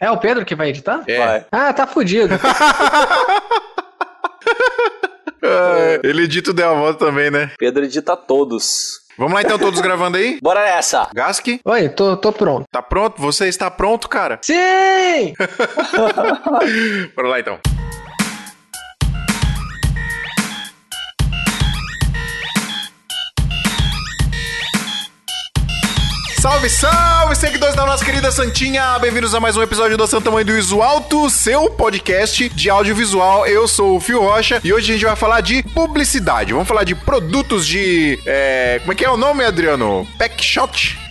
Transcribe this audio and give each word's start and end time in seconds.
É 0.00 0.10
o 0.10 0.16
Pedro 0.16 0.44
que 0.44 0.54
vai 0.54 0.68
editar? 0.68 1.02
É. 1.06 1.18
Vai. 1.18 1.46
Ah, 1.50 1.72
tá 1.72 1.86
fudido. 1.86 2.34
É, 5.42 6.00
Ele 6.06 6.22
edita 6.24 6.50
o 6.50 6.54
Deu 6.54 6.70
a 6.70 6.74
Volta 6.74 7.06
também, 7.06 7.30
né? 7.30 7.50
Pedro 7.58 7.84
edita 7.84 8.16
todos. 8.16 9.00
Vamos 9.16 9.34
lá 9.34 9.42
então, 9.42 9.58
todos 9.58 9.80
gravando 9.80 10.16
aí? 10.16 10.38
Bora 10.42 10.62
nessa! 10.62 11.08
Gask, 11.12 11.46
Oi, 11.64 11.88
tô, 11.88 12.16
tô 12.16 12.32
pronto. 12.32 12.64
tá 12.70 12.80
pronto? 12.80 13.20
Você 13.20 13.48
está 13.48 13.68
pronto, 13.68 14.08
cara? 14.08 14.38
Sim! 14.42 15.34
Bora 17.16 17.28
lá 17.28 17.40
então. 17.40 17.58
Salve, 26.40 26.70
salve, 26.70 27.34
seguidores 27.34 27.74
da 27.74 27.84
nossa 27.84 28.04
querida 28.04 28.30
Santinha! 28.30 28.96
Bem-vindos 29.00 29.34
a 29.34 29.40
mais 29.40 29.56
um 29.56 29.62
episódio 29.62 29.96
do 29.96 30.06
Santa 30.06 30.30
Mãe 30.30 30.44
do 30.44 30.56
Iso 30.56 30.80
Alto, 30.80 31.28
seu 31.28 31.68
podcast 31.68 32.48
de 32.50 32.70
audiovisual. 32.70 33.44
Eu 33.44 33.66
sou 33.66 33.96
o 33.96 34.00
Fio 34.00 34.20
Rocha 34.20 34.60
e 34.62 34.72
hoje 34.72 34.92
a 34.92 34.94
gente 34.94 35.04
vai 35.04 35.16
falar 35.16 35.40
de 35.40 35.64
publicidade. 35.64 36.52
Vamos 36.52 36.68
falar 36.68 36.84
de 36.84 36.94
produtos 36.94 37.66
de. 37.66 38.20
é, 38.24 38.78
como 38.78 38.92
é 38.92 38.94
que 38.94 39.04
é 39.04 39.10
o 39.10 39.16
nome, 39.16 39.44
Adriano? 39.44 40.06
Pack, 40.16 40.36
Packshot. 40.36 41.07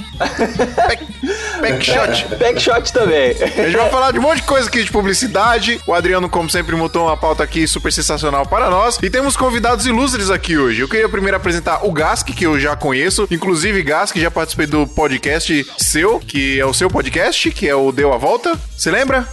Backshot 2.38 2.94
também. 2.94 3.32
A 3.32 3.64
gente 3.64 3.78
vai 3.78 3.90
falar 3.90 4.12
de 4.12 4.20
um 4.20 4.22
monte 4.22 4.38
de 4.38 4.44
coisa 4.44 4.68
aqui 4.68 4.84
de 4.84 4.92
publicidade. 4.92 5.80
O 5.88 5.94
Adriano, 5.94 6.30
como 6.30 6.50
sempre, 6.50 6.76
montou 6.76 7.06
uma 7.08 7.18
pauta 7.18 7.44
aqui 7.44 7.68
super 7.68 7.92
sensacional 7.92 8.46
para 8.46 8.70
nós. 8.70 8.98
E 9.02 9.10
temos 9.10 9.36
convidados 9.36 9.86
ilustres 9.86 10.30
aqui 10.30 10.58
hoje. 10.58 10.82
Eu 10.82 10.88
queria 10.88 11.10
primeiro 11.10 11.38
apresentar 11.38 11.86
o 11.86 11.92
Gask, 11.92 12.28
que 12.28 12.46
eu 12.46 12.60
já 12.60 12.76
conheço. 12.76 13.28
Inclusive, 13.32 13.82
Gask, 13.84 14.18
já 14.18 14.32
participei 14.32 14.68
do 14.68 14.88
podcast 14.88 15.66
seu, 15.78 16.20
que 16.20 16.60
é 16.60 16.66
o 16.66 16.74
seu 16.74 16.90
podcast, 16.90 17.52
que 17.52 17.68
é 17.68 17.76
o 17.76 17.92
Deu 17.92 18.14
a 18.14 18.18
Volta. 18.18 18.58
Você 18.76 18.92
lembra? 18.92 19.28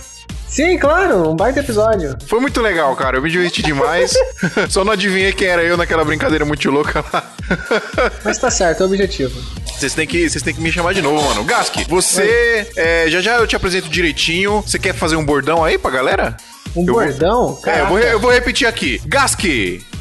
Sim, 0.54 0.78
claro, 0.78 1.30
um 1.30 1.34
baita 1.34 1.58
episódio. 1.58 2.16
Foi 2.28 2.38
muito 2.38 2.60
legal, 2.60 2.94
cara. 2.94 3.16
Eu 3.16 3.22
me 3.22 3.28
diverti 3.28 3.60
demais. 3.60 4.14
Só 4.70 4.84
não 4.84 4.92
adivinhei 4.92 5.32
quem 5.32 5.48
era 5.48 5.64
eu 5.64 5.76
naquela 5.76 6.04
brincadeira 6.04 6.44
muito 6.44 6.70
louca 6.70 7.04
lá. 7.12 7.34
Mas 8.24 8.38
tá 8.38 8.50
certo, 8.52 8.82
é 8.84 8.86
o 8.86 8.88
objetivo. 8.88 9.34
Vocês 9.76 9.94
têm 9.94 10.06
que, 10.06 10.30
vocês 10.30 10.42
têm 10.44 10.54
que 10.54 10.60
me 10.60 10.70
chamar 10.70 10.94
de 10.94 11.02
novo, 11.02 11.20
mano. 11.28 11.42
Gask, 11.42 11.74
você. 11.88 12.70
é, 12.76 13.06
já 13.08 13.20
já 13.20 13.36
eu 13.38 13.46
te 13.48 13.56
apresento 13.56 13.88
direitinho. 13.88 14.62
Você 14.62 14.78
quer 14.78 14.94
fazer 14.94 15.16
um 15.16 15.24
bordão 15.24 15.64
aí 15.64 15.76
pra 15.76 15.90
galera? 15.90 16.36
Um 16.76 16.86
Eu 16.86 16.94
vou- 16.94 17.02
bordão? 17.04 17.58
É, 17.66 17.80
eu 17.80 17.86
vou, 17.88 17.98
eu 17.98 18.20
vou 18.20 18.30
repetir 18.30 18.68
aqui. 18.68 19.02
Gask! 19.06 19.42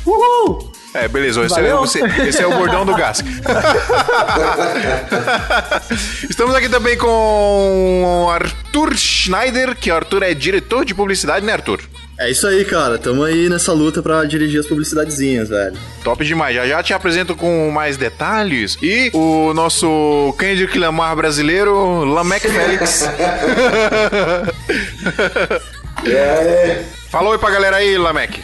Uhul! 0.06 0.72
É, 0.94 1.08
beleza, 1.08 1.44
esse 1.44 1.60
é, 1.60 1.74
você- 1.74 2.02
esse 2.28 2.40
é 2.42 2.46
o 2.48 2.52
bordão 2.56 2.86
do 2.86 2.94
Gask. 2.96 3.26
Estamos 6.30 6.54
aqui 6.54 6.70
também 6.70 6.96
com 6.98 8.28
Arthur 8.32 8.96
Schneider, 8.96 9.76
que 9.76 9.92
o 9.92 9.96
Arthur 9.96 10.22
é 10.24 10.34
diretor 10.36 10.86
de 10.86 10.94
publicidade, 10.94 11.44
né, 11.46 11.54
Arthur? 11.54 11.82
É 12.20 12.30
isso 12.30 12.46
aí, 12.48 12.64
cara. 12.64 12.98
Tamo 13.00 13.24
aí 13.24 13.50
nessa 13.50 13.74
luta 13.74 14.04
pra 14.04 14.24
dirigir 14.24 14.60
as 14.60 14.68
publicidadezinhas, 14.68 15.50
velho. 15.50 15.76
Top 16.04 16.24
demais. 16.24 16.56
Já 16.56 16.68
já 16.68 16.84
te 16.84 16.94
apresento 16.94 17.36
com 17.36 17.72
mais 17.72 17.98
detalhes. 17.98 18.78
E 18.82 19.10
o 19.16 19.52
nosso 19.54 20.34
Kendrick 20.38 20.78
Lamar 20.78 21.16
brasileiro, 21.16 22.04
Lamec 22.06 22.48
Félix. 22.48 23.10
E 26.06 26.18
aí, 26.18 26.84
Falou 27.10 27.32
aí 27.32 27.40
pra 27.40 27.50
galera 27.50 27.78
aí, 27.78 27.98
Lamec. 27.98 28.44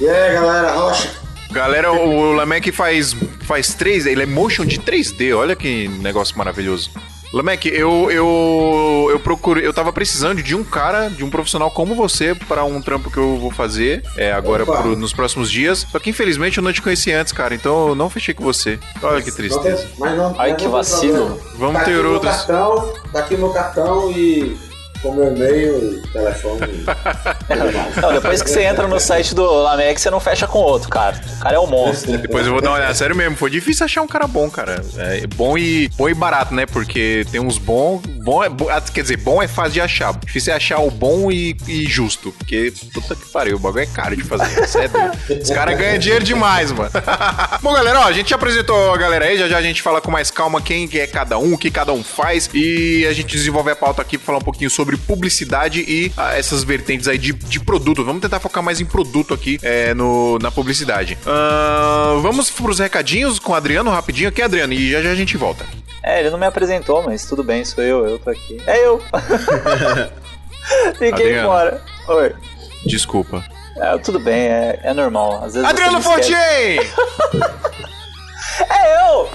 e 0.00 0.08
aí 0.08 0.34
galera, 0.34 0.72
Rocha? 0.72 1.08
Galera, 1.50 1.92
o 1.92 2.32
Lamec 2.32 2.70
faz, 2.72 3.14
faz 3.42 3.68
3D, 3.76 4.06
ele 4.08 4.22
é 4.22 4.26
motion 4.26 4.64
de 4.64 4.78
3D, 4.80 5.34
olha 5.36 5.54
que 5.56 5.88
negócio 5.88 6.36
maravilhoso. 6.36 6.90
Lamec, 7.32 7.66
eu, 7.68 8.08
eu, 8.10 9.08
eu 9.10 9.18
procurei, 9.20 9.66
eu 9.66 9.72
tava 9.72 9.92
precisando 9.92 10.42
de 10.42 10.54
um 10.54 10.62
cara, 10.62 11.08
de 11.08 11.24
um 11.24 11.28
profissional 11.28 11.70
como 11.70 11.94
você 11.94 12.34
para 12.34 12.64
um 12.64 12.80
trampo 12.80 13.10
que 13.10 13.16
eu 13.16 13.36
vou 13.36 13.50
fazer 13.50 14.02
é, 14.16 14.32
agora 14.32 14.64
pro- 14.64 14.96
nos 14.96 15.12
próximos 15.12 15.50
dias. 15.50 15.84
Só 15.90 15.98
que 15.98 16.08
infelizmente 16.08 16.58
eu 16.58 16.62
não 16.64 16.72
te 16.72 16.80
conheci 16.80 17.12
antes, 17.12 17.32
cara, 17.32 17.54
então 17.54 17.88
eu 17.88 17.94
não 17.96 18.08
fechei 18.08 18.32
com 18.32 18.44
você. 18.44 18.78
Olha 19.02 19.20
que 19.20 19.32
tristeza. 19.32 19.86
mas 19.98 20.16
não, 20.16 20.34
Ai, 20.38 20.50
mas 20.52 20.56
que 20.56 20.68
não 20.68 20.70
tem 20.70 20.70
vacilo. 20.70 21.40
Vamos 21.56 21.78
tá 21.80 21.84
ter 21.84 21.90
aqui 21.92 22.02
meu 22.02 22.12
outros. 22.12 22.36
Cartão, 22.36 22.92
tá 23.12 23.18
aqui 23.18 23.36
meu 23.36 23.50
cartão 23.50 24.12
e 24.12 24.56
com 25.06 25.14
meu 25.14 25.34
e-mail, 25.34 26.02
telefone. 26.12 26.84
Não, 28.00 28.12
depois 28.12 28.42
que 28.42 28.50
você 28.50 28.62
entra 28.62 28.88
no 28.88 28.98
site 28.98 29.34
do 29.34 29.44
Lamex, 29.44 30.02
você 30.02 30.10
não 30.10 30.20
fecha 30.20 30.46
com 30.46 30.58
outro, 30.58 30.88
cara. 30.88 31.20
O 31.38 31.40
cara 31.40 31.56
é 31.56 31.58
um 31.58 31.66
monstro. 31.66 32.16
Depois 32.18 32.46
eu 32.46 32.52
vou 32.52 32.60
dar 32.60 32.70
uma 32.70 32.76
olhada, 32.76 32.94
sério 32.94 33.14
mesmo, 33.14 33.36
foi 33.36 33.50
difícil 33.50 33.84
achar 33.84 34.02
um 34.02 34.06
cara 34.06 34.26
bom, 34.26 34.50
cara. 34.50 34.84
É 34.96 35.26
bom 35.26 35.56
e 35.56 35.88
bom 35.96 36.08
e 36.08 36.14
barato, 36.14 36.54
né? 36.54 36.66
Porque 36.66 37.24
tem 37.30 37.40
uns 37.40 37.58
bons, 37.58 38.02
bom 38.22 38.42
é, 38.42 38.48
bom- 38.48 38.68
ah, 38.68 38.80
quer 38.80 39.02
dizer, 39.02 39.16
bom 39.18 39.42
é 39.42 39.48
fácil 39.48 39.72
de 39.72 39.80
achar. 39.80 40.14
Difícil 40.14 40.52
é 40.52 40.56
achar 40.56 40.80
o 40.80 40.90
bom 40.90 41.30
e, 41.30 41.56
e 41.66 41.84
justo, 41.86 42.32
porque 42.32 42.72
puta 42.92 43.14
que 43.14 43.26
pariu, 43.30 43.56
o 43.56 43.58
bagulho 43.60 43.82
é 43.82 43.86
caro 43.86 44.16
de 44.16 44.24
fazer. 44.24 44.64
Isso 44.64 44.78
é 44.78 44.88
doido. 44.88 45.42
Os 45.42 45.50
caras 45.50 45.78
ganham 45.78 45.98
dinheiro 45.98 46.24
demais, 46.24 46.72
mano. 46.72 46.90
bom, 47.62 47.72
galera, 47.72 48.00
ó, 48.00 48.04
a 48.04 48.12
gente 48.12 48.32
apresentou 48.34 48.92
a 48.92 48.96
galera 48.96 49.26
aí, 49.26 49.38
já 49.38 49.48
já 49.48 49.58
a 49.58 49.62
gente 49.62 49.82
fala 49.82 50.00
com 50.00 50.10
mais 50.10 50.30
calma 50.30 50.60
quem 50.60 50.88
é 50.94 51.06
cada 51.06 51.38
um, 51.38 51.54
o 51.54 51.58
que 51.58 51.70
cada 51.70 51.92
um 51.92 52.02
faz 52.02 52.48
e 52.52 53.06
a 53.06 53.12
gente 53.12 53.36
desenvolve 53.36 53.70
a 53.70 53.76
pauta 53.76 54.02
aqui 54.02 54.16
pra 54.18 54.26
falar 54.26 54.38
um 54.38 54.42
pouquinho 54.42 54.70
sobre 54.70 54.95
publicidade 54.98 55.80
e 55.80 56.12
ah, 56.16 56.36
essas 56.36 56.64
vertentes 56.64 57.08
aí 57.08 57.18
de, 57.18 57.32
de 57.32 57.60
produto. 57.60 58.04
Vamos 58.04 58.22
tentar 58.22 58.40
focar 58.40 58.62
mais 58.62 58.80
em 58.80 58.84
produto 58.84 59.34
aqui 59.34 59.58
é, 59.62 59.94
no, 59.94 60.38
na 60.38 60.50
publicidade. 60.50 61.18
Ahn, 61.26 62.20
vamos 62.20 62.50
pros 62.50 62.78
recadinhos 62.78 63.38
com 63.38 63.52
o 63.52 63.54
Adriano 63.54 63.90
rapidinho 63.90 64.28
aqui, 64.28 64.42
Adriano, 64.42 64.72
e 64.72 64.90
já 64.90 65.02
já 65.02 65.10
a 65.10 65.14
gente 65.14 65.36
volta. 65.36 65.64
É, 66.02 66.20
ele 66.20 66.30
não 66.30 66.38
me 66.38 66.46
apresentou, 66.46 67.02
mas 67.02 67.24
tudo 67.24 67.42
bem, 67.42 67.64
sou 67.64 67.82
eu, 67.82 68.06
eu 68.06 68.18
tô 68.18 68.30
aqui. 68.30 68.60
É 68.66 68.86
eu! 68.86 69.02
Fiquei 70.94 71.12
Adriano. 71.12 71.48
fora. 71.48 71.82
Oi. 72.08 72.34
Desculpa. 72.86 73.44
É, 73.76 73.98
tudo 73.98 74.18
bem, 74.20 74.46
é, 74.46 74.80
é 74.82 74.94
normal. 74.94 75.44
Às 75.44 75.54
vezes 75.54 75.68
Adriano. 75.68 76.00
Fortier! 76.00 76.80
É 78.60 79.10
eu! 79.10 79.28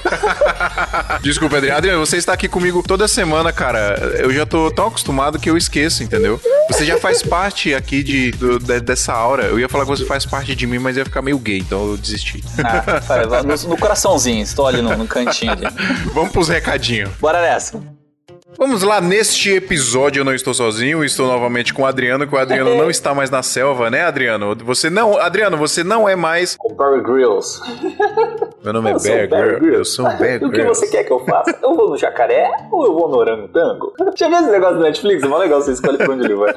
Desculpa, 1.21 1.57
Adriano. 1.57 1.77
Adriano, 1.77 2.05
você 2.05 2.17
está 2.17 2.33
aqui 2.33 2.47
comigo 2.47 2.83
toda 2.85 3.07
semana, 3.07 3.51
cara. 3.51 3.95
Eu 4.19 4.31
já 4.33 4.45
tô 4.45 4.69
tão 4.71 4.87
acostumado 4.87 5.39
que 5.39 5.49
eu 5.49 5.57
esqueço, 5.57 6.03
entendeu? 6.03 6.39
Você 6.69 6.85
já 6.85 6.97
faz 6.97 7.21
parte 7.21 7.73
aqui 7.73 8.03
de, 8.03 8.31
do- 8.31 8.59
de- 8.59 8.79
dessa 8.79 9.13
aura. 9.13 9.43
Eu 9.45 9.59
ia 9.59 9.69
falar 9.69 9.83
que 9.85 9.89
você 9.91 10.05
faz 10.05 10.25
parte 10.25 10.55
de 10.55 10.65
mim, 10.67 10.79
mas 10.79 10.97
ia 10.97 11.05
ficar 11.05 11.21
meio 11.21 11.37
gay, 11.37 11.59
então 11.59 11.87
eu 11.91 11.97
desisti. 11.97 12.43
Ah, 12.63 13.43
no, 13.43 13.69
no 13.69 13.77
coraçãozinho, 13.77 14.41
estou 14.43 14.67
ali 14.67 14.81
no, 14.81 14.95
no 14.95 15.07
cantinho 15.07 15.51
ali. 15.51 15.67
Vamos 16.13 16.31
pros 16.31 16.47
recadinhos. 16.49 17.09
Bora 17.19 17.41
nessa. 17.41 17.81
Vamos 18.57 18.83
lá, 18.83 19.01
neste 19.01 19.49
episódio 19.55 20.19
eu 20.21 20.25
não 20.25 20.35
estou 20.35 20.53
sozinho, 20.53 21.03
estou 21.03 21.25
novamente 21.27 21.73
com 21.73 21.81
o 21.81 21.85
Adriano, 21.85 22.27
que 22.27 22.35
o 22.35 22.37
Adriano 22.37 22.75
não 22.75 22.89
está 22.91 23.13
mais 23.15 23.29
na 23.29 23.41
selva, 23.41 23.89
né, 23.89 24.03
Adriano? 24.03 24.55
Você 24.63 24.89
não, 24.89 25.17
Adriano, 25.17 25.57
você 25.57 25.83
não 25.83 26.07
é 26.07 26.15
mais. 26.15 26.57
O 26.63 26.73
Barry 26.73 27.01
Grylls. 27.01 27.59
Meu 28.63 28.73
nome 28.73 28.91
é 28.91 28.93
Eu 28.93 28.99
sou 28.99 29.11
Bear 29.15 29.27
Bear 29.29 29.41
Grylls. 29.41 29.59
Grylls. 29.61 29.77
Eu 29.79 29.85
sou 29.85 30.05
um 30.05 30.17
Bear 30.17 30.35
O 30.37 30.39
que 30.39 30.47
Grylls. 30.49 30.79
você 30.79 30.87
quer 30.91 31.03
que 31.05 31.11
eu 31.11 31.19
faça? 31.25 31.57
Eu 31.63 31.75
vou 31.75 31.89
no 31.89 31.97
jacaré 31.97 32.51
ou 32.71 32.85
eu 32.85 32.93
vou 32.93 33.09
no 33.09 33.17
orangotango? 33.17 33.93
Já 34.15 34.27
viu 34.27 34.37
esse 34.39 34.51
negócio 34.51 34.75
do 34.77 34.83
Netflix? 34.83 35.23
É 35.23 35.27
mó 35.27 35.37
legal, 35.37 35.61
você 35.61 35.71
escolhe 35.71 35.97
pra 35.97 36.11
onde 36.11 36.25
ele 36.25 36.35
vai. 36.35 36.55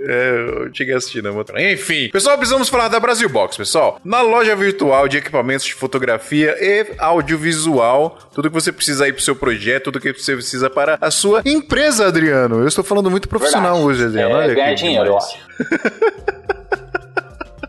É, 0.00 0.64
eu 0.66 0.74
cheguei 0.74 0.94
assistindo, 0.94 1.32
mas... 1.32 1.46
Enfim, 1.72 2.08
pessoal, 2.10 2.36
precisamos 2.36 2.68
falar 2.68 2.88
da 2.88 3.00
Brasil 3.00 3.28
Box, 3.28 3.56
pessoal. 3.56 4.00
Na 4.04 4.20
loja 4.20 4.54
virtual 4.54 5.08
de 5.08 5.18
equipamentos 5.18 5.66
de 5.66 5.74
fotografia 5.74 6.56
e 6.60 6.86
audiovisual, 6.98 8.18
tudo 8.34 8.48
que 8.48 8.54
você 8.54 8.72
precisa 8.72 9.04
aí 9.04 9.12
pro 9.12 9.22
seu 9.22 9.36
projeto, 9.36 9.84
tudo 9.84 10.00
que 10.00 10.12
você 10.12 10.34
precisa 10.34 10.70
para 10.70 10.98
a 11.00 11.10
sua 11.10 11.42
empresa, 11.44 12.06
Adriano. 12.06 12.60
Eu 12.60 12.68
estou 12.68 12.84
falando 12.84 13.10
muito 13.10 13.28
profissional 13.28 13.74
Verdade. 13.74 13.86
hoje, 13.86 14.04
Adriano. 14.04 14.34
É, 14.34 14.38
Olha 14.38 14.54
ganhar 14.54 14.74
dinheiro, 14.74 15.06
eu 15.06 15.16
acho. 15.16 15.38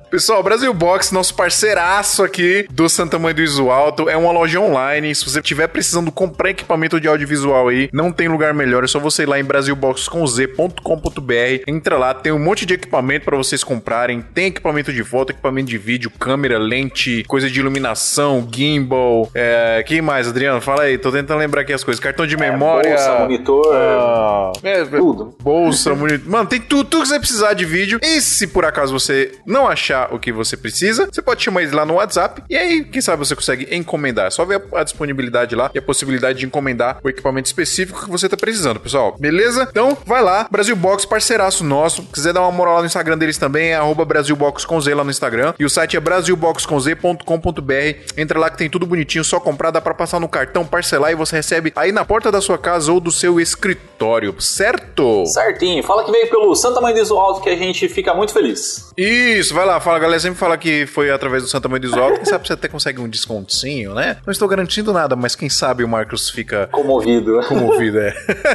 Pessoal, 0.09 0.41
Brasil 0.41 0.73
Box, 0.73 1.13
nosso 1.13 1.35
parceiraço 1.35 2.23
aqui 2.23 2.65
do 2.71 2.89
Santa 2.89 3.19
Mãe 3.19 3.31
do 3.31 3.43
Iso 3.43 3.69
Alto, 3.69 4.09
é 4.09 4.17
uma 4.17 4.31
loja 4.31 4.59
online. 4.59 5.13
Se 5.13 5.23
você 5.23 5.39
estiver 5.39 5.67
precisando 5.67 6.11
comprar 6.11 6.49
equipamento 6.49 6.99
de 6.99 7.07
audiovisual 7.07 7.67
aí, 7.67 7.89
não 7.93 8.11
tem 8.11 8.27
lugar 8.27 8.51
melhor. 8.51 8.83
É 8.83 8.87
só 8.87 8.99
você 8.99 9.21
ir 9.21 9.25
lá 9.27 9.39
em 9.39 9.43
brasilbox.com.br. 9.43 11.63
Entra 11.67 11.97
lá, 11.99 12.15
tem 12.15 12.31
um 12.31 12.39
monte 12.39 12.65
de 12.65 12.73
equipamento 12.73 13.23
para 13.23 13.37
vocês 13.37 13.63
comprarem. 13.63 14.23
Tem 14.33 14.47
equipamento 14.47 14.91
de 14.91 15.03
foto, 15.03 15.31
equipamento 15.31 15.69
de 15.69 15.77
vídeo, 15.77 16.09
câmera, 16.19 16.57
lente, 16.57 17.23
coisa 17.27 17.47
de 17.47 17.59
iluminação, 17.59 18.47
gimbal. 18.51 19.29
É, 19.35 19.83
que 19.85 20.01
mais, 20.01 20.27
Adriano? 20.27 20.59
Fala 20.59 20.83
aí, 20.83 20.97
tô 20.97 21.11
tentando 21.11 21.37
lembrar 21.37 21.61
aqui 21.61 21.71
as 21.71 21.83
coisas. 21.83 22.03
Cartão 22.03 22.25
de 22.25 22.35
memória. 22.35 22.89
É, 22.89 22.95
Bolsa, 22.95 23.19
monitor, 23.19 23.75
Ah, 23.75 24.51
é, 24.63 24.83
tudo. 24.85 25.35
Bolsa, 25.39 25.93
monitor. 25.93 26.27
Mano, 26.27 26.49
tem 26.49 26.59
tudo, 26.59 26.85
tudo 26.85 27.03
que 27.03 27.09
você 27.09 27.19
precisar 27.19 27.53
de 27.53 27.63
vídeo. 27.63 27.99
E 28.01 28.19
se 28.21 28.47
por 28.47 28.65
acaso 28.65 28.91
você 28.91 29.33
não 29.45 29.67
achar 29.67 29.98
achar 29.99 30.13
o 30.13 30.19
que 30.19 30.31
você 30.31 30.55
precisa, 30.55 31.09
você 31.11 31.21
pode 31.21 31.43
chamar 31.43 31.61
eles 31.61 31.73
lá 31.73 31.85
no 31.85 31.95
WhatsApp 31.95 32.43
e 32.49 32.55
aí, 32.55 32.83
quem 32.83 33.01
sabe 33.01 33.25
você 33.25 33.35
consegue 33.35 33.67
encomendar. 33.75 34.27
É 34.27 34.29
só 34.29 34.45
ver 34.45 34.61
a, 34.73 34.79
a 34.79 34.83
disponibilidade 34.83 35.55
lá 35.55 35.69
e 35.73 35.79
a 35.79 35.81
possibilidade 35.81 36.39
de 36.39 36.45
encomendar 36.45 36.99
o 37.03 37.09
equipamento 37.09 37.47
específico 37.47 38.05
que 38.05 38.09
você 38.09 38.29
tá 38.29 38.37
precisando, 38.37 38.79
pessoal. 38.79 39.15
Beleza? 39.19 39.67
Então, 39.69 39.97
vai 40.05 40.21
lá, 40.21 40.47
Brasil 40.49 40.75
Box, 40.75 41.05
parceiraço 41.05 41.63
nosso. 41.63 42.03
Se 42.03 42.07
quiser 42.13 42.33
dar 42.33 42.41
uma 42.41 42.51
moral 42.51 42.75
lá 42.75 42.79
no 42.81 42.85
Instagram 42.85 43.17
deles 43.17 43.37
também, 43.37 43.69
é 43.69 43.75
arroba 43.75 44.05
Brasilbox 44.05 44.65
com 44.65 44.79
Z 44.79 44.93
lá 44.93 45.03
no 45.03 45.09
Instagram. 45.09 45.53
E 45.59 45.65
o 45.65 45.69
site 45.69 45.97
é 45.97 45.99
brasilboxconz.com.br. 45.99 48.17
Entra 48.17 48.39
lá 48.39 48.49
que 48.49 48.57
tem 48.57 48.69
tudo 48.69 48.85
bonitinho, 48.85 49.23
só 49.23 49.39
comprar, 49.39 49.71
dá 49.71 49.81
pra 49.81 49.93
passar 49.93 50.19
no 50.19 50.27
cartão, 50.27 50.65
parcelar 50.65 51.11
e 51.11 51.15
você 51.15 51.37
recebe 51.37 51.71
aí 51.75 51.91
na 51.91 52.05
porta 52.05 52.31
da 52.31 52.41
sua 52.41 52.57
casa 52.57 52.91
ou 52.91 52.99
do 52.99 53.11
seu 53.11 53.39
escritório, 53.39 54.35
certo? 54.39 55.25
Certinho. 55.25 55.83
Fala 55.83 56.03
que 56.03 56.11
veio 56.11 56.29
pelo 56.29 56.55
Santa 56.55 56.81
Mãe 56.81 56.93
do 56.93 57.17
Alto 57.17 57.41
que 57.41 57.49
a 57.49 57.55
gente 57.55 57.87
fica 57.87 58.13
muito 58.13 58.33
feliz. 58.33 58.91
Isso, 58.97 59.53
vai 59.53 59.65
lá, 59.65 59.79
fala, 59.79 59.88
a 59.95 59.99
galera 59.99 60.19
sempre 60.19 60.37
fala 60.37 60.57
que 60.57 60.85
foi 60.85 61.11
através 61.11 61.43
do 61.43 61.49
Santa 61.49 61.67
Mãe 61.67 61.79
do 61.79 61.87
Isoto, 61.87 62.15
quem 62.15 62.25
sabe 62.25 62.47
você 62.47 62.53
até 62.53 62.67
consegue 62.67 62.99
um 62.99 63.09
descontinho, 63.09 63.93
né? 63.93 64.17
Não 64.25 64.31
estou 64.31 64.47
garantindo 64.47 64.93
nada, 64.93 65.15
mas 65.15 65.35
quem 65.35 65.49
sabe 65.49 65.83
o 65.83 65.87
Marcos 65.87 66.29
fica 66.29 66.67
Comovido. 66.67 67.39
comovido, 67.47 67.99
é. 67.99 68.13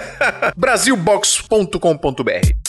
Brasilbox.com.br 0.56 2.63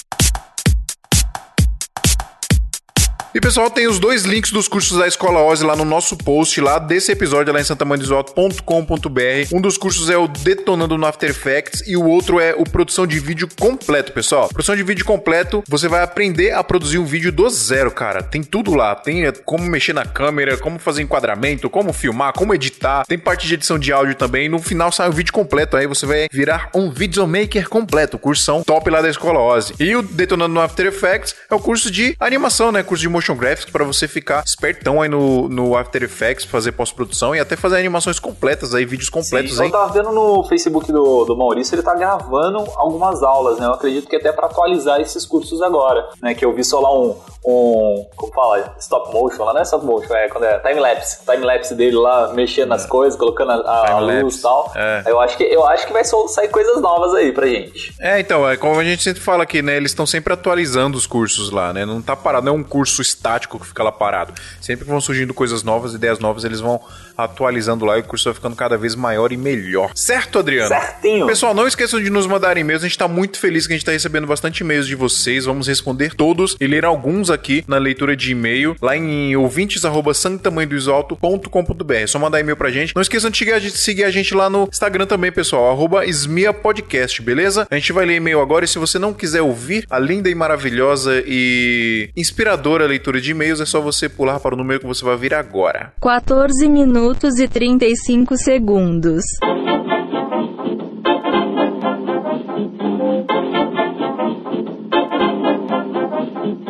E 3.36 3.42
pessoal, 3.42 3.70
tem 3.70 3.86
os 3.86 4.00
dois 4.00 4.24
links 4.24 4.50
dos 4.50 4.66
cursos 4.66 4.98
da 4.98 5.06
Escola 5.06 5.44
Ozzy 5.44 5.66
lá 5.66 5.76
no 5.76 5.84
nosso 5.84 6.16
post 6.16 6.62
lá 6.62 6.80
desse 6.80 7.12
episódio 7.12 7.52
lá 7.52 7.60
em 7.60 7.66
santamanizoto.com.br. 7.66 9.54
Um 9.54 9.60
dos 9.60 9.78
cursos 9.78 10.10
é 10.10 10.16
o 10.16 10.26
Detonando 10.26 10.98
no 10.98 11.06
After 11.06 11.30
Effects 11.30 11.84
e 11.86 11.98
o 11.98 12.06
outro 12.06 12.40
é 12.40 12.56
o 12.58 12.64
Produção 12.64 13.06
de 13.06 13.20
Vídeo 13.20 13.50
Completo, 13.60 14.14
pessoal. 14.14 14.48
Produção 14.48 14.74
de 14.74 14.84
vídeo 14.84 15.04
completo, 15.04 15.62
você 15.68 15.90
vai 15.90 16.02
aprender 16.02 16.54
a 16.54 16.64
produzir 16.64 16.98
um 16.98 17.04
vídeo 17.04 17.30
do 17.30 17.50
zero, 17.50 17.92
cara. 17.92 18.24
Tem 18.24 18.42
tudo 18.42 18.74
lá. 18.74 18.96
Tem 18.96 19.26
é, 19.26 19.34
como 19.34 19.66
mexer 19.66 19.92
na 19.92 20.06
câmera, 20.06 20.56
como 20.56 20.80
fazer 20.80 21.02
enquadramento, 21.02 21.70
como 21.70 21.92
filmar, 21.92 22.32
como 22.32 22.56
editar. 22.56 23.06
Tem 23.06 23.20
parte 23.20 23.46
de 23.46 23.56
edição 23.56 23.78
de 23.78 23.92
áudio 23.92 24.16
também. 24.16 24.48
No 24.48 24.60
final 24.60 24.94
sai 24.94 25.10
o 25.10 25.12
vídeo 25.12 25.34
completo. 25.34 25.76
Aí 25.76 25.88
você 25.88 26.06
vai 26.06 26.30
virar 26.32 26.70
um 26.74 26.90
videomaker 26.90 27.68
completo. 27.68 28.18
Cursão 28.18 28.64
top 28.64 28.90
lá 28.90 29.02
da 29.02 29.10
Escola 29.10 29.42
Ozzy. 29.42 29.74
E 29.78 29.94
o 29.94 30.02
Detonando 30.02 30.54
no 30.54 30.62
After 30.62 30.86
Effects 30.86 31.36
é 31.52 31.54
o 31.54 31.60
curso 31.60 31.92
de 31.92 32.16
animação, 32.18 32.72
né? 32.72 32.82
Curso 32.82 33.02
de 33.02 33.10
motion 33.10 33.25
graphics 33.34 33.72
para 33.72 33.86
você 33.86 34.08
ficar 34.10 34.44
espertão 34.44 35.02
aí 35.02 35.08
no, 35.08 35.48
no 35.48 35.78
After 35.78 36.04
Effects, 36.04 36.44
fazer 36.44 36.74
pós-produção 36.74 37.34
e 37.34 37.40
até 37.40 37.56
fazer 37.56 37.78
animações 37.78 38.20
completas 38.20 38.76
aí, 38.76 38.86
vídeos 38.86 39.10
completos 39.10 39.56
Sim, 39.56 39.62
aí. 39.64 39.68
eu 39.70 39.72
tava 39.72 39.94
vendo 39.94 40.12
no 40.12 40.44
Facebook 40.44 40.92
do, 40.92 41.24
do 41.24 41.38
Maurício, 41.38 41.76
ele 41.76 41.84
tá 41.84 41.96
gravando 41.96 42.60
algumas 42.76 43.24
aulas, 43.24 43.58
né? 43.58 43.66
Eu 43.66 43.74
acredito 43.74 44.08
que 44.08 44.18
até 44.18 44.34
pra 44.34 44.48
atualizar 44.48 45.00
esses 45.00 45.26
cursos 45.26 45.62
agora, 45.62 46.10
né? 46.22 46.34
Que 46.34 46.44
eu 46.44 46.54
vi 46.54 46.64
só 46.64 46.82
lá 46.82 46.94
um, 46.94 47.16
um 47.46 48.06
como 48.16 48.34
fala, 48.34 48.76
stop 48.80 49.14
motion, 49.14 49.44
lá 49.44 49.54
não 49.54 49.62
é 49.62 49.64
stop 49.64 49.86
motion, 49.86 50.14
é 50.14 50.28
quando 50.28 50.44
é 50.44 50.60
time-lapse, 50.60 51.20
time-lapse 51.26 51.76
dele 51.76 51.96
lá, 51.96 52.34
mexendo 52.34 52.70
nas 52.70 52.86
coisas, 52.86 53.18
colocando 53.18 53.52
a, 53.52 53.92
a, 53.92 54.00
luz 54.00 54.38
e 54.38 54.42
tal. 54.42 54.72
é. 54.76 55.04
Eu 55.06 55.20
acho 55.20 55.38
que, 55.38 55.44
eu 55.44 55.66
acho 55.66 55.88
que 55.88 55.94
vai 55.94 56.04
sair 56.04 56.50
coisas 56.50 56.82
novas 56.82 57.14
aí 57.14 57.32
pra 57.32 57.48
gente. 57.48 57.94
É, 58.00 58.20
então, 58.20 58.50
é 58.50 58.58
como 58.58 58.80
a 58.80 58.84
gente 58.84 59.04
sempre 59.04 59.22
fala 59.22 59.44
aqui, 59.44 59.62
né? 59.62 59.78
Eles 59.78 59.92
estão 59.92 60.06
sempre 60.06 60.34
atualizando 60.34 60.98
os 60.98 61.06
cursos 61.06 61.52
lá, 61.52 61.72
né? 61.72 61.86
Não 61.86 62.02
tá 62.02 62.16
parado, 62.16 62.46
não 62.46 62.54
é 62.54 62.56
um 62.56 62.64
curso 62.64 63.02
estático 63.16 63.60
que 63.60 63.66
fica 63.66 63.84
lá 63.84 63.92
parado. 63.92 64.34
Sempre 64.62 64.86
que 64.86 64.92
vão 64.92 65.02
surgindo 65.02 65.34
coisas 65.34 65.64
novas, 65.64 65.94
ideias 65.94 66.20
novas, 66.20 66.44
eles 66.44 66.60
vão 66.60 66.82
atualizando 67.18 67.86
lá 67.86 67.98
e 67.98 68.02
o 68.02 68.04
curso 68.04 68.26
vai 68.26 68.34
ficando 68.34 68.56
cada 68.56 68.76
vez 68.78 68.96
maior 68.96 69.32
e 69.32 69.38
melhor. 69.38 69.92
Certo, 69.96 70.40
Adriano? 70.40 70.70
Certinho. 70.70 71.28
Pessoal, 71.28 71.54
não 71.54 71.68
esqueçam 71.68 72.02
de 72.02 72.10
nos 72.10 72.26
mandar 72.28 72.58
e-mails. 72.58 72.84
A 72.84 72.88
gente 72.88 72.98
tá 72.98 73.08
muito 73.08 73.40
feliz 73.40 73.66
que 73.68 73.74
a 73.74 73.76
gente 73.76 73.86
tá 73.86 73.92
recebendo 73.92 74.26
bastante 74.28 74.62
e-mails 74.62 74.88
de 74.88 74.96
vocês. 74.96 75.46
Vamos 75.46 75.68
responder 75.68 76.16
todos 76.16 76.56
e 76.60 76.68
ler 76.68 76.86
alguns 76.86 77.30
aqui 77.30 77.64
na 77.68 77.78
leitura 77.78 78.16
de 78.16 78.32
e-mail 78.32 78.76
lá 78.82 78.98
em 78.98 79.36
ouvintes@santamanhodoisalto.com.br. 79.36 81.94
É 81.94 82.08
só 82.08 82.18
mandar 82.20 82.40
e-mail 82.40 82.58
pra 82.58 82.72
gente. 82.72 82.96
Não 82.96 83.02
esqueçam 83.02 83.30
de 83.30 83.38
seguir 83.38 83.54
a 83.54 83.60
gente, 83.60 83.78
seguir 83.78 84.04
a 84.04 84.12
gente 84.12 84.34
lá 84.34 84.50
no 84.50 84.68
Instagram 84.72 85.06
também, 85.06 85.32
pessoal. 85.32 85.72
Arroba 85.72 86.06
Esmia 86.06 86.54
Podcast, 86.54 87.22
beleza? 87.22 87.68
A 87.70 87.76
gente 87.76 87.94
vai 87.94 88.06
ler 88.06 88.16
e-mail 88.16 88.42
agora 88.42 88.66
e 88.66 88.68
se 88.68 88.80
você 88.80 89.00
não 89.00 89.14
quiser 89.14 89.42
ouvir 89.42 89.86
a 89.90 90.00
linda 90.00 90.30
e 90.30 90.36
maravilhosa 90.36 91.24
e 91.26 92.10
inspiradora 92.16 92.86
leitura 92.86 93.22
de 93.22 93.32
e-mails, 93.32 93.62
é 93.62 93.66
só 93.66 93.80
você 93.80 94.10
pular 94.10 94.40
para 94.40 94.56
o 94.56 94.58
número 94.58 94.80
que 94.80 94.86
você 94.86 95.04
vai 95.04 95.18
vir 95.18 95.34
agora. 95.34 95.94
14 96.02 96.68
minutos 96.68 97.05
e 97.40 97.48
35 97.48 98.36
segundos. 98.36 99.24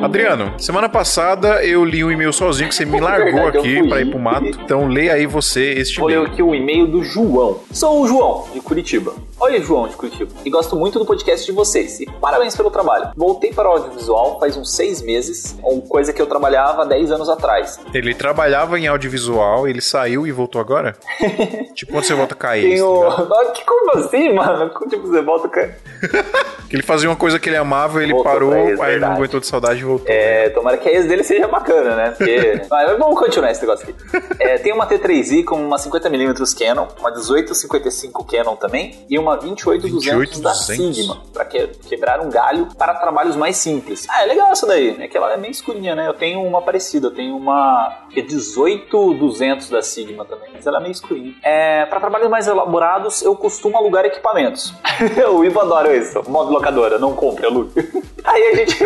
Adriano, 0.06 0.54
semana 0.60 0.88
passada 0.88 1.66
eu 1.66 1.84
li 1.84 2.04
um 2.04 2.12
e-mail 2.12 2.32
sozinho 2.32 2.70
que 2.70 2.76
você 2.76 2.86
me 2.86 3.00
largou 3.00 3.34
Verdade, 3.34 3.58
aqui 3.58 3.88
pra 3.90 4.02
ir 4.02 4.10
pro 4.12 4.20
mato. 4.20 4.46
Então 4.46 4.88
lê 4.88 5.10
aí 5.10 5.26
você 5.26 5.72
este 5.74 6.00
Vou 6.00 6.08
ler 6.08 6.16
e-mail. 6.18 6.32
aqui 6.32 6.44
o 6.44 6.54
e-mail 6.54 6.86
do 6.86 7.04
João. 7.04 7.60
Sou 7.72 8.02
o 8.04 8.08
João, 8.08 8.48
de 8.54 8.62
Curitiba. 8.62 9.14
Oi, 9.40 9.62
João, 9.62 9.88
de 9.88 9.96
Curitiba. 9.96 10.32
E 10.46 10.50
gosto 10.50 10.76
muito 10.76 11.00
do 11.00 11.06
podcast 11.06 11.44
de 11.46 11.52
vocês. 11.52 12.00
E 12.00 12.06
parabéns 12.22 12.56
pelo 12.56 12.70
trabalho. 12.70 13.10
Voltei 13.16 13.52
para 13.52 13.68
o 13.68 13.72
audiovisual 13.74 14.40
faz 14.40 14.56
uns 14.56 14.74
seis 14.76 15.02
meses, 15.02 15.58
coisa 15.90 16.14
que 16.14 16.22
eu 16.22 16.28
trabalhava 16.28 16.84
há 16.84 16.86
10 16.86 17.12
anos 17.12 17.28
atrás. 17.28 17.80
Ele 17.94 18.14
trabalhava 18.14 18.80
em 18.80 18.88
audiovisual, 18.88 19.68
ele 19.68 19.82
saiu 19.82 20.28
e 20.28 20.32
voltou 20.32 20.62
agora? 20.62 20.96
tipo 21.74 21.92
quando 21.92 22.04
você 22.04 22.14
volta 22.14 22.34
a 22.36 22.38
cair. 22.38 22.70
Tem 22.70 22.78
tá 22.80 23.46
que 23.56 23.66
como 23.66 23.92
assim, 23.98 24.34
mano? 24.34 24.70
Tipo, 24.88 25.08
você 25.08 25.22
volta... 25.22 25.48
com- 25.50 26.46
Que 26.70 26.76
ele 26.76 26.84
fazia 26.84 27.08
uma 27.08 27.16
coisa 27.16 27.38
que 27.40 27.48
ele 27.48 27.58
amava, 27.58 28.02
ele 28.02 28.12
Voltou 28.12 28.32
parou, 28.32 28.54
aí 28.82 29.00
não 29.00 29.12
aguentou 29.12 29.40
de 29.40 29.46
saudade 29.46 29.80
e 29.80 29.84
voltou. 29.84 29.95
É, 30.06 30.50
tomara 30.50 30.78
que 30.78 30.90
a 30.90 30.92
ex 30.92 31.06
dele 31.06 31.24
seja 31.24 31.48
bacana, 31.48 31.96
né? 31.96 32.12
Porque. 32.12 32.62
Mas 32.70 32.98
vamos 32.98 33.20
continuar 33.20 33.52
esse 33.52 33.62
negócio 33.62 33.88
aqui. 33.88 33.96
É, 34.40 34.58
tem 34.58 34.74
uma 34.74 34.88
T3i 34.88 35.44
com 35.44 35.56
uma 35.56 35.78
50mm 35.78 36.58
Canon, 36.58 36.88
uma 37.00 37.12
1855 37.12 38.24
Canon 38.26 38.56
também, 38.56 39.06
e 39.10 39.18
uma 39.18 39.36
28200 39.36 40.40
da 40.40 40.52
28200. 40.52 40.96
Sigma, 40.96 41.22
pra 41.34 41.46
que, 41.46 41.68
quebrar 41.88 42.20
um 42.20 42.30
galho 42.30 42.68
para 42.78 42.94
trabalhos 42.96 43.36
mais 43.36 43.58
simples. 43.58 44.06
Ah, 44.10 44.24
é 44.24 44.26
legal 44.26 44.52
essa 44.52 44.66
daí, 44.66 44.98
né? 44.98 45.08
Que 45.08 45.18
ela 45.18 45.34
é 45.34 45.38
meio 45.38 45.52
escurinha, 45.52 45.96
né? 45.96 46.08
Eu 46.08 46.14
tenho 46.14 46.42
uma 46.42 46.62
parecida, 46.62 47.08
eu 47.08 47.12
tenho 47.12 47.36
uma 47.36 48.06
é 48.16 48.22
18200 48.22 49.70
da 49.70 49.82
Sigma 49.82 50.26
também, 50.26 50.50
mas 50.54 50.66
ela 50.66 50.78
é 50.78 50.82
meio 50.82 50.92
escurinha. 50.92 51.34
É, 51.44 51.86
para 51.86 52.00
trabalhos 52.00 52.30
mais 52.30 52.48
elaborados, 52.48 53.22
eu 53.22 53.36
costumo 53.36 53.78
alugar 53.78 54.06
equipamentos. 54.06 54.74
o 55.32 55.44
Ivo 55.44 55.60
adora 55.60 55.96
isso, 55.96 56.22
modo 56.30 56.52
locadora, 56.52 56.98
não 56.98 57.14
compre, 57.14 57.46
alugue. 57.46 57.72
Aí 58.24 58.48
a 58.48 58.56
gente. 58.56 58.78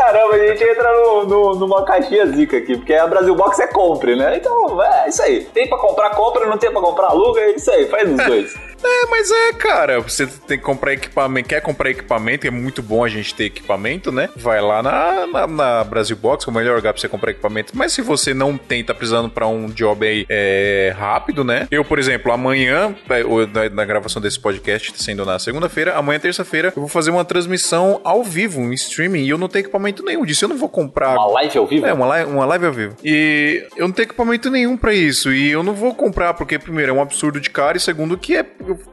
Caramba, 0.00 0.34
a 0.34 0.38
gente 0.46 0.64
entra 0.64 0.90
no, 0.92 1.24
no- 1.26 1.54
numa 1.56 1.84
caixinha 1.84 2.24
zica 2.26 2.56
aqui, 2.56 2.74
porque 2.76 2.94
a 2.94 3.06
Brasil 3.06 3.34
Box 3.34 3.60
é 3.60 3.66
compre, 3.66 4.16
né? 4.16 4.38
Então, 4.38 4.82
é 4.82 5.08
isso 5.10 5.20
aí. 5.22 5.44
Tem 5.44 5.68
pra 5.68 5.76
comprar, 5.76 6.10
compra, 6.16 6.46
não 6.46 6.56
tem 6.56 6.70
pra 6.72 6.80
comprar, 6.80 7.08
aluga, 7.08 7.38
é 7.40 7.50
isso 7.50 7.70
aí, 7.70 7.86
faz 7.86 8.10
os 8.10 8.16
dois. 8.26 8.54
É, 8.82 9.06
mas 9.06 9.30
é, 9.30 9.52
cara, 9.52 10.00
você 10.00 10.26
tem 10.26 10.58
que 10.58 10.64
comprar 10.64 10.92
equipamento, 10.92 11.48
quer 11.48 11.60
comprar 11.60 11.90
equipamento, 11.90 12.46
é 12.46 12.50
muito 12.50 12.82
bom 12.82 13.04
a 13.04 13.08
gente 13.08 13.34
ter 13.34 13.44
equipamento, 13.44 14.10
né? 14.10 14.28
Vai 14.36 14.60
lá 14.60 14.82
na, 14.82 15.26
na, 15.26 15.46
na 15.46 15.84
Brasil 15.84 16.16
Box, 16.16 16.46
é 16.46 16.50
o 16.50 16.54
melhor 16.54 16.76
lugar 16.76 16.92
pra 16.92 17.00
você 17.00 17.08
comprar 17.08 17.30
equipamento. 17.30 17.72
Mas 17.76 17.92
se 17.92 18.02
você 18.02 18.32
não 18.32 18.56
tem, 18.56 18.82
tá 18.84 18.94
precisando 18.94 19.28
pra 19.28 19.46
um 19.46 19.66
job 19.66 20.06
aí 20.06 20.26
é, 20.28 20.94
rápido, 20.96 21.44
né? 21.44 21.66
Eu, 21.70 21.84
por 21.84 21.98
exemplo, 21.98 22.32
amanhã, 22.32 22.94
é, 23.08 23.22
na, 23.52 23.68
na 23.74 23.84
gravação 23.84 24.20
desse 24.20 24.38
podcast, 24.40 24.92
tá 24.92 24.98
sendo 24.98 25.24
na 25.24 25.38
segunda-feira, 25.38 25.94
amanhã, 25.96 26.18
terça-feira, 26.18 26.72
eu 26.74 26.80
vou 26.80 26.88
fazer 26.88 27.10
uma 27.10 27.24
transmissão 27.24 28.00
ao 28.04 28.22
vivo, 28.24 28.60
um 28.60 28.72
streaming, 28.72 29.24
e 29.24 29.30
eu 29.30 29.38
não 29.38 29.48
tenho 29.48 29.62
equipamento 29.64 30.02
nenhum 30.04 30.24
disso. 30.24 30.44
Eu 30.44 30.48
não 30.48 30.56
vou 30.56 30.68
comprar 30.68 31.10
Uma 31.14 31.26
live 31.32 31.58
ao 31.58 31.66
vivo? 31.66 31.86
é, 31.86 31.92
uma 31.92 32.06
live, 32.06 32.30
uma 32.30 32.46
live 32.46 32.66
ao 32.66 32.72
vivo. 32.72 32.96
E 33.04 33.66
eu 33.76 33.86
não 33.86 33.94
tenho 33.94 34.06
equipamento 34.06 34.50
nenhum 34.50 34.76
pra 34.76 34.92
isso. 34.94 35.32
E 35.32 35.50
eu 35.50 35.62
não 35.62 35.74
vou 35.74 35.94
comprar, 35.94 36.34
porque, 36.34 36.58
primeiro, 36.58 36.92
é 36.92 36.94
um 36.94 37.02
absurdo 37.02 37.40
de 37.40 37.50
caro. 37.50 37.76
E 37.76 37.80
segundo, 37.80 38.16
que 38.16 38.36
é. 38.36 38.44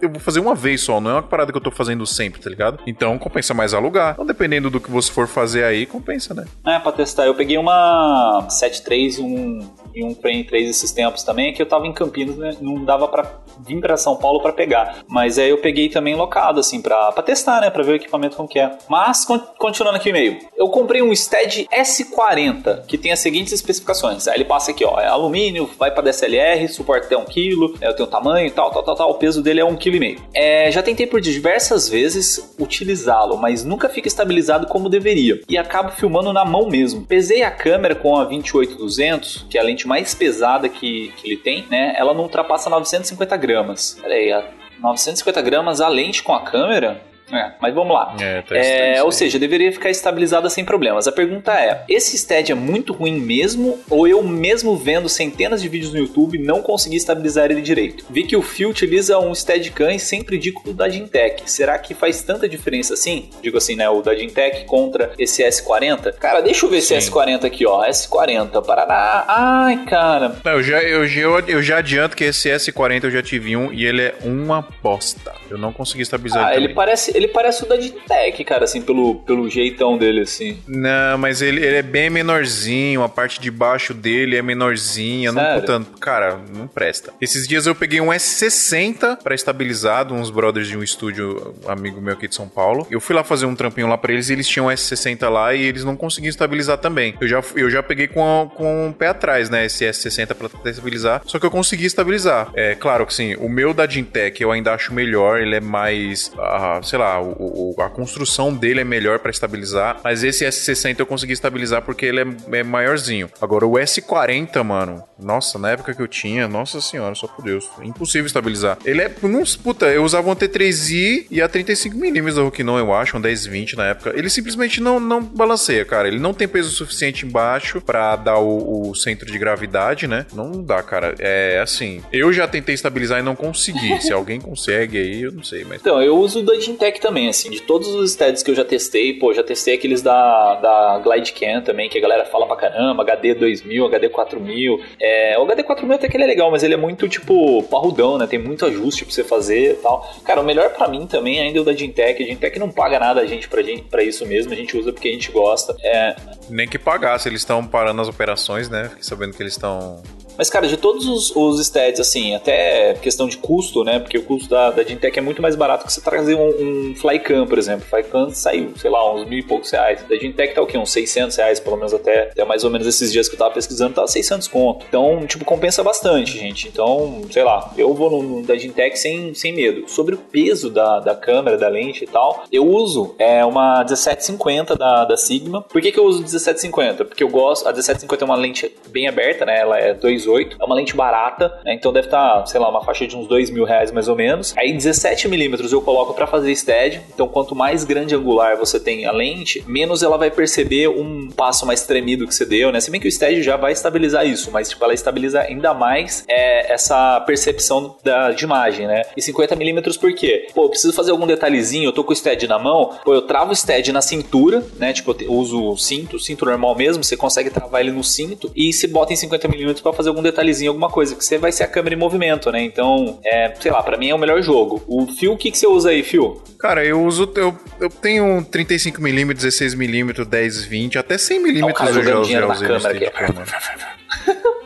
Eu, 0.01 0.09
vou 0.09 0.19
fazer 0.19 0.39
uma 0.39 0.55
vez 0.55 0.81
só. 0.81 0.99
Não 0.99 1.11
é 1.11 1.13
uma 1.15 1.23
parada 1.23 1.51
que 1.51 1.57
eu 1.57 1.61
tô 1.61 1.71
fazendo 1.71 2.05
sempre, 2.05 2.41
tá 2.41 2.49
ligado? 2.49 2.79
Então 2.85 3.17
compensa 3.17 3.53
mais 3.53 3.73
alugar. 3.73 4.13
Então, 4.13 4.25
dependendo 4.25 4.69
do 4.69 4.79
que 4.79 4.89
você 4.89 5.11
for 5.11 5.27
fazer 5.27 5.63
aí, 5.63 5.85
compensa, 5.85 6.33
né? 6.33 6.45
É, 6.65 6.79
pra 6.79 6.91
testar. 6.91 7.25
Eu 7.25 7.35
peguei 7.35 7.57
uma 7.57 8.47
7.3 8.49 9.17
e 9.17 9.21
um, 9.21 9.69
e 9.97 10.03
um 10.03 10.13
Frame 10.15 10.43
3 10.43 10.69
esses 10.69 10.91
tempos 10.91 11.23
também, 11.23 11.53
que 11.53 11.61
eu 11.61 11.65
tava 11.65 11.87
em 11.87 11.93
Campinas, 11.93 12.35
né? 12.37 12.55
Não 12.61 12.83
dava 12.85 13.07
pra 13.07 13.39
vir 13.65 13.79
pra 13.81 13.97
São 13.97 14.15
Paulo 14.15 14.41
pra 14.41 14.53
pegar. 14.53 14.97
Mas 15.07 15.37
aí 15.39 15.49
eu 15.49 15.57
peguei 15.57 15.89
também 15.89 16.15
locado, 16.15 16.59
assim, 16.59 16.81
pra, 16.81 17.11
pra 17.11 17.23
testar, 17.23 17.61
né? 17.61 17.69
Pra 17.69 17.83
ver 17.83 17.93
o 17.93 17.95
equipamento 17.95 18.35
como 18.35 18.47
que 18.47 18.59
é. 18.59 18.77
Mas, 18.89 19.25
con- 19.25 19.39
continuando 19.57 19.97
aqui 19.97 20.09
o 20.09 20.11
e-mail. 20.11 20.37
Eu 20.55 20.67
comprei 20.69 21.01
um 21.01 21.15
Stead 21.15 21.65
S40, 21.73 22.85
que 22.85 22.97
tem 22.97 23.11
as 23.11 23.19
seguintes 23.19 23.53
especificações. 23.53 24.27
Aí 24.27 24.35
ele 24.35 24.45
passa 24.45 24.71
aqui, 24.71 24.85
ó. 24.85 24.99
É 24.99 25.07
alumínio, 25.07 25.69
vai 25.77 25.91
pra 25.91 26.03
DSLR, 26.03 26.67
suporta 26.67 27.05
até 27.07 27.17
1 27.17 27.25
kg, 27.25 27.73
é, 27.81 27.87
eu 27.89 27.95
tenho 27.95 28.07
tamanho 28.07 28.47
e 28.47 28.51
tal, 28.51 28.71
tal, 28.71 28.83
tal, 28.83 28.95
tal. 28.95 29.09
O 29.11 29.15
peso 29.15 29.41
dele 29.41 29.61
é 29.61 29.63
1,5 29.65 29.77
kg. 30.15 30.21
É, 30.33 30.71
já 30.71 30.81
tentei 30.83 31.07
por 31.07 31.19
diversas 31.21 31.89
vezes 31.89 32.53
utilizá-lo, 32.59 33.37
mas 33.37 33.63
nunca 33.63 33.89
fica 33.89 34.07
estabilizado 34.07 34.67
como 34.67 34.89
deveria. 34.89 35.39
E 35.49 35.57
acabo 35.57 35.91
filmando 35.91 36.31
na 36.33 36.45
mão 36.45 36.67
mesmo. 36.69 37.05
Pesei 37.05 37.43
a 37.43 37.51
câmera 37.51 37.95
com 37.95 38.15
a 38.17 38.27
28-200, 38.27 39.47
que 39.49 39.57
é 39.57 39.61
a 39.61 39.63
lente 39.63 39.86
mais 39.87 40.13
pesada 40.13 40.67
que, 40.67 41.13
que 41.17 41.27
ele 41.27 41.37
tem, 41.37 41.65
né? 41.69 41.95
Ela 41.97 42.13
não 42.13 42.23
ultrapassa 42.23 42.69
950 42.69 43.37
gramas. 43.37 43.97
Pera 44.01 44.13
aí, 44.13 44.31
a 44.31 44.45
950 44.79 45.41
gramas 45.41 45.81
a 45.81 45.87
lente 45.87 46.21
com 46.21 46.33
a 46.33 46.41
câmera? 46.41 47.01
É, 47.31 47.51
mas 47.61 47.73
vamos 47.73 47.93
lá. 47.93 48.15
É, 48.19 48.41
tá 48.41 48.55
É, 48.55 48.59
estranho 48.61 49.01
ou 49.03 49.09
aí. 49.09 49.13
seja, 49.13 49.37
deveria 49.39 49.71
ficar 49.71 49.89
estabilizada 49.89 50.49
sem 50.49 50.63
problemas. 50.63 51.07
A 51.07 51.11
pergunta 51.11 51.51
é: 51.53 51.83
esse 51.89 52.17
stead 52.17 52.51
é 52.51 52.55
muito 52.55 52.93
ruim 52.93 53.19
mesmo? 53.19 53.79
Ou 53.89 54.07
eu, 54.07 54.23
mesmo 54.23 54.75
vendo 54.77 55.09
centenas 55.09 55.61
de 55.61 55.67
vídeos 55.67 55.91
no 55.93 55.99
YouTube, 55.99 56.37
não 56.37 56.61
consegui 56.61 56.95
estabilizar 56.95 57.51
ele 57.51 57.61
direito? 57.61 58.05
Vi 58.09 58.23
que 58.23 58.35
o 58.37 58.41
Fio 58.41 58.69
utiliza 58.69 59.19
um 59.19 59.33
Steadicam 59.35 59.91
e 59.91 59.99
sempre 59.99 60.37
digo 60.37 60.61
o 60.65 60.73
da 60.73 60.87
Gintec. 60.89 61.49
Será 61.51 61.77
que 61.77 61.93
faz 61.93 62.21
tanta 62.21 62.47
diferença 62.47 62.93
assim? 62.93 63.29
Digo 63.41 63.57
assim, 63.57 63.75
né? 63.75 63.89
O 63.89 64.01
da 64.01 64.15
Gintec 64.15 64.65
contra 64.65 65.11
esse 65.19 65.43
S40? 65.43 66.13
Cara, 66.13 66.41
deixa 66.41 66.65
eu 66.65 66.69
ver 66.69 66.77
esse 66.77 66.99
Sim. 66.99 67.11
S40 67.11 67.45
aqui, 67.45 67.65
ó. 67.65 67.85
S40, 67.85 68.63
Paraná. 68.65 69.25
Ai, 69.27 69.83
cara. 69.85 70.35
Não, 70.43 70.51
eu, 70.53 70.63
já, 70.63 70.81
eu, 70.81 71.07
já- 71.07 71.43
eu 71.47 71.61
já 71.61 71.77
adianto 71.79 72.15
que 72.15 72.23
esse 72.23 72.49
S40 72.49 73.03
eu 73.05 73.11
já 73.11 73.21
tive 73.21 73.55
um 73.57 73.71
e 73.73 73.85
ele 73.85 74.01
é 74.01 74.15
uma 74.23 74.65
bosta. 74.81 75.33
Eu 75.49 75.57
não 75.57 75.71
consegui 75.73 76.03
estabilizar 76.03 76.45
Ah, 76.47 76.55
ele 76.55 76.65
ele 76.67 76.73
parece, 76.73 77.16
ele 77.17 77.27
parece 77.27 77.63
o 77.63 77.67
da 77.67 77.79
Gintec, 77.79 78.43
cara, 78.43 78.63
assim, 78.63 78.81
pelo, 78.81 79.15
pelo 79.15 79.49
jeitão 79.49 79.97
dele, 79.97 80.21
assim. 80.21 80.59
Não, 80.67 81.17
mas 81.17 81.41
ele, 81.41 81.65
ele 81.65 81.77
é 81.77 81.81
bem 81.81 82.09
menorzinho, 82.09 83.01
a 83.01 83.09
parte 83.09 83.41
de 83.41 83.49
baixo 83.49 83.93
dele 83.93 84.37
é 84.37 84.41
menorzinha, 84.41 85.31
não 85.31 85.41
Sério? 85.41 85.61
puta, 85.61 85.85
cara, 85.99 86.39
não 86.53 86.67
presta. 86.67 87.11
Esses 87.19 87.47
dias 87.47 87.65
eu 87.65 87.73
peguei 87.73 87.99
um 87.99 88.07
S60 88.07 89.17
pra 89.23 89.33
estabilizado, 89.33 90.13
uns 90.13 90.29
brothers 90.29 90.67
de 90.67 90.77
um 90.77 90.83
estúdio 90.83 91.55
um 91.65 91.71
amigo 91.71 91.99
meu 91.99 92.13
aqui 92.13 92.27
de 92.27 92.35
São 92.35 92.47
Paulo. 92.47 92.85
Eu 92.91 93.01
fui 93.01 93.15
lá 93.15 93.23
fazer 93.23 93.47
um 93.47 93.55
trampinho 93.55 93.87
lá 93.87 93.97
pra 93.97 94.13
eles 94.13 94.29
e 94.29 94.33
eles 94.33 94.47
tinham 94.47 94.67
um 94.67 94.69
S60 94.69 95.27
lá 95.27 95.55
e 95.55 95.63
eles 95.63 95.83
não 95.83 95.95
conseguiam 95.95 96.29
estabilizar 96.29 96.77
também. 96.77 97.15
Eu 97.19 97.27
já, 97.27 97.41
eu 97.55 97.69
já 97.69 97.81
peguei 97.81 98.07
com, 98.07 98.51
com 98.55 98.89
o 98.89 98.93
pé 98.93 99.07
atrás, 99.07 99.49
né, 99.49 99.65
esse 99.65 99.85
S60 99.85 100.35
pra 100.35 100.69
estabilizar, 100.69 101.21
só 101.25 101.39
que 101.39 101.45
eu 101.45 101.51
consegui 101.51 101.85
estabilizar. 101.85 102.51
É 102.53 102.75
claro 102.75 103.07
que 103.07 103.13
sim, 103.13 103.35
o 103.37 103.49
meu 103.49 103.73
da 103.73 103.87
Gintec 103.87 104.41
eu 104.41 104.51
ainda 104.51 104.73
acho 104.73 104.93
melhor, 104.93 105.41
ele 105.41 105.55
é 105.55 105.59
mais, 105.59 106.31
ah, 106.37 106.79
sei 106.83 106.99
lá, 106.99 107.06
o, 107.19 107.75
o- 107.77 107.81
a 107.81 107.89
construção 107.89 108.53
dele 108.53 108.81
é 108.81 108.83
melhor 108.83 109.19
pra 109.19 109.31
estabilizar, 109.31 109.99
mas 110.03 110.23
esse 110.23 110.45
S60 110.45 110.99
eu 110.99 111.05
consegui 111.05 111.33
estabilizar 111.33 111.81
porque 111.81 112.05
ele 112.05 112.21
é, 112.21 112.25
é 112.59 112.63
maiorzinho. 112.63 113.29
Agora 113.41 113.65
o 113.65 113.73
S40, 113.73 114.63
mano, 114.63 115.03
nossa, 115.19 115.57
na 115.59 115.71
época 115.71 115.93
que 115.93 116.01
eu 116.01 116.07
tinha, 116.07 116.47
nossa 116.47 116.79
senhora, 116.81 117.13
só 117.15 117.27
por 117.27 117.43
Deus, 117.43 117.69
impossível 117.83 118.25
estabilizar. 118.27 118.77
Ele 118.85 119.01
é, 119.01 119.11
não, 119.23 119.43
puta, 119.63 119.87
eu 119.87 120.03
usava 120.03 120.29
um 120.29 120.35
T3i 120.35 121.25
e 121.29 121.41
a 121.41 121.49
35mm 121.49 122.33
da 122.35 122.41
Rokinon, 122.41 122.77
eu 122.79 122.93
acho, 122.93 123.17
um 123.17 123.19
1020 123.19 123.75
na 123.75 123.85
época. 123.87 124.13
Ele 124.15 124.29
simplesmente 124.29 124.81
não, 124.81 124.99
não 124.99 125.21
balanceia, 125.21 125.85
cara. 125.85 126.07
Ele 126.07 126.19
não 126.19 126.33
tem 126.33 126.47
peso 126.47 126.69
suficiente 126.71 127.25
embaixo 127.25 127.81
pra 127.81 128.15
dar 128.15 128.37
o, 128.39 128.89
o 128.89 128.95
centro 128.95 129.25
de 129.31 129.37
gravidade, 129.37 130.07
né? 130.07 130.25
Não 130.33 130.63
dá, 130.63 130.81
cara. 130.83 131.15
É 131.19 131.59
assim, 131.61 132.01
eu 132.11 132.31
já 132.33 132.47
tentei 132.47 132.75
estabilizar 132.75 133.19
e 133.19 133.23
não 133.23 133.35
consegui. 133.35 134.01
Se 134.01 134.11
alguém 134.13 134.39
consegue 134.39 134.97
aí, 134.97 135.21
eu 135.23 135.31
não 135.31 135.43
sei, 135.43 135.63
mas 135.63 135.81
Então, 135.81 136.01
eu 136.01 136.17
uso 136.17 136.39
o 136.39 136.43
da 136.45 136.55
Também, 137.01 137.29
assim, 137.29 137.49
de 137.49 137.61
todos 137.61 137.87
os 137.89 138.11
steads 138.11 138.43
que 138.43 138.51
eu 138.51 138.55
já 138.55 138.65
testei, 138.65 139.13
pô, 139.13 139.33
já 139.33 139.43
testei 139.43 139.75
aqueles 139.75 140.01
da, 140.01 140.55
da 140.55 140.99
Glidecam 140.99 141.61
também, 141.61 141.89
que 141.89 141.97
a 141.97 142.01
galera 142.01 142.25
fala 142.25 142.45
pra 142.45 142.55
caramba, 142.55 143.03
HD 143.03 143.33
2000, 143.35 143.85
HD 143.85 144.09
4000, 144.09 144.81
é, 144.99 145.37
o 145.37 145.43
HD 145.43 145.63
4000 145.63 145.95
até 145.95 146.07
que 146.07 146.17
ele 146.17 146.23
é 146.23 146.27
legal, 146.27 146.51
mas 146.51 146.63
ele 146.63 146.73
é 146.73 146.77
muito, 146.77 147.07
tipo, 147.07 147.63
parrudão, 147.63 148.17
né, 148.17 148.27
tem 148.27 148.39
muito 148.39 148.65
ajuste 148.65 149.05
pra 149.05 149.13
você 149.13 149.23
fazer 149.23 149.71
e 149.71 149.75
tal. 149.75 150.07
Cara, 150.23 150.41
o 150.41 150.45
melhor 150.45 150.71
pra 150.73 150.87
mim 150.87 151.05
também 151.07 151.39
ainda 151.39 151.59
é 151.59 151.61
o 151.61 151.65
da 151.65 151.73
Gintec, 151.73 152.21
a 152.21 152.25
Gintec 152.25 152.59
não 152.59 152.69
paga 152.69 152.99
nada 152.99 153.21
a 153.21 153.25
gente 153.25 153.47
pra, 153.47 153.61
gente 153.61 153.83
pra 153.83 154.03
isso 154.03 154.25
mesmo, 154.25 154.51
a 154.51 154.55
gente 154.55 154.77
usa 154.77 154.91
porque 154.91 155.07
a 155.07 155.11
gente 155.11 155.31
gosta, 155.31 155.75
é, 155.81 156.15
nem 156.49 156.67
que 156.67 156.79
pagasse, 156.79 157.27
eles 157.27 157.41
estão 157.41 157.65
parando 157.65 158.01
as 158.01 158.07
operações, 158.07 158.69
né? 158.69 158.89
Fiquei 158.89 159.03
sabendo 159.03 159.35
que 159.35 159.43
eles 159.43 159.53
estão 159.53 160.01
Mas, 160.37 160.49
cara, 160.49 160.67
de 160.67 160.77
todos 160.77 161.07
os, 161.07 161.35
os 161.35 161.65
steads, 161.65 161.99
assim, 161.99 162.35
até 162.35 162.93
questão 162.95 163.27
de 163.27 163.37
custo, 163.37 163.83
né? 163.83 163.99
Porque 163.99 164.17
o 164.17 164.23
custo 164.23 164.49
da, 164.49 164.71
da 164.71 164.83
Gintec 164.83 165.17
é 165.17 165.21
muito 165.21 165.41
mais 165.41 165.55
barato 165.55 165.85
que 165.85 165.91
você 165.91 166.01
trazer 166.01 166.35
um, 166.35 166.47
um 166.47 166.86
Flycam, 166.95 167.45
por 167.45 167.57
exemplo. 167.57 167.85
Flycam 167.87 168.29
saiu, 168.29 168.73
sei 168.77 168.89
lá, 168.89 169.13
uns 169.13 169.27
mil 169.27 169.39
e 169.39 169.43
poucos 169.43 169.71
reais. 169.71 170.03
Da 170.07 170.15
Gintec 170.15 170.53
tá 170.53 170.61
o 170.61 170.67
quê? 170.67 170.77
Uns 170.77 170.91
600 170.91 171.35
reais, 171.37 171.59
pelo 171.59 171.77
menos 171.77 171.93
até, 171.93 172.23
até 172.23 172.45
mais 172.45 172.63
ou 172.63 172.69
menos 172.69 172.87
esses 172.87 173.11
dias 173.11 173.27
que 173.27 173.35
eu 173.35 173.39
tava 173.39 173.53
pesquisando, 173.53 173.93
tava 173.93 174.07
600 174.07 174.47
conto. 174.47 174.85
Então, 174.87 175.25
tipo, 175.27 175.45
compensa 175.45 175.83
bastante, 175.83 176.37
gente. 176.37 176.67
Então, 176.67 177.21
sei 177.31 177.43
lá, 177.43 177.71
eu 177.77 177.93
vou 177.93 178.09
no, 178.09 178.23
no 178.23 178.43
da 178.43 178.55
Gintec 178.55 178.97
sem, 178.97 179.33
sem 179.33 179.53
medo. 179.53 179.87
Sobre 179.87 180.15
o 180.15 180.17
peso 180.17 180.69
da, 180.69 180.99
da 180.99 181.15
câmera, 181.15 181.57
da 181.57 181.67
lente 181.67 182.03
e 182.03 182.07
tal, 182.07 182.43
eu 182.51 182.65
uso 182.65 183.15
é, 183.17 183.43
uma 183.45 183.79
1750 183.79 184.75
da, 184.75 185.05
da 185.05 185.17
Sigma. 185.17 185.61
Por 185.61 185.81
que, 185.81 185.91
que 185.91 185.99
eu 185.99 186.05
uso 186.05 186.19
1750? 186.19 187.05
Porque 187.05 187.23
eu 187.23 187.29
gosto, 187.29 187.67
a 187.67 187.71
1750 187.71 188.23
é 188.23 188.25
uma 188.25 188.35
lente 188.35 188.73
bem 188.89 189.07
aberta, 189.07 189.45
né? 189.45 189.59
Ela 189.59 189.77
é 189.79 189.93
2.8, 189.93 190.55
é 190.59 190.63
uma 190.63 190.75
lente 190.75 190.95
barata, 190.95 191.59
né? 191.63 191.73
Então 191.73 191.91
deve 191.91 192.07
estar, 192.07 192.45
sei 192.45 192.59
lá, 192.59 192.69
uma 192.69 192.83
faixa 192.83 193.07
de 193.07 193.15
uns 193.15 193.27
2 193.27 193.49
mil 193.49 193.63
reais 193.63 193.91
mais 193.91 194.07
ou 194.07 194.15
menos. 194.15 194.53
Aí 194.57 194.75
17mm 194.75 195.71
eu 195.71 195.81
coloco 195.81 196.13
para 196.13 196.27
fazer 196.27 196.51
Então 196.85 197.27
quanto 197.27 197.55
mais 197.55 197.83
grande 197.83 198.15
angular 198.15 198.57
você 198.57 198.79
tem 198.79 199.05
a 199.05 199.11
lente, 199.11 199.63
menos 199.67 200.03
ela 200.03 200.17
vai 200.17 200.29
perceber 200.29 200.89
um 200.89 201.29
passo 201.29 201.65
mais 201.65 201.83
tremido 201.85 202.27
que 202.27 202.35
você 202.35 202.45
deu, 202.45 202.71
né? 202.71 202.79
Se 202.79 202.91
bem 202.91 202.99
que 202.99 203.07
o 203.07 203.11
stead 203.11 203.41
já 203.41 203.55
vai 203.55 203.71
estabilizar 203.71 204.27
isso, 204.27 204.51
mas 204.51 204.69
tipo, 204.69 204.83
ela 204.83 204.93
estabiliza 204.93 205.41
ainda 205.41 205.73
mais 205.73 206.23
é, 206.27 206.73
essa 206.73 207.19
percepção 207.21 207.95
da, 208.03 208.31
de 208.31 208.43
imagem, 208.43 208.87
né? 208.87 209.03
E 209.15 209.21
50mm 209.21 209.97
por 209.99 210.13
quê? 210.13 210.47
Pô, 210.53 210.65
eu 210.65 210.69
preciso 210.69 210.93
fazer 210.93 211.11
algum 211.11 211.25
detalhezinho, 211.25 211.87
eu 211.87 211.93
tô 211.93 212.03
com 212.03 212.11
o 212.11 212.15
stead 212.15 212.47
na 212.47 212.59
mão, 212.59 212.91
pô, 213.03 213.13
eu 213.13 213.21
travo 213.21 213.51
o 213.51 213.55
stead 213.55 213.91
na 213.91 214.01
cintura, 214.01 214.63
né? 214.77 214.91
Tipo, 214.93 215.15
eu 215.21 215.27
eu 215.27 215.33
uso 215.33 215.63
o 215.71 215.77
cinto, 215.77 216.17
cinto 216.19 216.45
normal 216.45 216.75
mesmo, 216.75 217.03
você 217.03 217.17
consegue 217.17 217.49
travar 217.49 217.81
ele 217.81 217.91
no 217.91 218.03
cinto 218.03 218.51
e 218.55 218.71
se 218.71 218.87
bota 218.87 219.13
em 219.13 219.15
50mm 219.15 219.81
pra 219.81 219.93
fazer 219.93 220.09
algum 220.09 220.23
detalhezinho, 220.23 220.71
alguma 220.71 220.89
coisa, 220.89 221.15
que 221.15 221.23
você 221.23 221.37
vai 221.37 221.51
ser 221.51 221.63
a 221.63 221.67
câmera 221.67 221.95
em 221.95 221.97
movimento, 221.97 222.51
né? 222.51 222.63
Então, 222.63 223.19
é, 223.23 223.53
sei 223.59 223.71
lá, 223.71 223.83
pra 223.83 223.97
mim 223.97 224.09
é 224.09 224.15
o 224.15 224.17
melhor 224.17 224.41
jogo. 224.41 224.81
O 224.87 225.05
fio, 225.07 225.33
o 225.33 225.37
que, 225.37 225.51
que 225.51 225.57
você 225.57 225.67
usa 225.67 225.89
aí, 225.89 226.01
fio? 226.01 226.41
Cara, 226.67 226.83
eu 226.83 227.01
uso. 227.01 227.31
Eu, 227.37 227.57
eu 227.79 227.89
tenho 227.89 228.25
um 228.25 228.43
35mm, 228.43 229.33
16mm, 229.33 230.25
10, 230.25 230.65
20, 230.65 230.99
até 230.99 231.15
100mm 231.15 231.63
Ó, 231.63 231.69
o 231.69 231.73
cara 231.73 231.91
eu 231.91 232.03
já 232.03 232.21
dinheiro 232.21 232.47
na 232.49 232.55
câmera 232.55 232.89
aqui. 232.89 233.05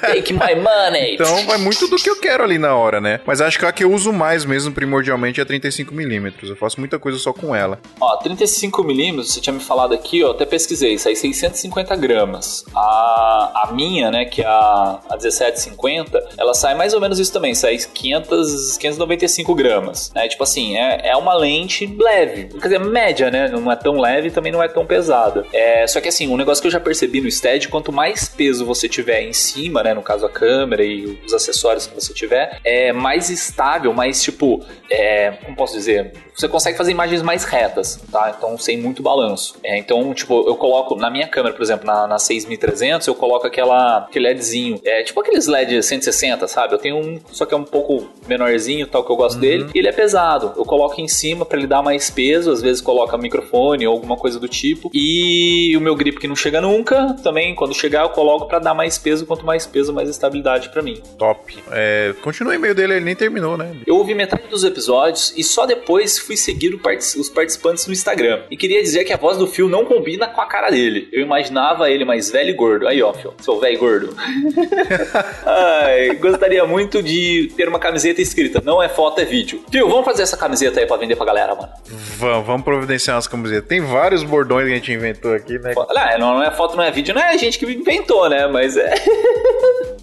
Take 0.00 0.32
my 0.32 0.54
money! 0.54 1.14
Então 1.14 1.46
vai 1.46 1.58
muito 1.58 1.86
do 1.88 1.96
que 1.96 2.10
eu 2.10 2.16
quero 2.16 2.42
ali 2.42 2.58
na 2.58 2.74
hora, 2.74 3.00
né? 3.00 3.20
Mas 3.26 3.40
acho 3.40 3.58
que 3.58 3.64
a 3.64 3.72
que 3.72 3.84
eu 3.84 3.92
uso 3.92 4.12
mais 4.12 4.44
mesmo, 4.44 4.72
primordialmente, 4.72 5.40
é 5.40 5.42
a 5.42 5.46
35mm. 5.46 6.32
Eu 6.48 6.56
faço 6.56 6.80
muita 6.80 6.98
coisa 6.98 7.18
só 7.18 7.32
com 7.32 7.54
ela. 7.54 7.78
Ó, 8.00 8.18
35mm, 8.22 9.16
você 9.16 9.40
tinha 9.40 9.52
me 9.52 9.60
falado 9.60 9.94
aqui, 9.94 10.24
ó, 10.24 10.30
até 10.30 10.44
pesquisei, 10.44 10.98
sai 10.98 11.14
650 11.14 11.94
gramas. 11.96 12.64
A, 12.74 13.62
a 13.64 13.72
minha, 13.72 14.10
né, 14.10 14.24
que 14.24 14.42
é 14.42 14.46
a, 14.46 15.00
a 15.08 15.16
1750, 15.16 16.30
ela 16.38 16.54
sai 16.54 16.74
mais 16.74 16.94
ou 16.94 17.00
menos 17.00 17.18
isso 17.18 17.32
também, 17.32 17.54
sai 17.54 17.76
500, 17.78 18.76
595 18.78 19.54
gramas. 19.54 20.10
Né? 20.14 20.28
Tipo 20.28 20.42
assim, 20.42 20.76
é, 20.76 21.10
é 21.10 21.16
uma 21.16 21.34
lente 21.34 21.86
leve, 21.98 22.44
quer 22.44 22.68
dizer, 22.68 22.80
média, 22.80 23.30
né? 23.30 23.48
Não 23.48 23.70
é 23.70 23.76
tão 23.76 24.00
leve 24.00 24.28
e 24.28 24.30
também 24.30 24.52
não 24.52 24.62
é 24.62 24.68
tão 24.68 24.86
pesada. 24.86 25.44
É, 25.52 25.86
só 25.86 26.00
que 26.00 26.08
assim, 26.08 26.28
um 26.28 26.36
negócio 26.36 26.62
que 26.62 26.68
eu 26.68 26.72
já 26.72 26.80
percebi 26.80 27.20
no 27.20 27.30
Stead, 27.30 27.68
quanto 27.68 27.92
mais 27.92 28.28
peso 28.28 28.64
você 28.64 28.88
tiver 28.88 29.22
em 29.22 29.32
cima, 29.36 29.82
né, 29.82 29.94
no 29.94 30.02
caso 30.02 30.26
a 30.26 30.30
câmera 30.30 30.84
e 30.84 31.18
os 31.24 31.32
acessórios 31.32 31.86
que 31.86 31.94
você 31.94 32.12
tiver, 32.12 32.60
é 32.64 32.92
mais 32.92 33.30
estável, 33.30 33.92
mais 33.92 34.22
tipo, 34.22 34.64
é, 34.90 35.32
como 35.44 35.56
posso 35.56 35.74
dizer, 35.74 36.12
você 36.34 36.48
consegue 36.48 36.76
fazer 36.76 36.90
imagens 36.92 37.22
mais 37.22 37.44
retas, 37.44 37.96
tá? 38.10 38.34
Então 38.36 38.58
sem 38.58 38.78
muito 38.78 39.02
balanço. 39.02 39.56
É, 39.62 39.78
então, 39.78 40.12
tipo, 40.12 40.46
eu 40.46 40.54
coloco 40.56 40.94
na 40.96 41.10
minha 41.10 41.26
câmera, 41.26 41.54
por 41.54 41.62
exemplo, 41.62 41.86
na, 41.86 42.06
na 42.06 42.18
6300, 42.18 43.06
eu 43.06 43.14
coloco 43.14 43.46
aquela 43.46 43.98
aquele 43.98 44.28
LEDzinho, 44.28 44.80
é 44.84 45.02
tipo 45.02 45.20
aqueles 45.20 45.46
LED 45.46 45.82
160, 45.82 46.46
sabe? 46.46 46.74
Eu 46.74 46.78
tenho 46.78 46.96
um, 46.96 47.20
só 47.32 47.46
que 47.46 47.54
é 47.54 47.56
um 47.56 47.64
pouco 47.64 48.08
menorzinho, 48.26 48.86
tal 48.86 49.04
que 49.04 49.10
eu 49.10 49.16
gosto 49.16 49.38
dele, 49.38 49.70
e 49.74 49.78
ele 49.78 49.88
é 49.88 49.92
pesado. 49.92 50.52
Eu 50.56 50.64
coloco 50.64 51.00
em 51.00 51.08
cima 51.08 51.44
para 51.44 51.58
ele 51.58 51.66
dar 51.66 51.82
mais 51.82 52.10
peso, 52.10 52.50
às 52.50 52.62
vezes 52.62 52.82
coloca 52.82 53.16
microfone 53.16 53.86
ou 53.86 53.94
alguma 53.94 54.16
coisa 54.16 54.38
do 54.38 54.48
tipo. 54.48 54.90
E 54.92 55.76
o 55.76 55.80
meu 55.80 55.94
grip 55.94 56.18
que 56.18 56.28
não 56.28 56.36
chega 56.36 56.60
nunca, 56.60 57.14
também 57.22 57.54
quando 57.54 57.74
chegar 57.74 58.02
eu 58.02 58.10
coloco 58.10 58.46
para 58.46 58.58
dar 58.58 58.74
mais 58.74 58.98
peso, 58.98 59.25
quanto 59.26 59.44
mais 59.44 59.66
peso, 59.66 59.92
mais 59.92 60.08
estabilidade 60.08 60.68
para 60.70 60.82
mim. 60.82 61.02
Top. 61.18 61.56
É, 61.70 62.14
continua 62.22 62.52
o 62.52 62.54
e-mail 62.54 62.74
dele, 62.74 62.94
ele 62.94 63.04
nem 63.04 63.14
terminou, 63.14 63.56
né? 63.56 63.76
Eu 63.86 63.96
ouvi 63.96 64.14
metade 64.14 64.48
dos 64.48 64.64
episódios 64.64 65.32
e 65.36 65.42
só 65.42 65.66
depois 65.66 66.18
fui 66.18 66.36
seguir 66.36 66.74
os 66.74 67.28
participantes 67.28 67.86
no 67.86 67.92
Instagram. 67.92 68.42
E 68.50 68.56
queria 68.56 68.82
dizer 68.82 69.04
que 69.04 69.12
a 69.12 69.16
voz 69.16 69.38
do 69.38 69.46
Phil 69.46 69.68
não 69.68 69.84
combina 69.84 70.26
com 70.28 70.40
a 70.40 70.46
cara 70.46 70.70
dele. 70.70 71.08
Eu 71.12 71.22
imaginava 71.22 71.90
ele 71.90 72.04
mais 72.04 72.30
velho 72.30 72.50
e 72.50 72.52
gordo. 72.52 72.88
Aí, 72.88 73.02
ó, 73.02 73.12
Phil, 73.12 73.34
seu 73.40 73.58
velho 73.58 73.78
gordo. 73.78 74.16
Ai, 75.44 76.14
gostaria 76.16 76.64
muito 76.64 77.02
de 77.02 77.52
ter 77.56 77.68
uma 77.68 77.78
camiseta 77.78 78.20
escrita: 78.20 78.62
não 78.64 78.82
é 78.82 78.88
foto, 78.88 79.20
é 79.20 79.24
vídeo. 79.24 79.62
Phil, 79.70 79.88
vamos 79.88 80.04
fazer 80.04 80.22
essa 80.22 80.36
camiseta 80.36 80.80
aí 80.80 80.86
pra 80.86 80.96
vender 80.96 81.16
pra 81.16 81.26
galera, 81.26 81.54
mano. 81.54 81.68
Vamos, 82.18 82.46
vamos 82.46 82.62
providenciar 82.62 83.16
umas 83.16 83.26
camisetas. 83.26 83.68
Tem 83.68 83.80
vários 83.80 84.22
bordões 84.22 84.66
que 84.66 84.72
a 84.72 84.76
gente 84.76 84.92
inventou 84.92 85.34
aqui, 85.34 85.58
né? 85.58 85.72
Olha, 85.76 86.18
não 86.18 86.42
é 86.42 86.50
foto, 86.50 86.76
não 86.76 86.84
é 86.84 86.90
vídeo, 86.90 87.14
não 87.14 87.22
é 87.22 87.30
a 87.30 87.36
gente 87.36 87.58
que 87.58 87.66
inventou, 87.66 88.28
né? 88.28 88.46
Mas 88.46 88.76
é. 88.76 88.94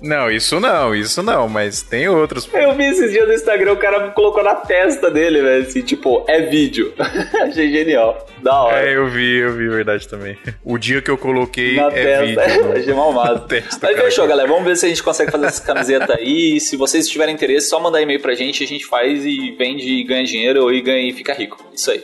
Não, 0.02 0.30
isso 0.30 0.60
não, 0.60 0.94
isso 0.94 1.24
não, 1.24 1.48
mas 1.48 1.82
tem 1.82 2.10
outros. 2.10 2.50
Eu 2.54 2.74
vi 2.76 2.84
esses 2.88 3.10
dias 3.12 3.26
no 3.26 3.34
Instagram, 3.34 3.72
o 3.72 3.78
cara 3.78 4.10
colocou 4.10 4.44
na 4.44 4.54
testa 4.56 5.10
dele, 5.10 5.42
velho, 5.42 5.64
assim, 5.66 5.82
tipo, 5.82 6.26
é 6.28 6.42
vídeo. 6.42 6.94
Achei 7.42 7.72
genial. 7.72 8.28
Da 8.42 8.64
hora. 8.64 8.86
É, 8.86 8.98
eu 8.98 9.08
vi, 9.08 9.38
eu 9.38 9.54
vi, 9.54 9.70
verdade 9.70 10.06
também. 10.10 10.38
O 10.62 10.78
dia 10.78 11.02
que 11.02 11.10
eu 11.10 11.18
coloquei 11.18 11.78
Na 11.78 11.88
é 11.88 11.92
testa. 11.92 12.26
vídeo. 12.26 12.66
no- 12.68 12.74
Achei 12.78 12.94
mal 12.94 13.12
massa. 13.14 13.34
na 13.36 13.40
testa, 13.40 13.80
Mas 13.90 14.02
fechou, 14.02 14.28
galera. 14.28 14.48
Vamos 14.50 14.66
ver 14.66 14.76
se 14.76 14.86
a 14.86 14.90
gente 14.90 15.02
consegue 15.02 15.32
fazer 15.32 15.46
essa 15.46 15.64
camiseta 15.64 16.16
aí. 16.18 16.60
Se 16.60 16.76
vocês 16.76 17.08
tiverem 17.08 17.34
interesse, 17.34 17.70
só 17.70 17.80
mandar 17.80 18.02
e-mail 18.02 18.20
pra 18.20 18.36
gente, 18.36 18.62
a 18.62 18.68
gente 18.68 18.86
faz 18.86 19.24
e 19.26 19.56
vende 19.58 19.88
e 19.88 20.04
ganha 20.04 20.26
dinheiro 20.26 20.70
e 20.74 20.82
ganha 20.82 21.10
e 21.10 21.14
fica 21.14 21.34
rico. 21.34 21.58
Isso 21.74 21.90
aí. 21.92 22.04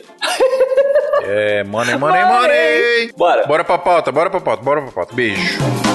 É, 1.24 1.62
money, 1.64 1.98
money, 1.98 2.24
Money. 2.24 2.40
money. 2.40 3.12
Bora. 3.14 3.46
Bora 3.46 3.62
pra 3.62 3.76
pauta, 3.76 4.10
bora 4.10 4.30
pra 4.30 4.40
pauta, 4.40 4.62
bora 4.62 4.80
pra 4.80 4.90
pauta. 4.92 5.14
Beijo. 5.14 5.89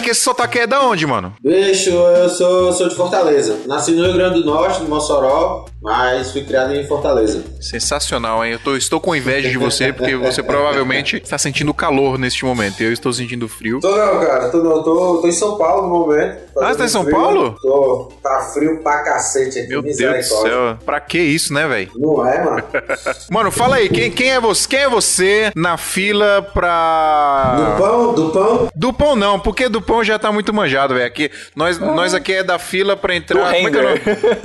Olá, 0.00 0.06
Mac, 0.06 0.06
esse 0.08 0.20
sotaque 0.22 0.58
é 0.60 0.66
da 0.66 0.80
onde, 0.82 1.06
mano? 1.06 1.34
Bicho, 1.42 1.90
eu 1.90 2.28
sou, 2.30 2.72
sou 2.72 2.88
de 2.88 2.94
Fortaleza. 2.94 3.58
Nasci 3.66 3.92
no 3.92 4.04
Rio 4.04 4.14
Grande 4.14 4.40
do 4.40 4.46
Norte, 4.46 4.82
no 4.82 4.88
Mossoró, 4.88 5.66
mas 5.82 6.30
fui 6.32 6.42
criado 6.42 6.74
em 6.74 6.86
Fortaleza. 6.86 7.42
Sensacional, 7.60 8.44
hein? 8.44 8.52
Eu 8.52 8.58
tô- 8.58 8.76
estou 8.76 8.98
com 9.00 9.14
inveja 9.14 9.50
de 9.50 9.58
você, 9.58 9.92
porque 9.92 10.16
você 10.16 10.42
provavelmente 10.42 11.16
está 11.16 11.36
sentindo 11.36 11.74
calor 11.74 12.18
neste 12.18 12.44
momento. 12.46 12.80
Eu 12.82 12.92
estou 12.92 13.12
sentindo 13.12 13.46
frio. 13.48 13.78
Tô 13.80 13.90
não, 13.90 14.20
cara, 14.20 14.48
tô 14.50 14.58
não, 14.62 14.82
tô, 14.82 15.18
tô 15.20 15.28
em 15.28 15.32
São 15.32 15.58
Paulo 15.58 15.82
no 15.82 15.88
momento. 16.06 16.38
Ah, 16.58 16.68
você 16.72 16.78
tá 16.78 16.84
em 16.84 16.88
São 16.88 17.02
frio. 17.04 17.16
Paulo? 17.16 17.56
Tô. 17.60 18.12
Tá 18.22 18.40
frio 18.54 18.82
pra 18.82 19.02
cacete 19.02 19.58
aqui, 19.58 19.68
Meu 19.68 19.82
Deus 19.82 19.96
do 19.96 20.22
céu. 20.22 20.78
Pra 20.84 21.00
que 21.00 21.18
isso, 21.18 21.52
né, 21.52 21.66
velho? 21.68 21.90
Não 21.96 22.26
é, 22.26 22.42
mano? 22.44 22.62
Mano, 23.30 23.50
fala 23.50 23.76
aí, 23.76 23.88
quem, 23.88 24.10
quem 24.10 24.30
é 24.32 24.40
você? 24.40 24.68
Quem 24.68 24.78
é 24.80 24.88
você 24.88 25.52
na 25.54 25.76
fila 25.76 26.42
pra. 26.54 27.54
Do 27.56 27.82
pão, 27.82 28.14
do 28.14 28.30
pão, 28.30 28.68
Do 28.74 28.92
pão 28.92 29.16
não, 29.16 29.38
porque 29.38 29.68
do 29.68 29.80
pão 29.90 30.04
já 30.04 30.18
tá 30.18 30.30
muito 30.30 30.54
manjado, 30.54 30.94
velho. 30.94 31.06
Aqui, 31.06 31.30
nós, 31.56 31.78
nós 31.78 32.14
aqui 32.14 32.32
é 32.34 32.44
da 32.44 32.58
fila 32.58 32.96
pra 32.96 33.14
entrar. 33.14 33.52
Como 33.52 33.68
é 33.68 33.70
que 33.70 33.76
é 33.78 33.80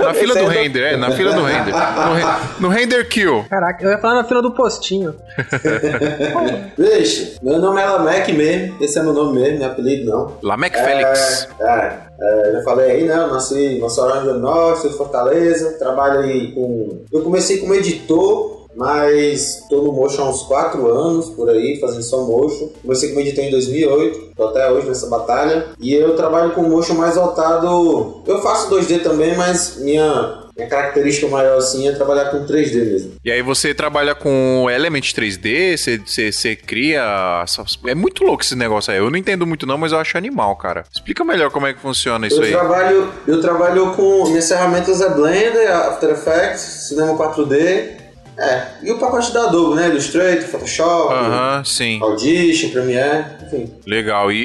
o. 0.00 0.04
Na 0.04 0.12
fila 0.14 0.34
do 0.34 0.40
é 0.40 0.42
do- 0.44 0.48
render, 0.50 0.82
é, 0.92 0.96
na 0.96 1.10
fila 1.12 1.32
do 1.32 1.42
render. 1.44 1.72
No, 1.72 2.14
re- 2.14 2.38
no 2.60 2.68
render 2.68 3.08
kill. 3.08 3.44
Caraca, 3.48 3.84
eu 3.84 3.90
ia 3.90 3.98
falar 3.98 4.14
na 4.14 4.24
fila 4.24 4.42
do 4.42 4.50
postinho. 4.52 5.14
Vixe, 6.76 7.36
meu 7.42 7.58
nome 7.58 7.80
é 7.80 7.86
Lamek 7.86 8.32
mesmo. 8.32 8.76
Esse 8.82 8.98
é 8.98 9.02
meu 9.02 9.12
nome 9.12 9.40
mesmo, 9.40 9.58
não 9.58 9.66
é 9.66 9.68
apelido 9.70 10.10
não. 10.10 10.36
Lamec 10.42 10.76
Félix. 10.76 11.48
É, 11.60 11.64
é, 11.64 12.48
é, 12.48 12.52
já 12.52 12.62
falei 12.62 12.90
aí, 12.90 13.04
né? 13.04 13.14
Eu 13.14 13.28
nasci 13.28 13.58
em 13.58 13.80
Mossoró, 13.80 14.14
Rio 14.14 14.22
Grande 14.24 14.38
do 14.40 14.44
Norte, 14.44 14.80
sou 14.82 14.90
de 14.90 14.96
Fortaleza. 14.96 15.78
Trabalho 15.78 16.20
aí 16.20 16.52
com. 16.52 17.04
Eu 17.12 17.22
comecei 17.22 17.58
como 17.58 17.74
editor, 17.74 18.55
mas 18.76 19.64
tô 19.68 19.82
no 19.82 19.92
motion 19.92 20.22
há 20.22 20.30
uns 20.30 20.42
4 20.42 20.86
anos 20.88 21.30
por 21.30 21.48
aí, 21.48 21.78
fazendo 21.80 22.02
só 22.02 22.22
motion. 22.24 22.68
Comecei 22.82 23.08
como 23.08 23.20
editor 23.20 23.44
em 23.44 23.50
2008, 23.50 24.32
tô 24.36 24.44
até 24.48 24.70
hoje 24.70 24.86
nessa 24.86 25.08
batalha. 25.08 25.68
E 25.80 25.94
eu 25.94 26.14
trabalho 26.14 26.52
com 26.52 26.62
motion 26.62 26.94
mais 26.94 27.16
voltado. 27.16 28.22
Eu 28.26 28.42
faço 28.42 28.70
2D 28.70 29.02
também, 29.02 29.36
mas 29.36 29.78
minha. 29.78 30.44
Minha 30.56 30.70
característica 30.70 31.28
maior 31.28 31.58
assim 31.58 31.86
é 31.86 31.92
trabalhar 31.92 32.30
com 32.30 32.46
3D 32.46 32.76
mesmo. 32.76 33.12
E 33.22 33.30
aí 33.30 33.42
você 33.42 33.74
trabalha 33.74 34.14
com 34.14 34.66
Element 34.70 35.12
3D, 35.12 35.76
você, 35.76 35.98
você, 35.98 36.32
você 36.32 36.56
cria. 36.56 37.44
É 37.86 37.94
muito 37.94 38.24
louco 38.24 38.42
esse 38.42 38.56
negócio 38.56 38.90
aí. 38.90 38.98
Eu 38.98 39.10
não 39.10 39.18
entendo 39.18 39.46
muito, 39.46 39.66
não, 39.66 39.76
mas 39.76 39.92
eu 39.92 39.98
acho 39.98 40.16
animal, 40.16 40.56
cara. 40.56 40.84
Explica 40.90 41.22
melhor 41.26 41.50
como 41.50 41.66
é 41.66 41.74
que 41.74 41.80
funciona 41.80 42.26
isso 42.26 42.40
eu 42.40 42.44
aí. 42.44 42.52
trabalho, 42.52 43.12
eu 43.26 43.38
trabalho 43.42 43.92
com 43.92 44.28
minhas 44.28 44.48
ferramentas 44.48 45.02
é 45.02 45.10
Blender, 45.10 45.70
After 45.70 46.08
Effects, 46.08 46.88
Cinema 46.88 47.12
4D, 47.18 48.05
é, 48.38 48.62
e 48.82 48.90
o 48.92 48.98
pacote 48.98 49.32
da 49.32 49.44
Adobe, 49.44 49.76
né? 49.76 49.88
Illustrator, 49.88 50.42
Photoshop, 50.48 51.12
Aham, 51.14 51.64
sim. 51.64 51.98
Audition, 52.02 52.70
Premiere, 52.70 53.24
enfim. 53.46 53.72
Legal. 53.86 54.30
E, 54.30 54.36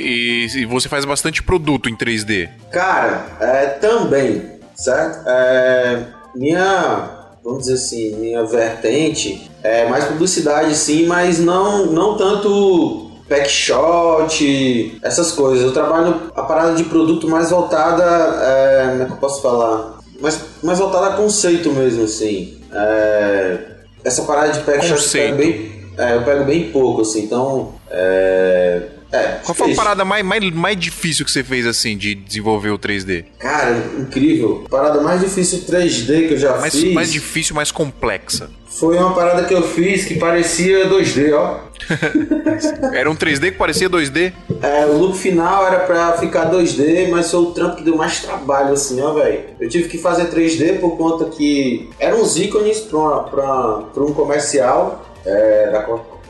e- 0.48 0.62
e 0.62 0.66
você 0.66 0.88
faz 0.90 1.04
bastante 1.06 1.44
produto 1.44 1.90
em 1.90 1.96
3D. 1.96 2.50
Cara, 2.72 3.26
é, 3.40 3.66
também, 3.68 4.44
certo? 4.76 5.28
É, 5.28 6.04
minha, 6.36 7.10
vamos 7.44 7.62
dizer 7.64 7.74
assim, 7.74 8.16
minha 8.16 8.44
vertente 8.46 9.50
é 9.64 9.88
mais 9.90 10.06
publicidade 10.06 10.74
sim, 10.76 11.06
mas 11.06 11.40
não, 11.40 11.88
não 11.88 12.16
tanto 12.18 13.12
packshot, 13.28 15.00
essas 15.04 15.32
coisas. 15.32 15.64
Eu 15.64 15.72
trabalho 15.74 16.32
a 16.36 16.44
parada 16.44 16.76
de 16.76 16.84
produto 16.86 17.28
mais 17.30 17.50
voltada, 17.50 18.04
é, 18.04 18.88
como 18.92 19.04
é 19.04 19.06
que 19.06 19.12
eu 19.12 19.18
posso 19.18 19.42
falar? 19.42 20.00
Mais, 20.20 20.40
mais 20.62 20.80
voltada 20.80 21.08
a 21.08 21.18
conceito 21.18 21.72
mesmo, 21.72 22.04
assim. 22.04 22.60
É, 22.74 23.58
essa 24.04 24.24
parada 24.24 24.54
de 24.54 24.60
packshot 24.60 24.92
eu 24.92 24.98
Conceito. 24.98 25.36
pego 25.36 25.38
bem, 25.38 25.72
é, 25.98 26.16
eu 26.16 26.24
pego 26.24 26.44
bem 26.46 26.72
pouco, 26.72 27.02
assim, 27.02 27.24
então... 27.24 27.74
É, 27.90 28.82
é, 29.12 29.40
Qual 29.44 29.54
foi 29.54 29.72
a 29.72 29.76
parada 29.76 30.06
mais, 30.06 30.24
mais, 30.26 30.52
mais 30.52 30.78
difícil 30.78 31.26
que 31.26 31.32
você 31.32 31.44
fez, 31.44 31.66
assim, 31.68 31.98
de 31.98 32.16
desenvolver 32.16 32.70
o 32.70 32.80
3D? 32.80 33.26
Cara, 33.40 33.78
incrível. 34.00 34.66
Parada 34.70 35.02
mais 35.02 35.20
difícil 35.22 35.60
3D 35.60 36.28
que 36.28 36.34
eu 36.36 36.38
já 36.38 36.58
Mais, 36.58 36.74
fiz 36.74 36.94
mais 36.94 37.12
difícil, 37.12 37.56
mais 37.56 37.72
complexa. 37.72 38.50
foi 38.68 38.98
uma 38.98 39.14
parada 39.14 39.44
que 39.44 39.54
eu 39.54 39.62
fiz 39.64 40.06
que 40.06 40.16
parecia 40.16 40.88
2D, 40.90 41.34
ó. 41.34 41.60
Era 42.94 43.10
um 43.10 43.16
3D 43.16 43.52
que 43.52 43.58
parecia 43.58 43.90
2D? 43.90 44.32
É, 44.62 44.86
o 44.86 44.98
look 44.98 45.18
final 45.18 45.66
era 45.66 45.80
pra 45.80 46.14
ficar 46.14 46.50
2D, 46.52 47.10
mas 47.10 47.32
foi 47.32 47.40
o 47.42 47.46
trampo 47.48 47.78
que 47.78 47.84
deu 47.84 47.96
mais 47.98 48.20
trabalho, 48.22 48.74
assim, 48.74 49.02
ó, 49.02 49.14
velho. 49.14 49.42
Eu 49.60 49.68
tive 49.68 49.90
que 49.90 49.98
fazer 49.98 50.30
3D 50.30 50.80
por 50.80 50.96
conta 50.98 51.26
que 51.26 51.90
eram 52.00 52.22
uns 52.22 52.38
ícones 52.38 52.80
pra, 52.80 53.20
pra, 53.24 53.78
pra 53.94 54.04
um 54.04 54.14
comercial 54.14 55.04
é, 55.26 55.72
da, 55.72 55.80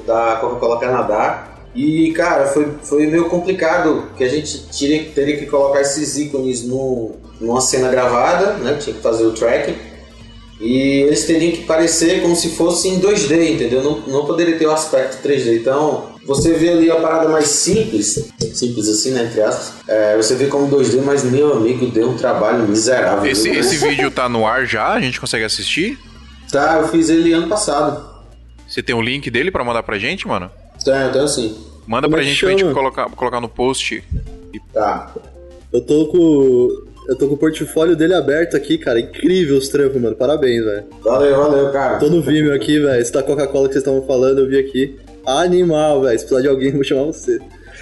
da 0.08 0.36
Coca-Cola 0.38 0.80
Canadá. 0.80 1.48
E, 1.74 2.12
cara, 2.12 2.48
foi, 2.48 2.68
foi 2.84 3.08
meio 3.08 3.30
complicado, 3.30 4.10
que 4.18 4.24
a 4.24 4.28
gente 4.28 4.66
teria, 4.78 5.06
teria 5.06 5.38
que 5.38 5.46
colocar 5.46 5.82
esses 5.82 6.18
ícones 6.18 6.64
no, 6.64 7.12
numa 7.40 7.62
cena 7.62 7.90
gravada, 7.90 8.54
né? 8.54 8.78
Tinha 8.80 8.96
que 8.96 9.02
fazer 9.02 9.26
o 9.26 9.32
tracking. 9.32 9.76
E 10.60 11.02
eles 11.02 11.26
teriam 11.26 11.52
que 11.54 11.64
parecer 11.64 12.22
como 12.22 12.36
se 12.36 12.50
fosse 12.50 12.88
em 12.88 13.00
2D, 13.00 13.54
entendeu? 13.54 13.82
Não, 13.82 14.02
não 14.02 14.26
poderia 14.26 14.58
ter 14.58 14.68
o 14.68 14.72
aspecto 14.72 15.28
3D. 15.28 15.60
Então, 15.60 16.12
você 16.24 16.54
vê 16.54 16.70
ali 16.70 16.92
a 16.92 16.98
parada 16.98 17.28
mais 17.30 17.48
simples, 17.48 18.30
simples 18.54 18.88
assim, 18.88 19.12
né, 19.12 19.24
entre 19.24 19.42
aspas. 19.42 19.74
É, 19.88 20.16
você 20.16 20.36
vê 20.36 20.46
como 20.46 20.70
2D, 20.70 21.02
mas 21.04 21.24
meu 21.24 21.54
amigo, 21.54 21.88
deu 21.88 22.10
um 22.10 22.16
trabalho 22.16 22.68
miserável. 22.68 23.30
Esse, 23.30 23.50
viu? 23.50 23.60
esse 23.60 23.78
vídeo 23.78 24.12
tá 24.12 24.30
no 24.30 24.46
ar 24.46 24.68
já? 24.68 24.90
A 24.90 25.02
gente 25.02 25.20
consegue 25.20 25.44
assistir? 25.44 25.98
Tá, 26.52 26.78
eu 26.80 26.88
fiz 26.90 27.10
ele 27.10 27.34
ano 27.34 27.48
passado. 27.48 28.12
Você 28.68 28.84
tem 28.84 28.94
o 28.94 29.02
link 29.02 29.32
dele 29.32 29.50
pra 29.50 29.64
mandar 29.64 29.82
pra 29.82 29.98
gente, 29.98 30.28
mano? 30.28 30.52
Tá, 30.86 31.08
então 31.10 31.24
assim. 31.24 31.58
Manda 31.88 32.08
Como 32.08 32.16
pra 32.16 32.24
é 32.24 32.28
gente 32.28 32.40
pra 32.40 32.50
gente 32.52 32.74
colocar, 32.74 33.10
colocar 33.10 33.42
no 33.42 33.50
post. 33.50 34.04
Tá. 34.74 35.12
Eu 35.72 35.82
tô 35.82 36.08
com. 36.08 36.70
Eu 37.10 37.18
tô 37.18 37.28
com 37.28 37.34
o 37.34 37.38
portfólio 37.38 37.96
dele 37.96 38.14
aberto 38.14 38.56
aqui, 38.56 38.78
cara. 38.78 39.00
Incrível 39.00 39.58
os 39.58 39.68
trampos, 39.70 40.00
mano. 40.02 40.16
Parabéns, 40.16 40.64
velho. 40.64 40.84
Valeu, 41.04 41.36
valeu, 41.36 41.72
cara. 41.72 41.98
Tô 41.98 42.10
no 42.10 42.22
Vimeo 42.22 42.54
aqui, 42.54 42.80
velho. 42.80 43.02
Esse 43.02 43.12
da 43.12 43.24
Coca-Cola 43.24 43.68
que 43.68 43.74
vocês 43.74 43.84
estavam 43.84 44.06
falando, 44.06 44.40
eu 44.40 44.48
vi 44.48 44.60
aqui. 44.60 44.98
Animal, 45.26 46.02
velho. 46.02 46.18
Se 46.20 46.26
precisar 46.26 46.42
de 46.42 46.48
alguém, 46.48 46.68
eu 46.70 46.76
vou 46.76 46.84
chamar 46.84 47.04
você. 47.06 47.40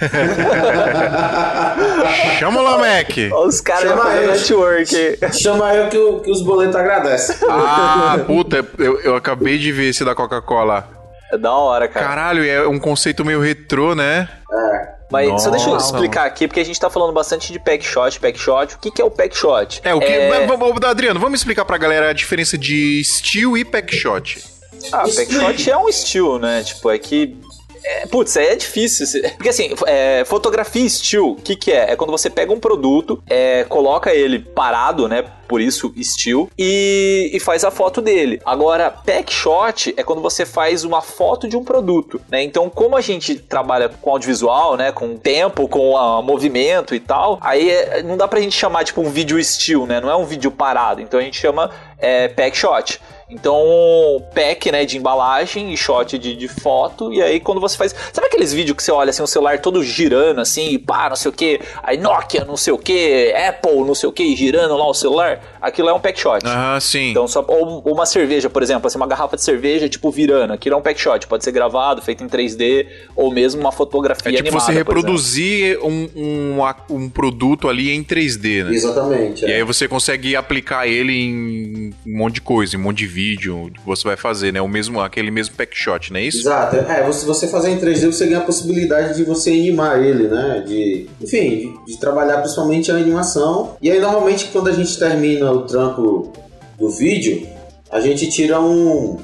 Chama 2.38 2.60
o 2.60 2.62
Lamec! 2.62 3.30
Olha 3.32 3.48
os 3.48 3.60
caras 3.60 3.90
Chama 3.90 4.14
network. 4.14 5.18
Chama 5.32 5.74
eu 5.74 5.88
que, 5.88 5.98
o- 5.98 6.20
que 6.20 6.30
os 6.30 6.42
boletos 6.42 6.76
agradecem. 6.76 7.36
Ah, 7.48 8.18
puta, 8.26 8.64
eu, 8.78 9.00
eu 9.00 9.14
acabei 9.14 9.58
de 9.58 9.70
ver 9.72 9.90
esse 9.90 10.04
da 10.04 10.14
Coca-Cola. 10.14 10.88
É 11.32 11.38
da 11.38 11.52
hora, 11.52 11.86
cara. 11.88 12.06
Caralho, 12.06 12.44
é 12.44 12.66
um 12.66 12.78
conceito 12.78 13.24
meio 13.24 13.40
retrô, 13.40 13.94
né? 13.94 14.28
É. 14.52 15.00
Mas 15.10 15.42
só 15.42 15.50
deixa 15.50 15.68
eu 15.68 15.72
Nossa, 15.74 15.86
explicar 15.92 16.24
aqui, 16.24 16.46
porque 16.46 16.60
a 16.60 16.64
gente 16.64 16.78
tá 16.78 16.88
falando 16.88 17.12
bastante 17.12 17.52
de 17.52 17.58
packshot, 17.58 18.20
packshot. 18.20 18.76
O 18.76 18.78
que, 18.78 18.90
que 18.92 19.02
é 19.02 19.04
o 19.04 19.10
packshot? 19.10 19.80
É, 19.82 19.92
o 19.92 19.98
que. 20.00 20.28
Mas, 20.28 20.46
vamos- 20.46 20.84
Adriano, 20.84 21.18
vamos 21.18 21.40
explicar 21.40 21.64
pra 21.64 21.76
galera 21.76 22.10
a 22.10 22.12
diferença 22.12 22.56
de 22.56 23.02
still 23.04 23.56
e 23.56 23.64
packshot. 23.64 24.44
Ah, 24.92 25.02
packshot 25.02 25.70
é 25.70 25.76
um 25.76 25.90
still, 25.90 26.38
né? 26.38 26.62
Tipo, 26.62 26.90
é 26.90 26.98
que. 26.98 27.36
É, 27.84 28.06
putz, 28.06 28.36
é 28.36 28.54
difícil. 28.56 29.22
Porque 29.36 29.48
assim, 29.48 29.74
é, 29.86 30.24
fotografia 30.24 30.88
still, 30.88 31.32
o 31.32 31.36
que, 31.36 31.56
que 31.56 31.72
é? 31.72 31.92
É 31.92 31.96
quando 31.96 32.10
você 32.10 32.28
pega 32.30 32.52
um 32.52 32.60
produto, 32.60 33.22
é, 33.28 33.64
coloca 33.64 34.14
ele 34.14 34.38
parado, 34.38 35.08
né? 35.08 35.24
Por 35.48 35.60
isso, 35.60 35.92
still, 36.00 36.48
e, 36.56 37.28
e 37.32 37.40
faz 37.40 37.64
a 37.64 37.72
foto 37.72 38.00
dele. 38.00 38.40
Agora, 38.44 38.88
packshot 38.88 39.92
é 39.96 40.02
quando 40.04 40.22
você 40.22 40.46
faz 40.46 40.84
uma 40.84 41.02
foto 41.02 41.48
de 41.48 41.56
um 41.56 41.64
produto, 41.64 42.20
né? 42.30 42.40
Então, 42.40 42.70
como 42.70 42.96
a 42.96 43.00
gente 43.00 43.34
trabalha 43.34 43.88
com 43.88 44.10
audiovisual, 44.10 44.76
né? 44.76 44.92
Com 44.92 45.16
tempo, 45.16 45.66
com 45.66 45.96
ah, 45.96 46.22
movimento 46.22 46.94
e 46.94 47.00
tal, 47.00 47.36
aí 47.40 47.68
é- 47.68 48.00
não 48.02 48.16
dá 48.16 48.28
pra 48.28 48.40
gente 48.40 48.54
chamar, 48.54 48.84
tipo, 48.84 49.00
um 49.00 49.10
vídeo 49.10 49.42
still, 49.42 49.86
né? 49.86 50.00
Não 50.00 50.08
é 50.08 50.14
um 50.14 50.24
vídeo 50.24 50.52
parado. 50.52 51.00
Então, 51.00 51.18
a 51.18 51.22
gente 51.22 51.38
chama 51.38 51.70
é, 51.98 52.28
packshot. 52.28 53.00
Então, 53.30 54.20
pack, 54.34 54.72
né, 54.72 54.84
de 54.84 54.98
embalagem 54.98 55.72
e 55.72 55.76
shot 55.76 56.18
de, 56.18 56.34
de 56.34 56.48
foto. 56.48 57.12
E 57.12 57.22
aí, 57.22 57.38
quando 57.38 57.60
você 57.60 57.76
faz. 57.76 57.94
Sabe 58.12 58.26
aqueles 58.26 58.52
vídeos 58.52 58.76
que 58.76 58.82
você 58.82 58.90
olha 58.90 59.10
assim, 59.10 59.22
o 59.22 59.26
celular 59.26 59.60
todo 59.60 59.82
girando 59.84 60.40
assim, 60.40 60.70
e 60.70 60.78
pá, 60.78 61.08
não 61.08 61.16
sei 61.16 61.30
o 61.30 61.32
que. 61.32 61.60
Aí 61.82 61.96
Nokia, 61.96 62.44
não 62.44 62.56
sei 62.56 62.72
o 62.72 62.78
que, 62.78 63.32
Apple, 63.32 63.84
não 63.84 63.94
sei 63.94 64.08
o 64.08 64.12
que, 64.12 64.34
girando 64.34 64.76
lá 64.76 64.88
o 64.88 64.94
celular. 64.94 65.40
Aquilo 65.60 65.88
é 65.88 65.92
um 65.92 66.00
pack 66.00 66.18
shot. 66.18 66.44
Ah, 66.44 66.78
sim. 66.80 67.10
Então, 67.10 67.28
só, 67.28 67.44
ou 67.46 67.80
uma 67.86 68.04
cerveja, 68.04 68.50
por 68.50 68.62
exemplo, 68.62 68.88
assim, 68.88 68.96
uma 68.96 69.06
garrafa 69.06 69.36
de 69.36 69.42
cerveja, 69.42 69.88
tipo, 69.88 70.10
virando. 70.10 70.52
Aquilo 70.52 70.74
é 70.74 70.78
um 70.78 70.82
pack 70.82 71.00
shot. 71.00 71.26
Pode 71.28 71.44
ser 71.44 71.52
gravado, 71.52 72.02
feito 72.02 72.24
em 72.24 72.28
3D, 72.28 72.86
ou 73.14 73.30
mesmo 73.30 73.60
uma 73.60 73.70
fotografia 73.70 74.32
é 74.32 74.34
tipo 74.34 74.48
animada, 74.48 74.64
você 74.64 74.72
reproduzir 74.72 75.78
um, 75.84 76.08
um, 76.16 76.58
um 76.90 77.08
produto 77.08 77.68
ali 77.68 77.90
em 77.92 78.02
3D, 78.02 78.64
né? 78.64 78.74
Exatamente. 78.74 79.44
E 79.44 79.52
é. 79.52 79.56
aí 79.56 79.62
você 79.62 79.86
consegue 79.86 80.34
aplicar 80.34 80.88
ele 80.88 81.12
em 81.12 81.94
um 82.06 82.18
monte 82.18 82.34
de 82.34 82.40
coisa, 82.40 82.76
em 82.76 82.78
um 82.78 82.82
monte 82.82 82.98
de 82.98 83.06
vídeo 83.06 83.19
que 83.38 83.80
você 83.84 84.04
vai 84.04 84.16
fazer, 84.16 84.52
né? 84.52 84.60
O 84.60 84.68
mesmo, 84.68 85.00
aquele 85.00 85.30
mesmo 85.30 85.54
pack 85.56 85.76
shot, 85.76 86.12
não 86.12 86.20
é 86.20 86.24
isso? 86.24 86.40
Exato. 86.40 86.76
É, 86.76 87.04
você, 87.04 87.26
você 87.26 87.48
fazer 87.48 87.70
em 87.70 87.78
3D, 87.78 88.06
você 88.06 88.26
ganha 88.26 88.38
a 88.38 88.44
possibilidade 88.44 89.16
de 89.16 89.24
você 89.24 89.50
animar 89.50 90.02
ele, 90.02 90.28
né? 90.28 90.64
De, 90.66 91.06
enfim, 91.20 91.74
de, 91.86 91.92
de 91.92 92.00
trabalhar 92.00 92.38
principalmente 92.38 92.90
a 92.90 92.96
animação. 92.96 93.76
E 93.80 93.90
aí, 93.90 94.00
normalmente, 94.00 94.46
quando 94.52 94.68
a 94.68 94.72
gente 94.72 94.98
termina 94.98 95.50
o 95.50 95.62
trampo 95.62 96.32
do 96.78 96.88
vídeo, 96.88 97.46
a 97.90 98.00
gente 98.00 98.28
tira 98.28 98.60
um. 98.60 99.18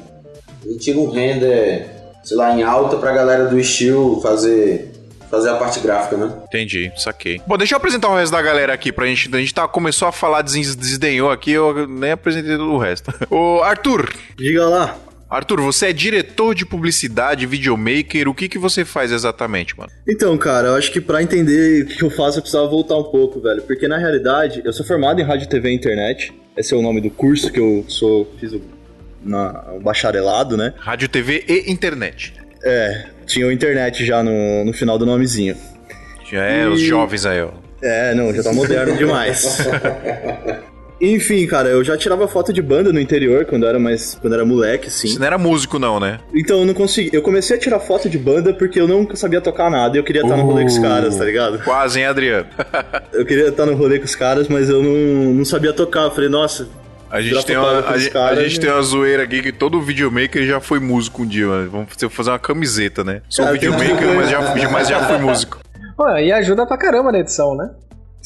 A 0.65 0.69
gente 0.69 0.79
tira 0.79 0.99
um 0.99 1.11
render, 1.11 1.87
sei 2.25 2.37
lá, 2.37 2.57
em 2.57 2.63
alta 2.63 2.97
pra 2.97 3.13
galera 3.13 3.47
do 3.47 3.59
estilo 3.59 4.21
fazer. 4.21 4.93
Fazer 5.31 5.51
a 5.51 5.57
parte 5.57 5.81
gráfica, 5.81 6.17
né? 6.17 6.33
Entendi, 6.45 6.93
saquei. 6.97 7.41
Bom, 7.47 7.57
deixa 7.59 7.75
eu 7.75 7.79
apresentar 7.79 8.09
o 8.09 8.17
resto 8.17 8.33
da 8.33 8.41
galera 8.43 8.73
aqui 8.73 8.93
pra 8.93 9.07
gente. 9.07 9.29
A 9.35 9.39
gente 9.39 9.53
tá, 9.55 9.67
começou 9.67 10.07
a 10.09 10.13
falar, 10.13 10.43
des- 10.43 10.77
desdenhou 10.77 11.31
aqui, 11.31 11.51
eu 11.53 11.87
nem 11.89 12.13
apresentei 12.13 12.57
todo 12.57 12.73
o 12.73 12.79
resto. 12.79 13.13
Ô, 13.31 13.63
Arthur, 13.63 14.13
Diga 14.37 14.67
lá. 14.69 14.97
Arthur, 15.29 15.61
você 15.61 15.87
é 15.87 15.93
diretor 15.93 16.55
de 16.55 16.65
publicidade, 16.65 17.47
videomaker, 17.47 18.29
o 18.29 18.35
que 18.35 18.49
que 18.49 18.59
você 18.59 18.85
faz 18.85 19.11
exatamente, 19.11 19.77
mano? 19.77 19.91
Então, 20.09 20.39
cara, 20.39 20.69
eu 20.69 20.75
acho 20.77 20.93
que 20.93 21.01
pra 21.01 21.21
entender 21.21 21.83
o 21.83 21.87
que 21.89 22.05
eu 22.05 22.11
faço 22.11 22.39
eu 22.39 22.43
precisava 22.43 22.69
voltar 22.69 22.97
um 22.97 23.03
pouco, 23.03 23.41
velho. 23.41 23.61
Porque 23.63 23.89
na 23.89 23.99
realidade, 23.99 24.63
eu 24.65 24.73
sou 24.73 24.87
formado 24.87 25.21
em 25.21 25.25
rádio, 25.25 25.49
TV 25.49 25.71
e 25.71 25.75
internet. 25.75 26.33
Esse 26.57 26.73
é 26.73 26.77
o 26.77 26.81
nome 26.83 27.01
do 27.01 27.11
curso 27.11 27.51
que 27.51 27.59
eu 27.59 27.85
sou, 27.89 28.33
fiz 28.39 28.53
o, 28.53 28.63
na, 29.21 29.65
o 29.75 29.81
bacharelado, 29.81 30.57
né? 30.57 30.73
Rádio, 30.79 31.09
TV 31.09 31.45
e 31.49 31.73
internet. 31.73 32.33
É, 32.69 33.05
tinha 33.27 33.47
o 33.47 33.53
internet 33.53 34.05
já 34.05 34.23
no, 34.25 34.65
no 34.65 34.73
final 34.73 34.99
do 34.99 35.07
nomezinho. 35.07 35.57
Já 36.29 36.43
é, 36.45 36.67
os 36.67 36.81
E- 36.81 36.87
jovens 36.87 37.25
aí, 37.25 37.41
ó. 37.41 37.51
É, 37.81 38.15
não, 38.15 38.35
já 38.35 38.43
tá 38.43 38.53
moderno 38.53 38.97
demais. 38.97 39.59
Enfim, 40.99 41.47
cara, 41.47 41.69
eu 41.69 41.85
já 41.85 41.95
tirava 41.95 42.27
foto 42.27 42.55
de 42.55 42.63
banda 42.63 42.91
no 42.91 42.99
interior 42.99 43.45
quando 43.45 43.67
era 43.67 43.79
mais. 43.79 44.15
quando 44.15 44.33
era 44.33 44.47
moleque, 44.47 44.89
assim. 44.89 45.09
Você 45.09 45.19
não 45.19 45.27
era 45.27 45.37
músico, 45.37 45.79
não, 45.79 46.01
né? 46.01 46.19
Então 46.35 46.61
eu 46.61 46.65
não 46.65 46.73
consegui. 46.73 47.11
Eu 47.13 47.21
comecei 47.21 47.55
a 47.55 47.61
tirar 47.61 47.79
foto 47.81 48.09
de 48.09 48.19
banda 48.19 48.55
porque 48.55 48.81
eu 48.81 48.89
nunca 48.89 49.15
sabia 49.15 49.43
tocar 49.43 49.71
nada 49.71 49.95
e 49.95 50.01
eu 50.01 50.05
queria 50.05 50.23
estar 50.23 50.37
no 50.39 50.43
rolê 50.45 50.63
com 50.63 50.69
os 50.69 50.79
caras, 50.79 51.15
tá 51.15 51.25
ligado? 51.25 51.59
Quase, 51.63 52.01
hein, 52.01 52.07
Adriano? 52.07 52.47
Eu 53.13 53.27
queria 53.27 53.49
estar 53.49 53.67
no 53.67 53.75
rolê 53.75 53.99
com 53.99 54.07
os 54.07 54.15
caras, 54.17 54.49
mas 54.49 54.71
eu 54.71 54.83
não, 54.83 55.35
não 55.35 55.45
sabia 55.45 55.73
tocar. 55.75 56.05
Eu 56.05 56.11
falei, 56.13 56.31
nossa. 56.31 56.67
A 57.11 57.21
gente, 57.23 57.47
tem 57.47 57.57
uma, 57.57 57.81
a, 57.89 57.99
gente- 57.99 58.11
caras, 58.11 58.39
a 58.39 58.43
gente 58.43 58.59
né? 58.59 58.67
tem 58.67 58.73
uma 58.75 58.83
zoeira 58.83 59.23
aqui 59.23 59.41
que 59.43 59.53
todo 59.53 59.81
videomaker 59.81 60.45
já 60.47 60.61
foi 60.61 60.81
músico 60.81 61.23
um 61.23 61.27
dia, 61.27 61.47
mano. 61.47 61.71
Vamos 61.71 61.89
fazer- 61.93 62.09
fazer 62.09 62.31
uma 62.31 62.39
camiseta, 62.39 63.05
né? 63.05 63.23
Sou 63.29 63.45
Cara, 63.45 63.57
tem 63.59 63.71
videomaker, 63.71 64.15
mas 64.17 64.31
já, 64.31 64.71
mas 64.71 64.89
já 64.89 65.05
fui 65.07 65.19
músico. 65.19 65.59
Pô, 65.97 66.09
e 66.19 66.33
ajuda 66.33 66.67
pra 66.67 66.77
caramba 66.77 67.13
na 67.13 67.21
edição, 67.21 67.55
né? 67.57 67.71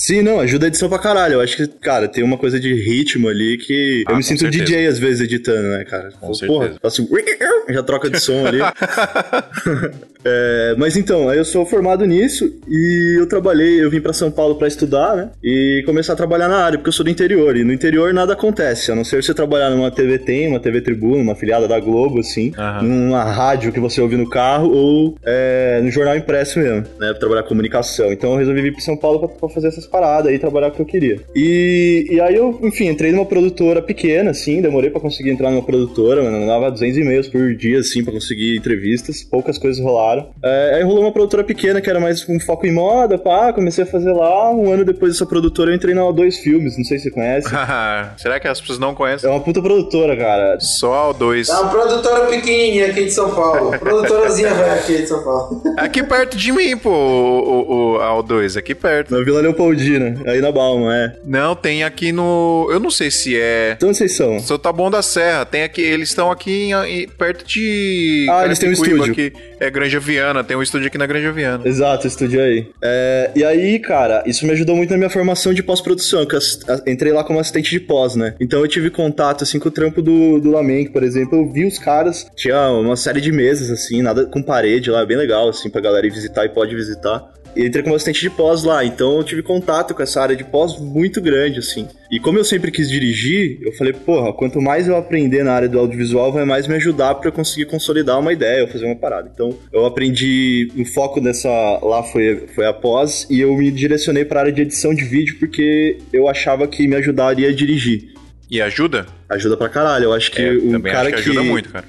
Sim, 0.00 0.22
não, 0.22 0.40
ajuda 0.40 0.64
a 0.64 0.68
edição 0.68 0.88
pra 0.88 0.98
caralho. 0.98 1.34
Eu 1.34 1.40
acho 1.42 1.58
que, 1.58 1.66
cara, 1.66 2.08
tem 2.08 2.24
uma 2.24 2.38
coisa 2.38 2.58
de 2.58 2.72
ritmo 2.72 3.28
ali 3.28 3.58
que. 3.58 4.02
Ah, 4.08 4.12
eu 4.12 4.16
me 4.16 4.22
sinto 4.22 4.40
certeza. 4.40 4.64
DJ 4.64 4.86
às 4.86 4.98
vezes 4.98 5.20
editando, 5.20 5.68
né, 5.68 5.84
cara? 5.84 6.10
Com 6.18 6.32
Porra, 6.32 6.34
certeza. 6.34 6.78
faço. 6.80 7.06
Já 7.68 7.82
troca 7.82 8.08
de 8.08 8.18
som 8.18 8.46
ali. 8.46 8.60
É, 10.24 10.74
mas 10.76 10.96
então, 10.96 11.28
aí 11.28 11.38
eu 11.38 11.44
sou 11.44 11.64
formado 11.64 12.04
nisso 12.04 12.52
e 12.68 13.16
eu 13.18 13.26
trabalhei, 13.26 13.82
eu 13.82 13.90
vim 13.90 14.00
pra 14.00 14.12
São 14.12 14.30
Paulo 14.30 14.56
pra 14.56 14.68
estudar, 14.68 15.16
né? 15.16 15.30
E 15.42 15.82
começar 15.86 16.12
a 16.12 16.16
trabalhar 16.16 16.48
na 16.48 16.58
área, 16.58 16.78
porque 16.78 16.88
eu 16.88 16.92
sou 16.92 17.04
do 17.04 17.10
interior. 17.10 17.56
E 17.56 17.64
no 17.64 17.72
interior 17.72 18.12
nada 18.12 18.34
acontece, 18.34 18.92
a 18.92 18.94
não 18.94 19.04
ser 19.04 19.22
você 19.22 19.32
trabalhar 19.32 19.70
numa 19.70 19.90
TV 19.90 20.18
Tem, 20.18 20.46
uma 20.48 20.60
TV 20.60 20.80
Tribuna, 20.82 21.22
uma 21.22 21.34
filiada 21.34 21.66
da 21.66 21.80
Globo, 21.80 22.20
assim, 22.20 22.52
Aham. 22.58 22.82
numa 22.82 23.24
rádio 23.24 23.72
que 23.72 23.80
você 23.80 24.00
ouve 24.00 24.16
no 24.16 24.28
carro 24.28 24.70
ou 24.70 25.16
é, 25.24 25.80
no 25.82 25.90
jornal 25.90 26.16
impresso 26.16 26.58
mesmo, 26.58 26.80
né? 26.98 27.10
Pra 27.12 27.14
trabalhar 27.14 27.42
comunicação. 27.44 28.12
Então 28.12 28.32
eu 28.32 28.38
resolvi 28.38 28.60
vir 28.62 28.72
pra 28.72 28.80
São 28.82 28.96
Paulo 28.96 29.20
pra, 29.20 29.28
pra 29.28 29.48
fazer 29.48 29.68
essas 29.68 29.86
paradas 29.90 30.30
aí, 30.30 30.38
trabalhar 30.38 30.68
o 30.68 30.70
que 30.72 30.80
eu 30.80 30.86
queria. 30.86 31.20
E, 31.34 32.06
e 32.10 32.20
aí 32.20 32.34
eu, 32.34 32.58
enfim, 32.62 32.86
entrei 32.88 33.12
numa 33.12 33.26
produtora 33.26 33.82
pequena, 33.82 34.30
assim, 34.30 34.60
demorei 34.62 34.90
pra 34.90 35.00
conseguir 35.00 35.30
entrar 35.30 35.50
numa 35.50 35.62
produtora, 35.62 36.22
mano, 36.22 36.46
dava 36.46 36.70
200 36.70 36.98
e-mails 36.98 37.28
por 37.28 37.54
dia, 37.54 37.80
assim, 37.80 38.02
pra 38.04 38.12
conseguir 38.12 38.56
entrevistas, 38.56 39.22
poucas 39.22 39.58
coisas 39.58 39.82
rolaram. 39.82 40.28
É, 40.42 40.76
aí 40.76 40.82
rolou 40.82 41.02
uma 41.02 41.12
produtora 41.12 41.44
pequena 41.44 41.80
que 41.80 41.90
era 41.90 42.00
mais 42.00 42.26
um 42.28 42.38
foco 42.40 42.66
em 42.66 42.72
moda, 42.72 43.18
pá, 43.18 43.52
comecei 43.52 43.84
a 43.84 43.86
fazer 43.86 44.12
lá, 44.12 44.50
um 44.52 44.72
ano 44.72 44.84
depois 44.84 45.12
dessa 45.12 45.26
produtora 45.26 45.70
eu 45.70 45.74
entrei 45.74 45.94
na 45.94 46.02
O2 46.02 46.34
Filmes, 46.42 46.76
não 46.76 46.84
sei 46.84 46.98
se 46.98 47.04
você 47.04 47.10
conhece. 47.10 47.48
Será 48.18 48.38
que 48.38 48.46
as 48.48 48.60
pessoas 48.60 48.78
não 48.78 48.90
É 48.90 48.94
conhecem? 48.94 49.30
uma 49.30 49.40
puta 49.40 49.60
produtora, 49.60 50.16
cara. 50.16 50.58
Só 50.60 51.10
o 51.10 51.12
dois. 51.12 51.48
É 51.48 51.52
uma 51.58 51.70
produtora 51.70 52.26
pequenininha 52.26 52.86
aqui 52.86 53.04
de 53.04 53.10
São 53.10 53.30
Paulo. 53.34 53.78
Produtorazinha 53.78 54.52
velha 54.54 54.72
aqui 54.74 54.98
de 54.98 55.06
São 55.06 55.22
Paulo. 55.24 55.62
Aqui 55.76 56.02
perto 56.02 56.36
de 56.36 56.52
mim, 56.52 56.76
pô, 56.76 56.90
o, 56.90 57.40
o, 57.40 57.92
o, 57.94 57.96
a 58.00 58.22
O2, 58.22 58.56
aqui 58.58 58.74
perto. 58.74 59.14
Na 59.16 59.22
Vila 59.24 59.40
Leopoldina, 59.40 59.79
aí 60.26 60.40
na 60.40 60.52
Balma, 60.52 60.94
é. 60.96 61.12
Não, 61.24 61.54
tem 61.54 61.82
aqui 61.84 62.12
no. 62.12 62.68
Eu 62.70 62.80
não 62.80 62.90
sei 62.90 63.10
se 63.10 63.38
é. 63.38 63.74
Então 63.76 63.92
vocês 63.92 64.12
são. 64.16 64.38
Sou 64.40 64.58
Taboão 64.58 64.90
da 64.90 65.02
Serra. 65.02 65.44
Tem 65.44 65.62
aqui, 65.62 65.80
eles 65.82 66.08
estão 66.10 66.30
aqui 66.30 66.70
em- 66.72 67.08
perto 67.08 67.44
de. 67.46 68.26
Ah, 68.30 68.44
eles 68.44 68.58
têm 68.58 68.68
um 68.68 68.72
estúdio. 68.72 69.04
Aqui. 69.04 69.32
É 69.58 69.70
Granja 69.70 70.00
Viana, 70.00 70.42
tem 70.42 70.56
um 70.56 70.62
estúdio 70.62 70.86
aqui 70.86 70.96
na 70.96 71.06
Granja 71.06 71.30
Viana. 71.32 71.66
Exato, 71.66 72.06
estúdio 72.06 72.40
aí. 72.42 72.66
É, 72.82 73.30
e 73.36 73.44
aí, 73.44 73.78
cara, 73.78 74.22
isso 74.26 74.46
me 74.46 74.52
ajudou 74.52 74.74
muito 74.74 74.90
na 74.90 74.96
minha 74.96 75.10
formação 75.10 75.52
de 75.52 75.62
pós-produção, 75.62 76.24
que 76.26 76.34
eu 76.34 76.40
entrei 76.86 77.12
lá 77.12 77.22
como 77.22 77.38
assistente 77.38 77.70
de 77.70 77.80
pós, 77.80 78.14
né? 78.16 78.34
Então 78.40 78.60
eu 78.60 78.68
tive 78.68 78.88
contato, 78.90 79.44
assim, 79.44 79.58
com 79.58 79.68
o 79.68 79.70
trampo 79.70 80.00
do, 80.00 80.40
do 80.40 80.50
por 80.92 81.02
exemplo. 81.02 81.38
Eu 81.38 81.52
vi 81.52 81.66
os 81.66 81.78
caras, 81.78 82.26
tinha 82.36 82.68
uma 82.70 82.96
série 82.96 83.20
de 83.20 83.32
mesas, 83.32 83.70
assim, 83.70 84.02
nada 84.02 84.26
com 84.26 84.42
parede 84.42 84.90
lá, 84.90 85.04
bem 85.04 85.16
legal, 85.16 85.48
assim, 85.48 85.68
pra 85.70 85.80
galera 85.80 86.06
ir 86.06 86.10
visitar 86.10 86.44
e 86.44 86.48
pode 86.48 86.74
visitar. 86.74 87.22
E 87.56 87.66
entrei 87.66 87.82
como 87.82 87.94
assistente 87.94 88.20
de 88.20 88.30
pós 88.30 88.62
lá, 88.64 88.84
então 88.84 89.16
eu 89.16 89.24
tive 89.24 89.42
contato 89.42 89.94
com 89.94 90.02
essa 90.02 90.22
área 90.22 90.36
de 90.36 90.44
pós 90.44 90.78
muito 90.78 91.20
grande, 91.20 91.58
assim. 91.58 91.88
E 92.10 92.18
como 92.20 92.38
eu 92.38 92.44
sempre 92.44 92.70
quis 92.70 92.88
dirigir, 92.88 93.58
eu 93.62 93.72
falei, 93.72 93.92
porra, 93.92 94.32
quanto 94.32 94.60
mais 94.60 94.86
eu 94.86 94.96
aprender 94.96 95.42
na 95.44 95.52
área 95.52 95.68
do 95.68 95.78
audiovisual, 95.78 96.32
vai 96.32 96.44
mais 96.44 96.66
me 96.66 96.74
ajudar 96.76 97.14
pra 97.16 97.28
eu 97.28 97.32
conseguir 97.32 97.66
consolidar 97.66 98.18
uma 98.18 98.32
ideia, 98.32 98.62
ou 98.62 98.68
fazer 98.68 98.86
uma 98.86 98.96
parada. 98.96 99.30
Então, 99.32 99.56
eu 99.72 99.84
aprendi, 99.84 100.68
o 100.76 100.84
foco 100.84 101.20
dessa 101.20 101.48
lá 101.82 102.02
foi, 102.02 102.46
foi 102.54 102.66
a 102.66 102.72
pós, 102.72 103.26
e 103.30 103.40
eu 103.40 103.56
me 103.56 103.70
direcionei 103.70 104.24
pra 104.24 104.40
área 104.40 104.52
de 104.52 104.62
edição 104.62 104.94
de 104.94 105.04
vídeo, 105.04 105.36
porque 105.38 105.98
eu 106.12 106.28
achava 106.28 106.66
que 106.68 106.86
me 106.86 106.96
ajudaria 106.96 107.48
a 107.48 107.52
dirigir. 107.52 108.14
E 108.50 108.60
ajuda? 108.60 109.06
Ajuda 109.28 109.56
pra 109.56 109.68
caralho, 109.68 110.04
eu 110.04 110.12
acho 110.12 110.30
que 110.32 110.42
É, 110.42 110.52
um 110.52 110.80
cara 110.80 111.02
acho 111.02 111.10
que 111.10 111.14
ajuda 111.30 111.42
muito, 111.42 111.68
cara. 111.68 111.84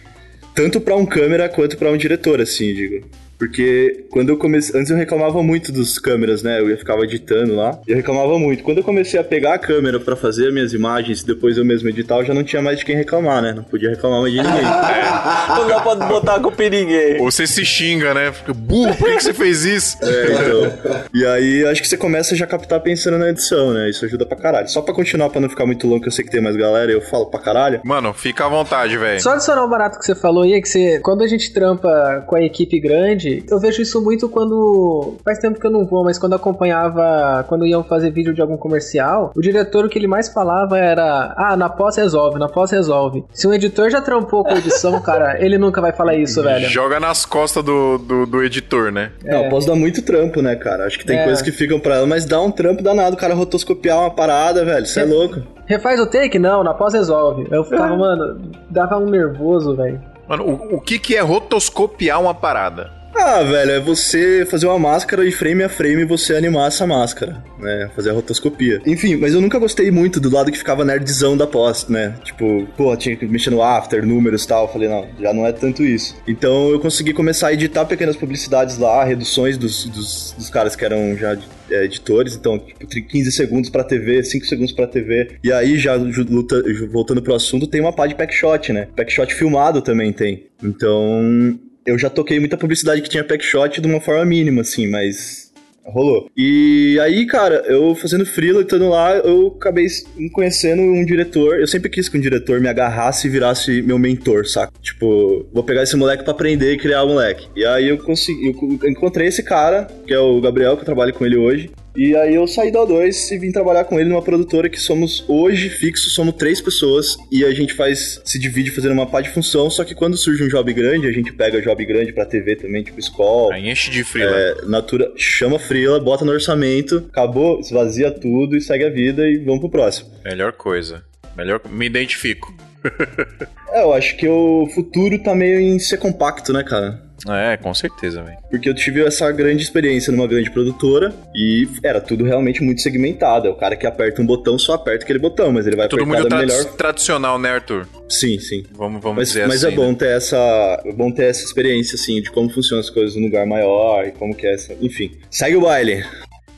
tanto 0.54 0.80
pra 0.80 0.96
um 0.96 1.06
câmera 1.06 1.50
quanto 1.50 1.78
pra 1.78 1.92
um 1.92 1.98
diretor, 1.98 2.40
assim, 2.42 2.74
digo. 2.74 3.06
Porque 3.42 4.06
quando 4.12 4.30
eu 4.30 4.38
comecei. 4.38 4.80
Antes 4.80 4.92
eu 4.92 4.98
reclamava 4.98 5.42
muito 5.42 5.72
dos 5.72 5.98
câmeras, 5.98 6.44
né? 6.44 6.60
Eu 6.60 6.70
ia 6.70 6.78
ficava 6.78 7.04
editando 7.04 7.56
lá. 7.56 7.80
Eu 7.88 7.96
reclamava 7.96 8.38
muito. 8.38 8.64
Quando 8.64 8.78
eu 8.78 8.84
comecei 8.84 9.20
a 9.20 9.24
pegar 9.24 9.56
a 9.56 9.58
câmera 9.58 10.00
pra 10.00 10.16
fazer 10.16 10.50
as 10.50 10.54
minhas 10.54 10.74
imagens 10.74 11.22
e 11.22 11.26
depois 11.26 11.58
eu 11.58 11.66
mesmo 11.66 11.90
editar, 11.90 12.18
eu 12.18 12.26
já 12.26 12.36
não 12.36 12.44
tinha 12.44 12.62
mais 12.62 12.78
de 12.78 12.86
quem 12.86 12.96
reclamar, 12.96 13.42
né? 13.42 13.52
Não 13.52 13.64
podia 13.64 13.90
reclamar 13.90 14.22
mais 14.22 14.32
de 14.32 14.44
ninguém. 14.44 14.62
Não 15.58 15.68
dá 15.68 15.80
pra 15.80 15.96
botar 15.96 16.36
a 16.36 16.40
culpa 16.40 16.64
em 16.64 16.70
ninguém. 16.70 17.20
Ou 17.20 17.32
você 17.32 17.48
se 17.48 17.66
xinga, 17.66 18.14
né? 18.14 18.32
Fica, 18.32 18.54
burro, 18.54 18.96
por 18.96 19.08
que, 19.10 19.18
que 19.18 19.24
você 19.24 19.34
fez 19.34 19.66
isso? 19.66 19.98
É, 20.02 20.26
então. 20.26 21.04
E 21.14 21.26
aí 21.26 21.66
acho 21.66 21.82
que 21.82 21.88
você 21.88 21.98
começa 21.98 22.36
já 22.36 22.46
a 22.46 22.48
captar 22.48 22.80
pensando 22.80 23.18
na 23.18 23.30
edição, 23.30 23.74
né? 23.74 23.90
Isso 23.90 24.06
ajuda 24.06 24.26
pra 24.26 24.38
caralho. 24.38 24.70
Só 24.70 24.82
pra 24.82 24.94
continuar, 24.94 25.30
pra 25.30 25.42
não 25.42 25.50
ficar 25.50 25.66
muito 25.66 25.88
longo, 25.88 26.02
que 26.02 26.08
eu 26.08 26.12
sei 26.12 26.24
que 26.24 26.32
tem 26.32 26.42
mais 26.42 26.56
galera, 26.56 26.92
eu 26.92 27.02
falo 27.02 27.26
pra 27.26 27.40
caralho. 27.40 27.82
Mano, 27.84 28.14
fica 28.14 28.46
à 28.46 28.50
vontade, 28.50 28.98
velho. 28.98 29.22
Só 29.22 29.32
adicionar 29.32 29.66
um 29.66 29.70
barato 29.70 29.98
que 29.98 30.06
você 30.06 30.16
falou 30.16 30.44
aí, 30.44 30.54
é 30.54 30.62
que 30.62 30.70
você, 30.70 31.00
quando 31.00 31.24
a 31.24 31.28
gente 31.28 31.52
trampa 31.52 32.24
com 32.28 32.36
a 32.36 32.42
equipe 32.42 32.80
grande, 32.80 33.31
eu 33.50 33.60
vejo 33.60 33.82
isso 33.82 34.02
muito 34.02 34.28
quando. 34.30 35.16
Faz 35.24 35.40
tempo 35.40 35.60
que 35.60 35.66
eu 35.68 35.72
não 35.72 35.86
vou, 35.86 36.04
mas 36.04 36.18
quando 36.18 36.34
acompanhava, 36.34 37.44
quando 37.48 37.66
iam 37.66 37.84
fazer 37.84 38.12
vídeo 38.12 38.34
de 38.34 38.42
algum 38.42 38.58
comercial, 38.58 39.32
o 39.36 39.42
diretor 39.42 39.86
o 39.86 39.90
que 39.90 39.98
ele 40.00 40.08
mais 40.08 40.30
falava 40.30 40.78
era: 40.78 41.34
Ah, 41.38 41.56
na 41.56 41.70
pós 41.70 41.96
resolve, 41.98 42.40
na 42.40 42.48
pós 42.50 42.72
resolve. 42.72 43.24
Se 43.34 43.48
um 43.48 43.54
editor 43.54 43.90
já 43.90 44.02
trampou 44.02 44.44
com 44.44 44.52
edição, 44.56 45.00
cara, 45.04 45.44
ele 45.44 45.58
nunca 45.58 45.82
vai 45.82 45.92
falar 45.92 46.16
isso, 46.16 46.42
velho. 46.42 46.68
Joga 46.70 47.00
nas 47.00 47.26
costas 47.26 47.64
do, 47.64 47.98
do, 47.98 48.26
do 48.26 48.44
editor, 48.44 48.92
né? 48.92 49.12
Não, 49.24 49.50
posso 49.50 49.68
dar 49.68 49.76
muito 49.76 50.02
trampo, 50.04 50.42
né, 50.42 50.56
cara? 50.56 50.86
Acho 50.86 50.98
que 51.00 51.06
tem 51.06 51.18
É. 51.20 51.24
coisas 51.24 51.42
que 51.42 51.52
ficam 51.52 51.80
pra 51.80 51.96
ela, 51.96 52.08
mas 52.08 52.26
dá 52.26 52.42
um 52.42 52.52
trampo 52.52 52.82
danado 52.84 53.16
o 53.16 53.20
cara 53.20 53.34
rotoscopiar 53.34 54.00
uma 54.00 54.12
parada, 54.12 54.64
velho. 54.66 54.86
Você 54.86 55.02
é 55.02 55.06
louco. 55.06 55.42
Refaz 55.66 56.00
o 56.00 56.06
take? 56.06 56.38
Não, 56.40 56.64
na 56.64 56.74
pós 56.74 56.94
resolve. 56.94 57.48
Eu 57.52 57.64
ficava, 57.64 57.96
mano, 57.96 58.42
dava 58.70 58.98
um 58.98 59.10
nervoso, 59.10 59.76
velho. 59.76 60.02
Mano, 60.28 60.46
o, 60.46 60.76
o 60.76 60.82
que, 60.82 60.98
que 61.00 61.16
é 61.16 61.22
rotoscopiar 61.22 62.20
uma 62.22 62.34
parada? 62.34 62.90
Ah, 63.24 63.44
velho, 63.44 63.72
é 63.72 63.80
você 63.80 64.48
fazer 64.50 64.66
uma 64.66 64.80
máscara 64.80 65.24
e 65.24 65.32
frame 65.32 65.62
a 65.62 65.70
frame 65.70 66.04
você 66.06 66.36
animar 66.36 66.68
essa 66.68 66.88
máscara, 66.88 67.44
né? 67.60 67.88
Fazer 67.96 68.10
a 68.10 68.14
rotoscopia. 68.14 68.82
Enfim, 68.84 69.16
mas 69.16 69.36
eu 69.36 69.40
nunca 69.40 69.60
gostei 69.60 69.92
muito 69.92 70.20
do 70.20 70.34
lado 70.34 70.52
que 70.52 70.58
ficava 70.58 70.84
nerdzão 70.84 71.38
da 71.38 71.46
pós, 71.46 71.88
né? 71.88 72.16
Tipo, 72.24 72.68
pô, 72.76 72.98
tinha 72.98 73.16
que 73.16 73.28
mexer 73.28 73.52
no 73.52 73.62
after, 73.62 74.04
números 74.04 74.44
e 74.44 74.48
tal. 74.48 74.66
Eu 74.66 74.74
falei, 74.74 74.90
não, 74.90 75.08
já 75.20 75.32
não 75.32 75.46
é 75.46 75.52
tanto 75.52 75.84
isso. 75.84 76.16
Então 76.28 76.72
eu 76.72 76.80
consegui 76.80 77.14
começar 77.14 77.50
a 77.50 77.54
editar 77.54 77.86
pequenas 77.86 78.16
publicidades 78.16 78.80
lá, 78.80 79.04
reduções 79.04 79.56
dos, 79.56 79.86
dos, 79.86 80.34
dos 80.36 80.50
caras 80.50 80.76
que 80.76 80.84
eram 80.84 81.16
já 81.16 81.38
é, 81.70 81.86
editores, 81.86 82.36
então, 82.36 82.58
tipo, 82.58 82.88
15 82.88 83.32
segundos 83.32 83.70
pra 83.70 83.84
TV, 83.84 84.24
5 84.24 84.48
segundos 84.48 84.74
pra 84.74 84.88
TV. 84.88 85.38
E 85.44 85.54
aí, 85.54 85.78
já 85.78 85.94
luta, 85.94 86.64
voltando 86.92 87.22
pro 87.22 87.36
assunto, 87.36 87.68
tem 87.68 87.82
uma 87.82 87.94
pá 87.94 88.08
de 88.08 88.16
packshot, 88.16 88.74
né? 88.74 88.88
Packshot 88.96 89.32
filmado 89.36 89.80
também 89.80 90.12
tem. 90.12 90.48
Então, 90.64 91.60
eu 91.86 91.98
já 91.98 92.10
toquei 92.10 92.40
muita 92.40 92.58
publicidade 92.58 93.02
que 93.02 93.10
tinha 93.10 93.24
packshot 93.24 93.82
de 93.82 93.88
uma 93.88 94.02
forma 94.02 94.26
mínima, 94.26 94.62
assim, 94.62 94.88
mas 94.88 95.52
rolou. 95.86 96.30
E 96.38 97.00
aí, 97.02 97.26
cara, 97.26 97.64
eu 97.68 97.96
fazendo 97.96 98.26
freela 98.26 98.62
e 98.62 98.78
lá, 98.78 99.18
eu 99.18 99.56
acabei 99.58 99.88
conhecendo 100.32 100.82
um 100.82 101.06
diretor. 101.06 101.60
Eu 101.60 101.68
sempre 101.68 101.90
quis 101.90 102.08
que 102.08 102.18
um 102.18 102.22
diretor 102.22 102.60
me 102.60 102.68
agarrasse 102.68 103.28
e 103.28 103.30
virasse 103.30 103.82
meu 103.82 103.98
mentor, 103.98 104.46
saca? 104.48 104.72
Tipo, 104.82 105.46
vou 105.52 105.64
pegar 105.64 105.84
esse 105.84 105.96
moleque 105.96 106.24
para 106.24 106.34
aprender 106.34 106.74
e 106.74 106.78
criar 106.78 107.04
o 107.04 107.10
moleque. 107.10 107.48
E 107.56 107.66
aí 107.66 107.90
eu 107.90 107.98
consegui, 107.98 108.56
eu 108.82 108.90
encontrei 108.90 109.28
esse 109.28 109.44
cara, 109.44 109.88
que 110.06 110.14
é 110.14 110.20
o 110.20 110.40
Gabriel, 110.40 110.76
que 110.76 110.82
eu 110.82 110.86
trabalho 110.86 111.14
com 111.14 111.26
ele 111.26 111.38
hoje. 111.38 111.72
E 111.96 112.16
aí 112.16 112.36
eu 112.36 112.48
saí 112.48 112.72
da 112.72 112.80
O2 112.80 113.32
e 113.32 113.38
vim 113.38 113.52
trabalhar 113.52 113.84
com 113.84 114.00
ele 114.00 114.10
numa 114.10 114.22
produtora 114.22 114.70
que 114.70 114.80
somos 114.80 115.26
hoje 115.28 115.70
fixos, 115.70 116.14
somos 116.14 116.36
três 116.36 116.62
pessoas 116.62 117.18
e 117.32 117.44
a 117.44 117.54
gente 117.54 117.74
faz 117.74 118.22
se 118.24 118.40
divide 118.40 118.72
fazendo 118.72 118.94
uma 118.94 119.06
pá 119.06 119.20
de 119.20 119.30
função, 119.30 119.70
só 119.70 119.84
que 119.84 119.94
quando 119.94 120.16
surge 120.16 120.44
um 120.44 120.48
job 120.48 120.72
grande, 120.74 121.08
a 121.08 121.12
gente 121.12 121.34
pega 121.34 121.62
job 121.62 121.86
grande 121.86 122.14
pra 122.14 122.26
TV 122.26 122.56
também, 122.56 122.84
tipo 122.84 123.00
escola. 123.00 123.54
Aí 123.54 123.70
enche 123.70 123.92
de 123.92 124.04
frila. 124.04 124.32
É, 124.32 124.66
natura, 124.66 125.12
chama 125.18 125.60
frila, 125.60 126.00
bota 126.00 126.24
no 126.24 126.32
orçamento, 126.32 127.06
acabou, 127.10 127.60
esvazia 127.60 128.10
tudo 128.10 128.56
e 128.56 128.62
segue 128.62 128.86
a 128.86 128.90
vida 128.90 129.28
e 129.28 129.38
vamos 129.40 129.60
pro 129.60 129.70
próximo. 129.70 130.10
Melhor 130.24 130.54
coisa. 130.54 131.04
Melhor, 131.36 131.62
me 131.70 131.86
identifico. 131.86 132.54
é, 133.72 133.84
eu 133.84 133.94
acho 133.94 134.16
que 134.18 134.28
o 134.28 134.68
futuro 134.74 135.18
tá 135.20 135.36
meio 135.36 135.60
em 135.60 135.80
ser 135.80 135.98
compacto, 135.98 136.52
né, 136.54 136.64
cara? 136.64 137.12
É, 137.30 137.56
com 137.58 137.74
certeza, 137.74 138.24
velho. 138.24 138.38
Porque 138.50 138.68
eu 138.68 138.74
tive 138.74 139.06
essa 139.06 139.32
grande 139.32 139.62
experiência 139.62 140.12
numa 140.12 140.26
grande 140.26 140.50
produtora 140.50 141.14
e 141.36 141.68
era 141.84 142.02
tudo 142.02 142.24
realmente 142.24 142.64
muito 142.64 142.82
segmentado. 142.82 143.48
É 143.48 143.52
o 143.52 143.56
cara 143.56 143.76
que 143.76 143.86
aperta 143.86 144.22
um 144.22 144.26
botão, 144.26 144.58
só 144.58 144.74
aperta 144.74 145.04
aquele 145.04 145.20
botão, 145.20 145.52
mas 145.52 145.68
ele 145.68 145.76
vai 145.76 145.88
tudo 145.88 146.04
apertar 146.04 146.22
muito 146.22 146.36
melhor. 146.36 146.66
tradicional, 146.74 147.38
né, 147.38 147.52
Arthur? 147.52 147.88
Sim, 148.10 148.40
sim. 148.40 148.64
Vamos, 148.72 149.02
vamos 149.02 149.18
mas, 149.18 149.28
dizer 149.28 149.48
mas 149.48 149.64
assim. 149.64 149.74
é 149.74 149.76
bom 149.76 149.90
né? 149.90 149.96
ter 150.00 150.18
essa, 150.18 150.82
é 150.84 150.94
bom 150.94 151.12
ter 151.12 151.26
essa 151.26 151.44
experiência 151.44 151.96
assim 151.96 152.22
de 152.22 152.32
como 152.32 152.50
funcionam 152.50 152.82
as 152.82 152.90
coisas 152.90 153.16
num 153.16 153.24
lugar 153.24 153.46
maior 153.46 154.06
e 154.08 154.12
como 154.12 154.36
que 154.36 154.48
é 154.48 154.56
essa, 154.56 154.76
enfim. 154.82 155.12
Segue 155.30 155.56
o 155.56 155.62
baile. 155.62 156.04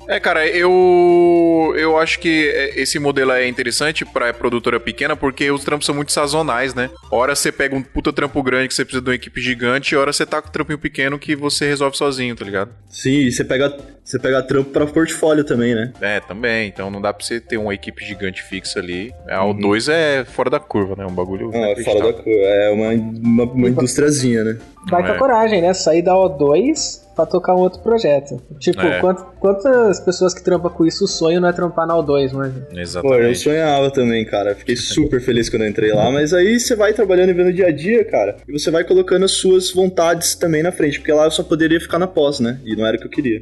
É, 0.08 0.20
cara, 0.20 0.48
eu 0.48 1.74
eu 1.78 1.98
acho 1.98 2.20
que 2.20 2.72
esse 2.76 3.00
modelo 3.00 3.32
é 3.32 3.48
interessante 3.48 4.06
pra 4.06 4.34
produtora 4.34 4.80
pequena 4.80 5.16
porque 5.16 5.50
os 5.52 5.64
trampos 5.64 5.86
são 5.86 5.96
muito 5.96 6.12
sazonais, 6.12 6.74
né? 6.74 6.90
Hora 7.12 7.36
você 7.36 7.52
pega 7.52 7.76
um 7.76 7.82
puta 7.82 8.12
trampo 8.12 8.42
grande 8.44 8.68
que 8.68 8.74
você 8.74 8.84
precisa 8.84 9.02
de 9.04 9.10
uma 9.10 9.16
equipe 9.16 9.42
gigante, 9.42 9.94
e 9.94 9.98
hora 9.98 10.12
você 10.12 10.26
tá 10.26 10.42
com 10.42 10.50
um 10.50 10.52
trampinho 10.52 10.78
pequeno 10.78 11.18
que 11.20 11.36
você 11.36 11.66
resolve 11.68 11.98
sozinho, 11.98 12.36
tá 12.36 12.46
ligado? 12.46 12.72
Sim, 12.90 13.22
e 13.22 13.32
você 13.32 13.44
pega, 13.44 13.76
você 14.04 14.20
pega 14.20 14.42
trampo 14.44 14.72
pra 14.72 14.86
portfólio 14.86 15.44
também, 15.44 15.74
né? 15.74 15.94
É, 16.02 16.20
também. 16.20 16.68
Então 16.68 16.90
não 16.90 17.02
dá 17.02 17.14
pra 17.14 17.26
você 17.26 17.40
ter 17.40 17.58
uma 17.58 17.74
equipe 17.74 18.06
gigante 18.06 18.44
fixa 18.44 18.80
ali. 18.80 19.14
A 19.28 19.40
O2 19.40 19.92
é 19.92 20.26
fora 20.26 20.50
da 20.50 20.60
curva, 20.60 20.96
né? 20.96 21.06
Um 21.06 21.14
bagulho. 21.14 21.52
Ah, 21.54 21.70
é 21.70 21.84
fora 21.84 22.00
da 22.00 22.14
curva. 22.14 22.30
É 22.30 22.70
uma, 22.70 22.90
uma, 22.90 23.44
uma 23.44 23.70
industriazinha, 23.70 24.44
né? 24.44 24.58
Vai 24.90 25.04
com 25.04 25.12
a 25.12 25.16
É. 25.16 25.18
coragem, 25.18 25.62
né? 25.62 25.74
Sair 25.74 26.02
da 26.02 26.14
O2 26.14 27.02
pra 27.16 27.26
tocar 27.26 27.56
um 27.56 27.60
outro 27.60 27.80
projeto. 27.80 28.42
Tipo, 28.60 28.82
É. 28.82 29.00
quant- 29.00 29.22
quantas 29.40 30.00
pessoas 30.00 30.34
que 30.34 30.44
trampam 30.44 30.70
com 30.72 30.86
isso, 30.86 31.06
o 31.06 31.08
sonho 31.08 31.40
não 31.40 31.48
é 31.48 31.54
trampar 31.54 31.86
na 31.88 31.96
O2, 31.96 32.32
mas... 32.34 32.52
Pô, 32.54 32.60
eu 32.74 32.82
Exatamente. 32.82 33.40
sonhava 33.40 33.92
também, 33.92 34.26
cara. 34.26 34.56
Fiquei 34.56 34.76
super 34.76 35.22
feliz 35.22 35.48
quando 35.50 35.62
eu 35.64 35.70
entrei 35.70 35.94
lá, 35.94 36.10
mas 36.12 36.34
aí 36.34 36.60
você 36.60 36.76
vai 36.76 36.92
trabalhando 36.94 37.30
e 37.30 37.34
vendo 37.34 37.48
o 37.50 37.54
dia 37.54 37.68
a 37.68 37.72
dia, 37.72 38.04
cara, 38.04 38.38
e 38.48 38.52
você 38.52 38.70
vai 38.72 38.84
colocando 38.84 39.26
as 39.26 39.32
suas 39.34 39.72
vontades 39.72 40.36
também 40.36 40.64
na 40.64 40.72
frente, 40.72 41.00
porque 41.00 41.14
lá 41.14 41.26
eu 41.26 41.32
só 41.32 41.44
poderia 41.44 41.80
ficar 41.80 42.00
na 42.00 42.08
pós, 42.08 42.40
né? 42.40 42.60
E 42.66 42.76
não 42.76 42.86
era 42.86 42.98
o 42.98 43.00
que 43.00 43.06
eu 43.06 43.12
queria. 43.12 43.40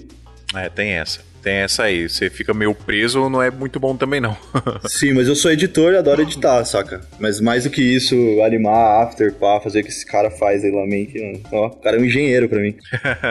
É, 0.55 0.69
tem 0.69 0.91
essa. 0.91 1.21
Tem 1.41 1.55
essa 1.57 1.83
aí. 1.83 2.07
Você 2.07 2.29
fica 2.29 2.53
meio 2.53 2.73
preso, 2.73 3.29
não 3.29 3.41
é 3.41 3.49
muito 3.49 3.79
bom 3.79 3.95
também, 3.95 4.21
não. 4.21 4.37
Sim, 4.87 5.13
mas 5.13 5.27
eu 5.27 5.35
sou 5.35 5.51
editor 5.51 5.93
e 5.93 5.97
adoro 5.97 6.21
editar, 6.21 6.63
saca? 6.65 7.01
Mas 7.19 7.39
mais 7.39 7.63
do 7.63 7.69
que 7.69 7.81
isso, 7.81 8.15
animar, 8.43 9.03
after, 9.03 9.33
pá, 9.33 9.59
fazer 9.59 9.81
o 9.81 9.83
que 9.83 9.89
esse 9.89 10.05
cara 10.05 10.29
faz 10.29 10.63
aí 10.63 10.71
lá, 10.71 10.85
que, 10.87 11.41
ó, 11.51 11.67
o 11.67 11.75
cara 11.77 11.97
é 11.97 11.99
um 11.99 12.05
engenheiro 12.05 12.47
pra 12.47 12.59
mim. 12.59 12.75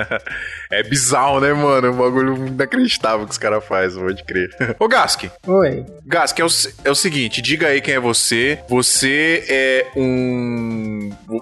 é 0.71 0.83
bizarro, 0.83 1.41
né, 1.41 1.53
mano? 1.53 1.87
É 1.87 1.91
um 1.91 1.97
bagulho 1.97 2.47
inacreditável 2.47 3.27
que 3.27 3.33
os 3.33 3.39
caras 3.39 3.65
fazem, 3.65 4.03
pode 4.03 4.25
crer. 4.25 4.51
Ô, 4.79 4.89
Gask. 4.89 5.25
Oi. 5.47 5.85
Gask, 6.07 6.39
é 6.39 6.45
o, 6.45 6.49
é 6.85 6.91
o 6.91 6.95
seguinte, 6.95 7.41
diga 7.41 7.69
aí 7.69 7.81
quem 7.81 7.95
é 7.95 8.01
você. 8.01 8.59
Você 8.69 9.45
é 9.49 9.87
um... 9.97 10.90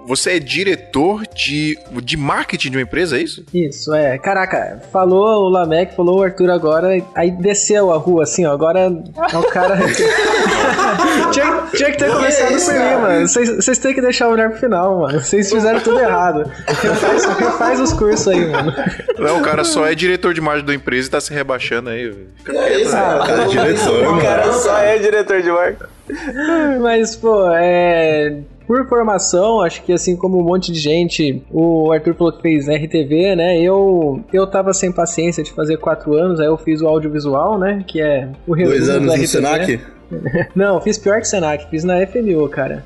Você 0.06 0.32
é 0.32 0.38
diretor 0.38 1.22
de, 1.34 1.78
de 2.02 2.16
marketing 2.16 2.70
de 2.70 2.76
uma 2.76 2.82
empresa, 2.82 3.16
é 3.18 3.22
isso? 3.22 3.44
Isso, 3.54 3.94
é. 3.94 4.18
Caraca, 4.18 4.82
falou 4.92 5.44
o 5.44 5.48
Lamec, 5.48 5.94
falou 5.96 6.18
o 6.18 6.22
Arthur 6.22 6.50
agora, 6.50 7.02
aí 7.14 7.30
desceu 7.30 7.90
a 7.92 7.96
rua 7.96 8.24
assim, 8.24 8.44
ó. 8.44 8.52
Agora 8.52 8.80
é 8.80 9.36
o 9.36 9.42
cara. 9.44 9.78
tinha, 11.32 11.62
tinha 11.74 11.90
que 11.90 11.98
ter 11.98 12.10
começado 12.12 12.48
por 12.64 12.74
mim, 12.74 13.02
mano. 13.02 13.28
Vocês 13.28 13.78
têm 13.78 13.94
que 13.94 14.00
deixar 14.00 14.28
o 14.28 14.32
melhor 14.32 14.50
pro 14.50 14.58
final, 14.60 15.00
mano. 15.00 15.20
Vocês 15.20 15.50
fizeram 15.50 15.80
tudo 15.80 15.98
errado. 16.00 16.50
Refaz, 16.66 17.24
refaz 17.24 17.80
os 17.80 17.92
cursos 17.92 18.28
aí, 18.28 18.46
mano. 18.46 18.72
Não, 19.18 19.38
o 19.38 19.42
cara 19.42 19.64
só 19.64 19.86
é 19.86 19.94
diretor 19.94 20.34
de 20.34 20.40
marketing 20.40 20.66
da 20.66 20.74
empresa 20.74 21.08
e 21.08 21.10
tá 21.10 21.20
se 21.20 21.32
rebaixando 21.32 21.90
aí. 21.90 22.14
Fica 22.36 22.52
É 22.52 22.68
quieto, 22.68 22.80
isso, 22.82 22.92
né? 22.94 23.00
cara. 23.00 23.26
cara 23.26 23.42
é 23.42 23.46
diretor, 23.46 24.04
mano. 24.04 24.22
cara, 24.22 24.52
Só 24.52 24.78
é 24.78 24.98
diretor 24.98 25.42
de 25.42 25.50
marca. 25.50 25.88
Mas, 26.80 27.16
pô, 27.16 27.46
é. 27.52 28.38
Por 28.68 28.86
formação, 28.86 29.62
acho 29.62 29.82
que 29.82 29.94
assim 29.94 30.14
como 30.14 30.38
um 30.38 30.42
monte 30.42 30.70
de 30.70 30.78
gente, 30.78 31.42
o 31.50 31.90
Arthur 31.90 32.14
falou 32.14 32.34
que 32.34 32.42
fez 32.42 32.68
RTV, 32.68 33.34
né? 33.34 33.58
Eu, 33.58 34.22
eu 34.30 34.46
tava 34.46 34.74
sem 34.74 34.92
paciência 34.92 35.42
de 35.42 35.50
fazer 35.52 35.78
quatro 35.78 36.12
anos, 36.12 36.38
aí 36.38 36.46
eu 36.46 36.58
fiz 36.58 36.82
o 36.82 36.86
audiovisual, 36.86 37.58
né? 37.58 37.82
Que 37.88 38.02
é 38.02 38.28
o 38.46 38.52
resumo 38.52 38.76
Dois 38.76 38.86
do 38.86 38.92
anos 38.92 39.06
no 39.06 39.12
RTV. 39.14 39.26
Senac? 39.26 39.80
Não, 40.54 40.80
fiz 40.82 40.98
pior 40.98 41.18
que 41.18 41.26
Senac, 41.26 41.68
fiz 41.70 41.82
na 41.82 42.06
FMU, 42.06 42.46
cara. 42.50 42.84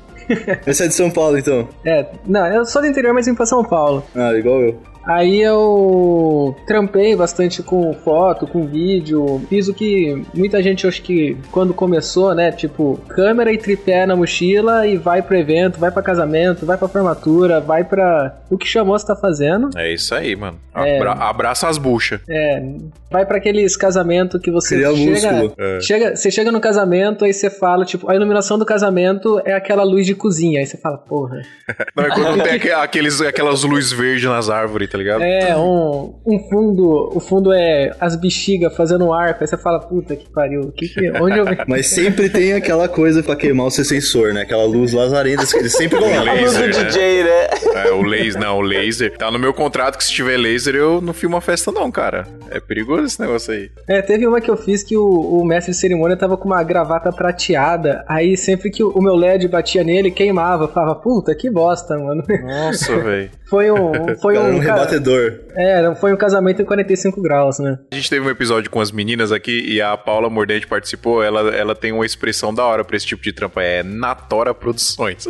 Esse 0.65 0.83
é 0.83 0.87
de 0.87 0.93
São 0.93 1.11
Paulo, 1.11 1.37
então. 1.37 1.67
É, 1.85 2.05
não, 2.25 2.47
eu 2.47 2.65
sou 2.65 2.81
do 2.81 2.87
interior, 2.87 3.13
mas 3.13 3.25
vim 3.25 3.35
pra 3.35 3.45
São 3.45 3.63
Paulo. 3.63 4.05
Ah, 4.15 4.33
igual 4.33 4.61
eu. 4.61 4.79
Aí 5.05 5.41
eu 5.41 6.55
trampei 6.65 7.15
bastante 7.15 7.61
com 7.61 7.93
foto, 7.93 8.47
com 8.47 8.65
vídeo, 8.65 9.41
fiz 9.49 9.67
o 9.67 9.73
que 9.73 10.23
muita 10.33 10.61
gente 10.63 10.87
acho 10.87 11.01
que 11.01 11.35
quando 11.51 11.73
começou, 11.73 12.33
né, 12.33 12.51
tipo, 12.51 12.99
câmera 13.09 13.51
e 13.51 13.57
tripé 13.57 14.05
na 14.05 14.15
mochila 14.15 14.87
e 14.87 14.95
vai 14.97 15.21
pro 15.21 15.35
evento, 15.37 15.79
vai 15.79 15.91
pra 15.91 16.01
casamento, 16.01 16.65
vai 16.65 16.77
pra 16.77 16.87
formatura, 16.87 17.59
vai 17.59 17.83
pra 17.83 18.37
o 18.49 18.57
que 18.57 18.67
chamou 18.67 18.97
você 18.97 19.05
tá 19.07 19.15
fazendo. 19.15 19.69
É 19.75 19.93
isso 19.93 20.13
aí, 20.15 20.35
mano. 20.35 20.57
É. 20.75 20.97
Abra- 20.97 21.13
abraça 21.13 21.67
as 21.67 21.77
buchas. 21.77 22.19
É, 22.29 22.63
vai 23.11 23.25
pra 23.25 23.37
aqueles 23.37 23.75
casamentos 23.75 24.39
que 24.41 24.49
você 24.51 24.75
Cria 24.75 24.95
chega, 24.95 25.31
músculo. 25.33 25.53
É. 25.59 25.81
chega, 25.81 26.15
você 26.15 26.31
chega 26.31 26.51
no 26.51 26.59
casamento 26.61 27.25
aí 27.25 27.33
você 27.33 27.49
fala, 27.49 27.83
tipo, 27.85 28.09
a 28.09 28.15
iluminação 28.15 28.57
do 28.57 28.65
casamento 28.65 29.41
é 29.45 29.53
aquela 29.53 29.83
luz 29.83 30.05
de 30.05 30.15
cozinha, 30.15 30.59
aí 30.59 30.65
você 30.65 30.77
fala, 30.77 30.97
porra. 30.97 31.41
Não, 31.95 32.03
é 32.05 32.09
quando 32.09 32.41
tem 32.43 32.53
aque- 32.55 32.71
aqueles, 32.71 33.21
aquelas 33.21 33.63
luzes 33.63 33.91
verdes 33.91 34.23
nas 34.23 34.49
árvores, 34.49 34.89
tá 34.93 34.97
ligado? 34.99 35.23
É, 35.23 35.57
um, 35.57 36.13
um 36.23 36.39
fundo, 36.47 37.09
o 37.15 37.19
fundo 37.19 37.51
é 37.51 37.91
as 37.99 38.15
bexigas 38.15 38.75
fazendo 38.75 39.05
um 39.05 39.11
arco, 39.11 39.39
aí 39.41 39.47
você 39.47 39.57
fala, 39.57 39.79
puta 39.79 40.15
que 40.15 40.29
pariu, 40.29 40.71
que 40.71 40.87
que, 40.87 41.11
onde 41.19 41.39
eu... 41.39 41.45
Mas 41.67 41.87
sempre 41.87 42.29
tem 42.29 42.53
aquela 42.53 42.87
coisa 42.87 43.23
pra 43.23 43.35
queimar 43.35 43.65
o 43.65 43.71
seu 43.71 43.83
sensor, 43.83 44.35
né? 44.35 44.43
Aquela 44.43 44.65
luz 44.65 44.93
lazarenta 44.93 45.47
que 45.47 45.57
eles 45.57 45.73
sempre 45.73 45.97
colocam. 45.97 46.29
A 46.29 46.33
luz 46.33 46.53
do 46.53 46.59
Laser, 46.59 46.83
né? 46.83 46.89
DJ, 46.89 47.23
né? 47.23 47.47
É, 47.73 47.91
o 47.91 48.03
laser, 48.03 48.39
não, 48.39 48.57
o 48.59 48.61
laser. 48.61 49.17
Tá 49.17 49.31
no 49.31 49.39
meu 49.39 49.51
contrato 49.51 49.97
que 49.97 50.03
se 50.03 50.11
tiver 50.11 50.37
laser 50.37 50.75
eu 50.75 51.01
não 51.01 51.11
filmo 51.11 51.37
a 51.37 51.41
festa, 51.41 51.71
não, 51.71 51.89
cara. 51.89 52.27
É 52.51 52.59
perigoso 52.59 53.05
esse 53.05 53.19
negócio 53.19 53.51
aí. 53.51 53.71
É, 53.87 53.99
teve 53.99 54.27
uma 54.27 54.39
que 54.39 54.51
eu 54.51 54.55
fiz 54.55 54.83
que 54.83 54.95
o, 54.95 55.03
o 55.03 55.43
mestre 55.43 55.71
de 55.71 55.79
cerimônia 55.79 56.15
tava 56.15 56.37
com 56.37 56.45
uma 56.45 56.61
gravata 56.61 57.11
prateada, 57.11 58.05
aí 58.07 58.37
sempre 58.37 58.69
que 58.69 58.83
o, 58.83 58.89
o 58.89 59.01
meu 59.01 59.15
LED 59.15 59.47
batia 59.47 59.83
nele, 59.83 60.11
queimava, 60.11 60.67
falava, 60.67 60.95
puta, 60.95 61.33
que 61.33 61.49
bosta, 61.49 61.97
mano. 61.97 62.23
Nossa, 62.43 62.95
velho. 63.01 63.31
Foi 63.53 63.71
um, 63.71 64.17
foi 64.19 64.37
um, 64.37 64.55
um 64.55 64.59
rebatedor. 64.83 65.39
é, 65.55 65.95
foi 65.95 66.13
um 66.13 66.17
casamento 66.17 66.61
em 66.61 66.65
45 66.65 67.21
graus, 67.21 67.59
né? 67.59 67.77
A 67.91 67.95
gente 67.95 68.09
teve 68.09 68.25
um 68.25 68.29
episódio 68.29 68.69
com 68.69 68.79
as 68.79 68.91
meninas 68.91 69.31
aqui 69.31 69.59
e 69.67 69.81
a 69.81 69.95
Paula 69.97 70.29
Mordente 70.29 70.67
participou. 70.67 71.23
Ela, 71.23 71.55
ela 71.55 71.75
tem 71.75 71.91
uma 71.91 72.05
expressão 72.05 72.53
da 72.53 72.63
hora 72.65 72.83
pra 72.83 72.95
esse 72.95 73.05
tipo 73.05 73.21
de 73.23 73.31
trampa. 73.33 73.61
É 73.63 73.83
Natora 73.83 74.53
Produções. 74.53 75.27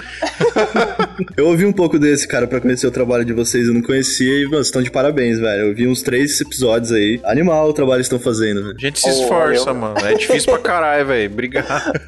Eu 1.38 1.48
ouvi 1.48 1.66
um 1.66 1.74
pouco 1.74 1.98
desse, 2.00 2.28
cara, 2.28 2.48
pra 2.48 2.60
conhecer 2.60 2.88
o 2.88 2.92
trabalho 2.92 3.26
de 3.26 3.34
vocês. 3.34 3.68
Eu 3.68 3.74
não 3.74 3.82
conhecia 3.82 4.34
e, 4.40 4.44
mano, 4.44 4.56
vocês 4.58 4.68
estão 4.68 4.82
de 4.82 4.92
parabéns, 4.92 5.40
velho. 5.40 5.68
Eu 5.70 5.76
vi 5.76 5.88
uns 5.88 6.02
três 6.02 6.40
episódios 6.42 6.92
aí. 6.92 7.20
Animal 7.26 7.70
o 7.70 7.74
trabalho 7.74 7.98
que 8.00 8.04
estão 8.06 8.20
fazendo, 8.20 8.62
velho. 8.64 8.76
A 8.78 8.80
gente 8.80 9.00
se 9.00 9.08
Oh, 9.08 9.12
esforça, 9.24 9.66
valeu. 9.74 9.82
mano. 9.82 9.96
É 10.08 10.14
difícil 10.16 10.52
pra 10.52 10.62
caralho, 10.62 11.06
velho. 11.08 11.32
Obrigado. 11.32 11.94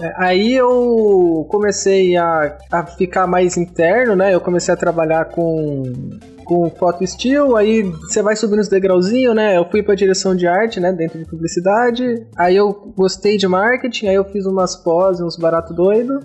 É, 0.00 0.12
Aí 0.18 0.54
eu 0.54 1.46
comecei 1.50 2.16
a, 2.16 2.56
a 2.70 2.86
ficar 2.86 3.26
mais 3.26 3.56
interno, 3.56 4.14
né? 4.16 4.34
Eu 4.34 4.40
comecei 4.40 4.72
a 4.72 4.76
trabalhar 4.76 5.26
com 5.26 5.92
com 6.46 6.70
foto 6.70 7.02
estilo, 7.02 7.56
aí 7.56 7.82
você 7.82 8.22
vai 8.22 8.36
subindo 8.36 8.60
os 8.60 8.68
degrauzinhos, 8.68 9.34
né? 9.34 9.56
Eu 9.58 9.68
fui 9.68 9.82
pra 9.82 9.94
direção 9.94 10.34
de 10.34 10.46
arte, 10.46 10.78
né? 10.80 10.92
Dentro 10.92 11.18
de 11.18 11.24
publicidade. 11.26 12.24
Aí 12.36 12.56
eu 12.56 12.92
gostei 12.96 13.36
de 13.36 13.46
marketing, 13.48 14.06
aí 14.06 14.14
eu 14.14 14.24
fiz 14.24 14.46
umas 14.46 14.76
pós, 14.76 15.20
uns 15.20 15.36
barato 15.36 15.74
doido. 15.74 16.20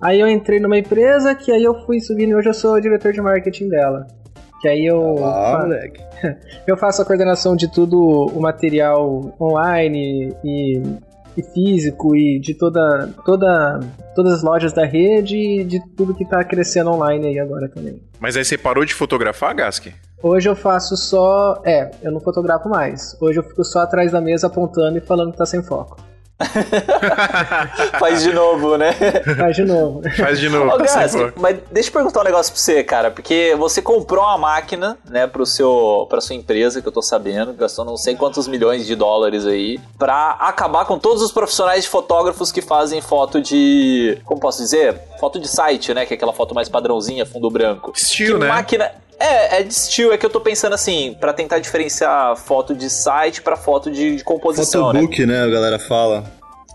Aí 0.00 0.20
eu 0.20 0.28
entrei 0.28 0.60
numa 0.60 0.78
empresa 0.78 1.34
que 1.34 1.50
aí 1.50 1.62
eu 1.64 1.74
fui 1.84 2.00
subindo 2.00 2.30
e 2.30 2.34
hoje 2.34 2.48
eu 2.48 2.54
sou 2.54 2.74
o 2.74 2.80
diretor 2.80 3.12
de 3.12 3.20
marketing 3.20 3.68
dela. 3.68 4.06
Que 4.60 4.68
aí 4.68 4.86
eu. 4.86 5.24
Ah, 5.24 5.52
fa- 5.58 5.62
moleque. 5.62 6.00
eu 6.66 6.76
faço 6.76 7.02
a 7.02 7.04
coordenação 7.04 7.56
de 7.56 7.70
tudo 7.70 7.98
o 8.00 8.40
material 8.40 9.34
online 9.40 10.34
e, 10.44 10.82
e 11.36 11.42
físico 11.42 12.14
e 12.14 12.38
de 12.38 12.54
toda, 12.54 13.08
toda 13.24 13.80
todas 14.14 14.34
as 14.34 14.42
lojas 14.42 14.72
da 14.72 14.84
rede 14.84 15.36
e 15.36 15.64
de 15.64 15.80
tudo 15.96 16.14
que 16.14 16.24
tá 16.24 16.42
crescendo 16.44 16.90
online 16.90 17.26
aí 17.26 17.38
agora 17.38 17.68
também. 17.68 18.00
Mas 18.20 18.36
aí 18.36 18.44
você 18.44 18.56
parou 18.56 18.84
de 18.84 18.94
fotografar, 18.94 19.54
Gask? 19.54 19.88
Hoje 20.22 20.48
eu 20.48 20.56
faço 20.56 20.96
só. 20.96 21.60
É, 21.64 21.90
eu 22.02 22.10
não 22.10 22.20
fotografo 22.20 22.68
mais. 22.68 23.16
Hoje 23.20 23.38
eu 23.38 23.42
fico 23.42 23.64
só 23.64 23.80
atrás 23.80 24.12
da 24.12 24.20
mesa 24.20 24.46
apontando 24.46 24.96
e 24.96 25.00
falando 25.00 25.32
que 25.32 25.38
tá 25.38 25.44
sem 25.44 25.62
foco. 25.62 25.98
Faz 27.98 28.22
de 28.22 28.32
novo, 28.32 28.76
né? 28.76 28.92
Faz 29.36 29.56
de 29.56 29.64
novo. 29.64 30.02
Faz 30.16 30.40
de 30.40 30.48
novo. 30.48 30.66
Ô, 30.74 30.84
foco. 30.84 31.40
mas 31.40 31.58
deixa 31.70 31.88
eu 31.88 31.92
perguntar 31.92 32.20
um 32.20 32.24
negócio 32.24 32.52
pra 32.52 32.60
você, 32.60 32.82
cara, 32.82 33.10
porque 33.10 33.54
você 33.56 33.80
comprou 33.80 34.24
uma 34.24 34.36
máquina, 34.36 34.98
né, 35.08 35.26
pro 35.26 35.46
seu, 35.46 36.06
pra 36.10 36.20
sua 36.20 36.34
empresa, 36.34 36.82
que 36.82 36.88
eu 36.88 36.92
tô 36.92 37.00
sabendo, 37.00 37.52
gastou 37.52 37.84
não 37.84 37.96
sei 37.96 38.16
quantos 38.16 38.48
milhões 38.48 38.84
de 38.86 38.96
dólares 38.96 39.46
aí, 39.46 39.78
pra 39.96 40.32
acabar 40.40 40.84
com 40.86 40.98
todos 40.98 41.22
os 41.22 41.30
profissionais 41.30 41.84
de 41.84 41.90
fotógrafos 41.90 42.50
que 42.50 42.60
fazem 42.60 43.00
foto 43.00 43.40
de, 43.40 44.18
como 44.24 44.40
posso 44.40 44.60
dizer? 44.60 45.00
Foto 45.20 45.38
de 45.38 45.48
site, 45.48 45.94
né, 45.94 46.04
que 46.04 46.14
é 46.14 46.16
aquela 46.16 46.32
foto 46.32 46.54
mais 46.54 46.68
padrãozinha, 46.68 47.24
fundo 47.24 47.48
branco. 47.48 47.92
Estilo, 47.94 48.38
que 48.38 48.44
né? 48.44 48.48
máquina... 48.48 49.03
É, 49.18 49.60
é 49.60 49.62
de 49.62 49.72
estilo, 49.72 50.12
é 50.12 50.18
que 50.18 50.26
eu 50.26 50.30
tô 50.30 50.40
pensando 50.40 50.72
assim, 50.72 51.16
pra 51.20 51.32
tentar 51.32 51.58
diferenciar 51.58 52.36
foto 52.36 52.74
de 52.74 52.90
site 52.90 53.42
pra 53.42 53.56
foto 53.56 53.90
de, 53.90 54.16
de 54.16 54.24
composição, 54.24 54.92
né? 54.92 55.00
Fotobook, 55.00 55.26
né? 55.26 55.42
A 55.42 55.48
galera 55.48 55.78
fala. 55.78 56.24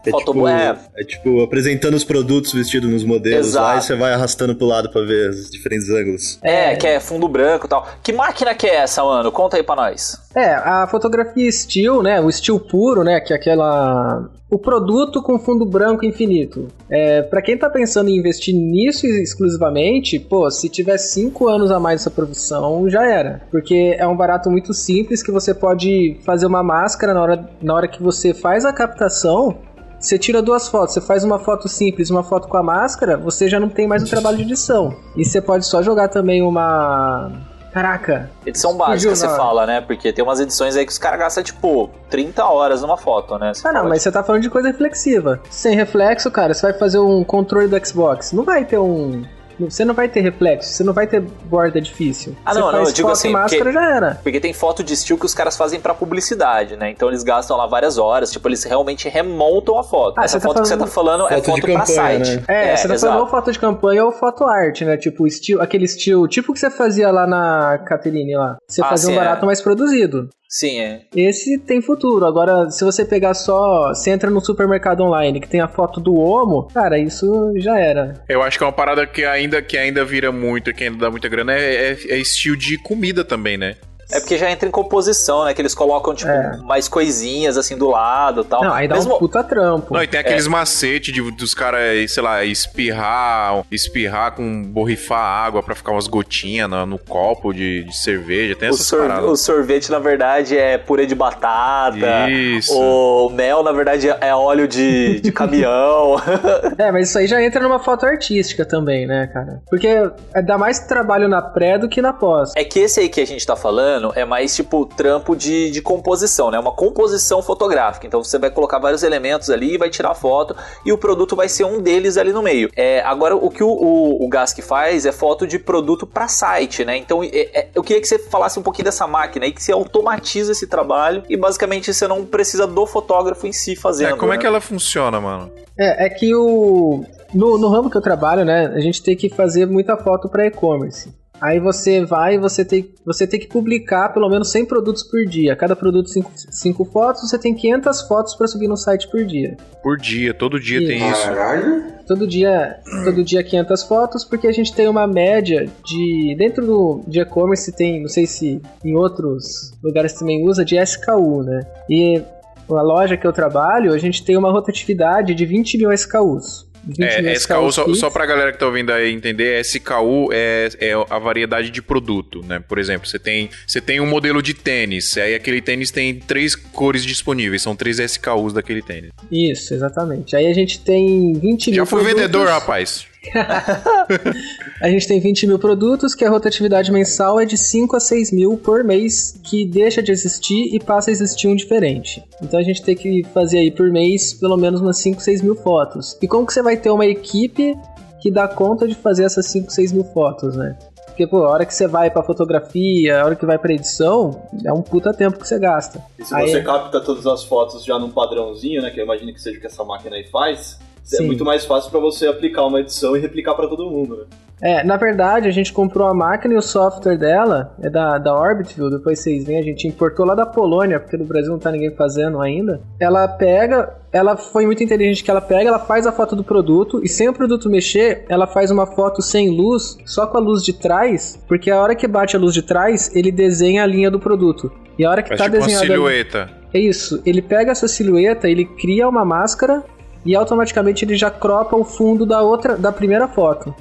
É 0.06 0.12
tipo, 0.12 0.48
é. 0.48 0.78
é 0.96 1.04
tipo 1.04 1.42
apresentando 1.42 1.94
os 1.94 2.04
produtos 2.04 2.54
vestidos 2.54 2.90
nos 2.90 3.04
modelos 3.04 3.54
lá 3.54 3.76
Exato. 3.76 3.78
e 3.78 3.82
você 3.82 3.96
vai 3.96 4.14
arrastando 4.14 4.56
pro 4.56 4.66
lado 4.66 4.90
pra 4.90 5.02
ver 5.02 5.30
os 5.30 5.50
diferentes 5.50 5.90
ângulos. 5.90 6.40
É, 6.42 6.76
que 6.76 6.88
é 6.88 7.00
fundo 7.00 7.28
branco 7.28 7.66
e 7.66 7.70
tal. 7.70 7.88
Que 8.02 8.14
máquina 8.14 8.56
que 8.56 8.68
é 8.68 8.76
essa, 8.76 9.04
mano? 9.04 9.32
Conta 9.32 9.58
aí 9.58 9.64
pra 9.64 9.76
nós. 9.76 10.18
É, 10.36 10.54
a 10.54 10.88
fotografia 10.88 11.52
still, 11.52 12.02
né? 12.02 12.20
O 12.22 12.32
still 12.32 12.60
puro, 12.60 13.04
né? 13.04 13.20
Que 13.20 13.34
é 13.34 13.36
aquela. 13.36 14.30
O 14.50 14.58
produto 14.58 15.22
com 15.22 15.38
fundo 15.38 15.64
branco 15.64 16.04
infinito. 16.04 16.70
É, 16.90 17.22
para 17.22 17.40
quem 17.40 17.56
tá 17.56 17.70
pensando 17.70 18.10
em 18.10 18.18
investir 18.18 18.56
nisso 18.56 19.06
exclusivamente, 19.06 20.20
pô, 20.20 20.50
se 20.50 20.68
tiver 20.70 20.98
5 20.98 21.48
anos 21.48 21.70
a 21.70 21.80
mais 21.80 22.02
essa 22.02 22.10
profissão, 22.10 22.90
já 22.90 23.06
era. 23.06 23.42
Porque 23.52 23.96
é 23.98 24.08
um 24.08 24.18
barato 24.18 24.50
muito 24.50 24.74
simples 24.74 25.22
que 25.22 25.32
você 25.32 25.54
pode 25.54 26.18
fazer 26.26 26.48
uma 26.48 26.64
máscara 26.64 27.14
na 27.14 27.22
hora, 27.22 27.50
na 27.62 27.76
hora 27.76 27.88
que 27.88 28.02
você 28.02 28.34
faz 28.34 28.66
a 28.66 28.74
captação. 28.74 29.60
Você 30.00 30.18
tira 30.18 30.42
duas 30.42 30.68
fotos, 30.68 30.94
você 30.94 31.02
faz 31.02 31.24
uma 31.24 31.38
foto 31.40 31.68
simples, 31.68 32.10
uma 32.10 32.24
foto 32.24 32.48
com 32.48 32.58
a 32.58 32.64
máscara, 32.64 33.18
você 33.18 33.50
já 33.50 33.60
não 33.60 33.68
tem 33.70 33.86
mais 33.88 34.02
o 34.02 34.08
trabalho 34.08 34.38
de 34.38 34.44
edição. 34.44 34.96
E 35.16 35.26
você 35.26 35.42
pode 35.42 35.66
só 35.66 35.82
jogar 35.82 36.08
também 36.08 36.42
uma. 36.42 37.32
Caraca, 37.74 38.32
Edição 38.46 38.76
básica, 38.76 39.16
você 39.16 39.28
fala, 39.28 39.66
né? 39.68 39.80
Porque 39.80 40.12
tem 40.12 40.24
umas 40.24 40.40
edições 40.40 40.76
aí 40.76 40.84
que 40.86 40.92
os 40.92 40.98
caras 40.98 41.20
gastam, 41.20 41.44
tipo, 41.44 41.90
30 42.10 42.44
horas 42.44 42.82
numa 42.82 42.98
foto, 42.98 43.38
né? 43.38 43.54
Você 43.54 43.68
Ah, 43.68 43.72
não, 43.72 43.88
mas 43.88 44.02
você 44.02 44.12
tá 44.12 44.24
falando 44.24 44.42
de 44.42 44.50
coisa 44.50 44.70
reflexiva. 44.70 45.40
Sem 45.52 45.76
reflexo, 45.76 46.32
cara, 46.32 46.54
você 46.54 46.64
vai 46.64 46.74
fazer 46.74 46.98
um 46.98 47.24
controle 47.24 47.68
do 47.68 47.86
Xbox. 47.86 48.32
Não 48.32 48.44
vai 48.44 48.66
ter 48.66 48.80
um. 48.80 49.24
Você 49.60 49.84
não 49.86 49.94
vai 49.94 50.08
ter 50.08 50.22
reflexo, 50.22 50.70
você 50.72 50.84
não 50.84 50.94
vai 50.94 51.08
ter 51.08 51.20
borda 51.22 51.82
difícil. 51.82 52.36
Ah, 52.46 52.54
você 52.54 52.60
não, 52.60 52.68
não, 52.68 52.74
faz 52.78 52.88
eu 52.90 52.94
digo 52.96 53.08
foto 53.10 53.18
assim, 53.18 53.30
e 53.30 53.32
máscara 53.34 53.64
porque- 53.66 53.74
já 53.80 53.96
era. 53.96 54.20
Porque 54.24 54.40
tem 54.40 54.54
foto 54.54 54.84
de 54.84 54.94
estilo 54.94 55.20
que 55.20 55.26
os 55.26 55.34
caras 55.34 55.58
fazem 55.58 55.80
pra 55.80 55.94
publicidade, 55.94 56.76
né? 56.76 56.92
Então 56.92 57.08
eles 57.10 57.24
gastam 57.24 57.58
lá 57.58 57.66
várias 57.68 57.98
horas, 57.98 58.32
tipo, 58.32 58.48
eles 58.48 58.64
realmente 58.64 59.08
remontam 59.10 59.78
a 59.78 59.84
foto. 59.84 60.18
Ah, 60.20 60.24
Essa 60.24 60.40
tá 60.40 60.48
foto 60.48 60.62
que 60.62 60.68
você 60.68 60.78
tá 60.78 60.88
falando- 60.88 61.20
falando 61.20 61.34
é 61.34 61.36
Foto 61.38 61.46
de 61.46 61.52
foto 61.52 61.62
pra 61.62 61.80
campanha, 61.80 62.26
site. 62.26 62.36
né? 62.38 62.44
É, 62.48 62.76
você 62.78 62.88
tá 62.88 62.94
exato. 62.94 63.12
falando 63.14 63.26
ou 63.26 63.28
foto 63.32 63.52
de 63.52 63.60
campanha 63.60 64.06
ou 64.06 64.12
foto 64.12 64.44
arte, 64.46 64.86
né? 64.86 64.98
Tipo, 64.98 65.26
estilo, 65.28 65.62
aquele 65.62 65.86
estilo, 65.86 66.28
tipo 66.28 66.54
que 66.54 66.60
você 66.60 66.70
fazia 66.70 67.10
lá 67.12 67.26
na 67.28 67.78
Caterine 67.86 68.36
lá. 68.36 68.58
Você 68.68 68.82
Ah, 68.82 68.86
fazia 68.90 69.08
sim, 69.08 69.14
um 69.14 69.16
barato 69.20 69.44
é. 69.44 69.46
mais 69.46 69.62
produzido. 69.62 70.30
Sim, 70.50 70.80
é. 70.80 71.02
Esse 71.16 71.60
tem 71.60 71.80
futuro. 71.80 72.26
Agora, 72.26 72.72
se 72.72 72.84
você 72.84 73.06
pegar 73.06 73.36
só. 73.36 73.90
Você 73.90 74.10
entra 74.10 74.32
no 74.32 74.44
supermercado 74.44 75.02
online 75.02 75.40
que 75.40 75.48
tem 75.48 75.62
a 75.62 75.68
foto 75.68 76.00
do 76.00 76.16
Homo, 76.16 76.68
cara, 76.74 76.98
isso 76.98 77.54
já 77.58 77.78
era. 77.78 78.24
Eu 78.28 78.42
acho 78.42 78.58
que 78.58 78.64
é 78.64 78.68
uma 78.68 78.74
parada 78.74 79.06
que 79.06 79.24
ainda, 79.24 79.62
que 79.62 79.78
ainda 79.78 80.04
vira 80.04 80.32
muito, 80.32 80.74
que 80.74 80.86
ainda 80.86 80.98
dá 80.98 81.12
muita 81.12 81.30
grana, 81.30 81.54
é, 81.54 81.92
é, 81.92 81.98
é 82.10 82.18
estilo 82.18 82.58
de 82.58 82.78
comida 82.80 83.24
também, 83.24 83.58
né? 83.58 83.76
É 84.12 84.20
porque 84.20 84.38
já 84.38 84.50
entra 84.50 84.68
em 84.68 84.72
composição, 84.72 85.46
né? 85.46 85.54
Que 85.54 85.62
eles 85.62 85.76
colocam, 85.76 86.14
tipo, 86.16 86.30
É. 86.32 86.58
mais 86.64 86.88
coisinhas 86.88 87.58
assim 87.58 87.78
do 87.78 87.90
lado 87.90 88.42
e 88.42 88.44
tal. 88.44 88.64
Não, 88.64 88.74
aí 88.74 88.88
dá 88.88 88.96
Mesmo- 88.96 89.16
um 89.16 89.20
puta 89.20 89.44
trampo. 89.44 89.94
Não, 89.94 90.02
e 90.02 90.08
tem 90.08 90.20
aqueles 90.20 90.48
macetes 90.48 91.14
de, 91.14 91.22
dos 91.32 91.54
caras, 91.54 92.12
sei 92.12 92.24
lá, 92.24 92.44
espirrar, 92.44 93.64
espirrar 93.72 94.34
com 94.36 94.64
borrifar 94.64 95.20
água 95.20 95.62
pra 95.62 95.76
ficar 95.76 95.92
umas 95.92 96.08
gotinhas 96.08 96.70
no, 96.70 96.86
no 96.86 96.98
copo 96.98 97.54
de, 97.54 97.84
de 97.84 97.96
cerveja. 97.96 98.56
Tem 98.56 98.70
O, 98.70 98.74
essas 98.74 98.86
sor- 98.88 99.02
paradas. 99.08 99.30
o 99.30 99.36
sorvete, 99.36 99.92
na 99.92 100.00
verdade, 100.00 100.58
é 100.58 100.78
purê 100.78 101.06
de 101.06 101.16
batata. 101.16 102.30
Isso. 102.30 102.74
O 102.80 103.30
mel, 103.30 103.62
na 103.64 103.72
verdade, 103.72 104.10
é 104.10 104.34
óleo 104.34 104.68
de, 104.68 105.20
de 105.20 105.32
caminhão. 105.32 106.16
É, 106.78 106.92
mas 106.92 107.10
isso 107.10 107.18
aí 107.18 107.28
já 107.28 107.42
entra 107.44 107.62
numa 107.62 107.80
foto 107.80 108.06
artística 108.06 108.66
também, 108.66 109.06
né, 109.06 109.28
cara? 109.34 109.62
Porque 109.70 109.88
é, 110.34 110.42
dá 110.42 110.58
mais 110.58 110.80
trabalho 110.80 111.28
na 111.28 111.42
pré 111.42 111.78
do 111.78 111.90
que 111.90 112.02
na 112.02 112.14
pós. 112.14 112.54
É 112.56 112.64
que 112.64 112.80
esse 112.80 113.00
aí 113.02 113.10
que 113.10 113.20
a 113.20 113.28
gente 113.28 113.46
tá 113.46 113.56
falando 113.56 113.99
é 114.16 114.26
mais 114.26 114.56
tipo 114.56 114.86
trampo 114.86 115.36
de, 115.36 115.70
de 115.72 115.82
composição, 115.82 116.50
né? 116.52 116.60
Uma 116.60 116.72
composição 116.72 117.42
fotográfica. 117.42 118.08
Então 118.08 118.24
você 118.24 118.38
vai 118.38 118.50
colocar 118.50 118.80
vários 118.80 119.04
elementos 119.04 119.50
ali, 119.50 119.78
vai 119.78 119.90
tirar 119.90 120.14
foto 120.16 120.56
e 120.86 120.92
o 120.92 120.98
produto 120.98 121.36
vai 121.36 121.50
ser 121.50 121.66
um 121.66 121.82
deles 121.82 122.18
ali 122.18 122.32
no 122.32 122.42
meio. 122.42 122.70
É, 122.76 123.02
agora, 123.02 123.36
o 123.36 123.50
que 123.50 123.64
o, 123.64 123.70
o, 123.70 124.26
o 124.26 124.30
Gask 124.30 124.60
faz 124.62 125.06
é 125.06 125.12
foto 125.12 125.46
de 125.46 125.60
produto 125.60 126.08
para 126.08 126.28
site, 126.28 126.84
né? 126.86 126.98
Então 126.98 127.24
é- 127.24 127.50
é- 127.54 127.68
eu 127.76 127.84
queria 127.84 128.02
que 128.02 128.08
você 128.08 128.20
falasse 128.20 128.60
um 128.60 128.64
pouquinho 128.64 128.86
dessa 128.86 129.08
máquina 129.08 129.46
aí, 129.46 129.52
que 129.52 129.62
você 129.62 129.72
automatiza 129.72 130.52
esse 130.52 130.68
trabalho 130.68 131.24
e 131.30 131.36
basicamente 131.38 131.94
você 131.94 132.08
não 132.08 132.26
precisa 132.26 132.66
do 132.66 132.86
fotógrafo 132.86 133.46
em 133.48 133.52
si 133.52 133.76
fazendo. 133.76 134.16
É, 134.16 134.18
como 134.18 134.34
é 134.34 134.36
né? 134.36 134.42
que 134.42 134.48
ela 134.48 134.62
funciona, 134.62 135.20
mano? 135.20 135.52
É, 135.78 136.06
é 136.06 136.10
que 136.10 136.34
o. 136.36 137.04
No, 137.34 137.58
no 137.58 137.70
ramo 137.70 137.90
que 137.90 137.98
eu 137.98 138.02
trabalho, 138.02 138.44
né, 138.44 138.72
a 138.76 138.80
gente 138.80 139.04
tem 139.04 139.16
que 139.16 139.30
fazer 139.30 139.68
muita 139.68 139.96
foto 139.96 140.28
para 140.28 140.48
e-commerce. 140.48 141.14
Aí 141.42 141.60
você 141.60 142.04
vai 142.04 142.36
e 142.36 142.38
você 142.38 142.66
tem, 142.66 142.92
você 143.06 143.26
tem 143.26 143.40
que 143.40 143.48
publicar 143.48 144.10
pelo 144.10 144.30
menos 144.30 144.52
100 144.52 144.66
produtos 144.66 145.04
por 145.04 145.26
dia. 145.26 145.56
Cada 145.56 145.76
produto 145.76 146.10
5 146.10 146.86
fotos, 146.86 147.30
você 147.30 147.38
tem 147.38 147.56
500 147.56 148.02
fotos 148.02 148.36
para 148.36 148.48
subir 148.48 148.68
no 148.68 148.76
site 148.76 149.10
por 149.10 149.24
dia. 149.26 149.56
Por 149.82 149.98
dia, 149.98 150.34
todo 150.34 150.60
dia 150.60 150.80
tem 150.86 150.98
Isso. 150.98 151.12
isso. 151.12 151.24
Caralho. 151.28 152.00
Todo 152.06 152.28
dia, 152.28 152.80
todo 153.06 153.24
dia 153.24 153.44
500 153.44 153.84
fotos, 153.84 154.26
porque 154.26 154.48
a 154.48 154.52
gente 154.52 154.74
tem 154.74 154.88
uma 154.88 155.08
média 155.08 155.70
de 155.86 156.36
dentro 156.38 156.66
do 156.66 157.02
de 157.08 157.20
e-commerce 157.20 157.72
tem, 157.72 158.02
não 158.02 158.10
sei 158.10 158.26
se 158.26 158.60
em 158.84 158.96
outros 158.96 159.72
lugares 159.84 160.14
também 160.14 160.44
usa 160.44 160.66
de 160.66 160.76
SKU, 160.76 161.44
né? 161.44 161.62
E 161.88 162.22
a 162.68 162.82
loja 162.82 163.18
que 163.18 163.26
eu 163.26 163.34
trabalho, 163.34 163.94
a 163.94 163.98
gente 163.98 164.24
tem 164.24 164.38
uma 164.38 164.52
rotatividade 164.52 165.34
de 165.34 165.46
20 165.46 165.78
mil 165.78 165.92
SKUs. 165.92 166.69
20 166.86 166.98
mil 167.00 167.08
É, 167.30 167.34
SKU, 167.34 167.72
só, 167.72 167.84
fixos. 167.84 168.00
só 168.00 168.10
pra 168.10 168.26
galera 168.26 168.52
que 168.52 168.58
tá 168.58 168.66
ouvindo 168.66 168.92
aí 168.92 169.12
entender, 169.14 169.60
SKU 169.62 170.30
é, 170.32 170.70
é 170.80 170.94
a 171.10 171.20
variedade 171.20 171.70
de 171.70 171.82
produto, 171.82 172.44
né? 172.46 172.62
Por 172.68 172.78
exemplo, 172.78 173.08
você 173.08 173.20
tem, 173.20 173.50
você 173.68 173.80
tem 173.82 174.00
um 174.00 174.06
modelo 174.08 174.42
de 174.42 174.54
tênis, 174.54 175.18
aí 175.18 175.36
aquele 175.36 175.62
tênis 175.62 175.92
tem 175.92 176.16
três 176.16 176.56
cores 176.56 177.06
disponíveis, 177.06 177.62
são 177.62 177.76
três 177.76 178.00
SKUs 178.00 178.54
daquele 178.54 178.82
tênis. 178.82 179.12
Isso, 179.32 179.74
exatamente. 179.74 180.36
Aí 180.36 180.48
a 180.48 180.54
gente 180.54 180.80
tem 180.82 181.34
20 181.34 181.68
mil 181.68 181.76
Já 181.76 181.86
fui 181.86 182.00
produtos. 182.00 182.22
vendedor, 182.22 182.48
rapaz. 182.48 183.06
A 184.82 184.90
gente 184.90 185.08
tem 185.08 185.20
20 185.20 185.48
mil 185.48 185.60
produtos, 185.60 186.16
que 186.16 186.24
a 186.24 186.30
rotatividade 186.30 186.92
mensal 186.92 187.40
é 187.40 187.46
de 187.46 187.58
5 187.58 187.96
a 187.96 188.00
6 188.00 188.32
mil 188.32 188.58
por 188.58 188.84
mês, 188.84 189.40
que 189.44 189.66
deixa 189.66 190.02
de 190.02 190.12
existir 190.12 190.74
e 190.74 190.80
passa 190.80 191.10
a 191.10 191.12
existir 191.12 191.48
um 191.48 191.56
diferente. 191.56 192.24
Então 192.42 192.60
a 192.60 192.64
gente 192.64 192.82
tem 192.82 192.96
que 192.96 193.24
fazer 193.34 193.60
aí 193.60 193.72
por 193.72 193.90
mês 193.92 194.34
pelo 194.34 194.58
menos 194.58 194.80
umas 194.82 194.98
5, 195.00 195.22
6 195.22 195.42
mil 195.42 195.56
fotos. 195.56 196.18
E 196.22 196.28
como 196.28 196.46
que 196.46 196.54
você 196.54 196.62
vai 196.62 196.78
ter 196.78 196.90
uma 196.90 197.06
equipe 197.06 197.76
que 198.22 198.32
dá 198.32 198.48
conta 198.48 198.88
de 198.88 198.96
fazer 198.96 199.26
essas 199.26 199.46
5, 199.48 199.70
6 199.72 199.92
mil 199.92 200.04
fotos, 200.06 200.56
né? 200.56 200.78
Porque, 201.08 201.28
pô, 201.28 201.44
a 201.44 201.50
hora 201.50 201.66
que 201.66 201.74
você 201.74 201.86
vai 201.86 202.10
pra 202.10 202.24
fotografia, 202.24 203.22
a 203.22 203.26
hora 203.26 203.36
que 203.36 203.46
vai 203.46 203.58
pra 203.58 203.74
edição, 203.74 204.42
é 204.64 204.72
um 204.72 204.82
puta 204.82 205.14
tempo 205.14 205.38
que 205.38 205.46
você 205.46 205.60
gasta. 205.60 206.02
E 206.18 206.24
se 206.24 206.34
Aí- 206.34 206.50
você 206.50 206.62
capta 206.62 207.02
todas 207.02 207.28
as 207.28 207.44
fotos 207.44 207.84
já 207.84 208.00
num 208.00 208.10
padrãozinho, 208.10 208.82
né? 208.82 208.90
Que 208.90 209.02
eu 209.02 209.04
imagino 209.04 209.34
que 209.34 209.42
seja 209.42 209.58
o 209.58 209.60
que 209.62 209.68
essa 209.68 209.84
máquina 209.84 210.16
aí 210.16 210.26
faz, 210.28 210.80
Sim. 211.18 211.24
É 211.24 211.28
muito 211.28 211.44
mais 211.44 211.66
fácil 211.66 211.90
pra 211.90 212.00
você 212.00 212.28
aplicar 212.28 212.66
uma 212.66 212.80
edição 212.80 213.18
e 213.18 213.20
replicar 213.20 213.56
pra 213.56 213.68
todo 213.68 213.90
mundo, 213.90 214.16
né? 214.16 214.24
É, 214.62 214.84
na 214.84 214.98
verdade, 214.98 215.48
a 215.48 215.52
gente 215.52 215.72
comprou 215.72 216.08
a 216.08 216.14
máquina 216.14 216.54
e 216.54 216.58
o 216.58 216.62
software 216.62 217.18
dela 217.18 217.74
é 217.82 217.90
da, 217.90 218.18
da 218.18 218.36
Orbitville, 218.36 218.92
depois 218.92 219.20
vocês 219.20 219.46
veem, 219.46 219.58
a 219.58 219.64
gente 219.64 219.88
importou 219.88 220.26
lá 220.26 220.36
da 220.36 220.46
Polônia, 220.46 221.00
porque 221.00 221.16
no 221.16 221.24
Brasil 221.24 221.52
não 221.52 221.58
tá 221.58 221.72
ninguém 221.72 221.92
fazendo 221.96 222.42
ainda. 222.42 222.82
Ela 223.00 223.26
pega, 223.28 223.96
ela 224.12 224.36
foi 224.36 224.66
muito 224.66 224.84
inteligente 224.84 225.24
que 225.24 225.32
ela 225.32 225.40
pega, 225.40 225.70
ela 225.70 225.80
faz 225.80 226.06
a 226.06 226.12
foto 226.12 226.36
do 226.36 226.44
produto 226.44 227.02
e 227.04 227.08
sem 227.08 227.30
o 227.30 227.34
produto 227.34 227.70
mexer, 227.70 228.26
ela 228.28 228.46
faz 228.46 228.70
uma 228.70 228.86
foto 228.86 229.22
sem 229.22 229.50
luz, 229.50 229.98
só 230.06 230.28
com 230.28 230.38
a 230.38 230.42
luz 230.42 230.62
de 230.64 230.74
trás, 230.74 231.42
porque 231.48 231.72
a 231.72 231.82
hora 231.82 231.96
que 231.96 232.06
bate 232.08 232.36
a 232.36 232.40
luz 232.40 232.54
de 232.54 232.62
trás, 232.62 233.10
ele 233.16 233.32
desenha 233.32 233.84
a 233.84 233.88
linha 233.88 234.12
do 234.12 234.20
produto. 234.20 234.70
E 234.98 235.06
a 235.06 235.10
hora 235.10 235.24
que 235.24 235.30
Faz 235.30 235.40
tá 235.40 235.46
tipo 235.46 235.56
uma 235.58 235.66
desenhada 235.66 235.88
silhueta. 235.88 236.50
é 236.74 236.80
isso, 236.80 237.22
ele 237.26 237.42
pega 237.42 237.72
essa 237.72 237.88
silhueta, 237.88 238.50
ele 238.50 238.66
cria 238.66 239.08
uma 239.08 239.24
máscara 239.24 239.84
e 240.26 240.36
automaticamente 240.36 241.06
ele 241.06 241.16
já 241.16 241.30
cropa 241.30 241.76
o 241.76 241.84
fundo 241.84 242.26
da 242.26 242.42
outra 242.42 242.78
da 242.78 242.92
primeira 242.92 243.28
foto. 243.28 243.74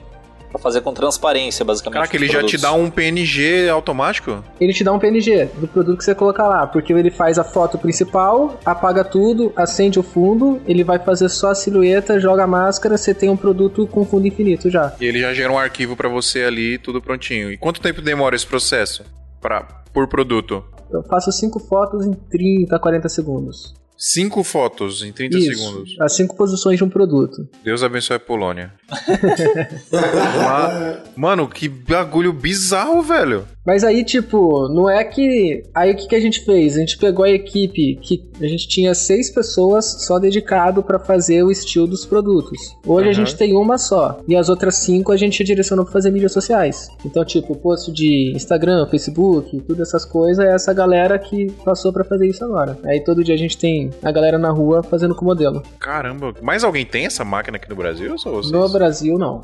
Pra 0.51 0.59
fazer 0.59 0.81
com 0.81 0.95
transparência, 0.95 1.63
basicamente. 1.65 1.99
Caraca, 1.99 2.17
ele 2.17 2.27
já 2.27 2.39
te 2.43 2.57
produtos. 2.57 2.63
dá 2.63 2.73
um 2.73 2.91
PNG 2.91 3.69
automático? 3.69 4.43
Ele 4.59 4.73
te 4.73 4.83
dá 4.83 4.93
um 4.93 4.99
PNG 4.99 5.45
do 5.59 5.69
produto 5.69 5.99
que 5.99 6.05
você 6.05 6.15
colocar 6.15 6.49
lá, 6.49 6.67
porque 6.67 6.93
ele 6.93 7.11
faz 7.11 7.39
a 7.39 7.45
foto 7.45 7.77
principal, 7.77 8.59
apaga 8.65 9.05
tudo, 9.05 9.53
acende 9.55 9.99
o 9.99 10.03
fundo, 10.03 10.61
ele 10.67 10.83
vai 10.83 10.99
fazer 10.99 11.29
só 11.29 11.51
a 11.51 11.55
silhueta, 11.55 12.19
joga 12.19 12.45
a 12.45 12.47
máscara, 12.47 12.97
você 12.97 13.13
tem 13.13 13.29
um 13.29 13.37
produto 13.37 13.87
com 13.87 14.07
fundo 14.07 14.27
infinito 14.27 14.71
já. 14.71 14.95
E 14.99 15.05
ele 15.05 15.21
já 15.21 15.35
gera 15.35 15.53
um 15.53 15.59
arquivo 15.59 15.95
pra 15.95 16.09
você 16.09 16.45
ali, 16.45 16.79
tudo 16.79 17.03
prontinho. 17.03 17.53
E 17.53 17.59
quanto 17.59 17.81
tempo 17.81 18.01
demora 18.01 18.35
esse 18.35 18.47
processo? 18.47 19.05
Pra, 19.43 19.63
por 19.93 20.09
produto? 20.09 20.65
Eu 20.91 21.03
faço 21.03 21.31
cinco 21.31 21.61
fotos 21.61 22.07
em 22.07 22.15
30, 22.15 22.79
40 22.79 23.09
segundos. 23.11 23.75
Cinco 24.01 24.45
fotos 24.45 25.03
em 25.03 25.13
30 25.13 25.37
Isso, 25.39 25.59
segundos. 25.59 25.97
as 26.01 26.13
cinco 26.15 26.37
posições 26.37 26.79
de 26.79 26.85
um 26.85 26.89
produto. 26.89 27.49
Deus 27.65 27.83
abençoe 27.83 28.15
a 28.17 28.21
Polônia. 28.21 28.73
Ma- 29.93 31.03
Mano, 31.17 31.49
que 31.49 31.69
bagulho 31.69 32.33
bizarro, 32.33 33.03
velho. 33.03 33.45
Mas 33.69 33.85
aí, 33.85 34.03
tipo, 34.03 34.67
não 34.71 34.89
é 34.89 35.05
que. 35.05 35.63
Aí 35.75 35.93
o 35.93 35.95
que, 35.95 36.09
que 36.09 36.15
a 36.17 36.21
gente 36.21 36.43
fez? 36.43 36.75
A 36.75 36.81
gente 36.81 36.97
pegou 36.97 37.23
a 37.23 37.29
equipe 37.29 37.97
que 38.01 38.27
a 38.41 38.47
gente 38.47 38.67
tinha 38.67 38.95
seis 38.95 39.29
pessoas 39.31 40.07
só 40.07 40.19
dedicado 40.19 40.83
pra 40.83 40.99
fazer 40.99 41.43
o 41.43 41.51
estilo 41.51 41.87
dos 41.87 42.07
produtos. 42.07 42.59
Hoje 42.87 43.05
a 43.05 43.09
Uhum. 43.11 43.13
gente 43.13 43.37
tem 43.37 43.55
uma 43.55 43.77
só. 43.77 44.21
E 44.27 44.35
as 44.35 44.49
outras 44.49 44.77
cinco 44.77 45.13
a 45.13 45.19
gente 45.19 45.45
direcionou 45.45 45.85
pra 45.85 45.93
fazer 45.93 46.11
mídias 46.11 46.33
sociais. 46.33 46.89
Então, 47.05 47.23
tipo, 47.27 47.55
post 47.57 47.93
de 47.93 48.33
Instagram, 48.35 48.87
Facebook, 48.87 49.61
tudo 49.61 49.83
essas 49.83 50.03
coisas, 50.07 50.43
é 50.43 50.55
essa 50.55 50.73
galera 50.73 51.19
que 51.19 51.53
passou 51.63 51.93
pra 51.93 52.05
fazer 52.05 52.27
isso 52.27 52.43
agora. 52.43 52.79
Aí 52.87 53.05
todo 53.05 53.23
dia 53.23 53.35
a 53.35 53.39
gente 53.39 53.59
tem 53.59 53.91
a 54.03 54.11
galera 54.11 54.39
na 54.39 54.49
rua 54.51 54.83
fazendo 54.83 55.15
com 55.15 55.27
o 55.27 55.29
modelo. 55.29 55.63
Caramba, 55.79 56.33
mais 56.41 56.65
alguém 56.65 56.87
tem 56.87 57.05
essa 57.05 57.23
máquina 57.23 57.59
aqui 57.59 57.69
no 57.69 57.77
Brasil 57.77 58.13
ou 58.13 58.19
só 58.19 58.31
vocês? 58.31 58.51
No 58.51 58.67
Brasil, 58.71 59.19
não. 59.19 59.43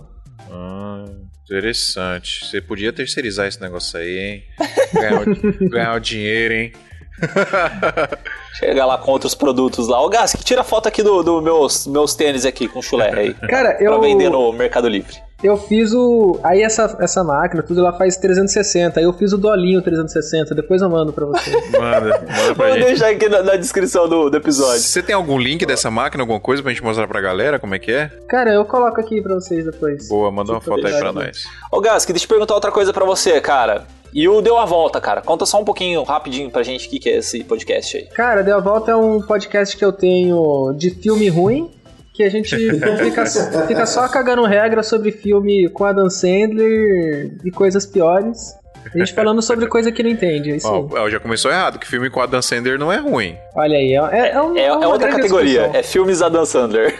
Ah, 0.50 1.04
interessante. 1.44 2.44
Você 2.46 2.60
podia 2.60 2.92
terceirizar 2.92 3.46
esse 3.46 3.60
negócio 3.60 3.98
aí, 3.98 4.18
hein? 4.18 4.44
Ganhar, 4.92 5.22
o- 5.22 5.68
ganhar 5.70 5.94
o 5.94 6.00
dinheiro, 6.00 6.54
hein? 6.54 6.72
Chega 8.58 8.84
lá 8.86 8.98
com 8.98 9.10
outros 9.10 9.34
produtos 9.34 9.88
lá. 9.88 10.00
Ô, 10.02 10.08
Gas, 10.08 10.32
que 10.32 10.44
tira 10.44 10.62
foto 10.64 10.88
aqui 10.88 11.02
do, 11.02 11.22
do 11.22 11.40
meus, 11.42 11.86
meus 11.86 12.14
tênis 12.14 12.44
aqui 12.44 12.66
com 12.68 12.80
chulé 12.82 13.12
aí. 13.12 13.34
Cara, 13.34 13.76
eu. 13.80 13.92
Pra 13.92 14.00
vender 14.00 14.30
no 14.30 14.52
Mercado 14.52 14.88
Livre. 14.88 15.16
Eu 15.44 15.58
fiz 15.58 15.92
o. 15.92 16.40
Aí 16.42 16.62
essa, 16.62 16.96
essa 17.00 17.22
máquina, 17.22 17.62
tudo 17.62 17.80
ela 17.80 17.92
faz 17.92 18.16
360. 18.16 18.98
Aí 18.98 19.04
eu 19.04 19.12
fiz 19.12 19.32
o 19.34 19.36
dolinho 19.36 19.82
360. 19.82 20.54
Depois 20.54 20.80
eu 20.80 20.88
mando 20.88 21.12
pra 21.12 21.26
você. 21.26 21.50
Manda, 21.78 22.00
manda 22.26 22.54
pra 22.54 22.66
Vou 22.68 22.74
gente. 22.76 22.84
deixar 22.86 23.10
aqui 23.10 23.28
na, 23.28 23.42
na 23.42 23.56
descrição 23.56 24.08
do, 24.08 24.30
do 24.30 24.36
episódio. 24.38 24.80
Você 24.80 25.02
tem 25.02 25.14
algum 25.14 25.38
link 25.38 25.66
dessa 25.66 25.90
máquina, 25.90 26.22
alguma 26.22 26.40
coisa 26.40 26.62
pra 26.62 26.72
gente 26.72 26.82
mostrar 26.82 27.06
pra 27.06 27.20
galera 27.20 27.58
como 27.58 27.74
é 27.74 27.78
que 27.78 27.92
é? 27.92 28.10
Cara, 28.26 28.54
eu 28.54 28.64
coloco 28.64 28.98
aqui 28.98 29.20
pra 29.20 29.34
vocês 29.34 29.66
depois. 29.66 30.08
Boa, 30.08 30.30
manda 30.32 30.52
uma 30.52 30.60
Tipo, 30.60 30.70
foto 30.76 30.86
aí 30.86 30.92
pra 30.94 31.12
verdade. 31.12 31.26
nós. 31.26 31.44
Ô, 31.70 31.80
Gas, 31.80 32.06
deixa 32.06 32.24
eu 32.24 32.28
perguntar 32.28 32.54
outra 32.54 32.72
coisa 32.72 32.90
pra 32.92 33.04
você, 33.04 33.38
cara. 33.40 33.84
E 34.14 34.26
o 34.28 34.40
Deu 34.40 34.56
a 34.56 34.64
Volta, 34.64 35.00
cara. 35.00 35.20
Conta 35.20 35.44
só 35.44 35.60
um 35.60 35.64
pouquinho, 35.64 36.02
rapidinho 36.04 36.50
pra 36.50 36.62
gente 36.62 36.86
o 36.86 36.90
que, 36.90 36.98
que 37.00 37.08
é 37.10 37.18
esse 37.18 37.44
podcast 37.44 37.96
aí. 37.98 38.04
Cara, 38.06 38.42
Deu 38.42 38.56
a 38.56 38.60
Volta 38.60 38.92
é 38.92 38.96
um 38.96 39.20
podcast 39.20 39.76
que 39.76 39.84
eu 39.84 39.92
tenho 39.92 40.72
de 40.78 40.88
filme 40.90 41.28
ruim. 41.28 41.70
Que 42.14 42.22
a 42.22 42.30
gente 42.30 42.56
fica, 42.56 43.26
fica 43.66 43.86
só 43.86 44.08
cagando 44.08 44.44
regra 44.44 44.82
sobre 44.84 45.10
filme 45.10 45.68
com 45.68 45.84
Adam 45.84 46.08
Sandler 46.08 47.36
e 47.44 47.50
coisas 47.50 47.84
piores. 47.84 48.54
A 48.92 48.98
gente 48.98 49.12
falando 49.14 49.40
sobre 49.42 49.66
coisa 49.66 49.92
que 49.92 50.02
não 50.02 50.10
entende. 50.10 50.52
É 50.52 50.56
isso 50.56 50.66
aí. 50.68 50.84
Ó, 51.00 51.08
já 51.08 51.20
começou 51.20 51.50
errado, 51.50 51.78
que 51.78 51.86
filme 51.86 52.10
com 52.10 52.20
a 52.20 52.26
Dan 52.26 52.42
Sander 52.42 52.78
não 52.78 52.92
é 52.92 52.96
ruim. 52.98 53.36
Olha 53.54 53.76
aí, 53.78 53.92
é, 53.92 54.30
é, 54.30 54.40
um- 54.40 54.56
É, 54.56 54.64
é 54.66 54.72
uma 54.72 54.88
outra 54.88 55.08
categoria, 55.10 55.60
discussão. 55.60 55.80
é 55.80 55.82
filmes 55.82 56.22
Adam 56.22 56.44
Sandler. 56.44 56.94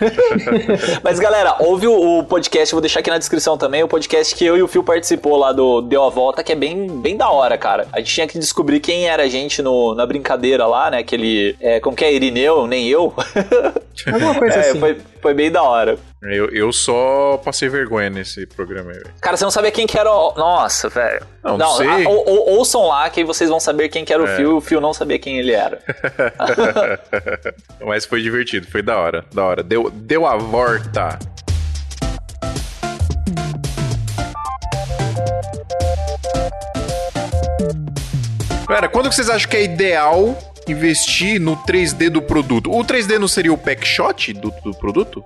Mas 1.03 1.19
galera, 1.19 1.57
ouve 1.61 1.87
o, 1.87 2.19
o 2.21 2.25
podcast, 2.25 2.73
vou 2.75 2.81
deixar 2.81 3.01
aqui 3.01 3.11
na 3.11 3.19
descrição 3.19 3.59
também, 3.59 3.83
o 3.83 3.89
podcast 3.89 4.35
que 4.35 4.45
eu 4.45 4.57
e 4.57 4.63
o 4.63 4.69
Phil 4.69 4.85
participou 4.85 5.37
lá 5.37 5.53
do 5.53 5.81
Deu 5.83 6.03
a 6.05 6.11
Volta, 6.11 6.43
que 6.45 6.53
é 6.53 6.57
bem, 6.57 6.87
bem 7.01 7.17
da 7.17 7.29
hora, 7.31 7.57
cara. 7.59 7.87
A 7.93 7.99
gente 7.99 8.15
tinha 8.15 8.27
que 8.27 8.39
descobrir 8.39 8.81
quem 8.81 9.09
era 9.09 9.25
a 9.25 9.29
gente 9.29 9.63
no, 9.63 9.95
na 9.95 10.07
brincadeira 10.07 10.67
lá, 10.67 10.91
né? 10.91 10.99
Aquele. 10.99 11.57
É, 11.61 11.81
como 11.81 11.97
que 11.97 12.05
é? 12.05 12.13
Irineu, 12.13 12.67
nem 12.67 12.89
eu. 12.89 13.13
Alguma 14.13 14.35
coisa 14.35 14.57
É, 14.57 14.71
assim. 14.71 14.81
foi, 14.81 14.97
foi 15.23 15.35
bem 15.35 15.51
da 15.51 15.63
hora. 15.63 15.97
Eu, 16.23 16.49
eu 16.51 16.73
só 16.73 17.37
passei 17.45 17.69
vergonha 17.69 18.11
nesse 18.11 18.47
programa 18.47 18.91
aí, 18.91 18.97
velho. 18.99 19.11
Cara, 19.21 19.37
você 19.37 19.45
não 19.45 19.51
sabia 19.51 19.71
quem 19.71 19.87
que 19.87 19.99
era 19.99 20.11
o. 20.11 20.33
Nossa, 20.37 20.89
velho. 20.89 21.23
Não, 21.45 21.59
não 21.59 21.77
sei. 21.77 21.87
a- 21.87 22.09
ou- 22.09 22.27
ou- 22.29 22.51
ouçam 22.59 22.87
lá 22.87 23.09
que 23.11 23.21
aí 23.21 23.25
vocês 23.27 23.51
vão 23.51 23.61
saber 23.61 23.91
quem 23.91 24.03
que 24.05 24.13
era 24.13 24.23
o 24.23 24.27
É. 24.27 24.35
Phil 24.37 24.51
e 24.51 24.55
o 24.55 24.61
Phil 24.63 24.81
não 24.81 24.95
sabia 24.95 25.19
quem 25.19 25.39
ele 25.39 25.53
era. 25.53 25.79
Mas 27.85 28.07
foi 28.07 28.23
divertido, 28.23 28.67
foi 28.67 28.81
da 28.83 28.97
hora, 28.99 29.25
da 29.33 29.45
hora. 29.45 29.63
Deu, 29.63 29.91
deu 29.91 30.27
a 30.27 30.37
volta. 30.37 31.19
Galera, 38.69 38.89
quando 38.89 39.13
vocês 39.13 39.29
acham 39.29 39.49
que 39.49 39.57
é 39.57 39.63
ideal 39.65 40.37
investir 40.67 41.41
no 41.41 41.57
3D 41.57 42.09
do 42.09 42.23
produto? 42.23 42.71
O 42.73 42.83
3D 42.85 43.19
não 43.19 43.29
seria 43.29 43.53
o 43.53 43.59
pack 43.59 43.87
shot 43.87 44.33
do, 44.33 44.51
do 44.63 44.73
produto? 44.75 45.23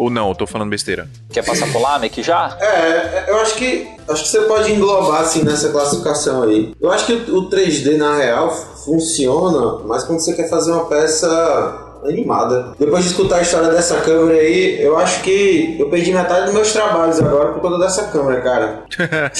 Ou 0.00 0.08
não? 0.08 0.30
Eu 0.30 0.34
tô 0.34 0.46
falando 0.46 0.70
besteira. 0.70 1.06
Quer 1.30 1.44
passar 1.44 1.70
por 1.70 1.82
lá, 1.82 1.96
aqui 1.96 2.22
já? 2.22 2.56
É, 2.58 3.26
eu 3.28 3.38
acho 3.38 3.54
que 3.56 3.86
acho 4.08 4.22
que 4.22 4.28
você 4.30 4.40
pode 4.42 4.72
englobar 4.72 5.20
assim 5.20 5.44
nessa 5.44 5.68
classificação 5.68 6.42
aí. 6.42 6.74
Eu 6.80 6.90
acho 6.90 7.04
que 7.04 7.12
o, 7.12 7.40
o 7.40 7.50
3D 7.50 7.98
na 7.98 8.16
real 8.16 8.50
funciona, 8.50 9.80
mas 9.84 10.04
quando 10.04 10.20
você 10.20 10.32
quer 10.32 10.48
fazer 10.48 10.72
uma 10.72 10.86
peça 10.86 11.90
animada. 12.04 12.72
Depois 12.78 13.04
de 13.04 13.10
escutar 13.10 13.36
a 13.36 13.42
história 13.42 13.68
dessa 13.68 14.00
câmera 14.00 14.38
aí, 14.38 14.82
eu 14.82 14.96
acho 14.98 15.22
que 15.22 15.76
eu 15.78 15.88
perdi 15.88 16.12
metade 16.12 16.46
dos 16.46 16.54
meus 16.54 16.72
trabalhos 16.72 17.20
agora 17.20 17.52
por 17.52 17.60
conta 17.60 17.78
dessa 17.78 18.04
câmera, 18.04 18.40
cara. 18.40 18.84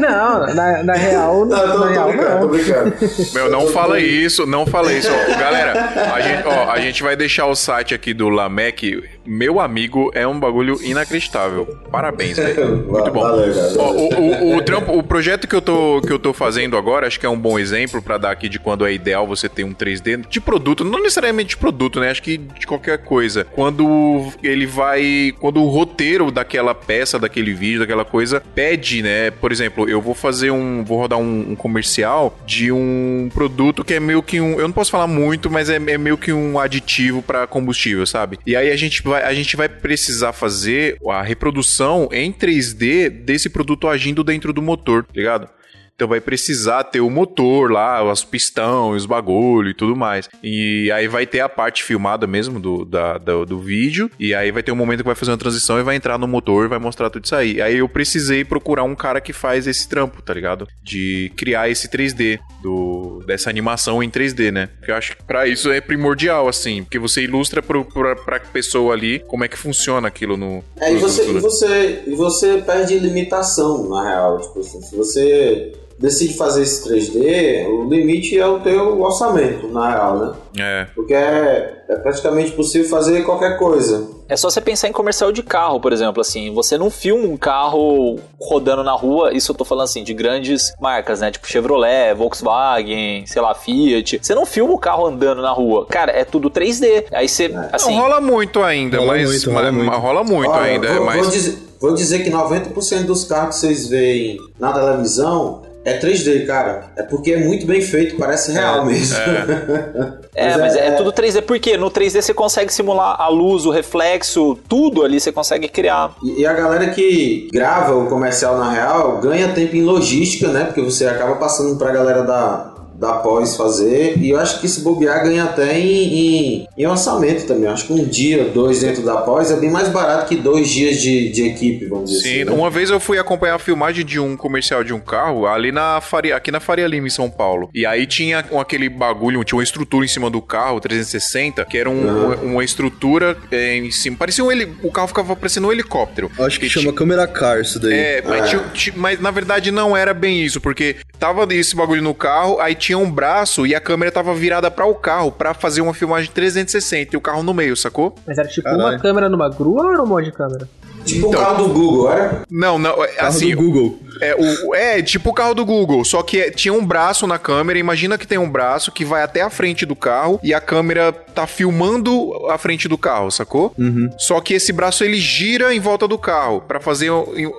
Não, 0.00 0.54
na, 0.54 0.82
na 0.82 0.94
real, 0.94 1.46
Não, 1.46 1.56
eu 1.56 1.72
tô, 1.72 1.78
na 1.78 1.86
tô 1.86 1.92
real 1.92 2.08
brincando, 2.08 2.30
tô 2.30 2.40
não. 2.40 2.48
brincando. 2.48 2.96
Meu, 3.32 3.50
não 3.50 3.66
fala 3.68 4.00
isso, 4.00 4.46
não 4.46 4.66
fala 4.66 4.92
isso. 4.92 5.08
Ó, 5.10 5.38
galera, 5.38 6.12
a 6.14 6.20
gente, 6.20 6.46
ó, 6.46 6.70
a 6.70 6.80
gente 6.80 7.02
vai 7.02 7.16
deixar 7.16 7.46
o 7.46 7.54
site 7.54 7.94
aqui 7.94 8.12
do 8.12 8.28
Lamec. 8.28 9.02
Meu 9.26 9.60
amigo 9.60 10.10
é 10.14 10.26
um 10.26 10.38
bagulho 10.38 10.78
inacreditável. 10.82 11.66
Parabéns, 11.90 12.36
velho. 12.36 12.84
Muito 12.88 13.10
bom. 13.10 13.20
Valeu, 13.20 13.52
o, 13.78 14.54
o, 14.54 14.56
o 14.56 14.62
trampo, 14.62 14.96
o 14.96 15.02
projeto 15.02 15.46
que 15.46 15.54
eu, 15.54 15.62
tô, 15.62 16.00
que 16.00 16.12
eu 16.12 16.18
tô 16.18 16.32
fazendo 16.32 16.76
agora, 16.76 17.06
acho 17.06 17.18
que 17.18 17.26
é 17.26 17.28
um 17.28 17.38
bom 17.38 17.58
exemplo 17.58 18.00
pra 18.00 18.18
dar 18.18 18.30
aqui 18.30 18.48
de 18.48 18.58
quando 18.58 18.86
é 18.86 18.92
ideal 18.92 19.26
você 19.26 19.48
ter 19.48 19.64
um 19.64 19.74
3D 19.74 20.26
de 20.28 20.40
produto, 20.40 20.84
não 20.84 21.00
necessariamente 21.00 21.50
de 21.50 21.56
produto, 21.56 22.00
né? 22.00 22.10
Acho 22.10 22.22
que 22.22 22.38
de 22.38 22.66
qualquer 22.66 22.98
coisa. 22.98 23.44
Quando 23.44 24.32
ele 24.42 24.66
vai. 24.66 25.32
Quando 25.40 25.62
o 25.62 25.68
roteiro 25.68 26.30
daquela 26.30 26.74
peça, 26.74 27.18
daquele 27.18 27.52
vídeo, 27.52 27.80
daquela 27.80 28.04
coisa, 28.04 28.42
pede, 28.54 29.02
né? 29.02 29.30
Por 29.30 29.52
exemplo, 29.52 29.88
eu 29.88 30.00
vou 30.00 30.14
fazer 30.14 30.50
um. 30.50 30.84
Vou 30.84 30.98
rodar 30.98 31.18
um, 31.18 31.52
um 31.52 31.56
comercial 31.56 32.38
de 32.46 32.70
um 32.70 33.30
produto 33.32 33.84
que 33.84 33.94
é 33.94 34.00
meio 34.00 34.22
que 34.22 34.40
um. 34.40 34.58
Eu 34.58 34.68
não 34.68 34.72
posso 34.72 34.90
falar 34.90 35.06
muito, 35.06 35.50
mas 35.50 35.68
é, 35.70 35.76
é 35.76 35.98
meio 35.98 36.16
que 36.16 36.32
um 36.32 36.58
aditivo 36.58 37.22
pra 37.22 37.46
combustível, 37.46 38.06
sabe? 38.06 38.38
E 38.46 38.54
aí 38.54 38.70
a 38.70 38.76
gente 38.76 39.02
vai, 39.02 39.15
a 39.22 39.34
gente 39.34 39.56
vai 39.56 39.68
precisar 39.68 40.32
fazer 40.32 40.98
a 41.08 41.22
reprodução 41.22 42.08
em 42.12 42.32
3D 42.32 43.08
desse 43.08 43.48
produto 43.48 43.88
agindo 43.88 44.22
dentro 44.24 44.52
do 44.52 44.62
motor, 44.62 45.04
tá 45.04 45.12
ligado? 45.14 45.48
Então 45.96 46.06
vai 46.06 46.20
precisar 46.20 46.84
ter 46.84 47.00
o 47.00 47.08
motor 47.08 47.72
lá, 47.72 48.04
os 48.04 48.22
pistão, 48.22 48.90
os 48.90 49.06
bagulho 49.06 49.70
e 49.70 49.74
tudo 49.74 49.96
mais. 49.96 50.28
E 50.42 50.92
aí 50.92 51.08
vai 51.08 51.26
ter 51.26 51.40
a 51.40 51.48
parte 51.48 51.82
filmada 51.82 52.26
mesmo 52.26 52.60
do, 52.60 52.84
da, 52.84 53.16
do, 53.16 53.46
do 53.46 53.58
vídeo. 53.58 54.10
E 54.20 54.34
aí 54.34 54.52
vai 54.52 54.62
ter 54.62 54.70
um 54.70 54.76
momento 54.76 54.98
que 54.98 55.06
vai 55.06 55.14
fazer 55.14 55.30
uma 55.30 55.38
transição 55.38 55.80
e 55.80 55.82
vai 55.82 55.96
entrar 55.96 56.18
no 56.18 56.28
motor 56.28 56.66
e 56.66 56.68
vai 56.68 56.78
mostrar 56.78 57.08
tudo 57.08 57.24
isso 57.24 57.34
aí. 57.34 57.62
Aí 57.62 57.78
eu 57.78 57.88
precisei 57.88 58.44
procurar 58.44 58.84
um 58.84 58.94
cara 58.94 59.22
que 59.22 59.32
faz 59.32 59.66
esse 59.66 59.88
trampo, 59.88 60.20
tá 60.20 60.34
ligado? 60.34 60.68
De 60.82 61.32
criar 61.34 61.70
esse 61.70 61.88
3D, 61.88 62.38
do, 62.62 63.22
dessa 63.26 63.48
animação 63.48 64.02
em 64.02 64.10
3D, 64.10 64.50
né? 64.50 64.66
Porque 64.76 64.90
eu 64.90 64.96
acho 64.96 65.16
que 65.16 65.22
pra 65.22 65.46
isso 65.46 65.72
é 65.72 65.80
primordial, 65.80 66.46
assim. 66.46 66.82
Porque 66.82 66.98
você 66.98 67.22
ilustra 67.22 67.62
pro, 67.62 67.86
pra, 67.86 68.14
pra 68.14 68.38
pessoa 68.40 68.92
ali 68.92 69.20
como 69.20 69.44
é 69.44 69.48
que 69.48 69.56
funciona 69.56 70.08
aquilo 70.08 70.36
no. 70.36 70.62
É, 70.78 70.92
e 70.92 70.96
você, 70.96 71.30
e 71.30 71.40
você, 71.40 72.02
e 72.06 72.14
você 72.14 72.58
perde 72.58 72.98
limitação, 72.98 73.88
na 73.88 74.06
real. 74.06 74.40
Tipo 74.40 74.60
assim, 74.60 74.82
se 74.82 74.94
você 74.94 75.72
decide 75.98 76.34
fazer 76.36 76.62
esse 76.62 76.88
3D, 76.88 77.66
o 77.68 77.88
limite 77.88 78.38
é 78.38 78.46
o 78.46 78.60
teu 78.60 79.00
orçamento, 79.00 79.68
na 79.68 79.90
real, 79.90 80.18
né? 80.18 80.32
É. 80.58 80.86
Porque 80.94 81.14
é, 81.14 81.84
é 81.88 81.96
praticamente 81.96 82.52
possível 82.52 82.88
fazer 82.88 83.22
qualquer 83.24 83.58
coisa. 83.58 84.08
É 84.28 84.36
só 84.36 84.50
você 84.50 84.60
pensar 84.60 84.88
em 84.88 84.92
comercial 84.92 85.30
de 85.30 85.42
carro, 85.42 85.80
por 85.80 85.92
exemplo, 85.92 86.20
assim, 86.20 86.52
você 86.52 86.76
não 86.76 86.90
filma 86.90 87.28
um 87.28 87.36
carro 87.36 88.18
rodando 88.40 88.82
na 88.82 88.92
rua, 88.92 89.32
isso 89.32 89.52
eu 89.52 89.56
tô 89.56 89.64
falando 89.64 89.84
assim, 89.84 90.02
de 90.02 90.12
grandes 90.12 90.74
marcas, 90.80 91.20
né? 91.20 91.30
Tipo 91.30 91.46
Chevrolet, 91.46 92.12
Volkswagen, 92.14 93.24
sei 93.26 93.40
lá, 93.40 93.54
Fiat. 93.54 94.18
Você 94.22 94.34
não 94.34 94.44
filma 94.44 94.74
o 94.74 94.78
carro 94.78 95.06
andando 95.06 95.40
na 95.42 95.52
rua. 95.52 95.86
Cara, 95.86 96.12
é 96.12 96.24
tudo 96.24 96.50
3D. 96.50 97.04
Aí 97.12 97.28
você, 97.28 97.52
assim... 97.72 97.92
Não 97.94 98.02
rola 98.02 98.20
muito 98.20 98.62
ainda, 98.62 98.98
Rola 98.98 99.12
mas 99.12 99.28
muito, 99.30 99.50
rola 99.50 99.62
mas- 99.62 99.74
muito. 99.74 99.90
mas 99.90 100.00
rola 100.02 100.24
muito 100.24 100.50
Olha, 100.50 100.62
ainda. 100.72 100.94
vou, 100.94 101.04
mas... 101.06 101.20
vou 101.22 101.30
dizer, 101.30 101.58
vou 101.80 101.94
dizer 101.94 102.24
que 102.24 102.30
90% 102.30 103.04
dos 103.04 103.24
carros 103.24 103.54
que 103.54 103.60
vocês 103.60 103.88
veem 103.88 104.38
na 104.58 104.72
televisão 104.72 105.62
é 105.86 105.98
3D, 105.98 106.46
cara. 106.46 106.84
É 106.96 107.02
porque 107.02 107.32
é 107.32 107.38
muito 107.38 107.64
bem 107.66 107.80
feito, 107.80 108.16
parece 108.16 108.52
real 108.52 108.84
mesmo. 108.84 109.16
É, 110.38 110.50
Mas 110.50 110.60
mas 110.60 110.76
é- 110.76 110.88
é, 110.88 110.90
tudo 110.90 111.10
3D. 111.14 111.40
Por 111.40 111.58
quê? 111.58 111.78
No 111.78 111.90
3D 111.90 112.20
você 112.20 112.34
consegue 112.34 112.70
simular 112.70 113.16
a 113.18 113.26
luz, 113.28 113.64
o 113.64 113.70
reflexo, 113.70 114.54
tudo 114.68 115.02
ali 115.02 115.18
você 115.18 115.32
consegue 115.32 115.66
criar. 115.66 116.14
E, 116.22 116.42
e 116.42 116.46
a 116.46 116.52
galera 116.52 116.90
que 116.90 117.48
grava 117.50 117.94
o 117.94 118.06
comercial 118.06 118.58
na 118.58 118.70
real 118.70 119.16
ganha 119.18 119.48
tempo 119.54 119.74
em 119.74 119.82
logística, 119.82 120.48
né? 120.48 120.64
Porque 120.64 120.82
você 120.82 121.06
acaba 121.06 121.36
passando 121.36 121.78
pra 121.78 121.90
galera 121.90 122.22
da, 122.22 122.74
da 122.98 123.14
pós 123.14 123.56
fazer. 123.56 124.16
E 124.18 124.30
eu 124.30 124.38
acho 124.38 124.60
que 124.60 124.68
se 124.68 124.80
bobear 124.80 125.22
ganha 125.24 125.44
até 125.44 125.78
em, 125.78 126.18
em, 126.18 126.68
em 126.76 126.86
orçamento 126.86 127.46
também. 127.46 127.64
Eu 127.64 127.70
acho 127.72 127.86
que 127.86 127.92
um 127.92 128.04
dia, 128.04 128.44
dois 128.44 128.80
dentro 128.80 129.02
da 129.02 129.16
pós 129.18 129.50
é 129.50 129.56
bem 129.56 129.70
mais 129.70 129.88
barato 129.88 130.26
que 130.26 130.36
dois 130.36 130.68
dias 130.68 131.00
de, 131.00 131.30
de 131.30 131.46
equipe, 131.46 131.86
vamos 131.86 132.10
dizer 132.10 132.22
Sim, 132.22 132.34
assim. 132.42 132.44
né? 132.44 132.52
uma 132.52 132.70
vez 132.70 132.90
eu 132.90 132.98
fui 133.00 133.18
acompanhar 133.18 133.54
a 133.54 133.58
filmagem 133.58 134.04
de 134.04 134.18
um 134.18 134.36
comercial 134.36 134.82
de 134.84 134.92
um 134.92 135.00
carro 135.00 135.46
ali 135.46 135.70
na 135.72 136.00
Faria, 136.00 136.36
aqui 136.36 136.50
na 136.50 136.60
Faria 136.60 136.86
Lima, 136.86 137.06
em 137.06 137.10
São 137.10 137.30
Paulo. 137.30 137.68
E 137.74 137.84
aí 137.86 138.06
tinha 138.06 138.44
um- 138.50 138.60
aquele 138.60 138.88
bagulho, 138.88 139.42
tinha 139.44 139.56
uma 139.58 139.62
estrutura 139.64 140.04
em 140.04 140.08
cima 140.08 140.30
do 140.30 140.40
carro, 140.40 140.80
360, 140.80 141.64
que 141.64 141.76
era 141.78 141.88
um- 141.90 142.26
uma, 142.26 142.36
uma 142.36 142.64
estrutura 142.64 143.36
é, 143.50 143.76
em 143.76 143.90
cima. 143.90 144.16
Parecia 144.16 144.44
um 144.44 144.50
heli... 144.50 144.74
O 144.82 144.90
carro 144.90 145.08
ficava 145.08 145.34
parecendo 145.36 145.68
um 145.68 145.72
helicóptero. 145.72 146.30
Acho 146.38 146.58
que 146.60 146.66
E 146.66 146.70
chama 146.70 146.92
câmera 146.92 147.26
car 147.26 147.60
isso 147.60 147.78
daí. 147.80 147.92
É, 147.92 148.22
mas, 148.26 148.48
tinha- 148.50 148.64
tinha- 148.72 148.94
mas 148.96 149.20
na 149.20 149.30
verdade 149.30 149.70
não 149.70 149.96
era 149.96 150.12
bem 150.14 150.42
isso, 150.44 150.60
porque 150.60 150.96
tava 151.18 151.46
esse 151.54 151.74
bagulho 151.74 152.02
no 152.02 152.14
carro, 152.14 152.60
aí 152.60 152.74
tinha 152.74 152.85
um 152.94 153.10
braço 153.10 153.66
e 153.66 153.74
a 153.74 153.80
câmera 153.80 154.12
tava 154.12 154.34
virada 154.34 154.70
para 154.70 154.86
o 154.86 154.94
carro 154.94 155.32
pra 155.32 155.54
fazer 155.54 155.80
uma 155.80 155.94
filmagem 155.94 156.30
360 156.32 157.14
e 157.14 157.16
o 157.16 157.20
carro 157.20 157.42
no 157.42 157.52
meio, 157.54 157.76
sacou? 157.76 158.14
Mas 158.26 158.38
era 158.38 158.46
tipo 158.48 158.64
Caralho. 158.64 158.82
uma 158.84 158.98
câmera 158.98 159.28
numa 159.28 159.48
grua 159.48 159.84
ou 159.86 159.92
era 159.92 160.02
um 160.02 160.06
monte 160.06 160.26
de 160.26 160.32
câmera? 160.32 160.68
Tipo 161.04 161.28
Então. 161.28 161.40
o 161.40 161.44
carro 161.44 161.68
do 161.68 161.72
Google, 161.72 162.06
olha. 162.06 162.42
Não, 162.50 162.78
não, 162.80 163.04
é, 163.04 163.06
Carro 163.08 163.28
assim, 163.28 163.50
do 163.54 163.62
Google. 163.62 163.98
É, 164.20 164.34
o, 164.34 164.74
é 164.74 165.00
tipo 165.00 165.30
o 165.30 165.32
carro 165.32 165.54
do 165.54 165.64
Google, 165.64 166.04
só 166.04 166.20
que 166.20 166.40
é- 166.40 166.50
tinha 166.50 166.74
um 166.74 166.84
braço 166.84 167.28
na 167.28 167.38
câmera. 167.38 167.78
Imagina 167.78 168.18
que 168.18 168.26
tem 168.26 168.38
um 168.38 168.50
braço 168.50 168.90
que 168.90 169.04
vai 169.04 169.22
até 169.22 169.40
a 169.42 169.48
frente 169.50 169.86
do 169.86 169.94
carro 169.94 170.40
e 170.42 170.52
a 170.52 170.60
câmera 170.60 171.12
tá 171.12 171.46
filmando 171.46 172.32
a 172.50 172.58
frente 172.58 172.88
do 172.88 172.98
carro, 172.98 173.30
sacou? 173.30 173.72
Só 174.18 174.40
que 174.40 174.54
esse 174.54 174.72
braço 174.72 175.04
ele 175.04 175.16
gira 175.18 175.72
em 175.72 175.78
volta 175.78 176.08
do 176.08 176.18
carro 176.18 176.60
pra 176.66 176.80
fazer 176.80 177.10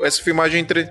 essa 0.03 0.21
filmagem 0.21 0.59
entre. 0.61 0.89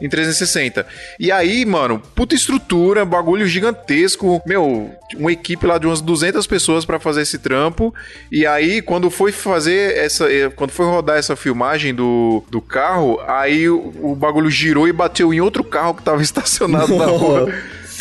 Em 0.00 0.08
360. 0.08 0.86
E 1.18 1.32
aí, 1.32 1.64
mano, 1.64 1.98
puta 2.14 2.34
estrutura, 2.34 3.04
bagulho 3.04 3.46
gigantesco. 3.46 4.42
Meu, 4.46 4.90
uma 5.16 5.32
equipe 5.32 5.66
lá 5.66 5.78
de 5.78 5.86
umas 5.86 6.00
200 6.02 6.46
pessoas 6.46 6.84
pra 6.84 6.98
fazer 7.00 7.22
esse 7.22 7.38
trampo. 7.38 7.94
E 8.30 8.46
aí, 8.46 8.82
quando 8.82 9.10
foi 9.10 9.32
fazer 9.32 9.96
essa. 9.96 10.30
eh, 10.30 10.50
Quando 10.50 10.70
foi 10.70 10.84
rodar 10.86 11.16
essa 11.16 11.34
filmagem 11.34 11.94
do, 11.94 12.44
do 12.50 12.60
carro, 12.60 13.18
aí 13.26 13.68
o, 13.68 13.92
o 14.02 14.14
bagulho 14.14 14.50
girou 14.50 14.86
e 14.86 14.92
bateu 14.92 15.32
em 15.32 15.40
outro 15.40 15.64
carro 15.64 15.94
que 15.94 16.02
tava 16.02 16.20
estacionado 16.22 16.94
na 16.96 17.06
rua. 17.06 17.52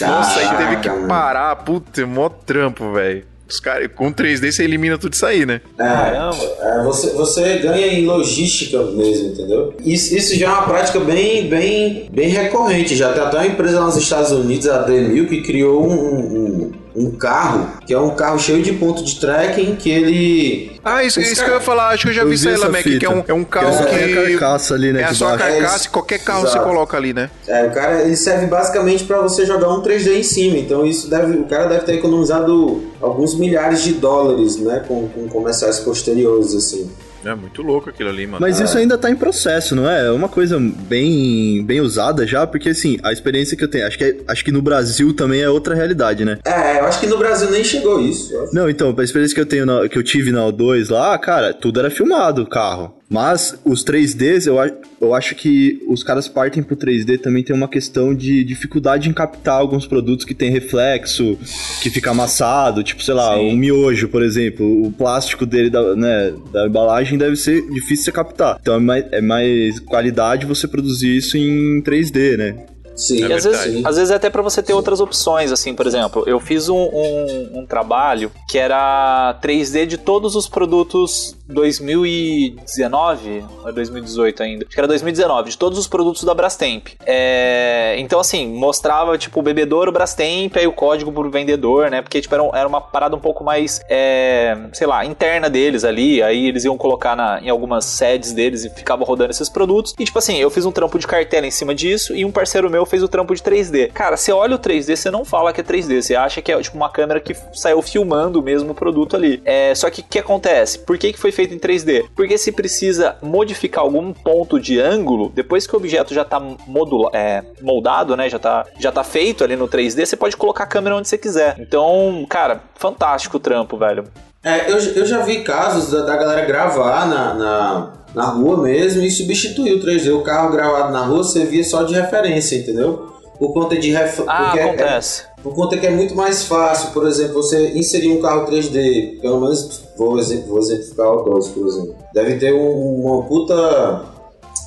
Nossa, 0.01 0.39
aí 0.39 0.57
teve 0.57 0.77
que 0.81 0.89
parar. 1.07 1.55
Puta, 1.57 2.05
mó 2.05 2.27
trampo, 2.27 2.91
velho. 2.91 3.23
Os 3.47 3.59
caras, 3.59 3.89
com 3.93 4.11
3D 4.11 4.51
você 4.51 4.63
elimina 4.63 4.97
tudo 4.97 5.13
isso 5.13 5.25
aí, 5.25 5.45
né? 5.45 5.61
Caramba. 5.77 6.43
É, 6.61 6.83
você, 6.83 7.11
você 7.11 7.59
ganha 7.59 7.87
em 7.87 8.05
logística 8.05 8.81
mesmo, 8.85 9.29
entendeu? 9.29 9.73
Isso, 9.83 10.15
isso 10.15 10.35
já 10.35 10.47
é 10.47 10.49
uma 10.49 10.63
prática 10.63 10.99
bem, 10.99 11.47
bem, 11.47 12.09
bem 12.11 12.29
recorrente. 12.29 12.95
Já 12.95 13.13
tem 13.13 13.21
até 13.21 13.37
uma 13.37 13.47
empresa 13.47 13.81
nos 13.81 13.97
Estados 13.97 14.31
Unidos, 14.31 14.67
a 14.67 14.87
D1000, 14.87 15.29
que 15.29 15.41
criou 15.43 15.87
um, 15.87 15.93
um, 15.93 16.71
um 16.95 17.11
carro, 17.11 17.67
que 17.85 17.93
é 17.93 17.99
um 17.99 18.15
carro 18.15 18.39
cheio 18.39 18.63
de 18.63 18.71
ponto 18.73 19.03
de 19.03 19.19
tracking, 19.19 19.75
que 19.75 19.89
ele... 19.89 20.79
Ah, 20.83 21.03
isso, 21.03 21.19
isso 21.19 21.43
que 21.43 21.49
eu 21.49 21.55
ia 21.55 21.59
falar. 21.59 21.89
Acho 21.89 22.03
que 22.03 22.09
eu 22.09 22.13
já 22.13 22.21
Eu 22.21 22.25
vi 22.29 22.35
vi 22.35 22.35
isso 22.37 22.47
aí, 22.49 22.55
Lamek, 22.57 22.99
que 22.99 23.05
é 23.05 23.09
um, 23.09 23.23
é 23.27 23.33
um 23.33 23.43
carro 23.43 23.73
só 23.73 23.83
que. 23.83 23.95
tem 23.97 24.13
a 24.13 24.21
carcaça 24.23 24.73
ali, 24.75 24.93
né, 24.93 25.01
É 25.01 25.05
a 25.05 25.09
de 25.11 25.15
sua 25.17 25.35
baixo. 25.35 25.43
carcaça 25.43 25.85
e 25.85 25.89
qualquer 25.89 26.19
carro 26.19 26.41
você 26.41 26.47
Exato. 26.49 26.63
coloca 26.63 26.95
ali, 26.95 27.13
né? 27.13 27.29
É, 27.47 27.65
o 27.65 27.71
cara, 27.71 28.01
ele 28.03 28.15
serve 28.15 28.45
basicamente 28.45 29.03
para 29.03 29.19
você 29.19 29.45
jogar 29.45 29.69
um 29.73 29.81
3D 29.81 30.15
em 30.19 30.23
cima. 30.23 30.57
Então 30.57 30.85
isso 30.85 31.09
deve, 31.09 31.37
o 31.37 31.45
cara 31.45 31.65
deve 31.67 31.85
ter 31.85 31.95
economizado 31.95 32.83
alguns 33.01 33.35
milhares 33.37 33.81
de 33.83 33.93
dólares, 33.93 34.57
né, 34.57 34.83
com, 34.87 35.07
com 35.09 35.27
comerciais 35.27 35.79
posteriores, 35.79 36.53
assim. 36.53 36.89
É 37.25 37.33
muito 37.35 37.61
louco 37.61 37.89
aquilo 37.89 38.09
ali, 38.09 38.27
mano. 38.27 38.37
Mas 38.39 38.59
isso 38.59 38.77
ainda 38.77 38.97
tá 38.97 39.09
em 39.09 39.15
processo, 39.15 39.75
não 39.75 39.89
é? 39.89 40.07
É 40.07 40.11
uma 40.11 40.29
coisa 40.29 40.59
bem, 40.59 41.63
bem 41.65 41.81
usada 41.81 42.25
já, 42.27 42.45
porque 42.45 42.69
assim, 42.69 42.97
a 43.03 43.11
experiência 43.11 43.57
que 43.57 43.63
eu 43.63 43.67
tenho, 43.67 43.87
acho 43.87 43.97
que, 43.97 44.03
é- 44.03 44.17
acho 44.27 44.45
que 44.45 44.51
no 44.51 44.61
Brasil 44.61 45.13
também 45.13 45.41
é 45.41 45.49
outra 45.49 45.73
realidade, 45.75 46.23
né? 46.23 46.37
É, 46.45 46.79
eu 46.79 46.85
acho 46.85 46.99
que 46.99 47.07
no 47.07 47.17
Brasil 47.17 47.49
nem 47.49 47.63
chegou 47.63 47.99
isso. 47.99 48.33
Não, 48.53 48.69
então, 48.69 48.93
a 48.97 49.03
experiência 49.03 49.33
que 49.33 49.41
eu 49.41 49.45
tenho 49.45 49.65
na- 49.65 49.89
que 49.89 49.97
eu 49.97 50.03
tive 50.03 50.31
na 50.31 50.45
O2 50.47 50.89
lá, 50.89 51.17
cara, 51.17 51.53
tudo 51.53 51.79
era 51.79 51.89
filmado, 51.89 52.43
o 52.43 52.47
carro. 52.49 52.93
Mas 53.09 53.57
os 53.63 53.83
3Ds, 53.83 54.47
eu, 54.47 54.55
eu 54.99 55.13
acho 55.13 55.35
que 55.35 55.79
os 55.87 56.03
caras 56.03 56.27
partem 56.27 56.63
pro 56.63 56.75
3D 56.75 57.19
também 57.19 57.43
tem 57.43 57.55
uma 57.55 57.67
questão 57.67 58.15
de 58.15 58.43
dificuldade 58.43 59.09
em 59.09 59.13
captar 59.13 59.59
alguns 59.59 59.85
produtos 59.85 60.25
que 60.25 60.33
tem 60.33 60.49
reflexo, 60.49 61.37
que 61.81 61.89
fica 61.89 62.11
amassado, 62.11 62.83
tipo, 62.83 63.03
sei 63.03 63.13
lá, 63.13 63.35
Sim. 63.35 63.51
um 63.51 63.55
miojo, 63.55 64.07
por 64.09 64.23
exemplo, 64.23 64.87
o 64.87 64.91
plástico 64.91 65.45
dele, 65.45 65.69
da, 65.69 65.95
né, 65.95 66.33
da 66.51 66.67
embalagem 66.67 67.17
deve 67.17 67.35
ser 67.35 67.61
difícil 67.69 68.05
você 68.05 68.11
captar. 68.11 68.57
Então 68.59 68.75
é 68.75 68.79
mais, 68.79 69.05
é 69.11 69.21
mais 69.21 69.79
qualidade 69.79 70.45
você 70.45 70.67
produzir 70.67 71.15
isso 71.15 71.37
em 71.37 71.81
3D, 71.81 72.37
né? 72.37 72.65
Sim, 72.95 73.23
É 73.23 73.27
E 73.27 73.33
às 73.33 73.43
vezes, 73.43 73.85
às 73.85 73.95
vezes 73.97 74.11
é 74.11 74.15
até 74.15 74.29
pra 74.29 74.41
você 74.41 74.63
ter 74.63 74.73
outras 74.73 74.99
opções, 74.99 75.51
assim, 75.51 75.73
por 75.75 75.85
exemplo, 75.85 76.23
eu 76.25 76.39
fiz 76.39 76.69
um, 76.69 76.77
um, 76.77 77.59
um 77.59 77.65
trabalho 77.65 78.31
que 78.49 78.57
era 78.57 79.37
3D 79.43 79.85
de 79.85 79.97
todos 79.97 80.35
os 80.35 80.47
produtos 80.47 81.35
2019 81.47 83.45
ou 83.63 83.73
2018 83.73 84.43
ainda? 84.43 84.65
Acho 84.65 84.73
que 84.73 84.79
era 84.79 84.87
2019, 84.87 85.49
de 85.51 85.57
todos 85.57 85.77
os 85.77 85.87
produtos 85.87 86.23
da 86.23 86.33
Brastemp. 86.33 86.89
É, 87.05 87.95
então, 87.99 88.19
assim, 88.19 88.47
mostrava, 88.47 89.17
tipo, 89.17 89.39
o 89.39 89.43
bebedouro 89.43 89.91
Brastemp, 89.91 90.55
aí 90.57 90.67
o 90.67 90.73
código 90.73 91.11
pro 91.11 91.29
vendedor, 91.29 91.89
né? 91.89 92.01
Porque, 92.01 92.21
tipo, 92.21 92.33
era, 92.33 92.43
era 92.53 92.67
uma 92.67 92.81
parada 92.81 93.15
um 93.15 93.19
pouco 93.19 93.43
mais, 93.43 93.81
é, 93.89 94.57
sei 94.73 94.87
lá, 94.87 95.05
interna 95.05 95.49
deles 95.49 95.83
ali, 95.83 96.21
aí 96.21 96.47
eles 96.47 96.65
iam 96.65 96.77
colocar 96.77 97.15
na, 97.15 97.39
em 97.41 97.49
algumas 97.49 97.85
sedes 97.85 98.33
deles 98.33 98.65
e 98.65 98.69
ficava 98.69 99.03
rodando 99.05 99.31
esses 99.31 99.49
produtos. 99.49 99.93
E, 99.99 100.05
tipo 100.05 100.17
assim, 100.17 100.37
eu 100.37 100.49
fiz 100.49 100.65
um 100.65 100.71
trampo 100.71 100.97
de 100.97 101.07
cartela 101.07 101.45
em 101.45 101.51
cima 101.51 101.75
disso 101.75 102.15
e 102.15 102.25
um 102.25 102.31
parceiro 102.31 102.69
meu 102.69 102.85
fez 102.85 103.03
o 103.03 103.07
trampo 103.07 103.33
de 103.35 103.41
3D. 103.41 103.91
Cara, 103.91 104.17
você 104.17 104.31
olha 104.31 104.55
o 104.55 104.59
3D, 104.59 104.95
você 104.95 105.11
não 105.11 105.23
fala 105.23 105.53
que 105.53 105.61
é 105.61 105.63
3D, 105.63 106.01
você 106.01 106.15
acha 106.15 106.41
que 106.41 106.51
é 106.51 106.61
tipo 106.61 106.75
uma 106.75 106.89
câmera 106.89 107.19
que 107.19 107.35
saiu 107.53 107.81
filmando 107.81 108.41
mesmo 108.41 108.71
o 108.71 108.75
produto 108.75 109.15
ali. 109.15 109.41
É, 109.45 109.73
só 109.75 109.89
que 109.89 110.01
o 110.01 110.03
que 110.03 110.19
acontece? 110.19 110.79
Por 110.79 110.97
que, 110.97 111.13
que 111.13 111.19
foi 111.19 111.31
feito 111.35 111.53
em 111.53 111.59
3D? 111.59 112.05
Porque 112.15 112.37
se 112.37 112.51
precisa 112.51 113.15
modificar 113.21 113.83
algum 113.83 114.13
ponto 114.13 114.59
de 114.59 114.79
ângulo, 114.79 115.31
depois 115.33 115.67
que 115.67 115.75
o 115.75 115.77
objeto 115.77 116.13
já 116.13 116.23
tá 116.23 116.39
modula, 116.39 117.11
é, 117.13 117.43
moldado, 117.61 118.15
né? 118.15 118.29
Já 118.29 118.39
tá, 118.39 118.65
já 118.79 118.91
tá 118.91 119.03
feito 119.03 119.43
ali 119.43 119.55
no 119.55 119.67
3D, 119.67 120.05
você 120.05 120.15
pode 120.15 120.35
colocar 120.37 120.63
a 120.63 120.67
câmera 120.67 120.95
onde 120.95 121.07
você 121.07 121.17
quiser. 121.17 121.55
Então, 121.59 122.25
cara, 122.29 122.61
fantástico 122.75 123.37
o 123.37 123.39
trampo, 123.39 123.77
velho. 123.77 124.05
É, 124.43 124.69
eu, 124.71 124.77
eu 124.77 125.05
já 125.05 125.21
vi 125.21 125.43
casos 125.43 125.91
da, 125.91 126.05
da 126.05 126.15
galera 126.15 126.45
gravar 126.45 127.07
na, 127.07 127.33
na, 127.33 127.93
na 128.13 128.25
rua 128.25 128.61
mesmo 128.61 129.01
e 129.01 129.09
substituir 129.09 129.73
o 129.73 129.83
3D. 129.83 130.15
O 130.15 130.21
carro 130.21 130.51
gravado 130.51 130.93
na 130.93 131.03
rua 131.03 131.23
servia 131.23 131.63
só 131.63 131.83
de 131.83 131.95
referência, 131.95 132.55
entendeu? 132.57 133.11
Por 133.39 133.53
conta 133.53 133.75
de 133.75 133.91
ref... 133.91 134.21
Ah, 134.27 134.43
porque 134.43 134.59
é- 134.59 134.63
acontece. 134.63 135.34
Por 135.45 135.53
conta 135.53 135.77
que 135.77 135.85
é 135.85 135.91
muito 135.91 136.15
mais 136.15 136.45
fácil, 136.45 136.89
por 136.89 137.05
exemplo, 137.07 137.35
você 137.35 137.69
inserir 137.77 138.09
um 138.11 138.19
carro 138.19 138.47
3D, 138.47 139.21
pelo 139.21 139.39
menos 139.41 139.81
vou, 139.95 140.17
exempl- 140.17 140.47
vou 140.49 140.57
exemplificar 140.59 141.07
o 141.11 141.21
DOS, 141.23 141.49
por 141.49 141.67
exemplo. 141.67 141.95
Deve 142.15 142.35
ter 142.37 142.51
um- 142.53 143.05
uma 143.05 143.21
puta. 143.23 144.05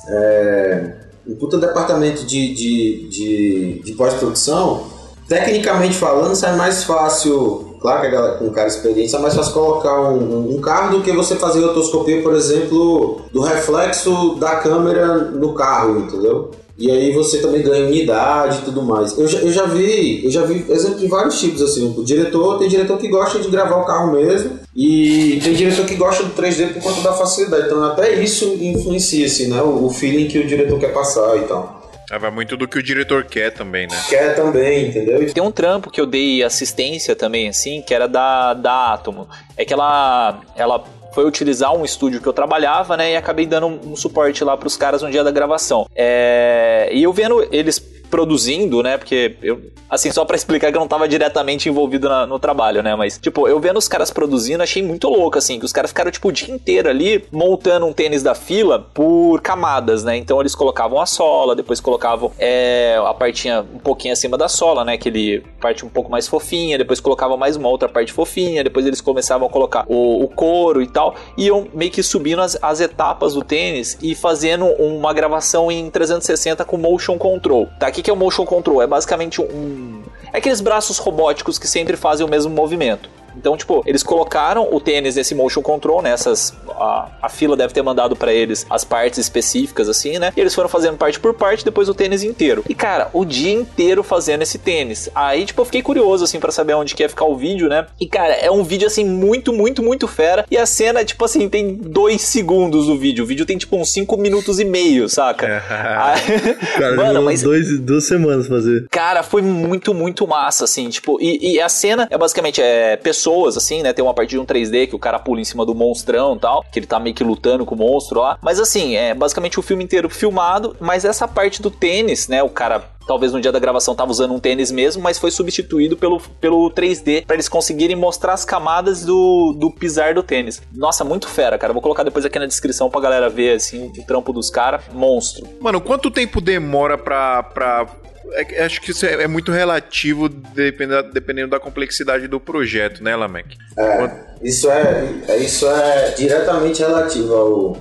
é, 0.07 0.93
um 1.27 1.35
puta 1.35 1.57
departamento 1.57 2.25
de, 2.25 2.53
de, 2.53 3.09
de, 3.09 3.81
de 3.83 3.91
pós-produção. 3.93 4.83
Tecnicamente 5.27 5.95
falando, 5.95 6.33
sai 6.33 6.55
mais 6.55 6.83
fácil. 6.85 7.75
Claro 7.81 8.01
que 8.01 8.07
a 8.07 8.09
galera 8.09 8.37
com 8.37 8.45
um 8.45 8.49
cara 8.51 8.67
experiente, 8.67 9.13
é 9.15 9.19
mais 9.19 9.35
fácil 9.35 9.53
colocar 9.53 9.99
um, 10.11 10.55
um- 10.55 10.61
carro 10.61 10.97
do 10.97 11.03
que 11.03 11.11
você 11.11 11.35
fazer 11.35 11.59
rotoscopia, 11.61 12.21
por 12.23 12.33
exemplo, 12.35 13.21
do 13.31 13.41
reflexo 13.41 14.35
da 14.39 14.55
câmera 14.55 15.17
no 15.17 15.53
carro, 15.53 15.99
entendeu? 15.99 16.51
E 16.79 16.89
aí 16.89 17.11
você 17.11 17.41
também 17.41 17.61
ganha 17.61 17.85
unidade 17.85 18.59
e 18.59 18.61
tudo 18.61 18.81
mais. 18.81 19.17
Eu 19.17 19.27
já, 19.27 19.39
eu 19.39 19.51
já 19.51 19.65
vi, 19.65 20.23
eu 20.23 20.31
já 20.31 20.43
vi 20.43 20.65
exemplo 20.69 20.97
de 20.97 21.07
vários 21.07 21.37
tipos 21.37 21.61
assim. 21.61 21.93
O 21.97 22.05
diretor 22.05 22.57
tem 22.57 22.69
diretor 22.69 22.97
que 22.97 23.09
gosta 23.09 23.37
de 23.37 23.49
gravar 23.49 23.75
o 23.75 23.85
carro 23.85 24.13
mesmo 24.13 24.57
e 24.73 25.41
tem 25.43 25.53
diretor 25.53 25.85
que 25.85 25.95
gosta 25.95 26.23
do 26.23 26.33
3D 26.41 26.73
por 26.73 26.83
conta 26.83 27.01
da 27.01 27.13
facilidade. 27.13 27.65
Então 27.65 27.83
até 27.83 28.13
isso 28.21 28.45
influencia 28.61 29.25
assim, 29.25 29.49
né? 29.49 29.61
O, 29.61 29.87
o 29.87 29.89
feeling 29.89 30.29
que 30.29 30.39
o 30.39 30.47
diretor 30.47 30.79
quer 30.79 30.93
passar 30.93 31.35
e 31.35 31.41
tal. 31.41 31.79
É, 32.11 32.17
vai 32.17 32.31
muito 32.31 32.57
do 32.57 32.67
que 32.67 32.79
o 32.79 32.81
diretor 32.83 33.25
quer 33.25 33.51
também, 33.51 33.85
né? 33.85 33.95
Quer 34.07 34.35
também, 34.35 34.87
entendeu? 34.87 35.31
Tem 35.31 35.43
um 35.43 35.51
trampo 35.51 35.91
que 35.91 36.01
eu 36.01 36.07
dei 36.07 36.41
assistência 36.41 37.15
também, 37.15 37.49
assim, 37.49 37.83
que 37.83 37.93
era 37.93 38.07
da, 38.07 38.55
da 38.55 38.93
Atomo. 38.93 39.27
É 39.55 39.63
que 39.63 39.71
ela, 39.71 40.41
ela 40.55 40.83
foi 41.11 41.25
utilizar 41.25 41.73
um 41.73 41.83
estúdio 41.83 42.21
que 42.21 42.27
eu 42.27 42.33
trabalhava, 42.33 42.95
né? 42.95 43.13
E 43.13 43.15
acabei 43.15 43.45
dando 43.45 43.67
um, 43.67 43.95
suporte 43.95 44.43
lá 44.43 44.55
pros 44.55 44.77
caras 44.77 45.01
no 45.01 45.09
dia 45.09 45.23
da 45.23 45.31
gravação. 45.31 45.87
É, 45.95 46.89
e 46.91 47.03
eu 47.03 47.13
vendo 47.13 47.47
eles 47.51 47.79
produzindo, 48.09 48.81
né? 48.83 48.97
Porque 48.97 49.35
eu, 49.41 49.61
assim, 49.89 50.11
só 50.11 50.25
para 50.25 50.35
explicar 50.35 50.71
que 50.71 50.77
eu 50.77 50.81
não 50.81 50.87
tava 50.87 51.07
diretamente 51.07 51.69
envolvido 51.69 52.09
na, 52.09 52.25
no 52.25 52.39
trabalho, 52.39 52.81
né? 52.83 52.95
Mas, 52.95 53.17
tipo, 53.17 53.47
eu 53.47 53.59
vendo 53.59 53.77
os 53.77 53.87
caras 53.87 54.11
produzindo, 54.11 54.63
achei 54.63 54.83
muito 54.83 55.07
louco, 55.07 55.37
assim, 55.37 55.59
que 55.59 55.65
os 55.65 55.73
caras 55.73 55.91
ficaram, 55.91 56.11
tipo, 56.11 56.27
o 56.27 56.31
dia 56.31 56.53
inteiro 56.53 56.89
ali 56.89 57.25
montando 57.31 57.85
um 57.85 57.93
tênis 57.93 58.23
da 58.23 58.35
fila 58.35 58.79
por 58.79 59.41
camadas, 59.41 60.03
né? 60.03 60.17
Então 60.17 60.39
eles 60.39 60.55
colocavam 60.55 60.99
a 61.01 61.05
sola, 61.05 61.55
depois 61.55 61.79
colocavam 61.79 62.31
é, 62.37 62.99
a 63.05 63.13
partinha 63.13 63.65
um 63.73 63.79
pouquinho 63.79 64.13
acima 64.13 64.37
da 64.37 64.47
sola, 64.47 64.83
né? 64.83 64.93
Aquele 64.93 65.43
parte 65.61 65.85
um 65.85 65.89
pouco 65.89 66.09
mais 66.09 66.27
fofinha, 66.27 66.77
depois 66.77 66.99
colocavam 66.99 67.37
mais 67.37 67.55
uma 67.55 67.69
outra 67.69 67.87
parte 67.87 68.11
fofinha, 68.11 68.63
depois 68.63 68.85
eles 68.85 69.01
começavam 69.01 69.47
a 69.47 69.51
colocar 69.51 69.85
o, 69.87 70.23
o 70.23 70.27
couro 70.27 70.81
e 70.81 70.87
tal, 70.87 71.15
e 71.37 71.45
iam 71.45 71.67
meio 71.73 71.91
que 71.91 72.01
subindo 72.03 72.41
as, 72.41 72.57
as 72.61 72.79
etapas 72.79 73.33
do 73.33 73.43
tênis 73.43 73.97
e 74.01 74.15
fazendo 74.15 74.65
uma 74.65 75.13
gravação 75.13 75.71
em 75.71 75.89
360 75.89 76.63
com 76.65 76.77
motion 76.77 77.17
control. 77.17 77.67
Tá? 77.79 77.89
O 77.89 77.98
que, 77.99 78.03
que 78.03 78.09
é 78.09 78.13
o 78.13 78.15
motion 78.15 78.45
control? 78.45 78.81
É 78.81 78.87
basicamente 78.87 79.41
um. 79.41 80.01
É 80.31 80.37
aqueles 80.37 80.61
braços 80.61 80.97
robóticos 80.97 81.57
que 81.57 81.67
sempre 81.67 81.97
fazem 81.97 82.25
o 82.25 82.29
mesmo 82.29 82.53
movimento. 82.53 83.09
Então, 83.37 83.55
tipo, 83.57 83.83
eles 83.85 84.03
colocaram 84.03 84.67
o 84.71 84.79
tênis 84.79 85.15
nesse 85.15 85.35
motion 85.35 85.61
control, 85.61 86.01
nessas. 86.01 86.51
Né, 86.51 86.73
a, 86.79 87.09
a 87.23 87.29
fila 87.29 87.55
deve 87.55 87.73
ter 87.73 87.81
mandado 87.81 88.15
para 88.15 88.33
eles 88.33 88.65
as 88.69 88.83
partes 88.83 89.19
específicas, 89.19 89.89
assim, 89.89 90.17
né? 90.17 90.31
E 90.35 90.39
eles 90.39 90.55
foram 90.55 90.69
fazendo 90.69 90.97
parte 90.97 91.19
por 91.19 91.33
parte, 91.33 91.65
depois 91.65 91.89
o 91.89 91.93
tênis 91.93 92.23
inteiro. 92.23 92.63
E, 92.67 92.73
cara, 92.73 93.09
o 93.13 93.25
dia 93.25 93.51
inteiro 93.51 94.03
fazendo 94.03 94.41
esse 94.41 94.57
tênis. 94.57 95.09
Aí, 95.13 95.45
tipo, 95.45 95.61
eu 95.61 95.65
fiquei 95.65 95.81
curioso, 95.81 96.23
assim, 96.23 96.39
para 96.39 96.51
saber 96.51 96.73
onde 96.73 96.95
que 96.95 97.03
ia 97.03 97.09
ficar 97.09 97.25
o 97.25 97.35
vídeo, 97.35 97.67
né? 97.67 97.85
E, 97.99 98.07
cara, 98.07 98.33
é 98.33 98.49
um 98.49 98.63
vídeo, 98.63 98.87
assim, 98.87 99.03
muito, 99.03 99.51
muito, 99.53 99.83
muito 99.83 100.07
fera. 100.07 100.45
E 100.49 100.57
a 100.57 100.65
cena, 100.65 101.03
tipo 101.03 101.23
assim, 101.25 101.49
tem 101.49 101.75
dois 101.75 102.21
segundos 102.21 102.87
o 102.87 102.97
vídeo. 102.97 103.23
O 103.23 103.27
vídeo 103.27 103.45
tem, 103.45 103.57
tipo, 103.57 103.75
uns 103.75 103.91
cinco 103.91 104.17
minutos 104.17 104.59
e 104.59 104.65
meio, 104.65 105.09
saca? 105.09 105.63
Aí, 105.69 106.55
cara, 106.77 106.95
Mano, 106.97 107.21
mas... 107.23 107.41
dois, 107.41 107.79
duas 107.79 108.07
semanas 108.07 108.47
fazer. 108.47 108.87
Cara, 108.89 109.23
foi 109.23 109.41
muito, 109.41 109.93
muito 109.93 110.27
massa, 110.27 110.63
assim, 110.65 110.89
tipo, 110.89 111.17
e, 111.21 111.55
e 111.55 111.61
a 111.61 111.69
cena 111.69 112.07
é 112.09 112.17
basicamente 112.17 112.61
é 112.61 112.95
pessoa 112.97 113.18
pessoas, 113.19 113.57
assim, 113.57 113.83
né? 113.83 113.91
Tem 113.91 114.03
uma 114.03 114.13
parte 114.13 114.29
de 114.29 114.39
um 114.39 114.45
3D 114.45 114.87
que 114.87 114.95
o 114.95 114.99
cara 114.99 115.19
pula 115.19 115.41
em 115.41 115.43
cima 115.43 115.65
do 115.65 115.75
monstrão 115.75 116.35
e 116.35 116.39
tal, 116.39 116.63
que 116.71 116.79
ele 116.79 116.87
tá 116.87 116.99
meio 116.99 117.13
que 117.13 117.23
lutando 117.23 117.65
com 117.65 117.75
o 117.75 117.77
monstro 117.77 118.21
lá. 118.21 118.37
Mas 118.41 118.59
assim, 118.59 118.95
é 118.95 119.13
basicamente 119.13 119.59
o 119.59 119.61
filme 119.61 119.83
inteiro 119.83 120.09
filmado, 120.09 120.75
mas 120.79 121.03
essa 121.03 121.27
parte 121.27 121.61
do 121.61 121.69
tênis, 121.69 122.29
né? 122.29 122.41
O 122.41 122.49
cara 122.49 122.83
talvez 123.05 123.33
no 123.33 123.41
dia 123.41 123.51
da 123.51 123.57
gravação 123.57 123.95
tava 123.95 124.11
usando 124.11 124.35
um 124.35 124.39
tênis 124.39 124.71
mesmo, 124.71 125.01
mas 125.01 125.17
foi 125.17 125.31
substituído 125.31 125.97
pelo, 125.97 126.19
pelo 126.39 126.69
3D 126.69 127.25
para 127.25 127.35
eles 127.35 127.49
conseguirem 127.49 127.95
mostrar 127.95 128.33
as 128.33 128.45
camadas 128.45 129.03
do, 129.03 129.51
do 129.57 129.71
pisar 129.71 130.13
do 130.13 130.21
tênis. 130.21 130.61
Nossa, 130.71 131.03
muito 131.03 131.27
fera, 131.27 131.57
cara. 131.57 131.73
Vou 131.73 131.81
colocar 131.81 132.03
depois 132.03 132.23
aqui 132.23 132.37
na 132.37 132.45
descrição 132.45 132.87
pra 132.87 133.01
galera 133.01 133.27
ver, 133.27 133.55
assim, 133.55 133.91
o 133.97 134.05
trampo 134.05 134.31
dos 134.31 134.51
caras. 134.51 134.83
Monstro. 134.93 135.47
Mano, 135.59 135.81
quanto 135.81 136.11
tempo 136.11 136.39
demora 136.39 136.99
pra, 136.99 137.41
pra 137.41 137.87
é, 138.33 138.63
acho 138.63 138.81
que 138.81 138.91
isso 138.91 139.05
é, 139.05 139.23
é, 139.23 139.27
muito 139.27 139.51
relativo 139.51 140.29
dependendo, 140.29 141.11
dependendo 141.11 141.49
da 141.49 141.59
complexidade 141.59 142.27
do 142.27 142.39
projeto, 142.39 143.03
né, 143.03 143.15
Lamek? 143.15 143.57
É, 143.77 144.11
isso 144.41 144.69
é, 144.69 145.09
é, 145.27 145.37
isso 145.37 145.67
é 145.67 146.11
diretamente 146.11 146.81
relativo 146.81 147.33
ao, 147.33 147.77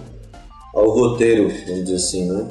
ao 0.74 0.90
roteiro, 0.90 1.48
vamos 1.66 1.84
dizer 1.84 1.96
assim, 1.96 2.30
né? 2.30 2.48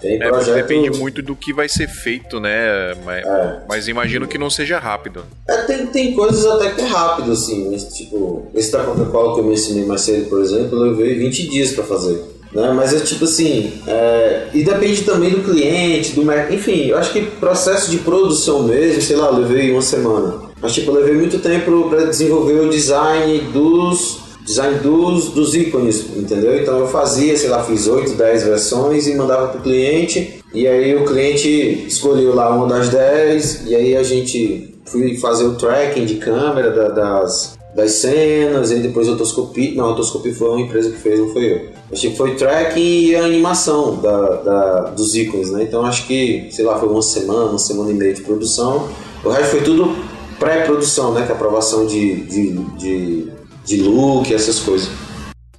Tem 0.00 0.22
é, 0.22 0.28
projeto... 0.28 0.54
Depende 0.54 0.90
muito 0.96 1.22
do 1.22 1.34
que 1.34 1.52
vai 1.52 1.68
ser 1.68 1.88
feito, 1.88 2.38
né? 2.38 2.94
Mas, 3.04 3.26
é. 3.26 3.62
mas 3.68 3.88
imagino 3.88 4.28
que 4.28 4.38
não 4.38 4.48
seja 4.48 4.78
rápido. 4.78 5.24
É, 5.48 5.56
tem, 5.62 5.86
tem 5.86 6.14
coisas 6.14 6.46
até 6.46 6.70
que 6.70 6.80
é 6.82 6.86
rápido, 6.86 7.32
assim. 7.32 7.68
Mas, 7.70 7.84
tipo, 7.92 8.46
esse 8.54 8.70
da 8.70 8.84
Coca-Cola 8.84 9.34
que 9.34 9.40
eu 9.40 9.44
mencionei 9.44 9.84
mais 9.84 10.02
cedo, 10.02 10.28
por 10.28 10.40
exemplo, 10.40 10.76
eu 10.76 10.92
levei 10.92 11.18
20 11.18 11.48
dias 11.48 11.72
para 11.72 11.82
fazer. 11.82 12.37
Né? 12.52 12.72
Mas 12.74 12.94
é 12.94 13.00
tipo 13.00 13.24
assim, 13.24 13.72
é, 13.86 14.48
e 14.54 14.64
depende 14.64 15.02
também 15.02 15.30
do 15.30 15.42
cliente, 15.42 16.12
do 16.12 16.24
mercado, 16.24 16.54
enfim, 16.54 16.86
eu 16.86 16.98
acho 16.98 17.12
que 17.12 17.22
processo 17.22 17.90
de 17.90 17.98
produção 17.98 18.62
mesmo, 18.62 19.02
sei 19.02 19.16
lá, 19.16 19.26
eu 19.26 19.38
levei 19.38 19.70
uma 19.70 19.82
semana. 19.82 20.48
Mas 20.60 20.72
tipo, 20.72 20.90
eu 20.90 20.94
levei 20.94 21.14
muito 21.14 21.38
tempo 21.38 21.88
para 21.88 22.06
desenvolver 22.06 22.60
o 22.60 22.70
design 22.70 23.38
dos 23.52 24.28
design 24.48 24.78
dos, 24.78 25.28
dos 25.28 25.54
ícones, 25.54 26.06
entendeu? 26.16 26.58
Então 26.58 26.78
eu 26.78 26.88
fazia, 26.88 27.36
sei 27.36 27.50
lá, 27.50 27.62
fiz 27.62 27.86
8, 27.86 28.14
10 28.14 28.44
versões 28.44 29.06
e 29.06 29.14
mandava 29.14 29.48
pro 29.48 29.60
cliente, 29.60 30.42
e 30.54 30.66
aí 30.66 30.96
o 30.96 31.04
cliente 31.04 31.84
escolheu 31.86 32.34
lá 32.34 32.48
uma 32.56 32.66
das 32.66 32.88
10, 32.88 33.66
e 33.66 33.76
aí 33.76 33.94
a 33.94 34.02
gente 34.02 34.74
fui 34.86 35.18
fazer 35.18 35.44
o 35.44 35.54
tracking 35.56 36.06
de 36.06 36.14
câmera 36.14 36.70
da, 36.70 36.88
das, 36.88 37.58
das 37.76 37.90
cenas, 37.92 38.70
e 38.70 38.76
depois 38.76 39.06
a 39.06 39.12
otoscopia, 39.12 39.74
não, 39.74 39.84
a 39.84 39.90
otoscopia 39.90 40.34
foi 40.34 40.48
uma 40.48 40.60
empresa 40.62 40.90
que 40.90 40.96
fez, 40.96 41.20
não 41.20 41.28
foi 41.28 41.52
eu. 41.52 41.77
Acho 41.90 42.10
que 42.10 42.16
foi 42.16 42.34
tracking 42.34 42.80
e 42.80 43.16
a 43.16 43.24
animação 43.24 43.96
da, 43.96 44.34
da, 44.36 44.80
dos 44.90 45.14
ícones, 45.14 45.50
né? 45.50 45.62
Então 45.62 45.84
acho 45.86 46.06
que, 46.06 46.48
sei 46.50 46.64
lá, 46.64 46.78
foi 46.78 46.88
uma 46.88 47.02
semana, 47.02 47.50
uma 47.50 47.58
semana 47.58 47.90
e 47.90 47.94
meia 47.94 48.12
de 48.12 48.20
produção. 48.20 48.88
O 49.24 49.30
resto 49.30 49.52
foi 49.52 49.62
tudo 49.62 49.96
pré-produção, 50.38 51.14
né? 51.14 51.24
Que 51.24 51.32
é 51.32 51.34
aprovação 51.34 51.86
de, 51.86 52.16
de, 52.26 52.52
de, 52.76 53.32
de 53.64 53.82
look, 53.82 54.32
essas 54.32 54.60
coisas. 54.60 54.90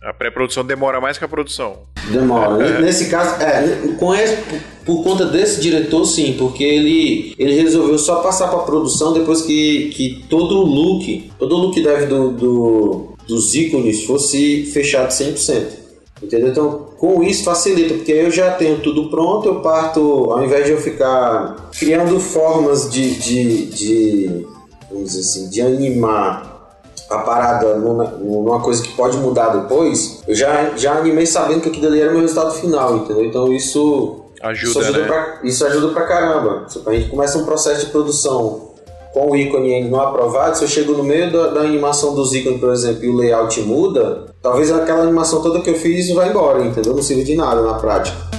A 0.01 0.13
pré-produção 0.13 0.63
demora 0.63 1.01
mais 1.01 1.17
que 1.17 1.25
a 1.25 1.27
produção. 1.27 1.79
Demora. 2.11 2.57
Nesse 2.79 3.09
caso, 3.09 3.41
é, 3.41 3.95
com 3.99 4.13
esse, 4.15 4.37
por 4.85 5.03
conta 5.03 5.25
desse 5.25 5.59
diretor, 5.59 6.05
sim, 6.05 6.35
porque 6.37 6.63
ele, 6.63 7.35
ele 7.37 7.53
resolveu 7.61 7.97
só 7.97 8.21
passar 8.21 8.47
para 8.47 8.59
produção 8.59 9.13
depois 9.13 9.41
que, 9.41 9.89
que 9.89 10.25
todo 10.29 10.59
o 10.59 10.65
look, 10.65 11.31
todo 11.37 11.55
o 11.55 11.57
look 11.57 11.81
deve 11.81 12.05
do, 12.05 12.31
do, 12.31 13.13
dos 13.27 13.53
ícones 13.55 14.05
fosse 14.05 14.65
fechado 14.71 15.09
100%. 15.09 15.78
Entendeu? 16.21 16.49
Então, 16.49 16.87
com 16.97 17.23
isso 17.23 17.43
facilita, 17.45 17.93
porque 17.93 18.11
eu 18.11 18.29
já 18.29 18.51
tenho 18.51 18.79
tudo 18.79 19.09
pronto, 19.09 19.47
eu 19.47 19.61
parto, 19.61 20.31
ao 20.31 20.43
invés 20.43 20.65
de 20.65 20.71
eu 20.73 20.77
ficar 20.77 21.69
criando 21.77 22.19
formas 22.19 22.89
de, 22.89 23.15
de, 23.15 23.65
de 23.67 24.47
vamos 24.91 25.09
dizer 25.09 25.21
assim, 25.21 25.49
de 25.49 25.61
animar 25.61 26.49
a 27.09 27.17
parada 27.19 27.75
numa, 27.75 28.03
numa, 28.05 28.61
coisa 28.61 28.83
que 28.83 28.93
pode 28.93 29.17
mudar 29.17 29.49
depois, 29.49 30.21
eu 30.27 30.35
já, 30.35 30.77
já 30.77 30.93
animei 30.93 31.25
sabendo 31.25 31.61
que 31.61 31.69
aquilo 31.69 31.87
ali 31.87 32.01
era 32.01 32.09
o 32.09 32.13
meu 32.13 32.21
resultado 32.21 32.53
final, 32.53 32.97
entendeu? 32.97 33.25
Então 33.25 33.51
isso 33.51 34.25
ajuda, 34.41 34.69
isso 34.69 34.79
ajuda, 34.79 34.99
né? 34.99 35.07
pra, 35.07 35.39
isso 35.43 35.65
ajuda 35.65 35.87
pra 35.93 36.05
caramba. 36.05 36.67
A 36.85 36.93
gente 36.93 37.09
começa 37.09 37.37
um 37.37 37.45
processo 37.45 37.85
de 37.85 37.91
produção 37.91 38.73
com 39.13 39.31
o 39.31 39.35
ícone 39.35 39.73
ainda 39.73 39.89
não 39.89 40.01
aprovado, 40.01 40.57
se 40.57 40.63
eu 40.63 40.67
chego 40.67 40.93
no 40.93 41.03
meio 41.03 41.31
da, 41.31 41.47
da, 41.47 41.61
animação 41.61 42.13
dos 42.13 42.33
ícones, 42.33 42.59
por 42.59 42.71
exemplo, 42.71 43.03
e 43.03 43.09
o 43.09 43.15
layout 43.15 43.59
muda, 43.61 44.25
talvez 44.41 44.71
aquela 44.71 45.03
animação 45.03 45.41
toda 45.41 45.61
que 45.61 45.69
eu 45.69 45.75
fiz 45.75 46.13
vá 46.13 46.27
embora, 46.27 46.63
entendeu? 46.63 46.93
Não 46.93 47.01
sirva 47.01 47.23
de 47.23 47.35
nada 47.35 47.61
na 47.61 47.73
prática. 47.75 48.38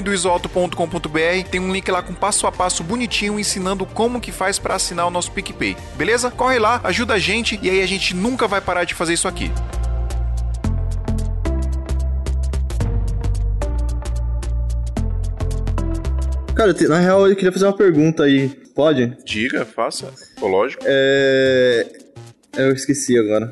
tamanhodoisoalto.com.br, 0.01 1.49
tem 1.49 1.59
um 1.59 1.71
link 1.71 1.89
lá 1.89 2.01
com 2.01 2.13
passo 2.13 2.47
a 2.47 2.51
passo 2.51 2.83
bonitinho 2.83 3.39
ensinando 3.39 3.85
como 3.85 4.19
que 4.19 4.31
faz 4.31 4.59
para 4.59 4.75
assinar 4.75 5.07
o 5.07 5.11
nosso 5.11 5.31
PicPay. 5.31 5.77
Beleza? 5.95 6.31
Corre 6.31 6.59
lá, 6.59 6.81
ajuda 6.83 7.13
a 7.13 7.19
gente 7.19 7.59
e 7.61 7.69
aí 7.69 7.81
a 7.81 7.87
gente 7.87 8.15
nunca 8.15 8.47
vai 8.47 8.59
parar 8.59 8.83
de 8.83 8.93
fazer 8.93 9.13
isso 9.13 9.27
aqui. 9.27 9.51
Cara, 16.55 16.75
na 16.87 16.99
real 16.99 17.27
eu 17.27 17.35
queria 17.35 17.51
fazer 17.51 17.65
uma 17.65 17.75
pergunta 17.75 18.23
aí. 18.23 18.49
Pode? 18.75 19.17
Diga, 19.25 19.65
faça. 19.65 20.11
Lógico. 20.39 20.83
É. 20.85 21.87
Eu 22.55 22.73
esqueci 22.73 23.17
agora. 23.17 23.49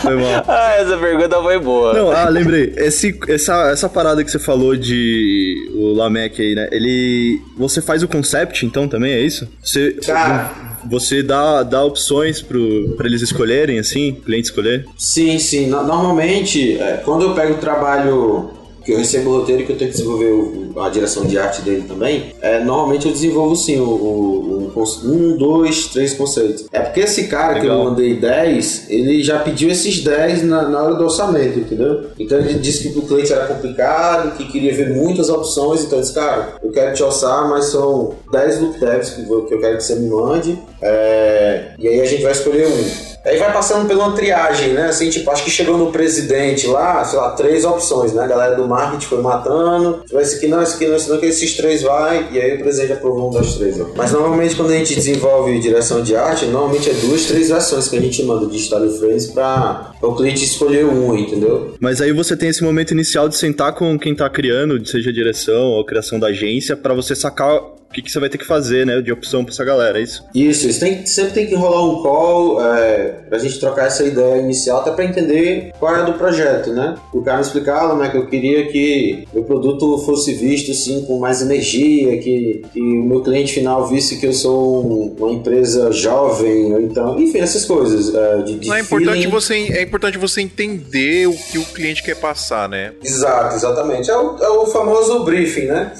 Foi 0.00 0.16
mal. 0.16 0.44
Ah, 0.48 0.74
essa 0.78 0.96
pergunta 0.98 1.40
foi 1.42 1.58
boa. 1.58 1.92
Não, 1.94 2.10
ah, 2.10 2.28
lembrei. 2.28 2.72
Esse, 2.76 3.18
essa, 3.28 3.70
essa 3.70 3.88
parada 3.88 4.22
que 4.24 4.30
você 4.30 4.38
falou 4.38 4.76
de 4.76 5.70
o 5.74 5.92
Lamec 5.92 6.40
aí, 6.40 6.54
né? 6.54 6.68
Ele. 6.72 7.40
Você 7.56 7.80
faz 7.80 8.02
o 8.02 8.08
concept, 8.08 8.64
então, 8.66 8.86
também, 8.88 9.12
é 9.12 9.20
isso? 9.20 9.48
Você. 9.62 9.92
Cara, 10.06 10.50
você 10.84 11.22
dá, 11.22 11.62
dá 11.62 11.82
opções 11.84 12.40
pro, 12.42 12.94
pra 12.96 13.06
eles 13.06 13.22
escolherem, 13.22 13.78
assim, 13.78 14.10
o 14.12 14.16
cliente 14.22 14.44
escolher? 14.46 14.84
Sim, 14.96 15.38
sim. 15.38 15.66
No- 15.68 15.82
Normalmente, 15.86 16.78
é, 16.78 17.00
quando 17.04 17.22
eu 17.22 17.34
pego 17.34 17.54
o 17.54 17.58
trabalho 17.58 18.50
que 18.84 18.92
eu 18.92 18.98
recebo 18.98 19.30
o 19.30 19.38
roteiro 19.40 19.62
e 19.62 19.66
que 19.66 19.72
eu 19.72 19.78
tenho 19.78 19.90
que 19.90 19.96
desenvolver 19.96 20.32
o- 20.32 20.80
a 20.80 20.88
direção 20.88 21.24
de 21.24 21.38
arte 21.38 21.62
dele 21.62 21.84
também, 21.86 22.32
é, 22.40 22.62
normalmente 22.64 23.06
eu 23.06 23.12
desenvolvo 23.12 23.54
sim 23.56 23.78
o, 23.78 23.84
o- 23.84 24.58
um, 24.66 24.70
conce- 24.70 25.06
um, 25.06 25.36
dois, 25.36 25.86
três 25.88 26.14
conceitos. 26.14 26.66
É 26.72 26.80
porque 26.80 27.00
esse 27.00 27.24
cara 27.28 27.54
que 27.60 27.66
eu 27.66 27.70
Legal. 27.72 27.84
mandei 27.84 28.18
10, 28.18 28.86
ele 28.88 29.22
já 29.22 29.38
pediu 29.40 29.70
esses 29.70 30.02
10 30.02 30.42
na, 30.44 30.68
na 30.68 30.82
hora 30.82 30.94
do 30.94 31.04
orçamento, 31.04 31.58
entendeu? 31.58 32.06
Então 32.18 32.38
ele 32.38 32.54
disse 32.54 32.88
que 32.90 32.98
o 32.98 33.02
cliente 33.02 33.32
era 33.32 33.46
complicado, 33.46 34.36
que 34.36 34.50
queria 34.50 34.74
ver 34.74 34.90
muitas 34.90 35.28
opções, 35.28 35.84
então 35.84 35.98
eu 35.98 36.02
disse, 36.02 36.14
cara, 36.14 36.54
eu 36.62 36.70
quero 36.72 36.94
te 36.94 37.02
orçar, 37.02 37.48
mas 37.48 37.66
são 37.66 38.14
10 38.32 38.60
look 38.60 38.80
tags 38.80 39.10
que, 39.10 39.22
que 39.24 39.30
eu 39.54 39.60
quero 39.60 39.76
que 39.76 39.84
você 39.84 39.94
me 39.96 40.08
mande, 40.08 40.58
é, 40.80 41.74
e 41.78 41.86
aí 41.88 42.00
a 42.00 42.04
gente 42.04 42.22
vai 42.22 42.32
escolher 42.32 42.66
um. 42.66 43.11
Aí 43.24 43.38
vai 43.38 43.52
passando 43.52 43.86
pela 43.86 44.12
triagem, 44.12 44.72
né? 44.72 44.86
Assim, 44.86 45.08
tipo, 45.08 45.30
acho 45.30 45.44
que 45.44 45.50
chegou 45.50 45.78
no 45.78 45.92
presidente 45.92 46.66
lá, 46.66 47.04
sei 47.04 47.18
lá, 47.18 47.30
três 47.30 47.64
opções, 47.64 48.12
né? 48.12 48.24
A 48.24 48.26
galera 48.26 48.56
do 48.56 48.66
marketing 48.66 49.06
foi 49.06 49.22
matando. 49.22 50.02
Tipo, 50.06 50.20
esse 50.20 50.36
aqui 50.36 50.48
não, 50.48 50.62
esse 50.62 50.74
aqui 50.74 50.86
não, 50.86 50.96
esse 50.96 51.08
não, 51.08 51.18
que 51.18 51.26
esses 51.26 51.56
três 51.56 51.82
vai. 51.82 52.28
E 52.32 52.40
aí 52.40 52.56
o 52.56 52.58
presidente 52.58 52.94
aprovou 52.94 53.30
um 53.30 53.32
das 53.32 53.54
três. 53.54 53.76
Né? 53.76 53.86
Mas 53.96 54.12
normalmente 54.12 54.56
quando 54.56 54.70
a 54.70 54.76
gente 54.76 54.94
desenvolve 54.94 55.58
direção 55.60 56.02
de 56.02 56.16
arte, 56.16 56.46
normalmente 56.46 56.90
é 56.90 56.94
duas, 56.94 57.24
três 57.26 57.48
versões 57.48 57.88
que 57.88 57.96
a 57.96 58.00
gente 58.00 58.22
manda 58.24 58.46
de 58.46 58.58
Style 58.58 58.98
Frames 58.98 59.26
pra, 59.28 59.92
o 60.02 60.14
cliente 60.14 60.44
escolher 60.44 60.84
um, 60.84 61.16
entendeu? 61.16 61.74
Mas 61.80 62.00
aí 62.00 62.12
você 62.12 62.36
tem 62.36 62.48
esse 62.48 62.62
momento 62.62 62.92
inicial 62.92 63.28
de 63.28 63.36
sentar 63.36 63.72
com 63.72 63.98
quem 63.98 64.14
tá 64.14 64.28
criando, 64.28 64.84
seja 64.86 65.12
direção 65.12 65.70
ou 65.70 65.84
criação 65.84 66.18
da 66.18 66.28
agência, 66.28 66.76
pra 66.76 66.92
você 66.94 67.14
sacar 67.14 67.60
o 67.92 67.94
que, 67.94 68.00
que 68.00 68.10
você 68.10 68.18
vai 68.18 68.30
ter 68.30 68.38
que 68.38 68.46
fazer, 68.46 68.86
né, 68.86 69.02
de 69.02 69.12
opção 69.12 69.44
pra 69.44 69.52
essa 69.52 69.62
galera, 69.64 69.98
é 69.98 70.02
isso? 70.02 70.24
Isso, 70.34 70.66
isso 70.66 70.80
tem, 70.80 71.04
sempre 71.04 71.34
tem 71.34 71.46
que 71.46 71.54
rolar 71.54 71.84
um 71.84 72.02
call 72.02 72.64
é, 72.74 73.08
pra 73.28 73.38
gente 73.38 73.60
trocar 73.60 73.86
essa 73.86 74.02
ideia 74.02 74.40
inicial, 74.40 74.80
até 74.80 74.90
pra 74.92 75.04
entender 75.04 75.72
qual 75.78 75.94
é 75.94 76.02
do 76.02 76.14
projeto, 76.14 76.70
né? 76.72 76.94
O 77.12 77.20
cara 77.20 77.36
me 77.38 77.42
explicar, 77.44 77.90
como 77.90 78.02
é 78.02 78.08
que 78.08 78.16
eu 78.16 78.26
queria 78.28 78.66
que 78.68 79.28
meu 79.34 79.44
produto 79.44 79.98
fosse 80.06 80.32
visto 80.32 80.70
assim 80.70 81.04
com 81.04 81.18
mais 81.18 81.42
energia, 81.42 82.16
que, 82.18 82.64
que 82.72 82.80
o 82.80 83.04
meu 83.04 83.20
cliente 83.22 83.52
final 83.52 83.86
visse 83.86 84.18
que 84.18 84.26
eu 84.26 84.32
sou 84.32 84.86
um- 84.86 85.14
uma 85.18 85.32
empresa 85.32 85.92
jovem, 85.92 86.72
ou 86.72 86.80
então, 86.80 87.20
enfim, 87.20 87.40
essas 87.40 87.66
coisas. 87.66 88.14
É, 88.14 88.38
de, 88.38 88.58
de 88.58 88.68
Não 88.68 88.74
é 88.76 88.80
importante 88.80 89.16
feeling. 89.18 89.30
você 89.30 89.54
é 89.54 89.82
importante 89.82 90.16
você 90.16 90.40
entender 90.40 91.28
o 91.28 91.34
que 91.36 91.58
o 91.58 91.64
cliente 91.66 92.02
quer 92.02 92.16
passar, 92.16 92.68
né? 92.70 92.92
Exato, 93.04 93.54
exatamente. 93.54 94.10
É 94.10 94.16
o, 94.16 94.38
é 94.38 94.48
o 94.48 94.66
famoso 94.66 95.24
briefing, 95.24 95.66
né? 95.66 95.92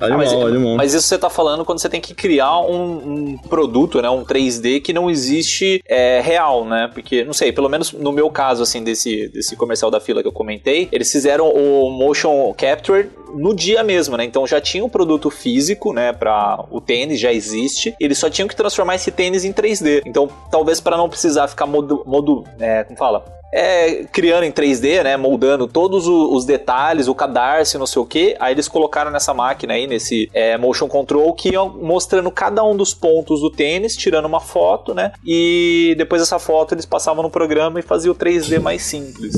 Animal, 0.00 0.18
mas, 0.18 0.32
animal. 0.32 0.76
mas 0.76 0.93
isso 0.94 1.08
você 1.08 1.18
tá 1.18 1.28
falando 1.28 1.64
quando 1.64 1.78
você 1.78 1.88
tem 1.88 2.00
que 2.00 2.14
criar 2.14 2.60
um, 2.60 3.32
um 3.32 3.38
produto, 3.38 4.00
né? 4.00 4.08
Um 4.08 4.24
3D 4.24 4.80
que 4.80 4.92
não 4.92 5.10
existe 5.10 5.82
é, 5.86 6.20
real, 6.20 6.64
né? 6.64 6.90
Porque, 6.92 7.24
não 7.24 7.32
sei, 7.32 7.52
pelo 7.52 7.68
menos 7.68 7.92
no 7.92 8.12
meu 8.12 8.30
caso, 8.30 8.62
assim, 8.62 8.82
desse, 8.82 9.28
desse 9.28 9.56
comercial 9.56 9.90
da 9.90 10.00
fila 10.00 10.22
que 10.22 10.28
eu 10.28 10.32
comentei, 10.32 10.88
eles 10.90 11.10
fizeram 11.10 11.48
o 11.48 11.90
motion 11.90 12.52
capture 12.56 13.10
no 13.34 13.54
dia 13.54 13.82
mesmo, 13.82 14.16
né? 14.16 14.24
Então 14.24 14.46
já 14.46 14.60
tinha 14.60 14.84
o 14.84 14.88
produto 14.88 15.30
físico, 15.30 15.92
né? 15.92 16.12
Pra 16.12 16.64
o 16.70 16.80
tênis 16.80 17.20
já 17.20 17.32
existe. 17.32 17.94
Eles 18.00 18.18
só 18.18 18.30
tinham 18.30 18.48
que 18.48 18.56
transformar 18.56 18.94
esse 18.94 19.10
tênis 19.10 19.44
em 19.44 19.52
3D. 19.52 20.02
Então, 20.06 20.28
talvez 20.50 20.80
para 20.80 20.96
não 20.96 21.08
precisar 21.08 21.48
ficar 21.48 21.66
modu 21.66 22.44
é, 22.58 22.84
como 22.84 22.98
fala? 22.98 23.24
É, 23.54 24.04
criando 24.10 24.42
em 24.42 24.50
3D, 24.50 25.04
né, 25.04 25.16
moldando 25.16 25.68
todos 25.68 26.08
os 26.08 26.44
detalhes, 26.44 27.06
o 27.06 27.14
cadarço, 27.14 27.78
não 27.78 27.86
sei 27.86 28.02
o 28.02 28.04
que. 28.04 28.36
Aí 28.40 28.52
eles 28.52 28.66
colocaram 28.66 29.12
nessa 29.12 29.32
máquina 29.32 29.74
aí, 29.74 29.86
nesse 29.86 30.28
é, 30.34 30.58
motion 30.58 30.88
control, 30.88 31.32
que 31.32 31.50
iam 31.50 31.68
mostrando 31.68 32.32
cada 32.32 32.64
um 32.64 32.76
dos 32.76 32.92
pontos 32.92 33.40
do 33.40 33.50
tênis, 33.50 33.96
tirando 33.96 34.24
uma 34.24 34.40
foto, 34.40 34.92
né? 34.92 35.12
E 35.24 35.94
depois 35.96 36.20
dessa 36.20 36.40
foto 36.40 36.74
eles 36.74 36.84
passavam 36.84 37.22
no 37.22 37.30
programa 37.30 37.78
e 37.78 37.82
faziam 37.82 38.12
o 38.12 38.16
3D 38.16 38.58
mais 38.58 38.82
simples. 38.82 39.36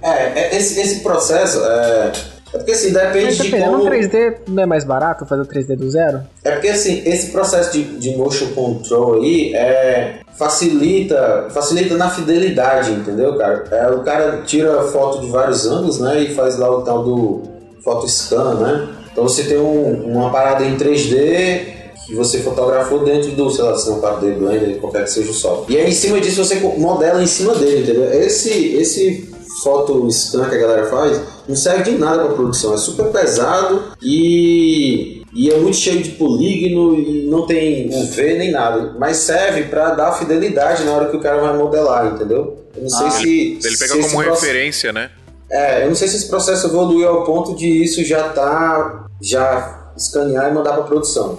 É, 0.00 0.42
é, 0.42 0.56
esse, 0.56 0.80
esse 0.80 1.00
processo 1.00 1.58
é. 1.64 2.12
É 2.56 2.58
porque 2.58 2.72
assim, 2.72 2.92
depende 2.92 3.24
Mas 3.26 3.36
de 3.36 3.42
dependendo, 3.44 3.70
como. 3.72 3.84
um 3.84 3.90
3D 3.90 4.34
não 4.48 4.62
é 4.62 4.66
mais 4.66 4.84
barato 4.84 5.26
fazer 5.26 5.42
o 5.42 5.46
3D 5.46 5.76
do 5.76 5.90
zero? 5.90 6.20
É 6.42 6.52
porque 6.52 6.68
assim, 6.68 7.02
esse 7.04 7.30
processo 7.30 7.70
de, 7.72 7.82
de 7.98 8.16
motion 8.16 8.46
control 8.54 9.14
aí 9.22 9.54
é, 9.54 10.20
facilita, 10.36 11.48
facilita 11.50 11.96
na 11.96 12.08
fidelidade, 12.10 12.92
entendeu, 12.92 13.36
cara? 13.36 13.64
É, 13.70 13.90
o 13.90 14.00
cara 14.02 14.42
tira 14.44 14.82
foto 14.84 15.20
de 15.20 15.30
vários 15.30 15.66
ângulos, 15.66 15.98
né? 16.00 16.20
E 16.22 16.34
faz 16.34 16.58
lá 16.58 16.70
o 16.70 16.82
tal 16.82 17.02
do 17.04 17.42
photo 17.82 18.08
scan, 18.08 18.54
né? 18.54 18.88
Então 19.12 19.24
você 19.28 19.44
tem 19.44 19.58
um- 19.58 20.12
uma 20.12 20.30
parada 20.30 20.64
em 20.64 20.76
3D 20.76 21.74
que 22.06 22.14
você 22.14 22.38
fotografou 22.38 23.04
dentro 23.04 23.32
do, 23.32 23.50
sei 23.50 23.64
lá, 23.64 23.76
se 23.76 23.88
não 23.90 24.00
4D 24.00 24.32
Blender, 24.38 24.76
qualquer 24.78 25.04
que 25.04 25.10
seja 25.10 25.30
o 25.30 25.34
software. 25.34 25.74
E 25.74 25.78
aí 25.80 25.88
em 25.88 25.92
cima 25.92 26.20
disso 26.20 26.44
você 26.44 26.54
modela 26.56 27.22
em 27.22 27.26
cima 27.26 27.54
dele, 27.54 27.82
entendeu? 27.82 28.12
Esse, 28.12 28.76
esse 28.76 29.28
foto 29.64 30.08
scan 30.10 30.48
que 30.48 30.54
a 30.54 30.58
galera 30.58 30.86
faz 30.86 31.20
não 31.48 31.56
serve 31.56 31.90
de 31.92 31.98
nada 31.98 32.24
para 32.24 32.34
produção, 32.34 32.74
é 32.74 32.76
super 32.76 33.06
pesado 33.12 33.84
e, 34.02 35.22
e 35.32 35.50
é 35.50 35.56
muito 35.58 35.76
cheio 35.76 36.02
de 36.02 36.10
polígono 36.10 36.98
e 36.98 37.26
não 37.26 37.46
tem 37.46 37.88
UV 37.88 38.38
nem 38.38 38.50
nada, 38.50 38.94
mas 38.98 39.18
serve 39.18 39.64
para 39.64 39.90
dar 39.94 40.12
fidelidade 40.12 40.84
na 40.84 40.92
hora 40.92 41.08
que 41.10 41.16
o 41.16 41.20
cara 41.20 41.40
vai 41.40 41.56
modelar, 41.56 42.14
entendeu? 42.14 42.58
Eu 42.76 42.82
não 42.82 42.90
sei 42.90 43.06
Ah, 43.06 43.10
se 43.10 43.28
Ele 43.64 43.76
se 43.76 43.78
pega 43.78 43.98
esse 44.00 44.10
como 44.14 44.22
referência, 44.30 44.92
né? 44.92 45.10
é, 45.50 45.84
eu 45.84 45.88
não 45.88 45.94
sei 45.94 46.08
se 46.08 46.16
esse 46.16 46.28
processo 46.28 46.66
evoluiu 46.66 47.08
ao 47.08 47.24
ponto 47.24 47.54
de 47.54 47.66
isso 47.82 48.04
já 48.04 48.28
tá 48.30 49.06
já 49.22 49.92
escanear 49.96 50.50
e 50.50 50.54
mandar 50.54 50.72
para 50.74 50.82
produção. 50.82 51.38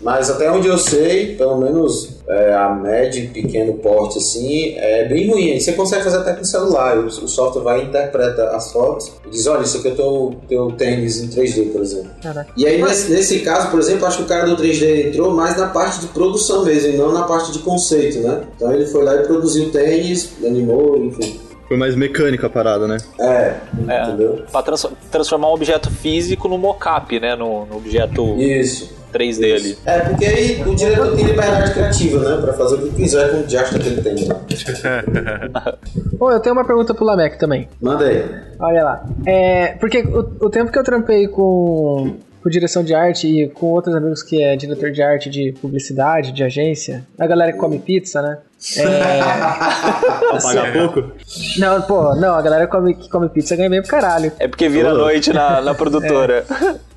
Mas 0.00 0.30
até 0.30 0.50
onde 0.50 0.68
eu 0.68 0.78
sei, 0.78 1.34
pelo 1.36 1.58
menos 1.58 2.17
é, 2.28 2.54
a 2.54 2.70
médio 2.74 3.24
e 3.24 3.28
pequeno 3.28 3.74
porte 3.74 4.18
assim, 4.18 4.74
é 4.76 5.06
bem 5.08 5.30
ruim. 5.30 5.58
Você 5.58 5.72
consegue 5.72 6.04
fazer 6.04 6.18
até 6.18 6.34
com 6.34 6.44
celular. 6.44 6.98
O, 6.98 7.06
o 7.06 7.28
software 7.28 7.62
vai 7.62 7.80
e 7.80 7.84
interpreta 7.84 8.50
as 8.50 8.70
fotos 8.72 9.12
e 9.26 9.30
diz, 9.30 9.46
olha, 9.46 9.62
isso 9.62 9.78
aqui 9.78 9.88
é 9.88 9.92
o 9.92 9.96
teu, 9.96 10.36
teu 10.48 10.72
tênis 10.72 11.20
em 11.22 11.28
3D, 11.28 11.72
por 11.72 11.80
exemplo. 11.80 12.10
Caraca. 12.22 12.50
E 12.56 12.66
aí, 12.66 12.82
nesse, 12.82 13.10
nesse 13.10 13.40
caso, 13.40 13.70
por 13.70 13.80
exemplo, 13.80 14.06
acho 14.06 14.18
que 14.18 14.22
o 14.24 14.26
cara 14.26 14.46
do 14.46 14.56
3D 14.62 15.08
entrou 15.08 15.32
mais 15.32 15.56
na 15.56 15.68
parte 15.68 16.00
de 16.00 16.06
produção 16.08 16.64
mesmo, 16.64 16.92
e 16.92 16.96
não 16.96 17.12
na 17.12 17.22
parte 17.22 17.50
de 17.52 17.60
conceito, 17.60 18.18
né? 18.20 18.42
Então 18.56 18.72
ele 18.72 18.86
foi 18.86 19.02
lá 19.04 19.14
e 19.16 19.22
produziu 19.22 19.66
o 19.66 19.70
tênis, 19.70 20.30
animou, 20.44 20.96
enfim. 20.98 21.40
Foi 21.66 21.76
mais 21.76 21.94
mecânica 21.94 22.46
a 22.46 22.50
parada, 22.50 22.86
né? 22.88 22.96
É, 23.20 23.54
É. 23.88 24.02
entendeu? 24.06 24.42
Pra 24.50 24.62
trans- 24.62 24.86
transformar 25.10 25.50
um 25.50 25.52
objeto 25.54 25.90
físico 25.90 26.48
no 26.48 26.56
mocap, 26.56 27.20
né? 27.20 27.36
No, 27.36 27.66
no 27.66 27.76
objeto 27.76 28.36
Isso. 28.38 28.96
3D 29.12 29.54
ali. 29.54 29.78
É, 29.84 30.00
porque 30.00 30.24
aí 30.24 30.62
o 30.66 30.74
diretor 30.74 31.14
tem 31.16 31.24
liberdade 31.24 31.72
criativa, 31.72 32.18
né? 32.18 32.42
Pra 32.42 32.52
fazer 32.52 32.76
o 32.76 32.78
que 32.78 32.94
quiser 32.94 33.30
com 33.30 33.38
o 33.38 33.42
diasta 33.44 33.78
que 33.78 33.88
ele 33.88 34.02
tem. 34.02 34.14
Né? 34.14 34.34
Pô, 36.18 36.30
eu 36.30 36.40
tenho 36.40 36.54
uma 36.54 36.64
pergunta 36.64 36.94
pro 36.94 37.04
Lamec 37.04 37.38
também. 37.38 37.68
Manda 37.80 38.04
aí. 38.04 38.24
Olha 38.58 38.84
lá. 38.84 39.06
É, 39.26 39.68
porque 39.74 40.00
o, 40.00 40.46
o 40.46 40.50
tempo 40.50 40.72
que 40.72 40.78
eu 40.78 40.84
trampei 40.84 41.28
com, 41.28 42.16
com 42.42 42.50
direção 42.50 42.82
de 42.82 42.94
arte 42.94 43.26
e 43.26 43.48
com 43.48 43.66
outros 43.66 43.94
amigos 43.94 44.22
que 44.22 44.42
é 44.42 44.56
diretor 44.56 44.90
de 44.90 45.02
arte 45.02 45.30
de 45.30 45.52
publicidade, 45.60 46.32
de 46.32 46.42
agência, 46.42 47.06
a 47.18 47.26
galera 47.26 47.52
que 47.52 47.58
come 47.58 47.78
pizza, 47.78 48.20
né? 48.22 48.38
Pra 48.74 50.40
pagar 50.42 50.72
pouco? 50.72 51.12
Não, 51.58 51.82
pô, 51.82 52.14
não, 52.16 52.34
a 52.34 52.42
galera 52.42 52.66
come, 52.66 52.94
que 52.94 53.08
come 53.08 53.28
pizza 53.28 53.54
ganha 53.54 53.70
bem 53.70 53.80
pro 53.80 53.90
caralho. 53.90 54.32
É 54.38 54.48
porque 54.48 54.68
vira 54.68 54.92
noite 54.92 55.32
na, 55.32 55.60
na 55.60 55.74
produtora. 55.74 56.44
É, 56.54 56.87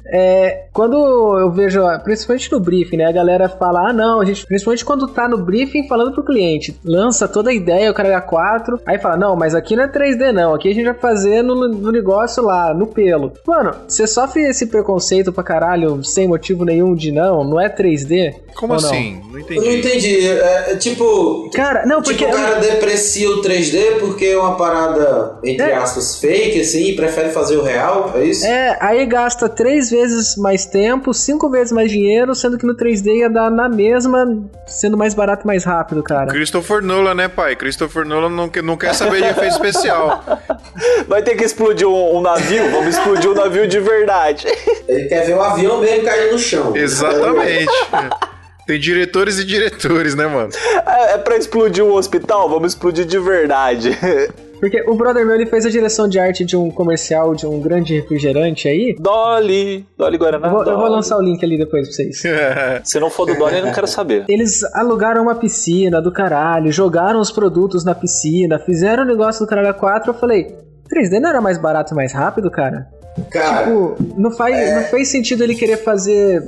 quando 0.73 0.95
eu 1.39 1.51
vejo, 1.51 1.81
principalmente 2.03 2.51
no 2.51 2.59
briefing, 2.59 2.97
né? 2.97 3.05
A 3.05 3.11
galera 3.11 3.47
fala, 3.49 3.89
ah 3.89 3.93
não, 3.93 4.19
a 4.21 4.25
gente, 4.25 4.45
principalmente 4.45 4.83
quando 4.85 5.07
tá 5.07 5.27
no 5.27 5.37
briefing 5.37 5.87
falando 5.87 6.13
pro 6.13 6.23
cliente, 6.23 6.77
lança 6.83 7.27
toda 7.27 7.49
a 7.49 7.53
ideia, 7.53 7.89
o 7.91 7.93
cara 7.93 8.21
A4, 8.21 8.79
aí 8.85 8.97
fala, 8.99 9.17
não, 9.17 9.35
mas 9.35 9.55
aqui 9.55 9.75
não 9.75 9.83
é 9.83 9.87
3D 9.87 10.31
não, 10.31 10.53
aqui 10.53 10.69
a 10.69 10.73
gente 10.73 10.85
vai 10.85 10.93
fazer 10.93 11.41
no, 11.41 11.55
no 11.67 11.91
negócio 11.91 12.43
lá, 12.43 12.73
no 12.73 12.87
pelo. 12.87 13.31
Mano, 13.47 13.73
você 13.87 14.05
sofre 14.05 14.43
esse 14.43 14.67
preconceito 14.67 15.31
pra 15.31 15.43
caralho, 15.43 16.03
sem 16.03 16.27
motivo 16.27 16.65
nenhum 16.65 16.93
de 16.93 17.11
não, 17.11 17.43
não 17.43 17.59
é 17.59 17.69
3D? 17.69 18.33
Como 18.55 18.73
Ou 18.73 18.81
não? 18.81 18.89
assim? 18.89 19.21
Não 19.31 19.39
Eu 19.39 19.61
não 19.61 19.71
entendi. 19.71 19.77
entendi. 19.77 20.27
É, 20.27 20.71
é 20.73 20.75
tipo. 20.75 21.49
Cara, 21.53 21.85
não, 21.85 22.01
porque... 22.01 22.25
Tipo, 22.25 22.31
o 22.31 22.35
cara 22.35 22.59
deprecia 22.59 23.29
o 23.29 23.41
3D 23.41 23.99
porque 23.99 24.25
é 24.25 24.37
uma 24.37 24.55
parada, 24.57 25.37
entre 25.43 25.67
É. 25.67 25.75
aspas, 25.75 26.17
fake, 26.17 26.59
assim, 26.59 26.89
e 26.89 26.95
prefere 26.95 27.29
fazer 27.29 27.55
o 27.57 27.63
real, 27.63 28.11
é 28.15 28.25
isso? 28.25 28.45
É, 28.45 28.77
aí 28.81 29.05
gasta 29.05 29.47
três 29.47 29.89
vezes 29.89 30.00
mais 30.37 30.65
tempo, 30.65 31.13
cinco 31.13 31.49
vezes 31.49 31.71
mais 31.71 31.91
dinheiro, 31.91 32.33
sendo 32.35 32.57
que 32.57 32.65
no 32.65 32.75
3D 32.75 33.17
ia 33.17 33.29
dar 33.29 33.49
na 33.49 33.67
mesma, 33.67 34.25
sendo 34.67 34.97
mais 34.97 35.13
barato 35.13 35.43
e 35.43 35.47
mais 35.47 35.63
rápido, 35.63 36.03
cara. 36.03 36.27
Christopher 36.27 36.81
Nolan, 36.81 37.13
né, 37.13 37.27
pai? 37.27 37.55
Christopher 37.55 38.05
Nolan 38.05 38.29
não 38.29 38.49
quer, 38.49 38.63
não 38.63 38.77
quer 38.77 38.93
saber 38.93 39.21
de 39.21 39.29
efeito 39.29 39.53
especial. 39.53 40.23
Vai 41.07 41.21
ter 41.21 41.35
que 41.35 41.43
explodir 41.43 41.87
um, 41.87 42.17
um 42.17 42.21
navio? 42.21 42.69
Vamos 42.71 42.95
explodir 42.95 43.29
um 43.29 43.35
navio 43.35 43.67
de 43.67 43.79
verdade. 43.79 44.47
Ele 44.87 45.07
quer 45.07 45.25
ver 45.25 45.35
o 45.35 45.41
avião 45.41 45.79
mesmo 45.79 46.05
caindo 46.05 46.31
no 46.33 46.39
chão. 46.39 46.75
Exatamente. 46.75 47.71
Tem 48.65 48.79
diretores 48.79 49.39
e 49.39 49.43
diretores, 49.43 50.15
né, 50.15 50.27
mano? 50.27 50.51
É, 50.85 51.13
é 51.13 51.17
pra 51.17 51.35
explodir 51.35 51.83
um 51.83 51.93
hospital? 51.93 52.47
Vamos 52.47 52.73
explodir 52.73 53.05
de 53.05 53.19
verdade. 53.19 53.97
Porque 54.61 54.81
o 54.87 54.95
brother 54.95 55.25
meu, 55.25 55.35
ele 55.35 55.45
fez 55.47 55.65
a 55.65 55.69
direção 55.69 56.07
de 56.07 56.17
arte 56.19 56.45
de 56.45 56.55
um 56.55 56.69
comercial 56.71 57.35
de 57.35 57.45
um 57.45 57.59
grande 57.59 57.95
refrigerante 57.95 58.67
aí. 58.67 58.95
Dolly, 58.99 59.85
Dolly 59.97 60.17
Guaraná. 60.17 60.47
Eu 60.47 60.51
vou, 60.51 60.59
eu 60.61 60.65
vou 60.73 60.77
Dolly. 60.83 60.91
lançar 60.95 61.17
o 61.17 61.21
link 61.21 61.43
ali 61.43 61.57
depois 61.57 61.87
pra 61.87 61.95
vocês. 61.95 62.21
Se 62.85 62.99
não 62.99 63.09
for 63.09 63.25
do 63.25 63.35
Dolly, 63.35 63.57
eu 63.57 63.65
não 63.65 63.73
quero 63.73 63.87
saber. 63.87 64.23
Eles 64.29 64.63
alugaram 64.75 65.23
uma 65.23 65.35
piscina 65.35 66.01
do 66.01 66.11
caralho, 66.13 66.71
jogaram 66.71 67.19
os 67.19 67.31
produtos 67.31 67.83
na 67.83 67.93
piscina, 67.95 68.59
fizeram 68.59 69.03
o 69.03 69.05
negócio 69.05 69.43
do 69.45 69.49
caralho 69.49 69.69
a 69.69 69.73
4. 69.73 70.11
Eu 70.11 70.13
falei, 70.13 70.55
3D 70.89 71.19
não 71.19 71.29
era 71.29 71.41
mais 71.41 71.57
barato 71.57 71.93
e 71.93 71.95
mais 71.95 72.13
rápido, 72.13 72.49
cara? 72.51 72.87
Cara, 73.29 73.63
Tipo, 73.65 73.97
não 74.17 74.31
faz, 74.31 74.73
não 74.73 74.83
faz 74.83 75.07
sentido 75.09 75.43
ele 75.43 75.53
querer 75.55 75.77
fazer 75.77 76.43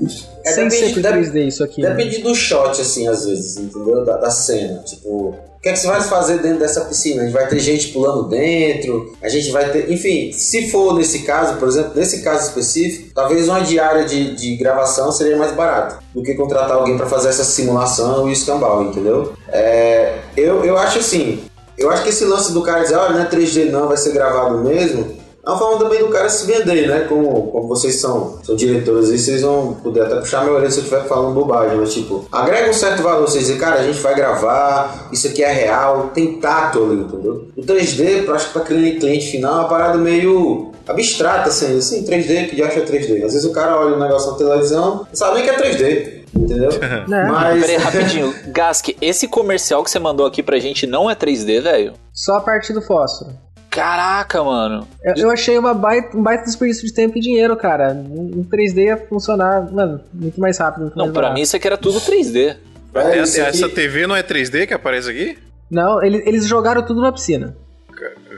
É, 0.45 0.51
sem 0.51 0.64
depende- 0.70 0.76
ser 0.88 0.93
por 0.93 1.01
dep- 1.01 1.14
3D 1.16 1.47
isso 1.47 1.61
aqui. 1.64 1.82
né? 1.82 1.89
Depende 1.89 2.20
do 2.20 2.34
shot, 2.34 2.80
assim, 2.80 3.05
às 3.07 3.26
vezes, 3.26 3.57
entendeu? 3.57 4.05
Da, 4.05 4.16
da 4.18 4.30
cena. 4.32 4.80
Tipo, 4.84 5.36
que 5.64 5.70
é 5.70 5.72
que 5.72 5.80
você 5.80 5.88
vai 5.88 6.01
fazer 6.01 6.39
dentro 6.39 6.59
dessa 6.59 6.82
piscina? 6.82 7.22
A 7.22 7.26
gente 7.26 7.34
vai 7.34 7.47
ter 7.47 7.57
gente 7.57 7.88
pulando 7.88 8.28
dentro, 8.28 9.16
a 9.22 9.30
gente 9.30 9.49
vai 9.49 9.72
ter. 9.72 9.89
Enfim, 9.89 10.34
se 10.34 10.70
for 10.70 10.93
nesse 10.93 11.20
caso, 11.20 11.55
por 11.55 11.70
exemplo, 11.70 11.93
nesse 11.95 12.22
caso 12.22 12.49
específico, 12.49 13.11
talvez 13.16 13.47
uma 13.47 13.61
diária 13.61 14.03
de, 14.03 14.36
de 14.36 14.57
gravação 14.57 15.09
seria 15.09 15.38
mais 15.38 15.53
barata 15.53 15.99
do 16.14 16.22
que 16.22 16.36
contratar 16.36 16.74
alguém 16.74 16.97
pra 16.97 17.05
fazer 17.05 17.30
essa 17.30 17.45
simulação 17.45 18.28
e 18.28 18.34
escambau, 18.34 18.84
entendeu? 18.84 19.32
É, 19.47 20.18
eu, 20.36 20.66
eu 20.66 20.78
acho 20.78 20.99
assim. 20.99 21.41
Eu 21.78 21.89
acho 21.89 22.03
que 22.03 22.09
esse 22.09 22.26
lance 22.26 22.51
do 22.51 22.61
cara 22.61 22.82
dizer, 22.82 22.97
olha, 22.97 23.14
não 23.14 23.22
é 23.22 23.30
3D 23.30 23.72
não, 23.72 23.88
vai 23.88 23.97
ser 23.97 24.11
gravado 24.11 24.57
mesmo. 24.59 25.22
É 25.46 25.50
uma 25.50 25.60
forma 25.60 25.78
também 25.78 26.00
do 26.00 26.08
cara 26.08 26.30
se 26.30 26.48
vender, 26.48 26.88
né? 26.88 27.02
Como, 27.02 27.52
como 27.52 27.68
vocês 27.68 28.00
são, 28.00 28.39
são 28.44 28.56
diretores 28.56 29.10
aí, 29.10 29.20
vocês 29.20 29.41
vão 29.41 29.74
poder 29.74 30.04
até 30.04 30.16
puxar 30.16 30.41
minha 30.41 30.54
orelha 30.54 30.72
se 30.72 30.80
eu 30.80 30.84
estiver 30.84 31.04
falando 31.04 31.34
bobagem, 31.34 31.78
mas 31.78 31.94
tipo, 31.94 32.26
agrega 32.32 32.70
um 32.70 32.74
certo 32.74 33.04
valor, 33.04 33.28
vocês 33.28 33.46
dizem, 33.48 33.60
cara, 33.60 33.82
a 33.82 33.84
gente 33.84 34.00
vai 34.00 34.16
gravar, 34.16 35.10
isso 35.12 35.28
aqui 35.28 35.44
é 35.44 35.52
real, 35.52 36.12
tem 36.14 36.39
tato 36.39 36.82
ali, 36.82 37.02
entendeu? 37.02 37.50
O 37.58 37.62
3D, 37.62 38.26
eu 38.26 38.34
acho 38.34 38.48
que 38.48 38.54
pra 38.54 38.62
cliente, 38.62 39.00
cliente 39.00 39.32
final, 39.32 39.54
é 39.54 39.60
uma 39.60 39.68
parada 39.68 39.98
meio 39.98 40.72
abstrata, 40.88 41.50
assim, 41.50 41.78
assim, 41.78 42.06
3D, 42.06 42.50
que 42.50 42.58
já 42.58 42.68
acha 42.68 42.80
3D. 42.80 43.26
Às 43.26 43.34
vezes 43.34 43.44
o 43.44 43.52
cara 43.52 43.78
olha 43.78 43.98
o 43.98 44.00
negócio 44.00 44.32
na 44.32 44.38
televisão, 44.38 44.96
não 45.00 45.08
sabe 45.12 45.36
nem 45.36 45.44
que 45.44 45.50
é 45.50 45.58
3D, 45.58 46.24
entendeu? 46.34 46.70
Né? 47.08 47.28
Mas. 47.30 47.60
Peraí, 47.60 47.76
rapidinho. 47.84 48.34
Gask, 48.48 48.89
esse 49.02 49.28
comercial 49.28 49.84
que 49.84 49.91
você 49.91 50.00
mandou 50.00 50.26
aqui 50.26 50.41
pra 50.41 50.58
gente 50.58 50.88
não 50.88 51.10
é 51.12 51.16
3D, 51.16 51.62
velho? 51.62 51.94
Só 52.14 52.38
a 52.38 52.39
parte 52.39 52.72
do 52.72 52.82
fósforo. 52.82 53.32
Caraca, 53.74 54.43
mano. 54.43 54.88
Eu, 55.03 55.15
eu 55.15 55.32
achei 55.32 55.57
uma 55.57 55.74
baita, 55.74 56.15
um 56.15 56.21
baita 56.21 56.43
desperdício 56.45 56.86
de 56.86 56.93
tempo 56.93 57.17
e 57.17 57.21
dinheiro, 57.21 57.55
cara. 57.57 57.91
Um 57.93 58.45
3D 58.47 58.78
ia 58.86 58.97
funcionar, 58.97 59.71
mano, 59.71 59.99
muito 60.13 60.39
mais 60.39 60.59
rápido. 60.59 60.84
Muito 60.84 60.95
Não, 60.95 61.05
mais 61.05 61.13
pra 61.13 61.21
barato. 61.24 61.36
mim 61.36 61.41
isso 61.41 61.55
aqui 61.55 61.65
era 61.67 61.78
tudo 61.78 61.99
3D. 61.99 62.55
É, 62.93 63.17
Essa- 63.17 63.41
aqui- 63.47 63.49
Essa 63.49 63.69
TV 63.69 64.05
não 64.05 64.15
é 64.15 64.21
3D 64.21 64.67
que 64.67 64.74
aparece 64.76 65.09
aqui? 65.09 65.39
Não, 65.71 66.03
eles, 66.03 66.21
eles 66.28 66.45
jogaram 66.47 66.84
tudo 66.84 67.01
na 67.01 67.11
piscina. 67.11 67.57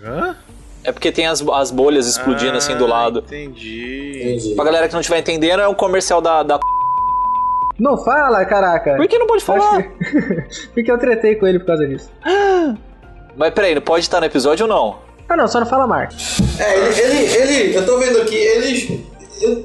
Hã? 0.06 0.36
É 0.86 0.92
porque 0.94 1.12
tem 1.12 1.28
as, 1.28 1.42
as 1.46 1.72
bolhas 1.72 2.08
explodindo 2.08 2.56
assim 2.56 2.78
do 2.78 2.86
Ah, 2.86 2.90
lado. 2.90 3.20
Entendi. 3.20 4.22
Entendi. 4.24 4.56
Pra 4.56 4.64
galera 4.64 4.88
que 4.88 4.94
não 4.94 5.02
estiver 5.02 5.20
entendendo, 5.20 5.60
é 5.62 5.68
um 5.68 5.74
comercial 5.74 6.22
da. 6.22 6.44
da... 6.44 6.60
Não 7.78 7.98
fala, 7.98 8.46
caraca! 8.46 8.96
Por 8.96 9.06
que 9.08 9.18
não 9.20 9.28
pode 9.28 9.44
falar? 9.44 9.84
que- 9.84 10.70
Porque 10.74 10.90
eu 10.90 10.98
tretei 10.98 11.36
com 11.36 11.46
ele 11.46 11.60
por 11.60 11.66
causa 11.68 11.86
disso. 11.86 12.10
Mas 13.36 13.54
peraí, 13.54 13.76
não 13.76 13.82
pode 13.82 14.06
estar 14.06 14.22
no 14.22 14.26
episódio 14.28 14.66
ou 14.66 14.70
não? 14.70 15.05
Ah 15.28 15.36
não, 15.36 15.48
só 15.48 15.60
não 15.60 15.66
fala 15.68 15.88
Mark. 15.88 16.12
É, 16.60 16.78
ele, 16.78 17.02
ele, 17.02 17.36
ele, 17.36 17.78
eu 17.78 17.86
tô 17.86 17.98
vendo 17.98 18.22
aqui, 18.22 18.36
ele. 18.36 19.06
Eu, 19.42 19.64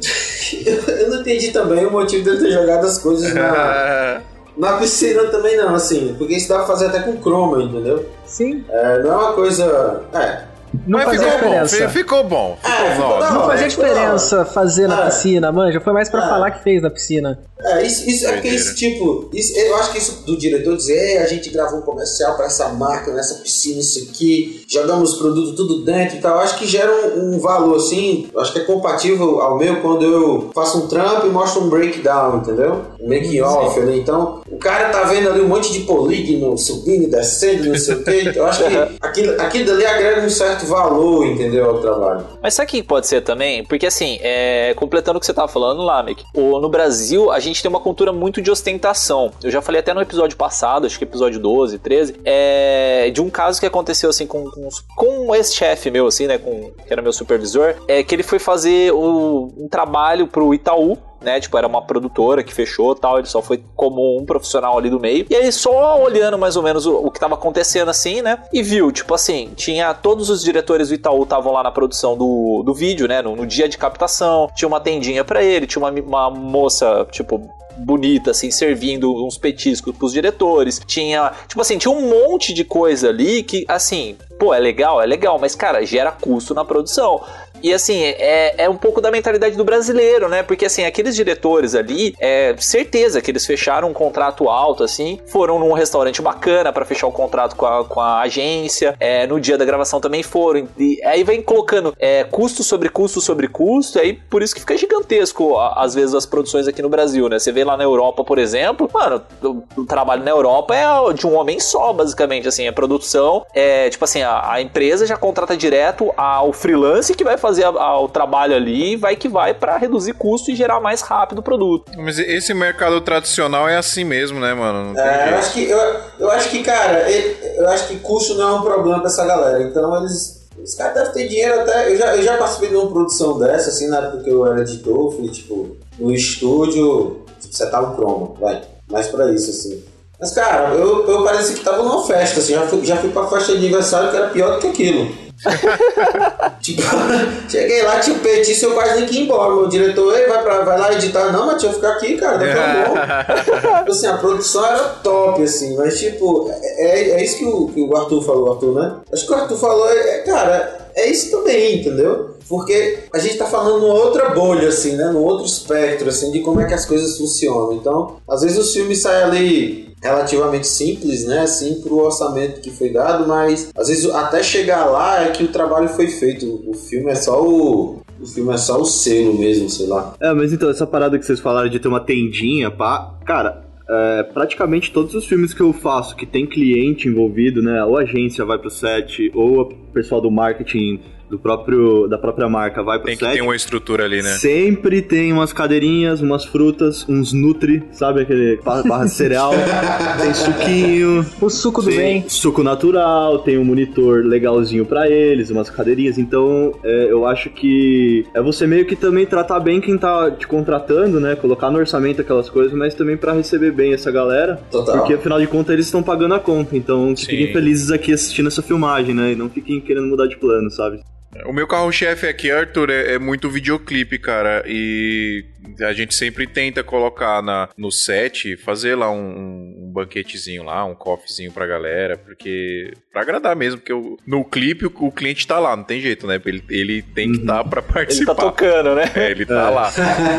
eu 0.98 1.10
não 1.10 1.20
entendi 1.20 1.52
também 1.52 1.86
o 1.86 1.90
motivo 1.92 2.24
dele 2.24 2.38
ter 2.40 2.50
jogado 2.52 2.84
as 2.86 2.98
coisas 2.98 3.32
na, 3.32 4.20
na 4.56 4.72
piscina 4.78 5.24
também 5.26 5.56
não, 5.56 5.74
assim, 5.74 6.14
porque 6.18 6.34
isso 6.34 6.48
dá 6.48 6.56
pra 6.56 6.66
fazer 6.66 6.86
até 6.86 7.00
com 7.00 7.20
chroma, 7.22 7.62
entendeu? 7.62 8.04
Sim, 8.26 8.64
É, 8.68 8.98
não 9.02 9.12
é 9.12 9.16
uma 9.16 9.32
coisa. 9.34 10.02
É. 10.12 10.42
não 10.86 10.98
Mas 10.98 11.04
fazia 11.04 11.20
ficou 11.20 11.30
bom, 11.30 11.44
diferença. 11.46 11.76
fi- 11.76 11.88
ficou 11.98 12.24
bom. 12.24 12.58
Ficou 12.60 12.84
É, 12.86 12.94
bom. 12.96 13.08
Não 13.20 13.38
hora, 13.42 13.46
fazia 13.50 13.68
diferença 13.68 14.44
fazer 14.44 14.88
na 14.88 15.02
É. 15.02 15.04
piscina, 15.06 15.52
manja. 15.52 15.80
Foi 15.80 15.92
mais 15.92 16.08
pra 16.08 16.24
É. 16.24 16.28
falar 16.28 16.50
que 16.50 16.62
fez 16.64 16.82
na 16.82 16.90
piscina. 16.90 17.38
É, 17.64 17.86
isso, 17.86 18.08
isso 18.08 18.26
é 18.26 18.32
porque 18.32 18.48
esse 18.48 18.74
tipo. 18.74 19.28
Isso, 19.32 19.56
eu 19.58 19.76
acho 19.76 19.92
que 19.92 19.98
isso 19.98 20.24
do 20.26 20.36
diretor 20.36 20.76
dizer, 20.76 20.98
"Ei, 20.98 21.18
a 21.18 21.26
gente 21.26 21.50
gravou 21.50 21.78
um 21.80 21.82
comercial 21.82 22.36
pra 22.36 22.46
essa 22.46 22.68
marca, 22.70 23.12
nessa 23.12 23.34
piscina, 23.36 23.80
isso 23.80 24.08
aqui, 24.10 24.64
jogamos 24.68 25.12
os 25.12 25.18
produtos 25.18 25.54
tudo 25.56 25.84
dentro 25.84 26.16
e 26.16 26.20
tal. 26.20 26.36
eu 26.36 26.40
Acho 26.40 26.58
que 26.58 26.66
gera 26.66 26.90
um, 27.16 27.34
um 27.34 27.38
valor 27.38 27.76
assim. 27.76 28.28
eu 28.32 28.40
Acho 28.40 28.52
que 28.52 28.60
é 28.60 28.64
compatível 28.64 29.40
ao 29.40 29.58
meu 29.58 29.80
quando 29.82 30.04
eu 30.04 30.50
faço 30.54 30.78
um 30.78 30.88
trampo 30.88 31.26
e 31.26 31.30
mostro 31.30 31.62
um 31.62 31.68
breakdown, 31.68 32.38
entendeu? 32.38 32.82
Um 33.00 33.08
making 33.08 33.40
off 33.40 33.78
ali. 33.78 33.98
Então, 34.00 34.42
o 34.50 34.56
cara 34.58 34.88
tá 34.90 35.04
vendo 35.04 35.28
ali 35.28 35.40
um 35.40 35.48
monte 35.48 35.72
de 35.72 35.80
polígono 35.80 36.56
subindo 36.56 37.04
e 37.04 37.06
descendo, 37.06 37.68
não 37.68 37.76
sei 37.78 37.94
o 37.94 38.04
quê. 38.04 38.32
Eu 38.34 38.46
acho 38.46 38.62
que 38.64 38.76
aquilo, 39.00 39.40
aquilo 39.40 39.66
dali 39.66 39.86
agrega 39.86 40.20
um 40.26 40.30
certo 40.30 40.66
valor, 40.66 41.26
entendeu, 41.26 41.66
ao 41.66 41.78
trabalho. 41.80 42.24
Mas 42.42 42.54
sabe 42.54 42.68
o 42.68 42.70
que 42.70 42.82
pode 42.82 43.06
ser 43.06 43.20
também? 43.22 43.64
Porque 43.64 43.86
assim, 43.86 44.18
é, 44.20 44.72
completando 44.74 45.18
o 45.18 45.20
que 45.20 45.26
você 45.26 45.34
tava 45.34 45.48
falando 45.48 45.82
lá, 45.82 46.02
Mick, 46.02 46.22
o- 46.34 46.58
no 46.60 46.68
Brasil 46.68 47.30
a 47.30 47.38
gente 47.40 47.49
tem 47.62 47.68
uma 47.68 47.80
cultura 47.80 48.12
muito 48.12 48.40
de 48.40 48.50
ostentação. 48.50 49.30
Eu 49.42 49.50
já 49.50 49.60
falei 49.60 49.80
até 49.80 49.92
no 49.94 50.00
episódio 50.00 50.36
passado, 50.36 50.86
acho 50.86 50.98
que 50.98 51.04
episódio 51.04 51.40
12, 51.40 51.78
13, 51.78 52.16
é, 52.24 53.10
de 53.10 53.20
um 53.20 53.28
caso 53.30 53.58
que 53.60 53.66
aconteceu 53.66 54.10
assim 54.10 54.26
com, 54.26 54.44
com, 54.50 54.68
com 54.96 55.26
um 55.26 55.34
ex-chefe 55.34 55.90
meu, 55.90 56.06
assim, 56.06 56.26
né, 56.26 56.38
com, 56.38 56.70
que 56.86 56.92
era 56.92 57.02
meu 57.02 57.12
supervisor, 57.12 57.74
é 57.88 58.02
que 58.02 58.14
ele 58.14 58.22
foi 58.22 58.38
fazer 58.38 58.92
o- 58.92 59.52
um 59.56 59.68
trabalho 59.68 60.26
pro 60.26 60.52
Itaú, 60.54 60.96
né? 61.20 61.40
Tipo, 61.40 61.58
era 61.58 61.66
uma 61.66 61.82
produtora 61.82 62.42
que 62.42 62.52
fechou 62.52 62.94
tal, 62.94 63.18
ele 63.18 63.26
só 63.26 63.42
foi 63.42 63.62
como 63.76 64.18
um 64.18 64.24
profissional 64.24 64.78
ali 64.78 64.90
do 64.90 65.00
meio. 65.00 65.26
E 65.28 65.34
aí, 65.34 65.50
só 65.52 66.00
olhando 66.02 66.38
mais 66.38 66.56
ou 66.56 66.62
menos 66.62 66.86
o, 66.86 66.96
o 66.96 67.10
que 67.10 67.20
tava 67.20 67.34
acontecendo 67.34 67.88
assim, 67.88 68.22
né? 68.22 68.42
E 68.52 68.62
viu, 68.62 68.90
tipo 68.90 69.14
assim, 69.14 69.50
tinha 69.54 69.92
todos 69.94 70.30
os 70.30 70.42
diretores 70.42 70.88
do 70.88 70.94
Itaú 70.94 71.22
estavam 71.22 71.52
lá 71.52 71.62
na 71.62 71.70
produção 71.70 72.16
do, 72.16 72.62
do 72.64 72.74
vídeo, 72.74 73.06
né? 73.06 73.22
No, 73.22 73.36
no 73.36 73.46
dia 73.46 73.68
de 73.68 73.78
captação, 73.78 74.50
tinha 74.54 74.68
uma 74.68 74.80
tendinha 74.80 75.24
pra 75.24 75.42
ele, 75.42 75.66
tinha 75.66 75.82
uma, 75.82 75.90
uma 75.90 76.30
moça, 76.30 77.06
tipo, 77.10 77.50
bonita, 77.76 78.30
assim, 78.30 78.50
servindo 78.50 79.12
uns 79.24 79.38
petiscos 79.38 79.96
pros 79.96 80.12
diretores. 80.12 80.80
Tinha, 80.86 81.32
tipo 81.48 81.60
assim, 81.60 81.78
tinha 81.78 81.92
um 81.92 82.08
monte 82.08 82.52
de 82.52 82.64
coisa 82.64 83.08
ali 83.08 83.42
que, 83.42 83.64
assim, 83.68 84.16
pô, 84.38 84.54
é 84.54 84.58
legal, 84.58 85.00
é 85.00 85.06
legal, 85.06 85.38
mas, 85.38 85.54
cara, 85.54 85.84
gera 85.84 86.12
custo 86.12 86.54
na 86.54 86.64
produção. 86.64 87.22
E 87.62 87.72
assim, 87.72 88.02
é, 88.02 88.64
é 88.64 88.68
um 88.68 88.76
pouco 88.76 89.00
da 89.00 89.10
mentalidade 89.10 89.56
do 89.56 89.64
brasileiro, 89.64 90.28
né? 90.28 90.42
Porque 90.42 90.66
assim, 90.66 90.84
aqueles 90.84 91.14
diretores 91.14 91.74
ali, 91.74 92.14
é 92.20 92.54
certeza 92.58 93.20
que 93.20 93.30
eles 93.30 93.46
fecharam 93.46 93.88
um 93.88 93.92
contrato 93.92 94.48
alto, 94.48 94.82
assim, 94.82 95.20
foram 95.26 95.58
num 95.58 95.72
restaurante 95.72 96.22
bacana 96.22 96.72
para 96.72 96.84
fechar 96.84 97.06
o 97.06 97.12
contrato 97.12 97.56
com 97.56 97.66
a, 97.66 97.84
com 97.84 98.00
a 98.00 98.20
agência, 98.20 98.94
é, 98.98 99.26
no 99.26 99.40
dia 99.40 99.56
da 99.58 99.64
gravação 99.64 100.00
também 100.00 100.22
foram. 100.22 100.68
E 100.78 101.00
aí 101.04 101.22
vem 101.22 101.42
colocando 101.42 101.94
é, 101.98 102.24
custo 102.24 102.62
sobre 102.62 102.88
custo 102.88 103.20
sobre 103.20 103.48
custo, 103.48 103.98
aí 103.98 104.12
por 104.12 104.42
isso 104.42 104.54
que 104.54 104.60
fica 104.60 104.76
gigantesco, 104.76 105.58
às 105.58 105.94
vezes, 105.94 106.14
as 106.14 106.26
produções 106.26 106.66
aqui 106.66 106.82
no 106.82 106.88
Brasil, 106.88 107.28
né? 107.28 107.38
Você 107.38 107.52
vê 107.52 107.64
lá 107.64 107.76
na 107.76 107.84
Europa, 107.84 108.24
por 108.24 108.38
exemplo, 108.38 108.88
mano, 108.92 109.22
o, 109.42 109.62
o 109.80 109.86
trabalho 109.86 110.24
na 110.24 110.30
Europa 110.30 110.74
é 110.74 111.12
de 111.12 111.26
um 111.26 111.34
homem 111.34 111.60
só, 111.60 111.92
basicamente, 111.92 112.48
assim, 112.48 112.66
a 112.66 112.72
produção, 112.72 113.44
é 113.54 113.88
tipo 113.90 114.04
assim, 114.04 114.22
a, 114.22 114.52
a 114.52 114.60
empresa 114.60 115.06
já 115.06 115.16
contrata 115.16 115.56
direto 115.56 116.12
ao 116.16 116.52
freelance 116.52 117.14
que 117.14 117.24
vai 117.24 117.36
fazer 117.36 117.49
a- 117.58 117.68
a- 117.68 118.00
o 118.00 118.08
trabalho 118.08 118.54
ali, 118.54 118.96
vai 118.96 119.16
que 119.16 119.28
vai 119.28 119.52
para 119.54 119.76
reduzir 119.76 120.12
custo 120.14 120.50
e 120.50 120.54
gerar 120.54 120.80
mais 120.80 121.00
rápido 121.00 121.38
o 121.40 121.42
produto. 121.42 121.90
Mas 121.96 122.18
esse 122.18 122.52
mercado 122.54 123.00
tradicional 123.00 123.68
é 123.68 123.76
assim 123.76 124.04
mesmo, 124.04 124.38
né, 124.38 124.54
mano? 124.54 124.98
É, 124.98 125.32
eu 125.32 125.36
acho 125.38 125.52
que, 125.52 125.64
eu, 125.68 125.96
eu 126.18 126.30
acho 126.30 126.48
que, 126.50 126.62
cara, 126.62 127.10
ele- 127.10 127.36
eu 127.56 127.68
acho 127.68 127.88
que 127.88 127.96
custo 127.98 128.34
não 128.34 128.48
é 128.48 128.60
um 128.60 128.62
problema 128.62 128.98
pra 129.00 129.08
essa 129.08 129.24
galera. 129.24 129.62
Então 129.62 129.96
eles. 129.98 130.38
Os 130.62 130.74
caras 130.74 130.92
devem 130.94 131.12
ter 131.12 131.28
dinheiro 131.28 131.60
até. 131.60 131.90
Eu 131.90 131.96
já, 131.96 132.16
eu 132.16 132.22
já 132.22 132.36
participei 132.36 132.68
de 132.68 132.76
uma 132.76 132.90
produção 132.90 133.38
dessa, 133.38 133.70
assim, 133.70 133.88
na 133.88 133.96
época 133.98 134.24
que 134.24 134.30
eu 134.30 134.46
era 134.46 134.60
editor, 134.60 135.10
fui 135.16 135.28
tipo, 135.30 135.74
no 135.98 136.12
estúdio, 136.12 137.22
tipo, 137.40 137.54
setar 137.56 137.82
um 137.90 137.94
chroma, 137.96 138.34
vai. 138.38 138.60
Mais 138.90 139.06
pra 139.06 139.30
isso, 139.32 139.50
assim. 139.50 139.82
Mas, 140.20 140.32
cara, 140.32 140.74
eu, 140.74 141.06
eu 141.08 141.24
parecia 141.24 141.56
que 141.56 141.64
tava 141.64 141.82
numa 141.82 142.06
festa, 142.06 142.40
assim, 142.40 142.52
já 142.54 142.66
fui, 142.66 142.84
já 142.84 142.96
fui 142.96 143.10
pra 143.10 143.26
festa 143.26 143.52
de 143.52 143.58
aniversário 143.58 144.10
que 144.10 144.16
era 144.16 144.28
pior 144.28 144.54
do 144.54 144.58
que 144.60 144.68
aquilo. 144.68 145.30
tipo, 146.60 146.82
cheguei 147.48 147.82
lá, 147.82 147.98
tinha 148.00 148.14
o 148.16 148.20
petício, 148.20 148.68
eu 148.68 148.74
quase 148.74 148.96
nem 148.96 149.06
quis 149.06 149.16
ir 149.16 149.20
embora. 149.22 149.54
Meu 149.54 149.68
diretor, 149.68 150.14
ei, 150.14 150.26
vai, 150.26 150.42
pra, 150.42 150.60
vai 150.62 150.78
lá 150.78 150.92
editar. 150.92 151.32
Não, 151.32 151.46
mas 151.46 151.54
deixa 151.54 151.68
eu 151.68 151.72
ficar 151.72 151.92
aqui, 151.92 152.16
cara, 152.18 152.38
tá 152.38 152.44
tão 152.84 153.64
bom. 153.64 153.78
Tipo 153.78 153.90
assim, 153.90 154.06
a 154.06 154.18
produção 154.18 154.66
era 154.66 154.78
top, 155.02 155.42
assim, 155.42 155.76
mas 155.76 155.98
tipo, 155.98 156.50
é, 156.52 156.84
é- 156.84 157.10
é 157.12 157.24
isso 157.24 157.38
que 157.38 157.44
o, 157.46 157.68
que 157.68 157.80
o 157.80 157.96
Arthur 157.96 158.22
falou, 158.22 158.52
Arthur, 158.52 158.74
né? 158.74 158.96
Acho 159.12 159.26
que 159.26 159.32
o 159.32 159.36
Arthur 159.36 159.56
falou, 159.56 159.88
é, 159.88 159.98
é, 159.98 160.18
cara, 160.24 160.88
é 160.94 161.08
isso 161.08 161.30
também, 161.30 161.80
entendeu? 161.80 162.30
Porque 162.48 163.04
a 163.14 163.18
gente 163.18 163.38
tá 163.38 163.46
falando 163.46 163.80
numa 163.80 163.94
outra 163.94 164.30
bolha, 164.30 164.68
assim, 164.68 164.96
né? 164.96 165.04
Num 165.06 165.22
outro 165.22 165.46
espectro, 165.46 166.08
assim, 166.08 166.30
de 166.32 166.40
como 166.40 166.60
é 166.60 166.66
que 166.66 166.74
as 166.74 166.84
coisas 166.84 167.16
funcionam. 167.16 167.72
Então, 167.74 168.16
às 168.28 168.42
vezes 168.42 168.58
os 168.58 168.72
filmes 168.74 169.00
saem 169.00 169.22
ali 169.22 169.89
relativamente 170.02 170.66
simples, 170.66 171.26
né? 171.26 171.40
Assim, 171.40 171.80
pro 171.82 171.98
orçamento 171.98 172.60
que 172.60 172.70
foi 172.70 172.90
dado, 172.90 173.28
mas 173.28 173.70
às 173.76 173.88
vezes 173.88 174.08
até 174.10 174.42
chegar 174.42 174.86
lá 174.86 175.24
é 175.24 175.30
que 175.30 175.44
o 175.44 175.48
trabalho 175.48 175.88
foi 175.88 176.08
feito. 176.08 176.62
O 176.66 176.74
filme 176.74 177.10
é 177.10 177.14
só 177.14 177.42
o. 177.42 178.00
O 178.20 178.26
filme 178.26 178.52
é 178.52 178.58
só 178.58 178.78
o 178.78 178.84
selo 178.84 179.38
mesmo, 179.38 179.70
sei 179.70 179.86
lá. 179.86 180.14
É, 180.20 180.32
mas 180.34 180.52
então, 180.52 180.68
essa 180.68 180.86
parada 180.86 181.18
que 181.18 181.24
vocês 181.24 181.40
falaram 181.40 181.70
de 181.70 181.78
ter 181.78 181.88
uma 181.88 182.00
tendinha, 182.00 182.70
pá, 182.70 183.14
cara, 183.24 183.64
é, 183.88 184.22
praticamente 184.22 184.92
todos 184.92 185.14
os 185.14 185.26
filmes 185.26 185.54
que 185.54 185.62
eu 185.62 185.72
faço 185.72 186.14
que 186.14 186.26
tem 186.26 186.46
cliente 186.46 187.08
envolvido, 187.08 187.62
né? 187.62 187.82
Ou 187.84 187.96
a 187.96 188.02
agência 188.02 188.44
vai 188.44 188.58
pro 188.58 188.70
set, 188.70 189.32
ou 189.34 189.62
o 189.62 189.74
pessoal 189.92 190.20
do 190.20 190.30
marketing 190.30 191.00
do 191.30 191.38
próprio 191.38 192.08
da 192.08 192.18
própria 192.18 192.48
marca 192.48 192.82
vai 192.82 192.98
pro 192.98 193.06
Tem 193.06 193.16
que 193.16 193.24
set. 193.24 193.34
ter 193.36 193.40
uma 193.42 193.54
estrutura 193.54 194.04
ali, 194.04 194.20
né? 194.22 194.30
Sempre 194.30 195.00
tem 195.00 195.32
umas 195.32 195.52
cadeirinhas, 195.52 196.20
umas 196.20 196.44
frutas, 196.44 197.06
uns 197.08 197.32
nutri, 197.32 197.82
sabe 197.92 198.22
aquele 198.22 198.58
barra 198.64 199.04
de 199.04 199.12
cereal, 199.12 199.52
tem 200.20 200.34
suquinho, 200.34 201.24
O 201.40 201.48
suco 201.48 201.82
do 201.82 201.88
tem 201.88 201.96
bem. 201.96 202.24
suco 202.28 202.62
natural, 202.62 203.38
tem 203.38 203.56
um 203.58 203.64
monitor 203.64 204.24
legalzinho 204.24 204.84
pra 204.84 205.08
eles, 205.08 205.50
umas 205.50 205.70
cadeirinhas. 205.70 206.18
Então, 206.18 206.74
é, 206.82 207.06
eu 207.10 207.26
acho 207.26 207.48
que 207.50 208.24
é 208.34 208.42
você 208.42 208.66
meio 208.66 208.84
que 208.84 208.96
também 208.96 209.24
tratar 209.26 209.60
bem 209.60 209.80
quem 209.80 209.96
tá 209.96 210.30
te 210.30 210.46
contratando, 210.46 211.20
né? 211.20 211.36
Colocar 211.36 211.70
no 211.70 211.78
orçamento 211.78 212.20
aquelas 212.20 212.48
coisas, 212.50 212.72
mas 212.76 212.94
também 212.94 213.16
pra 213.16 213.32
receber 213.32 213.70
bem 213.72 213.92
essa 213.92 214.10
galera. 214.10 214.60
Total. 214.70 214.98
Porque 214.98 215.14
afinal 215.14 215.38
de 215.40 215.46
contas 215.46 215.72
eles 215.74 215.86
estão 215.86 216.02
pagando 216.02 216.34
a 216.34 216.40
conta. 216.40 216.76
Então, 216.76 217.14
Sim. 217.14 217.26
fiquem 217.26 217.52
felizes 217.52 217.90
aqui 217.90 218.12
assistindo 218.12 218.48
essa 218.48 218.62
filmagem, 218.62 219.14
né? 219.14 219.32
E 219.32 219.36
não 219.36 219.48
fiquem 219.48 219.80
querendo 219.80 220.06
mudar 220.06 220.26
de 220.26 220.36
plano, 220.36 220.70
sabe? 220.70 221.00
O 221.46 221.52
meu 221.52 221.66
carro-chefe 221.66 222.26
aqui, 222.26 222.50
Arthur, 222.50 222.90
é, 222.90 223.14
é 223.14 223.18
muito 223.18 223.48
videoclipe, 223.48 224.18
cara. 224.18 224.64
E 224.66 225.44
a 225.80 225.92
gente 225.92 226.14
sempre 226.14 226.46
tenta 226.46 226.82
colocar 226.82 227.42
na, 227.42 227.68
no 227.76 227.90
set, 227.90 228.56
fazer 228.56 228.94
lá 228.94 229.10
um, 229.10 229.74
um 229.86 229.90
banquetezinho 229.92 230.62
lá, 230.64 230.84
um 230.84 230.94
coffeezinho 230.94 231.52
pra 231.52 231.66
galera, 231.66 232.16
porque. 232.16 232.92
pra 233.12 233.22
agradar 233.22 233.54
mesmo, 233.56 233.78
porque 233.80 233.92
o- 233.92 234.16
no 234.26 234.44
clipe 234.44 234.86
o, 234.86 234.92
o 235.00 235.12
cliente 235.12 235.46
tá 235.46 235.58
lá, 235.58 235.76
não 235.76 235.84
tem 235.84 236.00
jeito, 236.00 236.26
né? 236.26 236.40
Ele, 236.44 236.62
ele 236.70 237.02
tem 237.02 237.32
que 237.32 237.38
estar 237.40 237.64
pra 237.64 237.80
Ele 237.80 237.86
tá 237.88 237.92
participar. 237.94 238.34
tocando, 238.34 238.94
né? 238.94 239.10
É, 239.14 239.30
ele 239.30 239.44
tá 239.46 239.70
lá. 239.70 239.90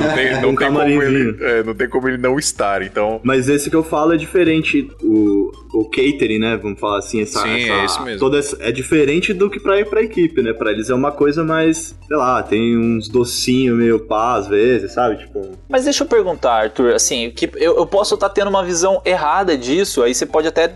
Não 0.02 0.14
tem, 0.16 0.32
não 0.42 0.50
Um 0.50 0.56
tem 0.56 0.68
como 0.68 0.82
ele, 1.04 1.44
é, 1.44 1.64
não 1.64 1.74
tem 1.76 1.90
como 1.90 2.08
ele 2.08 2.18
não 2.18 2.38
estar. 2.40 2.82
Então, 2.82 3.20
Mas 3.24 3.48
esse 3.50 3.70
que 3.70 3.76
eu 3.76 3.84
falo 3.84 4.14
é 4.14 4.18
diferente. 4.18 4.88
O, 5.04 5.52
o 5.74 5.90
catering, 5.90 6.40
né? 6.40 6.58
Vamos 6.62 6.80
falar 6.80 7.00
assim, 7.00 7.22
essa. 7.22 7.42
Sim, 7.42 7.64
essa- 7.64 7.74
é 7.74 7.86
esse 7.86 8.02
mesmo. 8.04 8.20
Toda 8.20 8.38
essa- 8.40 8.58
é 8.62 8.72
diferente 8.72 9.34
do 9.34 9.50
que 9.50 9.60
pra 9.60 9.80
ir 9.80 9.86
pra 9.86 10.02
equipe, 10.02 10.42
né? 10.42 10.54
Pra 10.54 10.72
eles 10.72 10.90
é 10.90 10.96
uma 10.96 11.12
coisa 11.12 11.44
mais. 11.44 11.96
Sei 12.08 12.18
lá, 12.18 12.42
tem 12.44 12.78
uns 12.78 13.08
docinhos 13.08 13.78
meio 13.78 14.00
pá, 14.00 14.36
às 14.36 14.48
vezes, 14.48 14.94
sabe? 14.94 15.11
Tipo. 15.16 15.52
Mas 15.70 15.84
deixa 15.86 16.04
eu 16.04 16.08
perguntar, 16.08 16.54
Arthur, 16.64 16.94
assim, 16.94 17.30
que 17.32 17.50
eu, 17.56 17.78
eu 17.78 17.86
posso 17.86 18.16
estar 18.16 18.30
tendo 18.30 18.50
uma 18.50 18.64
visão 18.64 19.02
errada 19.06 19.58
disso, 19.58 20.04
aí 20.04 20.14
você 20.14 20.26
pode 20.26 20.48
até 20.48 20.72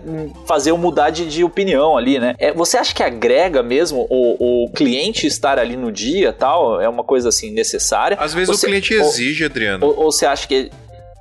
fazer 0.45 0.71
eu 0.71 0.77
mudar 0.77 1.09
de, 1.09 1.25
de 1.27 1.43
opinião 1.43 1.97
ali, 1.97 2.19
né? 2.19 2.35
É, 2.37 2.53
você 2.53 2.77
acha 2.77 2.93
que 2.93 3.03
agrega 3.03 3.61
mesmo 3.63 4.05
o, 4.09 4.65
o 4.65 4.69
cliente 4.71 5.27
estar 5.27 5.59
ali 5.59 5.75
no 5.75 5.91
dia 5.91 6.31
tal? 6.33 6.81
É 6.81 6.87
uma 6.89 7.03
coisa 7.03 7.29
assim 7.29 7.51
necessária? 7.51 8.17
às 8.19 8.33
vezes 8.33 8.55
Você- 8.57 8.65
o 8.65 8.69
cliente 8.69 8.95
ou- 8.95 9.01
exige, 9.01 9.45
Adriano. 9.45 9.85
Ou, 9.85 10.05
ou 10.05 10.11
você 10.11 10.25
acha 10.25 10.47
que. 10.47 10.71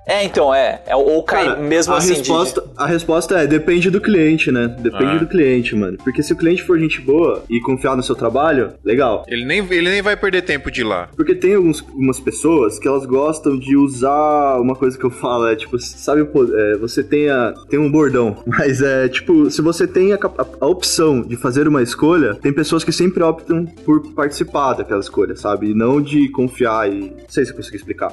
É, 0.07 0.23
então, 0.25 0.55
é. 0.55 0.83
é 0.87 0.95
ou 0.95 1.23
cai 1.23 1.47
Cara, 1.47 1.61
mesmo 1.61 1.95
a 1.95 1.97
assim 1.99 2.13
de- 2.13 2.19
resposta, 2.19 2.63
a 2.77 2.87
resposta 2.87 3.39
é 3.41 3.47
depende 3.47 3.91
do 3.91 4.01
cliente, 4.01 4.51
né? 4.53 4.69
Depende 4.79 5.13
Ah. 5.17 5.19
do 5.19 5.27
cliente, 5.27 5.75
mano. 5.75 5.97
Porque 6.05 6.23
se 6.23 6.33
o 6.33 6.37
cliente 6.37 6.63
for 6.63 6.79
gente 6.79 7.01
boa 7.01 7.43
e 7.49 7.59
confiar 7.61 7.97
no 7.97 8.03
seu 8.03 8.15
trabalho, 8.15 8.73
legal. 8.85 9.25
Ele 9.29 9.45
nem, 9.45 9.59
ele 9.71 9.89
nem 9.91 10.03
vai 10.03 10.17
perder 10.17 10.43
tempo 10.43 10.71
de 10.71 10.83
ir 10.83 10.85
lá. 10.85 11.09
Porque 11.17 11.35
tem 11.35 11.55
alguns, 11.55 11.81
algumas 11.83 12.21
pessoas 12.21 12.79
que 12.79 12.87
elas 12.87 13.07
gostam 13.07 13.59
de 13.59 13.77
usar 13.77 14.61
uma 14.61 14.75
coisa 14.75 14.99
que 14.99 15.05
eu 15.05 15.11
falo, 15.11 15.47
é 15.47 15.57
tipo, 15.57 15.79
sabe, 15.79 16.21
é, 16.23 16.77
você 16.77 17.03
tem, 17.03 17.31
a, 17.31 17.55
tem 17.71 17.79
um 17.79 17.91
bordão, 17.91 18.37
mas 18.47 18.83
é 18.83 19.09
tipo, 19.09 19.51
se 19.51 19.63
você 19.63 19.87
tem 19.87 20.13
a, 20.13 20.17
a- 20.17 20.47
a 20.61 20.67
opção 20.67 21.23
de 21.23 21.37
fazer 21.37 21.67
uma 21.67 21.83
escolha, 21.83 22.35
tem 22.35 22.53
pessoas 22.53 22.85
que 22.85 22.93
sempre 22.93 23.23
optam 23.23 23.65
por 23.85 24.03
participar 24.13 24.75
daquela 24.75 25.01
escolha, 25.01 25.35
sabe? 25.37 25.71
E 25.71 25.75
não 25.75 26.01
de 26.01 26.29
confiar 26.29 26.91
e. 26.93 27.11
Não 27.11 27.29
sei 27.29 27.45
se 27.45 27.53
eu 27.53 27.57
consegui 27.57 27.77
explicar. 27.77 28.13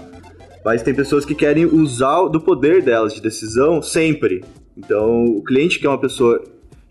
Mas 0.63 0.83
tem 0.83 0.93
pessoas 0.93 1.25
que 1.25 1.35
querem 1.35 1.65
usar 1.65 2.27
do 2.27 2.39
poder 2.39 2.81
delas 2.81 3.13
de 3.13 3.21
decisão 3.21 3.81
sempre. 3.81 4.43
Então, 4.77 5.25
o 5.25 5.43
cliente 5.43 5.79
que 5.79 5.85
é 5.85 5.89
uma 5.89 5.99
pessoa 5.99 6.43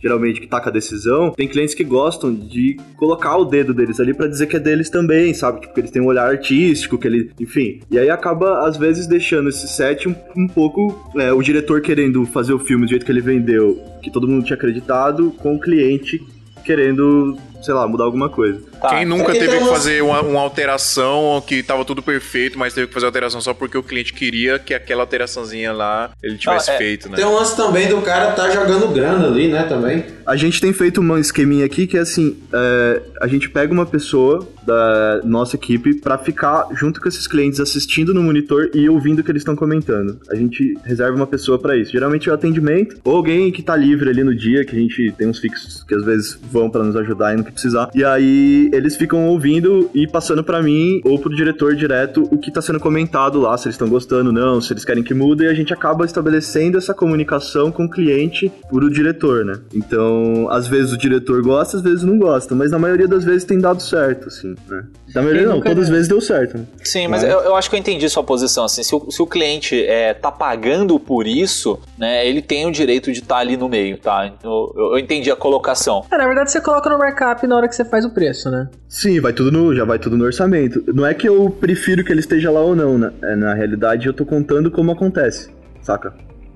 geralmente 0.03 0.41
que 0.41 0.47
tá 0.47 0.61
com 0.61 0.69
a 0.69 0.73
decisão, 0.73 1.31
tem 1.31 1.47
clientes 1.47 1.75
que 1.75 1.85
gostam 1.85 2.33
de 2.35 2.77
colocar 2.97 3.37
o 3.37 3.45
dedo 3.45 3.75
deles 3.75 4.01
ali 4.01 4.15
pra 4.15 4.27
dizer 4.27 4.47
que 4.47 4.57
é 4.57 4.59
deles 4.59 4.89
também, 4.89 5.35
sabe? 5.35 5.61
Tipo, 5.61 5.75
que 5.75 5.81
eles 5.81 5.91
têm 5.91 6.01
um 6.01 6.07
olhar 6.07 6.27
artístico, 6.27 6.97
que 6.97 7.07
ele, 7.07 7.31
enfim. 7.39 7.81
E 7.91 7.99
aí 7.99 8.09
acaba 8.09 8.67
às 8.67 8.77
vezes 8.77 9.07
deixando 9.07 9.51
esse 9.51 9.69
set 9.69 10.09
um, 10.09 10.15
um 10.37 10.47
pouco 10.47 11.11
é, 11.17 11.33
o 11.33 11.43
diretor 11.43 11.83
querendo 11.83 12.25
fazer 12.25 12.55
o 12.55 12.59
filme 12.59 12.87
do 12.87 12.89
jeito 12.89 13.05
que 13.05 13.13
ele 13.13 13.21
vendeu, 13.21 13.79
que 14.03 14.11
todo 14.11 14.27
mundo 14.27 14.45
tinha 14.45 14.57
acreditado, 14.57 15.33
com 15.33 15.55
o 15.57 15.61
cliente 15.61 16.21
querendo, 16.65 17.37
sei 17.63 17.75
lá, 17.75 17.87
mudar 17.87 18.05
alguma 18.05 18.29
coisa. 18.29 18.61
Tá. 18.81 18.91
Quem 18.91 19.05
nunca 19.05 19.31
É 19.31 19.33
que 19.35 19.39
teve 19.41 19.57
que 19.57 19.63
umas- 19.63 19.71
fazer 19.71 20.03
uma, 20.03 20.23
uma 20.23 20.41
alteração 20.41 21.43
que 21.47 21.63
tava 21.63 21.85
tudo 21.85 22.03
perfeito, 22.03 22.59
mas 22.59 22.73
teve 22.73 22.87
que 22.87 22.95
fazer 22.95 23.07
alteração 23.07 23.41
só 23.41 23.53
porque 23.53 23.77
o 23.77 23.83
cliente 23.83 24.13
queria 24.13 24.59
que 24.59 24.73
aquela 24.73 25.03
alteraçãozinha 25.03 25.73
lá 25.73 26.11
ele 26.23 26.37
tivesse 26.39 26.71
Ah, 26.71 26.75
é. 26.75 26.79
feito, 26.79 27.09
né? 27.09 27.17
Tem 27.17 27.25
um 27.27 27.35
lance 27.35 27.57
também 27.57 27.89
do 27.89 28.01
cara 28.03 28.33
tá 28.33 28.51
jogando 28.51 28.89
grana 28.89 29.27
ali, 29.27 29.49
né, 29.49 29.65
também. 29.65 30.05
A 30.27 30.37
gente 30.37 30.61
tem 30.61 30.73
feito 30.73 31.01
um 31.01 31.19
esqueminha 31.19 31.65
aqui 31.67 31.87
que 31.87 31.97
é 31.97 32.01
assim: 32.01 32.37
é, 32.53 33.03
a 33.21 33.27
gente 33.27 33.51
pega 33.51 33.73
uma 33.73 33.85
pessoa 33.87 34.47
da 34.65 35.21
nossa 35.25 35.57
equipe 35.57 35.95
pra 36.01 36.17
ficar 36.19 36.69
junto 36.73 37.01
com 37.01 37.09
esses 37.09 37.27
clientes 37.27 37.59
assistindo 37.59 38.15
no 38.15 38.23
monitor 38.23 38.71
e 38.75 38.89
ouvindo 38.89 39.21
o 39.21 39.25
que 39.25 39.31
eles 39.31 39.41
estão 39.41 39.57
comentando. 39.57 40.19
A 40.31 40.35
gente 40.37 40.79
reserva 40.85 41.17
uma 41.17 41.27
pessoa 41.27 41.59
pra 41.59 41.77
isso. 41.77 41.91
Geralmente 41.93 42.29
é 42.29 42.33
o 42.33 42.35
atendimento 42.35 42.97
ou 43.05 43.17
alguém 43.17 43.51
que 43.51 43.63
tá 43.63 43.75
livre 43.75 44.09
ali 44.11 44.23
no 44.23 44.35
dia, 44.35 44.65
que 44.65 44.77
a 44.77 44.79
gente 44.79 45.13
tem 45.19 45.27
uns 45.27 45.39
fixos 45.39 45.83
que 45.83 45.95
às 45.95 46.05
vezes 46.05 46.39
vão 46.51 46.71
pra 46.71 46.83
nos 46.85 46.95
ajudar 46.97 47.35
e 47.35 47.37
no 47.39 47.45
que 47.51 47.55
precisar. 47.55 47.91
E 47.95 48.05
aí 48.05 48.71
eles 48.73 48.97
ficam 48.97 49.29
ouvindo 49.29 49.91
e 49.95 50.07
passando 50.07 50.43
pra 50.45 50.63
mim 50.63 51.01
ou 51.05 51.19
pro 51.19 51.35
diretor 51.35 51.75
direto 51.75 52.29
o 52.31 52.39
que 52.39 52.51
tá 52.51 52.61
sendo 52.63 52.81
comentado 52.81 53.41
lá, 53.41 53.57
se 53.59 53.67
eles 53.67 53.75
estão 53.75 53.89
gostando, 53.89 54.33
não, 54.33 54.61
se 54.61 54.73
eles 54.73 54.85
querem 54.85 55.03
que 55.03 55.15
mude, 55.15 55.45
e 55.45 55.49
a 55.49 55.55
gente 55.55 55.73
acaba 55.73 56.05
estabelecendo 56.05 56.79
essa 56.79 56.95
comunicação 56.95 57.71
com 57.71 57.85
o 57.85 57.91
cliente 57.91 58.51
por 58.71 58.83
o 58.85 58.91
diretor, 58.91 59.45
né? 59.45 59.55
Então, 59.75 60.49
às 60.51 60.67
vezes 60.67 60.93
o 60.93 60.99
diretor 60.99 61.43
gosta, 61.43 61.77
às 61.77 61.83
vezes 61.83 62.03
não 62.03 62.19
gosta, 62.19 62.55
mas 62.55 62.71
na 62.71 62.79
maioria 62.79 63.09
das 63.09 63.25
vezes 63.25 63.45
tem 63.45 63.59
dado 63.59 63.83
certo, 63.83 64.29
assim, 64.29 64.55
né? 64.69 64.85
Na 65.15 65.23
maioria 65.23 65.47
não, 65.47 65.61
todas 65.61 65.85
as 65.85 65.89
né? 65.91 65.95
vezes 65.97 66.09
deu 66.09 66.21
certo. 66.21 66.57
né? 66.59 66.65
Sim, 66.85 67.09
mas 67.09 67.23
eu, 67.25 67.41
eu 67.41 67.57
acho 67.57 67.69
que 67.69 67.75
eu 67.77 67.81
entendi 67.81 68.09
sua 68.09 68.23
posição. 68.23 68.65
Assim, 68.65 68.83
se, 68.83 68.95
o, 68.95 69.11
se 69.11 69.21
o 69.21 69.27
cliente 69.27 69.85
é, 69.85 70.15
tá 70.15 70.31
pagando 70.31 70.99
por 71.01 71.27
isso, 71.27 71.79
né, 71.99 72.27
ele 72.27 72.41
tem 72.41 72.67
o 72.67 72.71
direito 72.71 73.11
de 73.13 73.19
estar 73.21 73.39
ali 73.39 73.57
no 73.57 73.69
meio, 73.69 73.99
tá? 73.99 74.33
Eu, 74.43 74.73
eu- 74.77 74.91
eu 74.93 74.99
entendi 74.99 75.31
a 75.31 75.37
colocação. 75.37 76.05
É, 76.11 76.17
na 76.17 76.27
verdade, 76.27 76.51
você 76.53 76.61
coloca 76.61 76.89
no 76.89 76.99
markup 77.41 77.47
na 77.47 77.57
hora 77.57 77.69
que 77.69 77.75
você 77.75 77.85
faz 77.85 78.05
o 78.05 78.11
preço, 78.11 78.51
né? 78.51 78.69
Sim, 78.89 79.21
vai 79.21 79.33
tudo 79.33 79.51
no, 79.51 79.75
já 79.75 79.85
vai 79.85 79.99
tudo 79.99 80.17
no 80.17 80.25
orçamento. 80.25 80.83
Não 80.93 81.05
é 81.07 81.15
que 81.15 81.29
eu 81.29 81.49
prefiro 81.51 82.05
que 82.05 82.13
ele 82.13 82.21
esteja 82.21 82.51
lá 82.51 82.61
ou 82.61 82.75
não, 82.77 82.99
né? 82.99 83.13
É, 83.23 83.37
na 83.37 83.55
realidade 83.55 84.07
eu 84.07 84.13
tô 84.13 84.25
contando 84.25 84.71
como 84.71 84.91
acontece, 84.93 85.51
saca? 85.81 86.13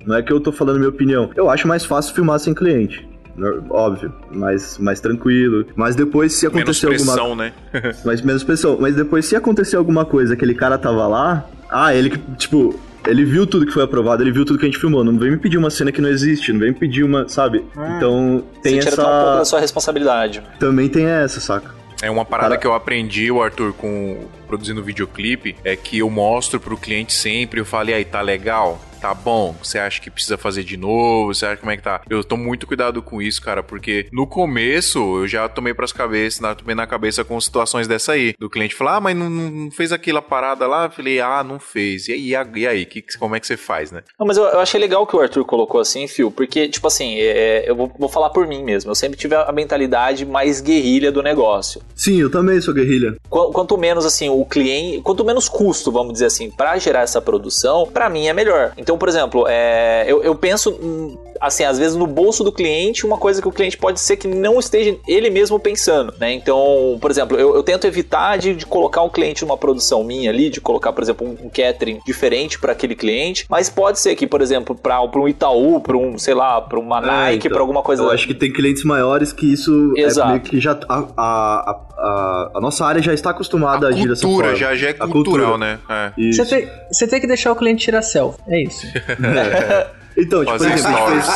Não 0.07 0.15
é 0.17 0.23
que 0.23 0.33
eu 0.33 0.41
tô 0.41 0.53
falando 0.53 0.77
minha 0.79 0.89
opinião. 0.91 1.31
Eu 1.35 1.49
acho 1.49 1.67
mais 1.67 1.85
fácil 1.85 2.15
filmar 2.15 2.39
sem 2.39 2.53
cliente. 2.55 3.09
no- 3.37 3.65
Óbvio, 3.71 4.13
mais, 4.31 4.79
mais 4.79 5.01
tranquilo. 5.01 5.67
Mas 5.75 5.97
depois, 5.97 6.35
se 6.35 6.47
Menos 6.49 6.61
acontecer 6.83 6.87
alguma 6.87 7.13
pressão, 7.15 7.35
né? 7.37 7.53
Mas 8.05 8.21
menos 8.23 8.45
pressão. 8.45 8.77
Mas 8.81 8.95
depois, 8.95 9.25
se 9.27 9.35
acontecer 9.35 9.77
alguma 9.77 10.05
coisa, 10.05 10.35
aquele 10.35 10.55
cara 10.55 10.77
tava 10.79 11.07
lá. 11.09 11.45
Ah, 11.71 11.95
ele 11.95 12.11
que, 12.11 12.19
tipo. 12.37 12.79
Ele 13.07 13.25
viu 13.25 13.47
tudo 13.47 13.67
que 13.67 13.73
foi 13.73 13.83
aprovado, 13.83 14.23
ele 14.23 14.33
viu 14.33 14.45
tudo 14.45 14.59
que 14.59 14.65
a 14.65 14.69
gente 14.69 14.79
filmou. 14.81 15.05
Não 15.05 15.19
vem 15.19 15.31
me 15.33 15.37
pedir 15.37 15.59
uma 15.59 15.69
cena 15.71 15.93
que 15.93 16.01
não 16.01 16.09
existe, 16.09 16.53
não 16.53 16.61
vem 16.61 16.71
me 16.71 16.75
pedir 16.75 17.05
uma, 17.05 17.29
sabe? 17.29 17.65
Então, 17.97 18.43
tem 18.63 18.81
Você 18.81 18.89
tira 18.91 19.03
um 19.03 19.05
pouco 19.05 19.25
da 19.27 19.33
essa. 19.37 19.45
sua 19.45 19.61
responsabilidade. 19.61 20.43
Também 20.59 20.89
tem 20.89 21.05
essa, 21.07 21.39
saca? 21.41 21.75
É 22.03 22.11
uma 22.11 22.25
parada 22.25 22.51
Cara- 22.51 22.61
que 22.61 22.67
eu 22.67 22.75
aprendi, 22.75 23.31
o 23.31 23.43
Arthur, 23.43 23.73
com 23.75 24.27
produzindo 24.47 24.83
videoclipe, 24.83 25.57
é 25.65 25.75
que 25.77 25.99
eu 25.99 26.11
mostro 26.11 26.59
pro 26.61 26.77
cliente 26.77 27.13
sempre, 27.13 27.61
eu 27.61 27.65
falei, 27.65 27.95
aí, 27.95 28.05
tá 28.05 28.21
legal? 28.21 28.81
Tá 29.05 29.13
bom? 29.13 29.55
Você 29.63 29.79
acha 29.79 30.01
que 30.01 30.11
precisa 30.11 30.39
fazer 30.39 30.65
de 30.65 30.79
novo? 30.79 31.35
Você 31.35 31.45
acha 31.45 31.59
como 31.59 31.71
é 31.71 31.77
que 31.77 31.83
tá? 31.83 32.01
Eu 32.09 32.25
tô 32.25 32.39
muito 32.39 32.67
cuidado 32.67 33.03
com 33.03 33.21
isso, 33.21 33.43
cara, 33.43 33.63
porque 33.63 34.09
no 34.11 34.27
começo 34.27 34.99
eu 35.19 35.29
já 35.29 35.47
tomei 35.47 35.75
pras 35.75 35.93
cabeças, 35.93 36.41
na- 36.41 36.55
tomei 36.55 36.75
na 36.75 36.87
cabeça 36.87 37.23
com 37.23 37.39
situações 37.39 37.87
dessa 37.87 38.13
aí. 38.13 38.33
Do 38.39 38.49
cliente 38.49 38.75
falar, 38.75 38.97
ah, 38.97 39.01
mas 39.03 39.15
não, 39.15 39.29
não- 39.29 39.71
fez 39.71 39.93
aquela 39.93 40.23
parada 40.23 40.67
lá? 40.67 40.87
Eu 40.87 40.91
falei, 40.91 41.21
ah, 41.21 41.45
não 41.45 41.61
fez. 41.61 42.09
E 42.09 42.13
aí, 42.15 42.29
e 42.29 42.35
aí, 42.35 42.47
e 42.57 42.67
aí? 42.67 42.87
Que, 42.87 43.03
como 43.19 43.37
é 43.37 43.41
que 43.41 43.47
você 43.47 43.59
faz, 43.59 43.93
né? 43.93 44.03
Não, 44.19 44.27
mas 44.27 44.39
eu, 44.39 44.45
eu 44.45 44.59
achei 44.61 44.81
legal 44.81 45.07
que 45.07 45.15
o 45.15 45.21
Arthur 45.21 45.45
colocou 45.45 45.83
assim, 45.83 46.09
Fio, 46.09 46.31
porque, 46.31 46.67
tipo 46.67 46.87
assim, 46.87 47.17
é, 47.19 47.69
eu 47.69 47.77
vou, 47.77 47.93
vou 47.99 48.09
falar 48.09 48.31
por 48.31 48.47
mim 48.47 48.65
mesmo. 48.65 48.91
Eu 48.91 48.95
sempre 48.95 49.19
tive 49.19 49.35
a 49.35 49.53
mentalidade 49.53 50.25
mais 50.25 50.63
guerrilha 50.63 51.13
do 51.13 51.23
negócio. 51.23 51.83
Sim, 51.95 52.19
eu 52.23 52.31
também 52.31 52.59
sou 52.59 52.73
guerrilha. 52.73 53.17
Qu- 53.29 53.53
Quanto 53.53 53.77
menos 53.77 54.07
assim 54.07 54.31
o 54.31 54.47
cliente, 54.47 55.03
quanto 55.03 55.27
menos 55.27 55.47
custo, 55.47 55.93
vamos 55.93 56.15
dizer 56.15 56.25
assim, 56.27 56.51
para 56.51 56.79
gerar 56.79 57.03
essa 57.03 57.21
produção, 57.21 57.87
para 57.93 58.09
mim 58.09 58.29
é 58.29 58.33
melhor. 58.33 58.73
Então, 58.79 58.94
por 58.99 59.09
exemplo, 59.09 59.47
é, 59.49 60.05
eu, 60.07 60.23
eu 60.23 60.35
penso 60.35 61.19
assim, 61.47 61.65
às 61.65 61.79
vezes 61.79 61.97
no 61.97 62.07
bolso 62.07 62.43
do 62.43 62.53
cliente, 62.53 63.07
uma 63.07 63.19
coisa 63.19 63.41
que 63.41 63.49
o 63.49 63.53
cliente 63.53 63.77
pode 63.77 64.01
ser 64.01 64.17
que 64.17 64.27
não 64.27 64.59
esteja 64.59 64.97
ele 65.07 65.31
mesmo 65.31 65.59
pensando, 65.59 66.15
né? 66.19 66.33
Então, 66.33 66.99
por 67.01 67.11
exemplo, 67.11 67.39
eu, 67.39 67.55
eu 67.55 67.63
tento 67.63 67.87
evitar 67.87 68.37
de, 68.37 68.55
de 68.55 68.67
colocar 68.67 69.03
um 69.03 69.09
cliente 69.09 69.45
numa 69.45 69.57
produção 69.57 70.03
minha 70.05 70.31
ali, 70.31 70.51
de 70.51 70.61
colocar, 70.61 70.93
por 70.93 71.03
exemplo, 71.03 71.27
um, 71.27 71.47
um 71.47 71.51
catering 71.51 72.01
diferente 72.07 72.59
para 72.59 72.73
aquele 72.73 72.95
cliente, 72.95 73.47
mas 73.49 73.69
pode 73.69 73.99
ser 74.01 74.15
que, 74.17 74.27
por 74.27 74.41
exemplo, 74.41 74.75
para 74.75 75.01
um 75.03 75.29
Itaú, 75.29 75.81
para 75.81 75.97
um, 75.97 76.19
sei 76.19 76.35
lá, 76.35 76.61
para 76.61 76.79
uma 76.79 77.01
Nike, 77.01 77.47
então, 77.47 77.53
para 77.53 77.61
alguma 77.61 77.83
coisa. 77.83 78.03
Eu 78.03 78.11
acho 78.11 78.27
que 78.27 78.35
tem 78.35 78.53
clientes 78.53 78.85
maiores 78.85 79.33
que 79.33 79.53
isso 79.53 79.93
Exato. 79.97 80.29
é 80.29 80.33
meio 80.33 80.43
que 80.43 80.61
já 80.61 80.79
a, 80.89 81.05
a, 81.17 81.81
a, 81.97 82.51
a 82.55 82.61
nossa 82.61 82.85
área 82.85 83.03
já 83.03 83.13
está 83.13 83.31
acostumada 83.31 83.87
a, 83.87 83.91
agir 83.91 84.09
dessa 84.09 84.23
forma. 84.23 84.43
Cultura, 84.43 84.57
já, 84.57 84.75
já 84.75 84.89
é 84.89 84.93
cultural, 84.93 85.53
cultura. 85.53 85.59
né? 85.59 86.13
É. 86.17 86.33
Você 86.33 86.45
tem, 86.45 86.69
você 86.91 87.07
tem 87.07 87.21
que 87.21 87.27
deixar 87.27 87.53
o 87.53 87.57
cliente 87.57 87.85
tirar 87.85 88.03
selfie. 88.03 88.41
É 88.49 88.63
isso. 88.63 88.87
Então, 90.17 90.45
tipo, 90.45 90.57
por 90.57 90.67
exemplo, 90.67 90.87
a 90.87 91.11
gente, 91.11 91.11
fez, 91.11 91.29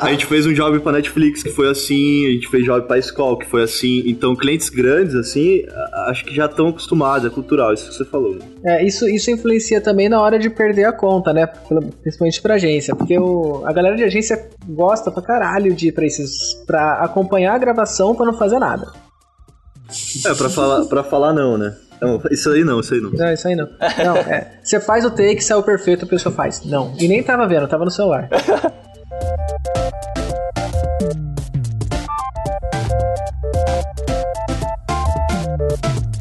a 0.00 0.08
gente 0.10 0.26
fez 0.26 0.46
um 0.46 0.52
job 0.54 0.80
pra 0.80 0.92
Netflix 0.92 1.42
que 1.42 1.50
foi 1.50 1.68
assim, 1.68 2.26
a 2.26 2.30
gente 2.30 2.48
fez 2.48 2.64
job 2.64 2.86
pra 2.86 2.98
Skoll 2.98 3.38
que 3.38 3.46
foi 3.46 3.62
assim. 3.62 4.02
Então, 4.06 4.34
clientes 4.34 4.68
grandes, 4.68 5.14
assim, 5.14 5.62
acho 6.08 6.24
que 6.24 6.34
já 6.34 6.46
estão 6.46 6.68
acostumados, 6.68 7.26
é 7.26 7.30
cultural, 7.30 7.74
isso 7.74 7.88
que 7.88 7.94
você 7.94 8.04
falou. 8.04 8.38
É, 8.64 8.84
isso, 8.84 9.08
isso 9.08 9.30
influencia 9.30 9.80
também 9.80 10.08
na 10.08 10.20
hora 10.20 10.38
de 10.38 10.48
perder 10.48 10.84
a 10.84 10.92
conta, 10.92 11.32
né? 11.32 11.46
Principalmente 12.02 12.40
pra 12.40 12.54
agência. 12.54 12.94
Porque 12.96 13.18
o, 13.18 13.62
a 13.66 13.72
galera 13.72 13.96
de 13.96 14.04
agência 14.04 14.48
gosta 14.66 15.10
pra 15.10 15.22
caralho 15.22 15.74
de 15.74 15.88
ir 15.88 15.92
pra 15.92 16.06
esses. 16.06 16.54
pra 16.66 16.94
acompanhar 17.02 17.54
a 17.54 17.58
gravação 17.58 18.14
pra 18.14 18.26
não 18.26 18.34
fazer 18.34 18.58
nada. 18.58 18.86
É, 20.24 20.34
pra 20.34 20.48
falar, 20.48 20.84
pra 20.86 21.04
falar 21.04 21.32
não, 21.32 21.56
né? 21.56 21.76
Não, 22.00 22.20
isso 22.30 22.50
aí 22.50 22.64
não, 22.64 22.80
isso 22.80 22.94
aí 22.94 23.00
não. 23.00 23.10
Não, 23.10 23.32
isso 23.32 23.48
aí 23.48 23.56
não. 23.56 23.68
Não, 24.04 24.16
é. 24.16 24.58
Você 24.62 24.80
faz 24.80 25.04
o 25.04 25.10
take, 25.10 25.42
saiu 25.42 25.62
perfeito, 25.62 26.04
a 26.04 26.08
pessoa 26.08 26.34
faz. 26.34 26.64
Não. 26.64 26.94
E 26.98 27.08
nem 27.08 27.22
tava 27.22 27.46
vendo, 27.46 27.66
tava 27.66 27.84
no 27.84 27.90
celular. 27.90 28.28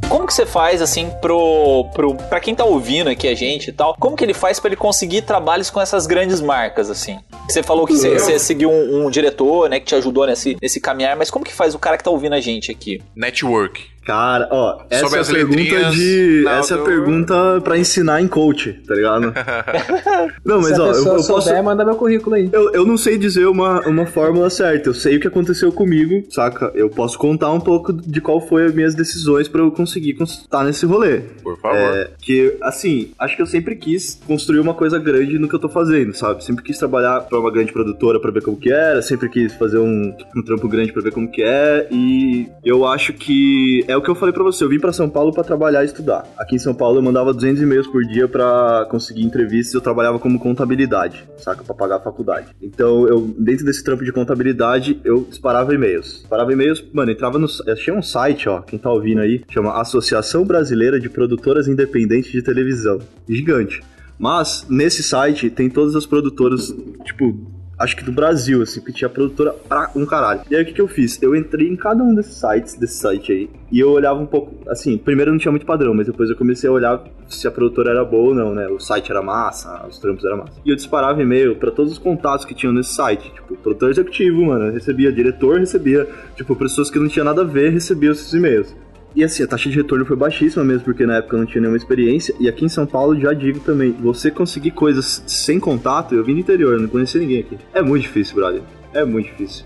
Como 0.09 0.25
que 0.25 0.33
você 0.33 0.45
faz, 0.45 0.81
assim, 0.81 1.11
pro, 1.21 1.89
pro, 1.93 2.15
pra 2.15 2.39
quem 2.39 2.55
tá 2.55 2.63
ouvindo 2.63 3.09
aqui 3.09 3.27
a 3.27 3.35
gente 3.35 3.69
e 3.69 3.73
tal, 3.73 3.95
como 3.99 4.15
que 4.15 4.23
ele 4.23 4.33
faz 4.33 4.59
pra 4.59 4.69
ele 4.69 4.75
conseguir 4.75 5.21
trabalhos 5.21 5.69
com 5.69 5.79
essas 5.79 6.07
grandes 6.07 6.41
marcas, 6.41 6.89
assim? 6.89 7.19
Você 7.47 7.61
falou 7.61 7.85
que 7.85 7.93
você, 7.93 8.17
você 8.17 8.39
seguiu 8.39 8.71
um, 8.71 9.05
um 9.05 9.09
diretor, 9.09 9.69
né, 9.69 9.79
que 9.79 9.85
te 9.85 9.93
ajudou 9.95 10.25
nesse, 10.25 10.57
nesse 10.61 10.79
caminhar, 10.79 11.15
mas 11.15 11.29
como 11.29 11.45
que 11.45 11.53
faz 11.53 11.75
o 11.75 11.79
cara 11.79 11.97
que 11.97 12.03
tá 12.03 12.09
ouvindo 12.09 12.33
a 12.33 12.39
gente 12.39 12.71
aqui? 12.71 13.01
Network. 13.15 13.94
Cara, 14.05 14.47
ó, 14.51 14.83
essa 14.87 15.07
Sobre 15.09 15.17
é 15.17 15.21
a 15.21 15.25
pergunta 15.25 15.89
de. 15.91 16.41
não, 16.45 16.51
essa 16.51 16.75
é 16.75 16.77
a 16.77 16.81
pergunta 16.83 17.61
pra 17.61 17.75
ensinar 17.77 18.21
em 18.21 18.27
coach, 18.27 18.73
tá 18.87 18.93
ligado? 18.93 19.33
não, 20.45 20.61
mas 20.61 20.75
Se 20.75 20.79
a 20.81 20.83
ó, 20.83 20.87
eu, 20.91 20.93
eu 20.93 21.03
posso. 21.05 21.41
souber, 21.41 21.63
manda 21.63 21.83
meu 21.83 21.95
currículo 21.95 22.35
aí. 22.35 22.47
Eu, 22.53 22.71
eu 22.71 22.85
não 22.85 22.97
sei 22.97 23.17
dizer 23.17 23.47
uma, 23.47 23.81
uma 23.87 24.05
fórmula 24.05 24.47
certa. 24.51 24.89
Eu 24.89 24.93
sei 24.93 25.17
o 25.17 25.19
que 25.19 25.27
aconteceu 25.27 25.71
comigo, 25.71 26.23
saca? 26.29 26.71
Eu 26.75 26.87
posso 26.87 27.17
contar 27.17 27.51
um 27.51 27.59
pouco 27.59 27.91
de 27.91 28.21
qual 28.21 28.39
foi 28.39 28.65
as 28.65 28.75
minhas 28.75 28.93
decisões 28.93 29.47
pra 29.47 29.61
eu 29.61 29.71
conseguir 29.71 30.15
estar 30.21 30.63
nesse 30.63 30.85
rolê. 30.85 31.21
Por 31.41 31.59
favor. 31.59 31.75
É, 31.75 32.11
que, 32.21 32.55
assim, 32.61 33.09
acho 33.17 33.35
que 33.35 33.41
eu 33.41 33.47
sempre 33.47 33.75
quis 33.75 34.21
construir 34.27 34.59
uma 34.59 34.75
coisa 34.75 34.99
grande 34.99 35.39
no 35.39 35.49
que 35.49 35.55
eu 35.55 35.59
tô 35.59 35.67
fazendo, 35.67 36.13
sabe? 36.13 36.43
Sempre 36.43 36.63
quis 36.63 36.77
trabalhar 36.77 37.21
pra 37.21 37.39
uma 37.39 37.49
grande 37.51 37.73
produtora 37.73 38.19
pra 38.19 38.29
ver 38.29 38.43
como 38.43 38.55
que 38.57 38.71
era, 38.71 39.01
sempre 39.01 39.29
quis 39.29 39.53
fazer 39.55 39.79
um, 39.79 40.15
um 40.35 40.43
trampo 40.43 40.67
grande 40.67 40.93
pra 40.93 41.01
ver 41.01 41.11
como 41.11 41.27
que 41.27 41.41
é, 41.41 41.87
e 41.89 42.47
eu 42.63 42.85
acho 42.85 43.11
que 43.13 43.83
é 43.87 43.94
o 43.95 44.01
que 44.01 44.09
eu 44.09 44.15
falei 44.15 44.33
pra 44.33 44.43
você, 44.43 44.63
eu 44.63 44.69
vim 44.69 44.79
pra 44.79 44.91
São 44.91 45.09
Paulo 45.09 45.33
pra 45.33 45.43
trabalhar 45.43 45.83
e 45.83 45.85
estudar. 45.85 46.25
Aqui 46.37 46.55
em 46.55 46.59
São 46.59 46.73
Paulo 46.73 46.97
eu 46.97 47.01
mandava 47.01 47.33
200 47.33 47.61
e-mails 47.61 47.87
por 47.87 48.03
dia 48.03 48.27
pra 48.27 48.87
conseguir 48.89 49.23
entrevistas, 49.23 49.73
eu 49.73 49.81
trabalhava 49.81 50.19
como 50.19 50.39
contabilidade, 50.39 51.27
saca? 51.37 51.63
Pra 51.63 51.75
pagar 51.75 51.97
a 51.97 51.99
faculdade. 51.99 52.47
Então, 52.61 53.07
eu, 53.07 53.33
dentro 53.37 53.65
desse 53.65 53.83
trampo 53.83 54.03
de 54.03 54.11
contabilidade, 54.11 54.99
eu 55.03 55.25
disparava 55.29 55.73
e-mails. 55.73 56.19
Disparava 56.19 56.51
e-mails, 56.51 56.83
mano, 56.93 57.11
entrava 57.11 57.37
no... 57.37 57.47
Eu 57.65 57.73
achei 57.73 57.93
um 57.93 58.01
site, 58.01 58.49
ó, 58.49 58.61
quem 58.61 58.79
tá 58.79 58.89
ouvindo 58.91 59.21
aí, 59.21 59.43
chama 59.49 59.79
Associação 59.79 60.45
Brasileira 60.45 60.99
de 60.99 61.09
Produtoras 61.09 61.67
Independentes 61.67 62.31
de 62.31 62.41
Televisão. 62.41 62.99
Gigante. 63.27 63.81
Mas, 64.17 64.65
nesse 64.69 65.03
site, 65.03 65.49
tem 65.49 65.69
todas 65.69 65.95
as 65.95 66.05
produtoras, 66.05 66.73
tipo, 67.03 67.37
acho 67.77 67.95
que 67.95 68.03
do 68.03 68.11
Brasil, 68.11 68.61
assim, 68.61 68.79
porque 68.79 68.93
tinha 68.93 69.09
produtora 69.09 69.53
pra 69.53 69.91
um 69.95 70.05
caralho. 70.05 70.41
E 70.49 70.55
aí 70.55 70.63
o 70.63 70.65
que, 70.65 70.73
que 70.73 70.81
eu 70.81 70.87
fiz? 70.87 71.21
Eu 71.21 71.35
entrei 71.35 71.67
em 71.67 71.75
cada 71.75 72.03
um 72.03 72.13
desses 72.13 72.35
sites, 72.35 72.75
desse 72.75 72.95
site 72.95 73.31
aí, 73.31 73.49
e 73.71 73.79
eu 73.79 73.91
olhava 73.91 74.19
um 74.19 74.25
pouco, 74.25 74.55
assim, 74.69 74.97
primeiro 74.97 75.31
não 75.31 75.37
tinha 75.37 75.51
muito 75.51 75.65
padrão, 75.65 75.93
mas 75.93 76.07
depois 76.07 76.29
eu 76.29 76.35
comecei 76.35 76.69
a 76.69 76.73
olhar 76.73 77.03
se 77.27 77.47
a 77.47 77.51
produtora 77.51 77.91
era 77.91 78.05
boa 78.05 78.29
ou 78.29 78.35
não, 78.35 78.53
né? 78.53 78.67
O 78.67 78.79
site 78.79 79.11
era 79.11 79.21
massa, 79.21 79.85
os 79.87 79.99
trampos 79.99 80.23
eram 80.23 80.37
massa. 80.37 80.53
E 80.63 80.69
eu 80.69 80.75
disparava 80.75 81.21
e-mail 81.21 81.55
pra 81.55 81.71
todos 81.71 81.91
os 81.91 81.97
contatos 81.97 82.45
que 82.45 82.53
tinham 82.53 82.73
nesse 82.73 82.93
site, 82.93 83.31
tipo, 83.33 83.55
produtor 83.57 83.89
executivo, 83.89 84.45
mano, 84.45 84.71
recebia 84.71 85.11
diretor, 85.11 85.59
recebia, 85.59 86.07
tipo, 86.35 86.55
pessoas 86.55 86.89
que 86.89 86.99
não 86.99 87.07
tinha 87.07 87.25
nada 87.25 87.41
a 87.41 87.45
ver, 87.45 87.71
recebia 87.71 88.11
esses 88.11 88.31
e-mails. 88.33 88.75
E 89.15 89.23
assim, 89.23 89.43
a 89.43 89.47
taxa 89.47 89.69
de 89.69 89.77
retorno 89.77 90.05
foi 90.05 90.17
baixíssima 90.17 90.63
mesmo, 90.63 90.83
porque 90.83 91.05
na 91.05 91.17
época 91.17 91.35
eu 91.35 91.39
não 91.39 91.45
tinha 91.45 91.61
nenhuma 91.61 91.77
experiência. 91.77 92.35
E 92.39 92.49
aqui 92.49 92.65
em 92.65 92.69
São 92.69 92.85
Paulo, 92.85 93.17
já 93.19 93.31
digo 93.31 93.59
também, 93.61 93.91
você 93.91 94.29
conseguir 94.29 94.71
coisas 94.71 95.23
sem 95.25 95.59
contato, 95.59 96.13
eu 96.13 96.23
vim 96.23 96.33
do 96.33 96.41
interior, 96.41 96.77
não 96.79 96.89
conhecia 96.89 97.21
ninguém 97.21 97.39
aqui. 97.39 97.57
É 97.73 97.81
muito 97.81 98.01
difícil, 98.01 98.35
brother. 98.35 98.61
É 98.93 99.05
muito 99.05 99.27
difícil. 99.27 99.65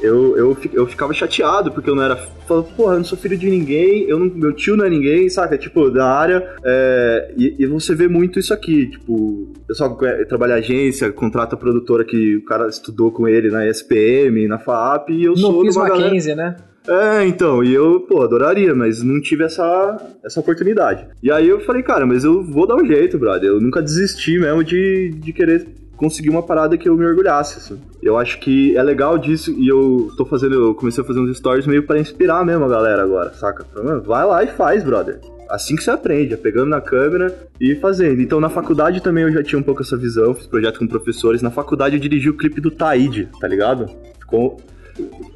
Eu, 0.00 0.36
eu, 0.36 0.56
eu 0.72 0.86
ficava 0.86 1.14
chateado, 1.14 1.72
porque 1.72 1.88
eu 1.88 1.94
não 1.94 2.02
era. 2.02 2.14
Falava, 2.46 2.66
porra, 2.76 2.92
eu 2.92 2.98
não 2.98 3.04
sou 3.04 3.16
filho 3.16 3.38
de 3.38 3.48
ninguém, 3.48 4.02
eu 4.02 4.18
não, 4.18 4.26
meu 4.26 4.52
tio 4.52 4.76
não 4.76 4.84
é 4.84 4.90
ninguém, 4.90 5.28
saca? 5.30 5.56
Tipo, 5.56 5.90
da 5.90 6.06
área. 6.06 6.46
é, 6.62 7.32
e, 7.36 7.54
e 7.60 7.66
você 7.66 7.94
vê 7.94 8.06
muito 8.06 8.38
isso 8.38 8.52
aqui, 8.52 8.90
tipo, 8.90 9.14
o 9.14 9.52
pessoal 9.66 9.96
que 9.96 10.24
trabalha 10.26 10.56
em 10.56 10.58
agência, 10.58 11.10
contrata 11.10 11.54
a 11.54 11.58
produtora 11.58 12.04
que 12.04 12.36
o 12.36 12.44
cara 12.44 12.68
estudou 12.68 13.10
com 13.10 13.26
ele 13.26 13.50
na 13.50 13.66
ESPM, 13.66 14.46
na 14.46 14.58
FAAP, 14.58 15.10
e 15.10 15.24
eu 15.24 15.36
sou 15.36 15.52
Não 15.52 15.60
de 15.60 15.68
fiz 15.68 15.76
uma 15.76 15.88
galera. 15.88 16.04
Mackenzie, 16.04 16.34
né? 16.34 16.56
É, 16.86 17.26
então, 17.26 17.64
e 17.64 17.72
eu, 17.72 18.00
pô, 18.00 18.22
adoraria, 18.22 18.74
mas 18.74 19.02
não 19.02 19.20
tive 19.20 19.44
essa, 19.44 19.96
essa 20.22 20.38
oportunidade. 20.38 21.06
E 21.22 21.30
aí 21.30 21.48
eu 21.48 21.60
falei, 21.60 21.82
cara, 21.82 22.04
mas 22.04 22.24
eu 22.24 22.42
vou 22.42 22.66
dar 22.66 22.76
um 22.76 22.84
jeito, 22.84 23.18
brother. 23.18 23.48
Eu 23.48 23.60
nunca 23.60 23.80
desisti 23.80 24.38
mesmo 24.38 24.62
de, 24.62 25.10
de 25.10 25.32
querer 25.32 25.66
conseguir 25.96 26.28
uma 26.28 26.42
parada 26.42 26.76
que 26.76 26.88
eu 26.88 26.96
me 26.96 27.06
orgulhasse, 27.06 27.58
assim. 27.58 27.80
Eu 28.02 28.18
acho 28.18 28.38
que 28.38 28.76
é 28.76 28.82
legal 28.82 29.16
disso 29.16 29.50
e 29.56 29.66
eu 29.66 30.10
tô 30.16 30.26
fazendo, 30.26 30.54
eu 30.54 30.74
comecei 30.74 31.02
a 31.02 31.06
fazer 31.06 31.20
uns 31.20 31.36
stories 31.36 31.66
meio 31.66 31.84
pra 31.84 31.98
inspirar 31.98 32.44
mesmo 32.44 32.64
a 32.64 32.68
galera 32.68 33.02
agora, 33.02 33.32
saca? 33.32 33.64
Mano, 33.74 34.02
vai 34.02 34.24
lá 34.26 34.44
e 34.44 34.48
faz, 34.48 34.84
brother. 34.84 35.20
Assim 35.48 35.76
que 35.76 35.84
você 35.84 35.90
aprende, 35.90 36.34
é 36.34 36.36
pegando 36.36 36.70
na 36.70 36.80
câmera 36.80 37.34
e 37.60 37.74
fazendo. 37.76 38.20
Então 38.20 38.40
na 38.40 38.48
faculdade 38.48 39.02
também 39.02 39.24
eu 39.24 39.32
já 39.32 39.42
tinha 39.42 39.58
um 39.58 39.62
pouco 39.62 39.82
essa 39.82 39.96
visão, 39.96 40.34
fiz 40.34 40.46
projeto 40.46 40.78
com 40.78 40.86
professores. 40.86 41.42
Na 41.42 41.50
faculdade 41.50 41.96
eu 41.96 42.00
dirigi 42.00 42.28
o 42.28 42.36
clipe 42.36 42.60
do 42.60 42.70
Taíde, 42.70 43.28
tá 43.40 43.46
ligado? 43.46 43.86
Ficou 44.18 44.58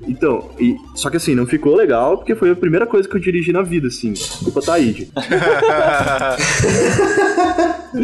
então, 0.06 0.50
e, 0.58 0.76
só 0.94 1.10
que 1.10 1.16
assim, 1.16 1.34
não 1.34 1.46
ficou 1.46 1.74
legal, 1.74 2.18
porque 2.18 2.34
foi 2.34 2.50
a 2.50 2.56
primeira 2.56 2.86
coisa 2.86 3.08
que 3.08 3.16
eu 3.16 3.20
dirigi 3.20 3.52
na 3.52 3.62
vida, 3.62 3.88
assim. 3.88 4.12
Desculpa, 4.12 4.62
Taíde. 4.62 5.10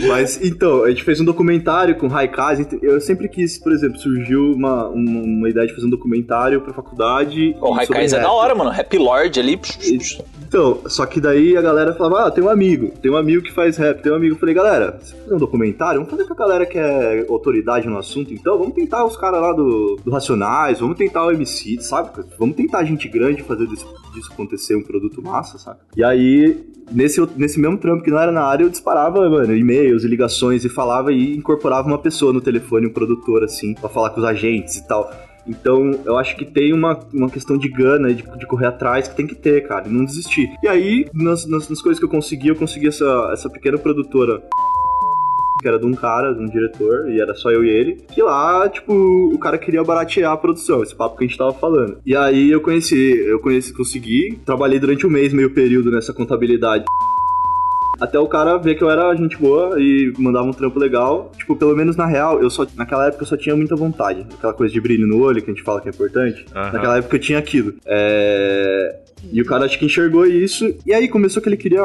Mas, 0.08 0.40
então, 0.42 0.84
a 0.84 0.90
gente 0.90 1.04
fez 1.04 1.20
um 1.20 1.24
documentário 1.24 1.96
com 1.96 2.08
Raikaz. 2.08 2.66
Eu 2.82 3.00
sempre 3.00 3.28
quis, 3.28 3.58
por 3.58 3.72
exemplo, 3.72 3.98
surgiu 3.98 4.52
uma, 4.52 4.88
uma, 4.88 5.20
uma 5.20 5.48
ideia 5.48 5.66
de 5.66 5.74
fazer 5.74 5.86
um 5.86 5.90
documentário 5.90 6.60
pra 6.60 6.72
faculdade. 6.72 7.54
O 7.60 7.70
Raikais 7.72 8.12
é 8.12 8.20
da 8.20 8.32
hora, 8.32 8.54
mano. 8.54 8.70
Happy 8.70 8.98
Lord 8.98 9.38
ali. 9.38 9.60
Então, 10.54 10.82
só 10.86 11.04
que 11.04 11.20
daí 11.20 11.56
a 11.56 11.60
galera 11.60 11.92
falava, 11.94 12.28
ah, 12.28 12.30
tem 12.30 12.44
um 12.44 12.48
amigo, 12.48 12.92
tem 13.02 13.10
um 13.10 13.16
amigo 13.16 13.42
que 13.42 13.50
faz 13.50 13.76
rap, 13.76 14.00
tem 14.00 14.12
um 14.12 14.14
amigo. 14.14 14.36
Eu 14.36 14.38
falei, 14.38 14.54
galera, 14.54 15.00
você 15.02 15.16
fazer 15.16 15.34
um 15.34 15.38
documentário? 15.38 15.98
Vamos 15.98 16.12
fazer 16.12 16.28
com 16.28 16.32
a 16.32 16.36
galera 16.36 16.64
que 16.64 16.78
é 16.78 17.26
autoridade 17.28 17.88
no 17.88 17.98
assunto, 17.98 18.32
então? 18.32 18.56
Vamos 18.56 18.72
tentar 18.72 19.04
os 19.04 19.16
caras 19.16 19.42
lá 19.42 19.52
do, 19.52 19.96
do 19.96 20.12
Racionais, 20.12 20.78
vamos 20.78 20.96
tentar 20.96 21.26
o 21.26 21.32
MC, 21.32 21.80
sabe? 21.80 22.10
Vamos 22.38 22.54
tentar 22.54 22.84
gente 22.84 23.08
grande 23.08 23.42
fazer 23.42 23.66
disso, 23.66 23.84
disso 24.14 24.30
acontecer 24.32 24.76
um 24.76 24.82
produto 24.84 25.20
massa, 25.20 25.58
sabe? 25.58 25.80
E 25.96 26.04
aí, 26.04 26.64
nesse, 26.92 27.20
nesse 27.36 27.58
mesmo 27.58 27.76
trampo 27.76 28.04
que 28.04 28.10
não 28.12 28.20
era 28.20 28.30
na 28.30 28.44
área, 28.44 28.62
eu 28.62 28.70
disparava, 28.70 29.28
mano, 29.28 29.56
e-mails 29.56 30.04
e 30.04 30.06
ligações 30.06 30.64
e 30.64 30.68
falava 30.68 31.10
e 31.10 31.36
incorporava 31.36 31.88
uma 31.88 31.98
pessoa 31.98 32.32
no 32.32 32.40
telefone, 32.40 32.86
um 32.86 32.92
produtor, 32.92 33.42
assim, 33.42 33.74
pra 33.74 33.88
falar 33.88 34.10
com 34.10 34.20
os 34.20 34.24
agentes 34.24 34.76
e 34.76 34.86
tal. 34.86 35.10
Então, 35.46 36.00
eu 36.04 36.16
acho 36.16 36.36
que 36.36 36.44
tem 36.44 36.72
uma, 36.72 36.98
uma 37.12 37.28
questão 37.28 37.56
de 37.56 37.68
gana, 37.68 38.12
de, 38.12 38.22
de 38.22 38.46
correr 38.46 38.66
atrás, 38.66 39.08
que 39.08 39.16
tem 39.16 39.26
que 39.26 39.34
ter, 39.34 39.66
cara, 39.66 39.88
não 39.88 40.04
desistir. 40.04 40.54
E 40.62 40.68
aí, 40.68 41.06
nas, 41.12 41.46
nas, 41.46 41.68
nas 41.68 41.82
coisas 41.82 41.98
que 41.98 42.04
eu 42.04 42.08
consegui, 42.08 42.48
eu 42.48 42.56
consegui 42.56 42.88
essa, 42.88 43.30
essa 43.32 43.50
pequena 43.50 43.78
produtora 43.78 44.42
que 45.60 45.68
era 45.68 45.78
de 45.78 45.86
um 45.86 45.94
cara, 45.94 46.34
de 46.34 46.42
um 46.42 46.46
diretor, 46.46 47.10
e 47.10 47.18
era 47.18 47.34
só 47.34 47.50
eu 47.50 47.64
e 47.64 47.70
ele, 47.70 47.94
que 48.12 48.20
lá, 48.20 48.68
tipo, 48.68 48.92
o 48.92 49.38
cara 49.38 49.56
queria 49.56 49.82
baratear 49.82 50.30
a 50.30 50.36
produção, 50.36 50.82
esse 50.82 50.94
papo 50.94 51.16
que 51.16 51.24
a 51.24 51.26
gente 51.26 51.38
tava 51.38 51.54
falando. 51.54 51.96
E 52.04 52.14
aí 52.14 52.50
eu 52.50 52.60
conheci, 52.60 53.16
eu 53.26 53.40
conheci, 53.40 53.72
consegui, 53.72 54.38
trabalhei 54.44 54.78
durante 54.78 55.06
um 55.06 55.10
mês, 55.10 55.32
meio 55.32 55.54
período 55.54 55.90
nessa 55.90 56.12
contabilidade. 56.12 56.84
Até 58.00 58.18
o 58.18 58.26
cara 58.26 58.56
ver 58.58 58.74
que 58.74 58.82
eu 58.82 58.90
era 58.90 59.14
gente 59.14 59.36
boa 59.36 59.80
e 59.80 60.12
mandava 60.18 60.46
um 60.46 60.52
trampo 60.52 60.78
legal. 60.78 61.30
Tipo, 61.36 61.56
pelo 61.56 61.74
menos 61.76 61.96
na 61.96 62.06
real, 62.06 62.42
eu 62.42 62.50
só 62.50 62.66
naquela 62.76 63.06
época 63.06 63.22
eu 63.22 63.26
só 63.28 63.36
tinha 63.36 63.54
muita 63.56 63.76
vontade. 63.76 64.26
Aquela 64.34 64.52
coisa 64.52 64.72
de 64.72 64.80
brilho 64.80 65.06
no 65.06 65.20
olho 65.22 65.42
que 65.42 65.50
a 65.50 65.54
gente 65.54 65.62
fala 65.64 65.80
que 65.80 65.88
é 65.88 65.90
importante. 65.90 66.44
Aham. 66.54 66.72
Naquela 66.72 66.98
época 66.98 67.16
eu 67.16 67.20
tinha 67.20 67.38
aquilo. 67.38 67.74
É... 67.86 69.00
E 69.32 69.40
o 69.40 69.46
cara 69.46 69.64
acho 69.64 69.78
que 69.78 69.86
enxergou 69.86 70.26
isso. 70.26 70.74
E 70.84 70.92
aí 70.92 71.08
começou 71.08 71.40
que 71.42 71.48
ele 71.48 71.56
queria 71.56 71.82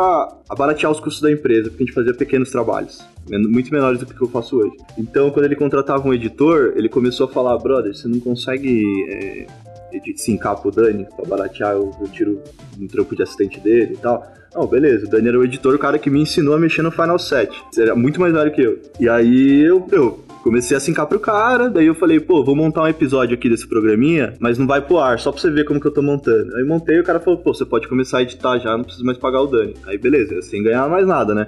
abaratear 0.49 0.91
os 0.91 0.99
custos 0.99 1.21
da 1.21 1.31
empresa, 1.31 1.69
porque 1.69 1.83
a 1.83 1.85
gente 1.85 1.95
fazia 1.95 2.13
pequenos 2.13 2.51
trabalhos. 2.51 2.99
Muito 3.29 3.71
menores 3.71 3.99
do 3.99 4.05
que 4.05 4.21
eu 4.21 4.27
faço 4.27 4.57
hoje. 4.57 4.75
Então, 4.97 5.29
quando 5.31 5.45
ele 5.45 5.55
contratava 5.55 6.05
um 6.05 6.13
editor, 6.13 6.73
ele 6.75 6.89
começou 6.89 7.27
a 7.27 7.29
falar: 7.29 7.57
brother, 7.59 7.95
você 7.95 8.09
não 8.09 8.19
consegue 8.19 8.83
é, 9.07 9.47
edi- 9.93 10.17
sincar 10.17 10.57
pro 10.57 10.69
Dani 10.69 11.07
pra 11.15 11.25
baratear, 11.25 11.73
eu, 11.73 11.91
eu 12.01 12.07
tiro 12.09 12.41
um 12.77 12.87
trampo 12.87 13.15
de 13.15 13.23
assistente 13.23 13.57
dele 13.61 13.93
e 13.93 13.97
tal. 13.97 14.27
Não, 14.53 14.65
beleza, 14.65 15.05
o 15.05 15.09
Dani 15.09 15.27
era 15.27 15.39
o 15.39 15.43
editor, 15.43 15.75
o 15.75 15.79
cara 15.79 15.99
que 15.99 16.09
me 16.09 16.21
ensinou 16.21 16.55
a 16.55 16.59
mexer 16.59 16.81
no 16.81 16.91
Final 16.91 17.19
7. 17.19 17.63
Ele 17.75 17.85
era 17.85 17.95
muito 17.95 18.19
mais 18.19 18.33
velho 18.33 18.51
que 18.51 18.61
eu. 18.61 18.79
E 18.99 19.07
aí 19.07 19.61
eu, 19.61 19.87
eu 19.91 20.23
comecei 20.43 20.75
a 20.75 20.79
sincar 20.79 21.05
pro 21.05 21.19
cara, 21.19 21.69
daí 21.69 21.85
eu 21.85 21.95
falei, 21.95 22.19
pô, 22.19 22.43
vou 22.43 22.55
montar 22.55 22.83
um 22.83 22.87
episódio 22.87 23.35
aqui 23.35 23.49
desse 23.49 23.67
programinha, 23.67 24.33
mas 24.39 24.57
não 24.57 24.65
vai 24.65 24.81
pro 24.81 24.97
ar, 24.97 25.19
só 25.19 25.31
pra 25.31 25.39
você 25.39 25.51
ver 25.51 25.65
como 25.65 25.79
que 25.79 25.87
eu 25.87 25.91
tô 25.91 26.01
montando. 26.01 26.55
Aí 26.55 26.63
montei 26.63 26.99
o 26.99 27.03
cara 27.03 27.19
falou, 27.19 27.39
pô, 27.39 27.53
você 27.53 27.65
pode 27.65 27.87
começar 27.87 28.19
a 28.19 28.21
editar 28.23 28.57
já, 28.57 28.75
não 28.75 28.83
precisa 28.83 29.05
mais 29.05 29.17
pagar 29.17 29.41
o 29.41 29.47
Dani. 29.47 29.75
Aí 29.85 29.97
beleza, 29.97 30.41
sem 30.41 30.63
ganhar 30.63 30.89
mais 30.89 31.05
nada, 31.05 31.35
né? 31.35 31.47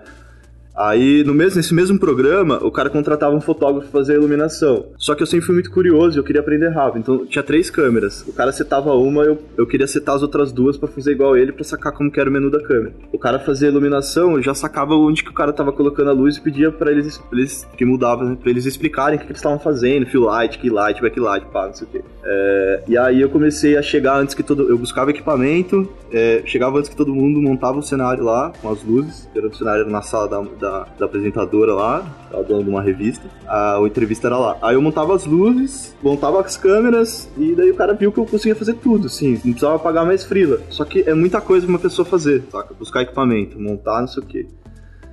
Aí, 0.76 1.24
no 1.24 1.34
mesmo, 1.34 1.58
nesse 1.58 1.74
mesmo 1.74 2.00
programa, 2.00 2.60
o 2.64 2.72
cara 2.72 2.90
contratava 2.90 3.36
um 3.36 3.42
fotógrafo 3.42 3.90
pra 3.90 4.00
fazer 4.00 4.14
a 4.14 4.16
iluminação. 4.16 4.86
Só 4.98 5.14
que 5.16 5.22
eu 5.22 5.28
sempre 5.28 5.46
fui 5.46 5.54
muito 5.54 5.72
curioso 5.72 6.18
e 6.18 6.20
eu 6.20 6.24
queria 6.24 6.42
aprender 6.42 6.70
rápido. 6.70 7.00
Então, 7.00 7.26
tinha 7.26 7.44
três 7.44 7.70
câmeras. 7.70 8.26
O 8.28 8.34
cara 8.34 8.52
setava 8.52 8.94
uma, 8.94 9.24
eu, 9.24 9.38
eu 9.58 9.68
queria 9.68 9.88
setar 9.88 10.16
as 10.16 10.22
outras 10.22 10.52
duas 10.52 10.78
pra 10.78 10.88
fazer 10.88 11.12
igual 11.12 11.36
ele, 11.38 11.52
pra 11.52 11.64
sacar 11.64 11.92
como 11.92 12.12
que 12.12 12.20
era 12.20 12.30
o 12.30 12.34
menu 12.34 12.50
da 12.50 12.62
câmera. 12.62 12.94
O 13.12 13.20
cara 13.20 13.40
fazia 13.40 13.68
a 13.68 13.72
iluminação, 13.72 14.36
eu 14.36 14.42
já 14.42 14.54
sacava 14.54 14.96
onde 14.96 15.24
que 15.24 15.30
o 15.30 15.34
cara 15.34 15.54
tava 15.54 15.72
colocando 15.72 16.10
a 16.10 16.14
luz 16.14 16.38
e 16.38 16.42
pedia 16.42 16.72
pra 16.72 16.92
eles, 16.92 17.18
pra 17.18 17.38
eles 17.38 17.68
que 17.78 17.86
mudava, 17.86 18.24
né? 18.24 18.38
Pra 18.42 18.50
eles 18.50 18.66
explicarem 18.66 19.18
o 19.18 19.20
que, 19.20 19.26
que 19.26 19.32
eles 19.32 19.40
estavam 19.40 19.60
fazendo, 19.60 20.06
fill 20.06 20.24
light, 20.24 20.58
key 20.58 20.70
light, 20.70 21.02
backlight, 21.02 21.46
pá, 21.48 21.68
não 21.68 21.74
sei 21.74 21.88
o 21.88 21.92
quê. 21.92 22.02
É, 22.24 22.84
e 22.88 22.98
aí 22.98 23.22
eu 23.22 23.30
comecei 23.30 23.78
a 23.78 23.82
chegar 23.82 24.20
antes 24.20 24.34
que 24.34 24.44
todo... 24.44 24.70
Eu 24.70 24.78
buscava 24.78 25.12
equipamento, 25.12 25.90
é, 26.12 26.42
chegava 26.46 26.78
antes 26.78 26.90
que 26.90 26.96
todo 26.96 27.14
mundo 27.14 27.42
montava 27.42 27.78
o 27.78 27.84
cenário 27.84 28.24
lá, 28.24 28.52
com 28.62 28.70
as 28.72 28.84
luzes. 28.84 29.30
Era 29.36 29.48
o 29.48 29.56
cenário 29.56 29.86
na 29.88 30.02
sala 30.02 30.28
da, 30.28 30.42
da, 30.62 30.88
da 30.98 31.06
apresentadora 31.06 31.74
lá, 31.74 32.06
ela 32.32 32.44
dona 32.44 32.64
de 32.64 32.70
uma 32.70 32.82
revista. 32.82 33.28
A, 33.48 33.78
a 33.78 33.82
entrevista 33.82 34.28
era 34.28 34.38
lá. 34.38 34.58
Aí 34.62 34.76
eu 34.76 34.82
montava 34.82 35.16
as 35.16 35.26
luzes, 35.26 35.96
montava 36.02 36.40
as 36.40 36.56
câmeras, 36.56 37.30
e 37.38 37.54
daí 37.56 37.72
o 37.72 37.76
cara 37.76 37.94
viu 37.94 38.12
que 38.12 38.20
eu 38.20 38.26
conseguia 38.26 38.56
fazer 38.56 38.76
tudo, 38.76 39.08
assim. 39.08 39.34
Não 39.44 39.52
precisava 39.52 39.80
pagar 39.80 40.06
mais 40.06 40.24
frila. 40.24 40.62
Só 40.70 40.86
que 40.86 41.02
é 41.02 41.14
muita 41.14 41.42
coisa 41.42 41.66
pra 41.66 41.74
uma 41.74 41.80
pessoa 41.80 42.06
fazer, 42.06 42.44
saca? 42.52 42.74
Buscar 42.74 43.02
equipamento, 43.02 43.60
montar, 43.60 44.00
não 44.02 44.08
sei 44.08 44.24
o 44.24 44.26
quê. 44.26 44.48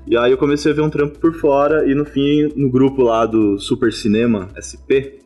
E 0.06 0.16
aí 0.16 0.30
eu 0.30 0.38
comecei 0.38 0.70
a 0.70 0.74
ver 0.74 0.82
um 0.82 0.90
trampo 0.90 1.18
por 1.18 1.34
fora, 1.34 1.90
e 1.90 1.94
no 1.94 2.04
fim, 2.04 2.52
no 2.54 2.70
grupo 2.70 3.02
lá 3.02 3.26
do 3.26 3.58
Super 3.58 3.92
Cinema, 3.92 4.48
SP, 4.56 5.20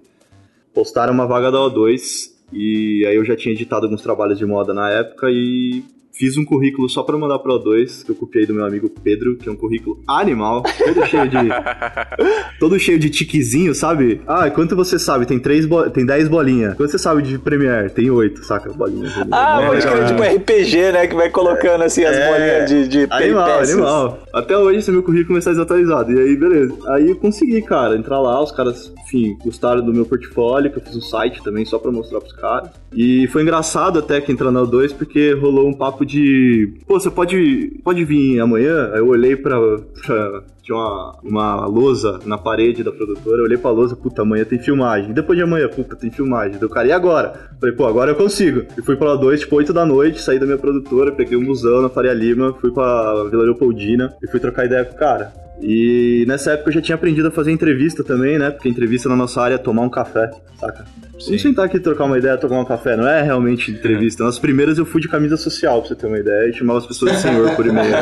postaram 0.73 1.13
uma 1.13 1.27
vaga 1.27 1.51
da 1.51 1.59
O2 1.59 2.33
e 2.53 3.07
aí 3.07 3.17
eu 3.17 3.25
já 3.25 3.35
tinha 3.35 3.55
editado 3.55 3.87
alguns 3.87 4.03
trabalhos 4.03 4.39
de 4.39 4.45
moda 4.45 4.75
na 4.75 4.91
época 4.91 5.31
e 5.31 5.83
fiz 6.13 6.37
um 6.37 6.45
currículo 6.45 6.89
só 6.89 7.03
pra 7.03 7.17
mandar 7.19 7.39
pra 7.39 7.55
O2, 7.55 8.05
que 8.05 8.11
eu 8.11 8.15
copiei 8.15 8.47
do 8.47 8.55
meu 8.55 8.65
amigo 8.65 8.89
Pedro, 9.03 9.37
que 9.37 9.49
é 9.49 9.53
um 9.53 9.57
currículo 9.57 10.01
animal, 10.07 10.63
todo 10.63 11.07
cheio 11.07 11.29
de 11.29 11.37
todo 12.59 12.79
cheio 12.79 12.99
de 12.99 13.11
tiquezinho, 13.11 13.75
sabe? 13.75 14.21
Ah, 14.27 14.51
quanto 14.51 14.77
você 14.77 14.99
sabe? 14.99 15.27
Tem 15.27 15.39
três 15.39 15.67
bo... 15.67 15.89
tem 15.91 16.05
10 16.07 16.29
bolinhas. 16.29 16.75
Quanto 16.77 16.91
você 16.91 16.99
sabe 16.99 17.23
de 17.23 17.39
Premiere? 17.39 17.91
Tem 17.91 18.11
8, 18.11 18.45
saca? 18.45 18.73
Bolinhas. 18.73 19.13
Ah, 19.31 19.61
É, 19.63 19.67
pode 19.67 19.83
crer, 19.87 20.03
é. 20.03 20.07
tipo 20.07 20.23
RPG, 20.23 20.93
né? 20.93 21.07
Que 21.07 21.15
vai 21.15 21.31
colocando 21.31 21.83
assim 21.83 22.05
as 22.05 22.17
É. 22.17 22.31
bolinhas 22.31 22.71
de, 22.71 22.89
de 22.89 23.07
Animal, 23.13 23.45
peripécias. 23.45 23.71
animal. 23.79 24.19
Até 24.35 24.57
hoje 24.59 24.79
esse 24.79 24.91
meu 24.91 25.03
currículo 25.03 25.39
está 25.39 25.51
desatualizado. 25.51 26.13
E 26.13 26.21
aí, 26.21 26.37
beleza. 26.37 26.75
Aí 26.89 27.11
eu 27.11 27.17
consegui, 27.17 27.61
cara, 27.63 27.97
entrar 27.97 28.21
lá, 28.21 28.43
os 28.43 28.53
caras, 28.53 28.93
enfim, 29.05 29.37
gostaram 29.45 29.85
do 29.85 29.93
meu 29.93 30.05
portfólio, 30.07 30.71
que 30.71 30.79
eu 30.79 30.83
fiz 30.83 30.97
um 30.97 31.01
site 31.01 31.43
também 31.43 31.65
só 31.65 31.79
pra 31.79 31.91
mostrar 31.91 32.21
pros 32.21 32.33
caras. 32.35 32.71
E 32.95 33.27
foi 33.29 33.43
engraçado 33.43 33.99
até 33.99 34.21
que 34.21 34.31
entrar 34.31 34.51
na 34.51 34.61
O2, 34.63 34.95
porque 34.95 35.33
rolou 35.33 35.67
um 35.69 35.73
papo 35.73 36.02
de. 36.05 36.75
Pô, 36.87 36.99
você 36.99 37.11
pode, 37.11 37.81
pode 37.83 38.05
vir 38.05 38.41
amanhã? 38.41 38.91
Aí 38.93 38.99
eu 38.99 39.09
olhei 39.09 39.37
pra. 39.37 39.59
pra 40.07 40.43
tinha 40.63 40.77
uma, 40.77 41.19
uma 41.25 41.67
lousa 41.67 42.21
na 42.25 42.39
parede 42.39 42.85
da 42.85 42.93
produtora, 42.93 43.39
eu 43.39 43.45
olhei 43.45 43.59
pra 43.59 43.73
lousa, 43.73 43.97
puta, 43.97 44.23
amanhã 44.23 44.45
tem 44.45 44.61
filmagem. 44.61 45.13
Depois 45.13 45.37
de 45.37 45.43
amanhã, 45.43 45.69
puta, 45.69 45.97
tem 45.97 46.11
filmagem. 46.11 46.57
Deu 46.57 46.69
cara, 46.69 46.87
e 46.87 46.93
agora? 46.93 47.51
Falei, 47.59 47.75
pô, 47.75 47.85
agora 47.85 48.13
eu 48.13 48.15
consigo. 48.15 48.65
E 48.79 48.83
fui 48.83 48.97
pra 48.97 49.17
dois, 49.17 49.41
tipo, 49.41 49.57
8 49.57 49.73
da 49.73 49.85
noite, 49.85 50.23
saí 50.23 50.39
da 50.39 50.47
minha 50.47 50.59
produtora, 50.59 51.11
peguei 51.11 51.37
um 51.37 51.45
busão 51.45 51.83
na 51.83 51.89
Faria 51.89 52.13
Lima, 52.13 52.55
fui 52.61 52.71
pra 52.71 53.25
Vila 53.29 53.43
Leopoldina 53.43 54.15
e 54.23 54.31
fui 54.31 54.39
trocar 54.39 54.65
ideia 54.65 54.85
com 54.85 54.95
o 54.95 54.99
cara. 54.99 55.33
E 55.61 56.25
nessa 56.27 56.53
época 56.53 56.71
eu 56.71 56.75
já 56.75 56.81
tinha 56.81 56.95
aprendido 56.95 57.29
a 57.29 57.31
fazer 57.31 57.53
entrevista 57.53 58.03
também, 58.03 58.39
né? 58.39 58.51
Porque 58.51 58.69
entrevista 58.69 59.09
na 59.09 59.17
nossa 59.17 59.41
área 59.41 59.57
é 59.57 59.59
tomar 59.59 59.83
um 59.83 59.91
café, 59.91 60.31
saca? 60.59 60.85
Vamos 61.27 61.43
sentar 61.43 61.65
aqui 61.67 61.77
e 61.77 61.81
trocar 61.81 62.05
uma 62.05 62.19
ideia, 62.19 62.37
tomar 62.37 62.61
um 62.61 62.65
café. 62.65 62.97
Não 62.97 63.07
é 63.09 63.23
realmente 63.23 63.71
entrevista. 63.71 64.25
Nas 64.25 64.39
primeiras 64.39 64.79
eu 64.79 64.85
fui 64.87 65.01
de 65.01 65.09
camisa 65.09 65.37
social, 65.37 65.81
pra 65.81 65.89
você 65.89 65.95
ter 65.95 66.07
uma 66.07 66.19
ideia, 66.19 66.49
e 66.49 66.53
chamava 66.53 66.79
as 66.79 66.87
pessoas 66.87 67.13
de 67.13 67.19
senhor 67.23 67.55
por 67.57 67.67
e-mail. 67.67 67.93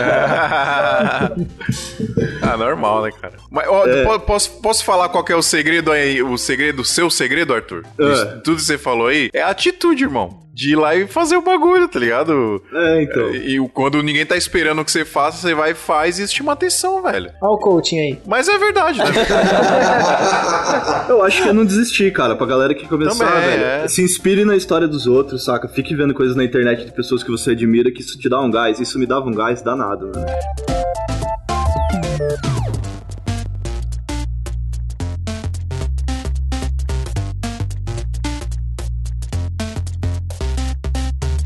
ah, 2.42 2.56
normal, 2.56 3.02
né, 3.04 3.10
cara? 3.20 3.34
Mas, 3.50 3.66
ó, 3.68 3.86
É. 3.86 4.04
po- 4.04 4.20
posso, 4.20 4.60
posso 4.60 4.84
falar 4.84 5.08
qual 5.08 5.24
que 5.24 5.32
é 5.32 5.36
o 5.36 5.42
segredo 5.42 5.90
aí? 5.92 6.22
O 6.22 6.36
segredo, 6.36 6.82
o 6.82 6.84
seu 6.84 7.10
segredo, 7.10 7.54
Arthur? 7.54 7.84
É. 7.98 8.12
Isso- 8.12 8.26
tudo 8.44 8.56
que 8.56 8.62
você 8.62 8.78
falou 8.78 9.06
aí 9.08 9.30
é 9.32 9.42
atitude, 9.42 10.04
irmão. 10.04 10.40
De 10.60 10.72
ir 10.72 10.76
lá 10.76 10.94
e 10.94 11.06
fazer 11.06 11.38
o 11.38 11.42
bagulho, 11.42 11.88
tá 11.88 11.98
ligado? 11.98 12.62
É, 12.70 13.02
então. 13.02 13.34
E 13.34 13.58
o- 13.58 13.66
quando 13.68 14.02
ninguém 14.02 14.26
tá 14.26 14.36
esperando 14.36 14.84
que 14.84 14.92
você 14.92 15.06
faça, 15.06 15.38
você 15.38 15.54
vai 15.54 15.70
e 15.70 15.74
faz 15.74 16.18
e 16.18 16.24
isso 16.24 16.34
chama 16.34 16.52
atenção, 16.52 17.02
velho. 17.02 17.30
Olha 17.40 17.52
o 17.52 17.58
coaching 17.58 17.98
aí. 17.98 18.18
Mas 18.26 18.46
é 18.46 18.58
verdade, 18.58 18.98
né? 18.98 19.06
Eu 21.08 21.22
acho 21.24 21.42
que 21.42 21.48
é 21.48 21.52
não 21.54 21.64
desistir, 21.64 22.12
cara. 22.12 22.36
Pra 22.36 22.46
galera 22.46 22.74
que 22.74 22.86
começar, 22.86 23.24
Também, 23.26 23.40
velho. 23.50 23.64
é. 23.64 23.88
Se 23.88 24.02
inspire 24.02 24.44
na 24.44 24.54
história 24.54 24.86
dos 24.86 25.06
outros, 25.06 25.44
saca? 25.44 25.66
Fique 25.66 25.94
vendo 25.94 26.12
coisas 26.12 26.36
na 26.36 26.44
internet 26.44 26.84
de 26.84 26.92
pessoas 26.92 27.22
que 27.22 27.30
você 27.30 27.52
admira, 27.52 27.90
que 27.90 28.02
isso 28.02 28.18
te 28.18 28.28
dá 28.28 28.38
um 28.40 28.50
gás. 28.50 28.78
Isso 28.80 28.98
me 28.98 29.06
dava 29.06 29.26
um 29.26 29.32
gás 29.32 29.62
danado, 29.62 30.12
mano. 30.14 30.26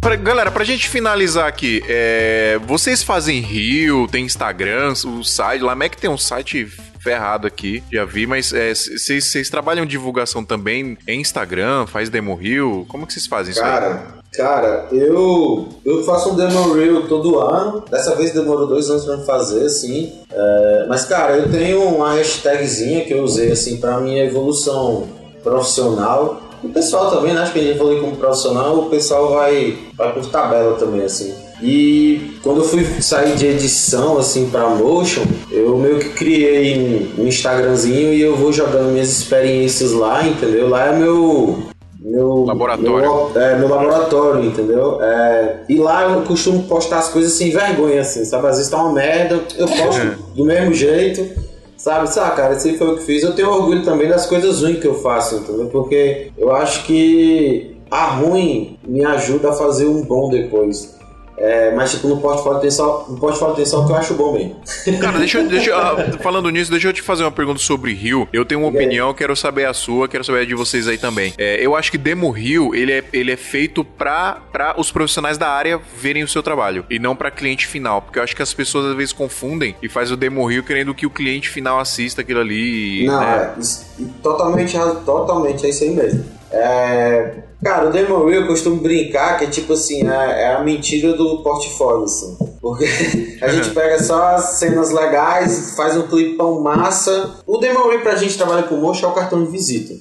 Pra- 0.04 0.16
galera, 0.16 0.50
pra 0.50 0.64
gente 0.64 0.86
finalizar 0.86 1.48
aqui, 1.48 1.82
é, 1.88 2.60
vocês 2.66 3.02
fazem 3.02 3.40
Rio, 3.40 4.06
tem 4.06 4.26
Instagram, 4.26 4.92
o 4.92 5.24
site, 5.24 5.62
lá 5.62 5.74
é 5.80 5.88
que 5.88 5.96
tem 5.96 6.10
um 6.10 6.18
site 6.18 6.66
ferrado 7.00 7.46
aqui, 7.46 7.82
já 7.90 8.04
vi, 8.04 8.26
mas 8.26 8.52
é, 8.52 8.74
vocês 8.74 9.24
vocês 9.24 9.48
trabalham 9.48 9.86
divulgação 9.86 10.44
também 10.44 10.98
em 11.08 11.20
Instagram, 11.22 11.86
faz 11.86 12.10
Demo 12.10 12.34
Rio, 12.34 12.84
como 12.86 13.06
que 13.06 13.14
vocês 13.14 13.26
fazem 13.26 13.52
isso 13.52 13.64
aí? 13.64 13.70
Cara, 13.70 14.02
cara, 14.30 14.88
eu, 14.92 15.70
eu 15.86 16.04
faço 16.04 16.32
um 16.32 16.36
demo 16.36 16.74
reel 16.74 17.08
todo 17.08 17.38
ano. 17.38 17.82
Dessa 17.90 18.14
vez 18.14 18.30
demorou 18.34 18.66
dois 18.66 18.90
anos 18.90 19.06
pra 19.06 19.16
fazer, 19.20 19.64
assim. 19.64 20.12
É, 20.30 20.86
mas, 20.86 21.06
cara, 21.06 21.38
eu 21.38 21.50
tenho 21.50 21.82
uma 21.82 22.12
hashtagzinha 22.12 23.06
que 23.06 23.14
eu 23.14 23.22
usei, 23.22 23.52
assim, 23.52 23.78
pra 23.78 23.98
minha 24.00 24.22
evolução 24.22 25.08
profissional. 25.42 26.42
O 26.64 26.70
pessoal 26.70 27.10
também, 27.10 27.34
né? 27.34 27.42
Acho 27.42 27.52
que 27.52 27.58
a 27.58 27.62
gente 27.62 27.78
falou 27.78 28.00
como 28.00 28.16
profissional, 28.16 28.78
o 28.78 28.86
pessoal 28.86 29.34
vai, 29.34 29.76
vai 29.94 30.12
por 30.12 30.24
tabela 30.26 30.74
também, 30.76 31.02
assim. 31.02 31.34
E 31.62 32.38
quando 32.42 32.58
eu 32.58 32.64
fui 32.64 32.84
sair 33.00 33.36
de 33.36 33.46
edição, 33.46 34.18
assim, 34.18 34.48
pra 34.50 34.68
Motion, 34.68 35.22
eu 35.50 35.76
meio 35.76 35.98
que 35.98 36.10
criei 36.10 37.12
um, 37.18 37.26
Instagramzinho 37.26 38.12
e 38.12 38.20
eu 38.20 38.34
vou 38.34 38.52
jogando 38.52 38.92
minhas 38.92 39.10
experiências 39.10 39.92
lá, 39.92 40.26
entendeu? 40.26 40.68
Lá 40.68 40.86
é 40.86 40.98
meu, 40.98 41.58
meu 42.00 42.44
Laboratório. 42.44 43.30
Meu, 43.32 43.42
é, 43.42 43.58
meu 43.58 43.68
laboratório, 43.68 44.44
entendeu? 44.44 45.02
É, 45.02 45.56
e 45.68 45.76
lá 45.76 46.02
eu 46.02 46.22
costumo 46.22 46.64
postar 46.64 46.98
as 46.98 47.08
coisas 47.08 47.32
sem 47.32 47.50
vergonha, 47.50 48.00
assim, 48.00 48.24
sabe? 48.24 48.46
Às 48.46 48.56
vezes 48.56 48.70
tá 48.70 48.82
uma 48.82 48.92
merda, 48.92 49.40
eu 49.56 49.66
posto 49.66 50.18
do 50.34 50.44
mesmo 50.44 50.74
jeito, 50.74 51.43
sabe? 51.76 52.12
Sabe, 52.12 52.36
cara, 52.36 52.54
aí 52.54 52.78
foi 52.78 52.88
o 52.88 52.96
que 52.96 53.04
fiz. 53.04 53.22
Eu 53.22 53.34
tenho 53.34 53.50
orgulho 53.50 53.84
também 53.84 54.08
das 54.08 54.26
coisas 54.26 54.62
ruins 54.62 54.80
que 54.80 54.86
eu 54.86 54.94
faço, 55.00 55.36
entendeu? 55.36 55.66
Porque 55.66 56.30
eu 56.36 56.54
acho 56.54 56.84
que 56.84 57.76
a 57.90 58.06
ruim 58.06 58.78
me 58.86 59.04
ajuda 59.04 59.50
a 59.50 59.52
fazer 59.52 59.86
um 59.86 60.02
bom 60.02 60.28
depois. 60.28 60.98
É, 61.36 61.74
mas, 61.74 61.90
tipo, 61.90 62.08
no 62.08 62.20
portfólio 62.20 62.60
tem 62.60 62.70
só, 62.70 63.06
no 63.08 63.18
portfólio 63.18 63.56
tem 63.56 63.66
só 63.66 63.82
o 63.82 63.86
que 63.86 63.92
eu 63.92 63.96
acho 63.96 64.14
bom 64.14 64.32
mesmo. 64.32 64.56
Cara, 65.00 65.18
deixa, 65.18 65.42
deixa 65.42 65.76
ah, 65.76 66.18
falando 66.20 66.48
nisso, 66.50 66.70
deixa 66.70 66.88
eu 66.88 66.92
te 66.92 67.02
fazer 67.02 67.24
uma 67.24 67.32
pergunta 67.32 67.58
sobre 67.58 67.92
Rio. 67.92 68.28
Eu 68.32 68.44
tenho 68.44 68.60
uma 68.60 68.68
opinião, 68.68 69.12
quero 69.12 69.34
saber 69.34 69.66
a 69.66 69.74
sua, 69.74 70.08
quero 70.08 70.22
saber 70.22 70.40
a 70.40 70.44
de 70.44 70.54
vocês 70.54 70.86
aí 70.86 70.96
também. 70.96 71.32
É, 71.36 71.64
eu 71.64 71.74
acho 71.74 71.90
que 71.90 71.98
Demo 71.98 72.30
Rio, 72.30 72.74
ele 72.74 72.92
é, 72.92 73.04
ele 73.12 73.32
é 73.32 73.36
feito 73.36 73.84
pra, 73.84 74.38
pra 74.52 74.74
os 74.78 74.92
profissionais 74.92 75.36
da 75.36 75.48
área 75.48 75.80
verem 76.00 76.22
o 76.22 76.28
seu 76.28 76.42
trabalho 76.42 76.84
e 76.88 76.98
não 76.98 77.16
pra 77.16 77.30
cliente 77.30 77.66
final, 77.66 78.02
porque 78.02 78.18
eu 78.18 78.22
acho 78.22 78.36
que 78.36 78.42
as 78.42 78.54
pessoas 78.54 78.86
às 78.86 78.96
vezes 78.96 79.12
confundem 79.12 79.74
e 79.82 79.88
faz 79.88 80.10
o 80.10 80.16
Demo 80.16 80.44
Rio 80.46 80.62
querendo 80.62 80.94
que 80.94 81.06
o 81.06 81.10
cliente 81.10 81.48
final 81.48 81.80
assista 81.80 82.20
aquilo 82.20 82.40
ali. 82.40 83.06
Não, 83.06 83.20
né? 83.20 83.54
é, 83.58 84.04
totalmente, 84.22 84.76
totalmente 85.04 85.66
é 85.66 85.70
isso 85.70 85.84
aí 85.84 85.90
mesmo. 85.90 86.24
É, 86.54 87.34
cara, 87.62 87.88
o 87.88 87.90
Demo 87.90 88.24
Reel 88.24 88.42
eu 88.42 88.46
costumo 88.46 88.76
brincar 88.76 89.38
que 89.38 89.44
é 89.44 89.48
tipo 89.48 89.72
assim, 89.72 90.08
é, 90.08 90.42
é 90.42 90.54
a 90.54 90.62
mentira 90.62 91.12
do 91.14 91.42
portfólio, 91.42 92.04
assim. 92.04 92.36
Porque 92.60 92.84
a 93.42 93.48
gente 93.48 93.70
pega 93.70 94.02
só 94.02 94.36
as 94.36 94.44
cenas 94.58 94.90
legais, 94.90 95.74
faz 95.76 95.96
um 95.96 96.06
clipão 96.06 96.60
massa. 96.60 97.34
O 97.46 97.58
Demo 97.58 97.88
Reel 97.88 98.00
pra 98.00 98.16
gente 98.16 98.36
trabalha 98.36 98.62
com 98.62 98.76
motion 98.76 99.06
é 99.06 99.10
o 99.10 99.14
cartão 99.14 99.44
de 99.44 99.50
visita. 99.50 99.94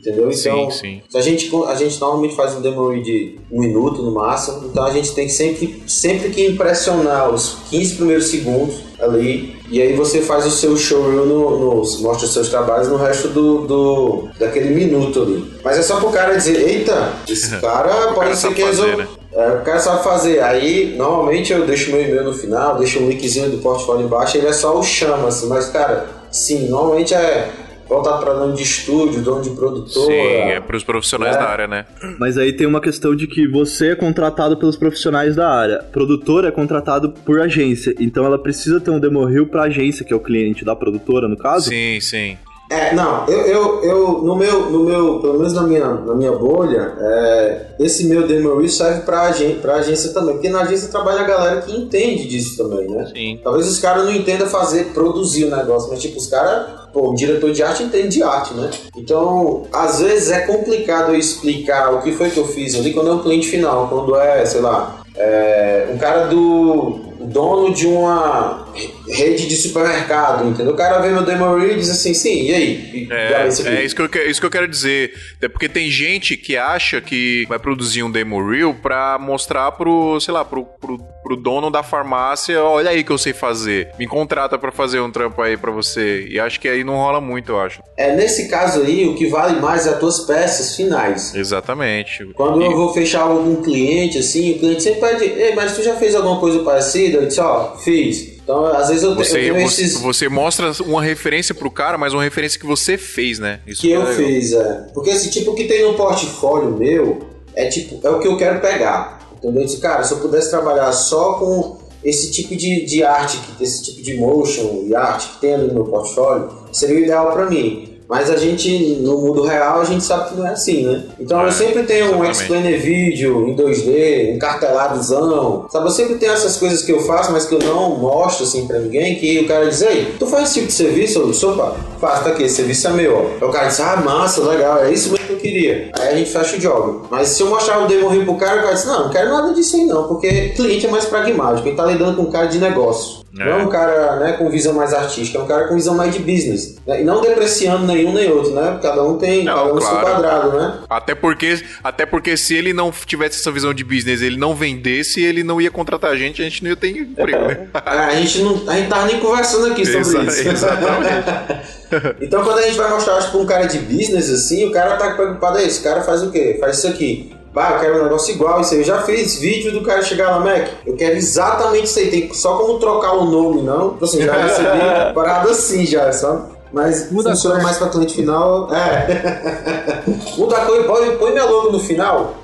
Entendeu? 0.00 0.30
Então, 0.30 0.70
Sim, 0.70 1.02
sim. 1.10 1.18
a 1.18 1.20
gente, 1.20 1.50
a 1.66 1.74
gente 1.74 2.00
normalmente 2.00 2.34
faz 2.34 2.54
um 2.54 2.62
demo 2.62 2.90
de 3.02 3.38
um 3.52 3.60
minuto 3.60 4.02
no 4.02 4.12
máximo, 4.12 4.66
então 4.66 4.82
a 4.82 4.90
gente 4.90 5.12
tem 5.14 5.28
sempre, 5.28 5.82
sempre 5.86 6.30
que 6.30 6.46
impressionar 6.46 7.28
os 7.28 7.58
15 7.68 7.96
primeiros 7.96 8.28
segundos 8.28 8.76
ali, 8.98 9.56
e 9.70 9.80
aí 9.80 9.92
você 9.94 10.22
faz 10.22 10.46
o 10.46 10.50
seu 10.50 10.74
showreel, 10.74 11.26
no, 11.26 11.58
no, 11.58 11.74
mostra 12.00 12.26
os 12.26 12.32
seus 12.32 12.48
trabalhos 12.48 12.88
no 12.88 12.96
resto 12.96 13.28
do, 13.28 13.66
do 13.66 14.28
daquele 14.38 14.70
minuto 14.70 15.20
ali. 15.22 15.52
Mas 15.62 15.78
é 15.78 15.82
só 15.82 16.00
pro 16.00 16.10
cara 16.10 16.34
dizer, 16.34 16.66
eita, 16.66 17.12
esse 17.28 17.54
cara 17.60 18.08
pode 18.08 18.20
cara 18.20 18.36
ser 18.36 18.54
que 18.54 18.62
resolva. 18.62 18.96
né? 18.96 19.08
É, 19.32 19.48
o 19.52 19.60
cara 19.62 19.78
sabe 19.78 20.02
fazer. 20.02 20.40
Aí, 20.42 20.94
normalmente 20.96 21.52
eu 21.52 21.64
deixo 21.64 21.90
meu 21.92 22.00
e-mail 22.02 22.24
no 22.24 22.34
final, 22.34 22.78
deixo 22.78 22.98
um 22.98 23.08
linkzinho 23.08 23.50
do 23.50 23.58
portfólio 23.58 24.06
embaixo, 24.06 24.36
ele 24.36 24.48
é 24.48 24.52
só 24.52 24.76
o 24.76 24.82
chama, 24.82 25.28
assim. 25.28 25.46
Mas, 25.46 25.68
cara, 25.68 26.08
sim, 26.32 26.68
normalmente 26.68 27.14
é 27.14 27.48
voltado 27.90 28.22
pra 28.24 28.32
dono 28.34 28.54
de 28.54 28.62
estúdio, 28.62 29.20
dono 29.20 29.42
de 29.42 29.50
produtora. 29.50 30.06
Sim, 30.06 30.12
é 30.12 30.60
pros 30.60 30.84
profissionais 30.84 31.34
É. 31.34 31.38
da 31.38 31.44
área, 31.46 31.66
né? 31.66 31.84
Mas 32.18 32.38
aí 32.38 32.52
tem 32.52 32.66
uma 32.66 32.80
questão 32.80 33.14
de 33.16 33.26
que 33.26 33.48
você 33.48 33.88
é 33.88 33.94
contratado 33.96 34.56
pelos 34.56 34.76
profissionais 34.76 35.34
da 35.34 35.50
área. 35.50 35.82
Produtor 35.92 36.44
é 36.44 36.50
contratado 36.52 37.10
por 37.10 37.40
agência. 37.40 37.92
Então 37.98 38.24
ela 38.24 38.38
precisa 38.38 38.80
ter 38.80 38.90
um 38.92 39.00
demo 39.00 39.24
reel 39.24 39.46
pra 39.46 39.64
agência, 39.64 40.04
que 40.04 40.12
é 40.12 40.16
o 40.16 40.20
cliente 40.20 40.64
da 40.64 40.76
produtora, 40.76 41.28
no 41.28 41.36
caso. 41.36 41.68
Sim, 41.68 41.98
sim. 42.00 42.38
É, 42.72 42.94
não, 42.94 43.26
eu, 43.26 43.40
eu, 43.46 43.82
eu 43.82 44.22
no, 44.22 44.36
meu, 44.36 44.70
no 44.70 44.84
meu, 44.84 45.18
pelo 45.18 45.38
menos 45.38 45.52
na 45.52 45.62
minha, 45.62 45.88
na 45.88 46.14
minha 46.14 46.30
bolha, 46.30 46.94
é, 47.00 47.66
esse 47.80 48.04
meu 48.06 48.28
demo 48.28 48.56
reel 48.56 48.68
serve 48.68 49.00
pra, 49.00 49.22
agen 49.22 49.56
pra 49.56 49.74
agência 49.74 50.12
também, 50.12 50.34
porque 50.34 50.48
na 50.48 50.60
agência 50.60 50.88
trabalha 50.88 51.22
a 51.22 51.24
galera 51.24 51.62
que 51.62 51.76
entende 51.76 52.28
disso 52.28 52.56
também, 52.56 52.88
né? 52.88 53.10
Sim. 53.12 53.40
Talvez 53.42 53.66
os 53.66 53.80
caras 53.80 54.04
não 54.04 54.12
entendam 54.12 54.46
fazer, 54.46 54.92
produzir 54.94 55.46
o 55.46 55.50
negócio, 55.50 55.90
mas 55.90 56.00
tipo, 56.00 56.16
os 56.18 56.28
caras, 56.28 56.79
pô, 56.92 57.10
o 57.10 57.14
diretor 57.14 57.52
de 57.52 57.62
arte 57.62 57.82
entende 57.82 58.16
de 58.16 58.22
arte, 58.22 58.54
né? 58.54 58.70
Então, 58.96 59.64
às 59.72 60.00
vezes 60.00 60.30
é 60.30 60.40
complicado 60.40 61.12
eu 61.12 61.18
explicar 61.18 61.92
o 61.94 62.02
que 62.02 62.12
foi 62.12 62.30
que 62.30 62.38
eu 62.38 62.46
fiz 62.46 62.74
ali 62.74 62.92
quando 62.92 63.10
é 63.10 63.12
um 63.12 63.22
cliente 63.22 63.48
final, 63.48 63.88
quando 63.88 64.16
é, 64.16 64.44
sei 64.44 64.60
lá, 64.60 65.00
é, 65.16 65.88
um 65.92 65.98
cara 65.98 66.26
do 66.26 67.00
dono 67.20 67.72
de 67.74 67.86
uma 67.86 68.66
rede 69.12 69.46
de 69.48 69.56
supermercado, 69.56 70.48
entendeu? 70.48 70.72
O 70.72 70.76
cara 70.76 70.98
vê 71.00 71.08
meu 71.10 71.24
demo 71.24 71.56
reel 71.56 71.72
e 71.72 71.76
diz 71.76 71.90
assim, 71.90 72.14
sim, 72.14 72.42
e 72.44 72.54
aí? 72.54 73.06
E, 73.08 73.12
É, 73.12 73.42
é 73.42 73.84
isso, 73.84 73.94
que 73.96 74.02
eu, 74.02 74.08
que- 74.08 74.24
isso 74.24 74.40
que 74.40 74.46
eu 74.46 74.50
quero 74.50 74.68
dizer. 74.68 75.12
Até 75.36 75.48
porque 75.48 75.68
tem 75.68 75.90
gente 75.90 76.36
que 76.36 76.56
acha 76.56 77.00
que 77.00 77.44
vai 77.48 77.58
produzir 77.58 78.02
um 78.02 78.10
demo 78.10 78.46
reel 78.48 78.74
pra 78.74 79.18
mostrar 79.18 79.72
pro, 79.72 80.20
sei 80.20 80.32
lá, 80.34 80.44
pro, 80.44 80.64
pro, 80.80 80.98
pro 81.22 81.36
dono 81.36 81.70
da 81.70 81.82
farmácia, 81.82 82.62
olha 82.62 82.90
aí 82.90 83.02
que 83.04 83.10
eu 83.10 83.18
sei 83.18 83.32
fazer. 83.32 83.88
Me 83.98 84.06
contrata 84.06 84.58
pra 84.58 84.70
fazer 84.72 85.00
um 85.00 85.10
trampo 85.10 85.40
aí 85.42 85.56
pra 85.56 85.70
você. 85.70 86.26
E 86.30 86.38
acho 86.40 86.60
que 86.60 86.68
aí 86.68 86.82
não 86.84 86.94
rola 86.96 87.20
muito, 87.20 87.52
eu 87.52 87.60
acho. 87.60 87.82
É, 87.96 88.14
nesse 88.14 88.48
caso 88.48 88.82
aí, 88.82 89.06
o 89.06 89.14
que 89.14 89.26
vale 89.28 89.60
mais 89.60 89.86
é 89.86 89.90
as 89.90 89.98
tuas 89.98 90.20
peças 90.20 90.76
finais. 90.76 91.34
Exatamente. 91.34 92.24
Quando 92.34 92.60
E- 92.62 92.64
eu 92.66 92.72
vou 92.76 92.92
fechar 92.92 93.22
algum 93.22 93.56
cliente, 93.62 94.18
assim, 94.18 94.52
o 94.52 94.58
cliente 94.58 94.82
sempre 94.82 95.00
pede, 95.00 95.24
Ei, 95.24 95.54
mas 95.54 95.74
tu 95.76 95.82
já 95.82 95.94
fez 95.96 96.14
alguma 96.14 96.38
coisa 96.40 96.60
parecida? 96.60 97.18
Eu 97.18 97.26
disse, 97.26 97.40
ó, 97.40 97.76
fiz. 97.76 98.39
Então, 98.50 98.66
às 98.66 98.88
vezes 98.88 99.04
eu, 99.04 99.14
te- 99.14 99.20
eu 99.20 99.24
Você, 99.24 99.38
tenho 99.40 99.54
você, 99.54 99.82
esses 99.82 100.00
você 100.00 100.28
mostra 100.28 100.72
uma 100.84 101.00
referência 101.02 101.54
pro 101.54 101.70
cara, 101.70 101.96
mas 101.96 102.12
uma 102.12 102.22
referência 102.24 102.58
que 102.58 102.66
você 102.66 102.98
fez, 102.98 103.38
né? 103.38 103.60
Isso 103.66 103.80
que 103.80 103.92
é 103.92 103.96
eu 103.96 104.00
legal. 104.00 104.16
fiz, 104.16 104.52
é. 104.52 104.86
Porque 104.92 105.10
esse 105.10 105.30
tipo 105.30 105.54
que 105.54 105.64
tem 105.64 105.82
no 105.84 105.94
portfólio 105.94 106.70
meu, 106.76 107.20
é 107.54 107.66
tipo, 107.66 108.04
é 108.04 108.10
o 108.10 108.18
que 108.18 108.26
eu 108.26 108.36
quero 108.36 108.60
pegar. 108.60 109.20
Entendeu? 109.38 109.62
Eu 109.62 109.66
disse, 109.66 109.78
cara, 109.80 110.02
se 110.02 110.12
eu 110.12 110.18
pudesse 110.18 110.50
trabalhar 110.50 110.90
só 110.92 111.34
com 111.34 111.78
esse 112.02 112.30
tipo 112.32 112.56
de, 112.56 112.84
de 112.86 113.04
arte, 113.04 113.38
esse 113.60 113.84
tipo 113.84 114.02
de 114.02 114.16
motion 114.16 114.82
e 114.86 114.94
arte 114.96 115.28
que 115.34 115.40
tem 115.40 115.54
ali 115.54 115.68
no 115.68 115.74
meu 115.74 115.84
portfólio, 115.84 116.50
seria 116.72 116.96
o 116.96 116.98
ideal 116.98 117.32
pra 117.32 117.46
mim. 117.48 117.89
Mas 118.10 118.28
a 118.28 118.36
gente, 118.36 118.96
no 119.02 119.18
mundo 119.18 119.44
real, 119.44 119.80
a 119.80 119.84
gente 119.84 120.02
sabe 120.02 120.30
que 120.30 120.36
não 120.36 120.44
é 120.44 120.50
assim, 120.50 120.84
né? 120.84 121.04
Então 121.20 121.40
É, 121.40 121.46
eu 121.46 121.52
sempre 121.52 121.84
tenho 121.84 122.06
um 122.06 122.08
exatamente. 122.24 122.40
explainer 122.40 122.80
vídeo 122.80 123.46
em 123.48 123.54
2D, 123.54 124.34
um 124.34 124.38
carteladozão. 124.40 125.66
Sabe, 125.70 125.86
eu 125.86 125.90
sempre 125.92 126.16
tenho 126.16 126.32
essas 126.32 126.56
coisas 126.56 126.82
que 126.82 126.90
eu 126.90 126.98
faço, 127.00 127.30
mas 127.30 127.46
que 127.46 127.54
eu 127.54 127.60
não 127.60 127.96
mostro 127.98 128.44
assim 128.44 128.66
pra 128.66 128.80
ninguém, 128.80 129.14
que 129.14 129.38
o 129.38 129.46
cara 129.46 129.66
diz, 129.68 129.80
ei, 129.82 130.14
tu 130.18 130.26
faz 130.26 130.44
esse 130.44 130.54
tipo 130.54 130.66
de 130.66 130.72
serviço? 130.72 131.20
Eu 131.20 131.30
disse, 131.30 131.46
opa, 131.46 131.76
faço, 132.00 132.24
tá 132.24 132.30
aqui, 132.30 132.42
esse 132.42 132.56
serviço 132.56 132.88
é 132.88 132.90
meu, 132.90 133.14
ó. 133.16 133.44
Aí 133.44 133.48
o 133.48 133.52
cara 133.52 133.68
diz, 133.68 133.78
ah, 133.78 133.96
massa, 134.04 134.40
legal, 134.42 134.82
é 134.82 134.92
isso 134.92 135.10
mesmo 135.12 135.26
que 135.28 135.32
eu 135.32 135.38
queria. 135.38 135.92
Aí 135.96 136.08
a 136.08 136.16
gente 136.16 136.30
fecha 136.30 136.56
o 136.56 136.58
job. 136.58 137.06
Mas 137.10 137.28
se 137.28 137.42
eu 137.42 137.48
mostrar 137.48 137.78
o 137.84 137.86
demo 137.86 138.08
reel 138.08 138.24
pro 138.24 138.34
cara, 138.34 138.58
o 138.58 138.62
cara 138.62 138.74
diz, 138.74 138.86
não, 138.86 139.04
não 139.04 139.10
quero 139.10 139.30
nada 139.30 139.54
disso 139.54 139.76
aí 139.76 139.84
não, 139.84 140.08
porque 140.08 140.48
cliente 140.56 140.84
é 140.84 140.90
mais 140.90 141.04
pragmático, 141.04 141.68
ele 141.68 141.76
tá 141.76 141.84
lidando 141.86 142.16
com 142.16 142.22
um 142.22 142.30
cara 142.30 142.46
de 142.46 142.58
negócio. 142.58 143.19
É. 143.38 143.44
Não 143.44 143.52
é 143.52 143.56
um 143.62 143.68
cara 143.68 144.16
né, 144.16 144.32
com 144.32 144.50
visão 144.50 144.72
mais 144.72 144.92
artística, 144.92 145.38
é 145.38 145.40
um 145.40 145.46
cara 145.46 145.68
com 145.68 145.76
visão 145.76 145.94
mais 145.94 146.12
de 146.12 146.18
business. 146.18 146.78
né? 146.84 147.00
E 147.00 147.04
não 147.04 147.20
depreciando 147.20 147.86
nenhum 147.86 148.12
nem 148.12 148.28
outro, 148.30 148.52
né? 148.52 148.78
Cada 148.82 149.04
um 149.04 149.18
tem 149.18 149.44
Não, 149.44 149.54
cada 149.54 149.74
um 149.74 149.80
seu 149.80 149.90
claro. 149.90 150.06
quadrado, 150.06 150.58
né? 150.58 150.78
Até 150.90 151.14
porque, 151.14 151.62
até 151.84 152.04
porque 152.06 152.36
se 152.36 152.54
ele 152.56 152.72
não 152.72 152.90
tivesse 152.90 153.38
essa 153.38 153.52
visão 153.52 153.72
de 153.72 153.84
business, 153.84 154.20
ele 154.20 154.36
não 154.36 154.54
vendesse, 154.54 155.22
ele 155.22 155.44
não 155.44 155.60
ia 155.60 155.70
contratar 155.70 156.10
a 156.10 156.16
gente, 156.16 156.40
a 156.42 156.44
gente 156.44 156.62
não 156.64 156.70
ia 156.70 156.76
ter 156.76 156.90
emprego, 156.90 157.46
né? 157.46 157.68
É, 157.86 157.90
a 157.90 158.14
gente 158.16 158.42
não 158.42 158.68
a 158.68 158.76
gente 158.76 158.88
tava 158.88 159.06
nem 159.06 159.20
conversando 159.20 159.66
aqui 159.72 159.84
sobre 159.86 160.00
Exa- 160.00 160.22
isso. 160.24 160.48
exatamente. 160.50 162.16
então 162.20 162.42
quando 162.42 162.58
a 162.58 162.62
gente 162.62 162.76
vai 162.76 162.90
mostrar 162.90 163.20
tipo, 163.22 163.38
um 163.38 163.46
cara 163.46 163.66
de 163.66 163.78
business 163.78 164.28
assim, 164.30 164.66
o 164.66 164.72
cara 164.72 164.96
tá 164.96 165.10
preocupado 165.14 165.58
aí, 165.58 165.66
esse 165.66 165.80
cara 165.82 166.02
faz 166.02 166.22
o 166.22 166.30
quê? 166.30 166.56
Faz 166.60 166.78
isso 166.78 166.88
aqui. 166.88 167.32
Bah, 167.52 167.72
eu 167.72 167.80
quero 167.80 168.00
um 168.00 168.02
negócio 168.04 168.32
igual, 168.32 168.60
isso 168.60 168.74
aí. 168.74 168.80
Eu 168.80 168.84
já 168.84 169.02
fiz 169.02 169.38
vídeo 169.38 169.72
do 169.72 169.82
cara 169.82 170.02
chegar 170.02 170.30
lá, 170.30 170.38
Mac. 170.38 170.68
Eu 170.86 170.94
quero 170.94 171.16
exatamente 171.16 171.86
isso 171.86 171.98
aí. 171.98 172.10
Tem 172.10 172.32
só 172.32 172.56
como 172.56 172.78
trocar 172.78 173.14
o 173.14 173.24
nome, 173.24 173.62
não. 173.62 173.90
Tipo 173.90 174.04
assim, 174.04 174.22
já 174.22 174.32
recebi 174.34 174.78
parada 175.14 175.50
assim 175.50 175.84
já, 175.84 176.12
sabe? 176.12 176.42
Mas 176.72 177.10
Muda 177.10 177.30
funciona 177.30 177.60
mais 177.62 177.76
pra 177.78 177.88
cliente 177.88 178.14
final. 178.14 178.72
É. 178.72 180.04
Muda 180.38 180.56
a 180.56 180.64
cor 180.64 180.80
e 180.80 180.84
põe, 180.84 181.16
põe 181.16 181.32
minha 181.32 181.44
logo 181.44 181.72
no 181.72 181.80
final. 181.80 182.34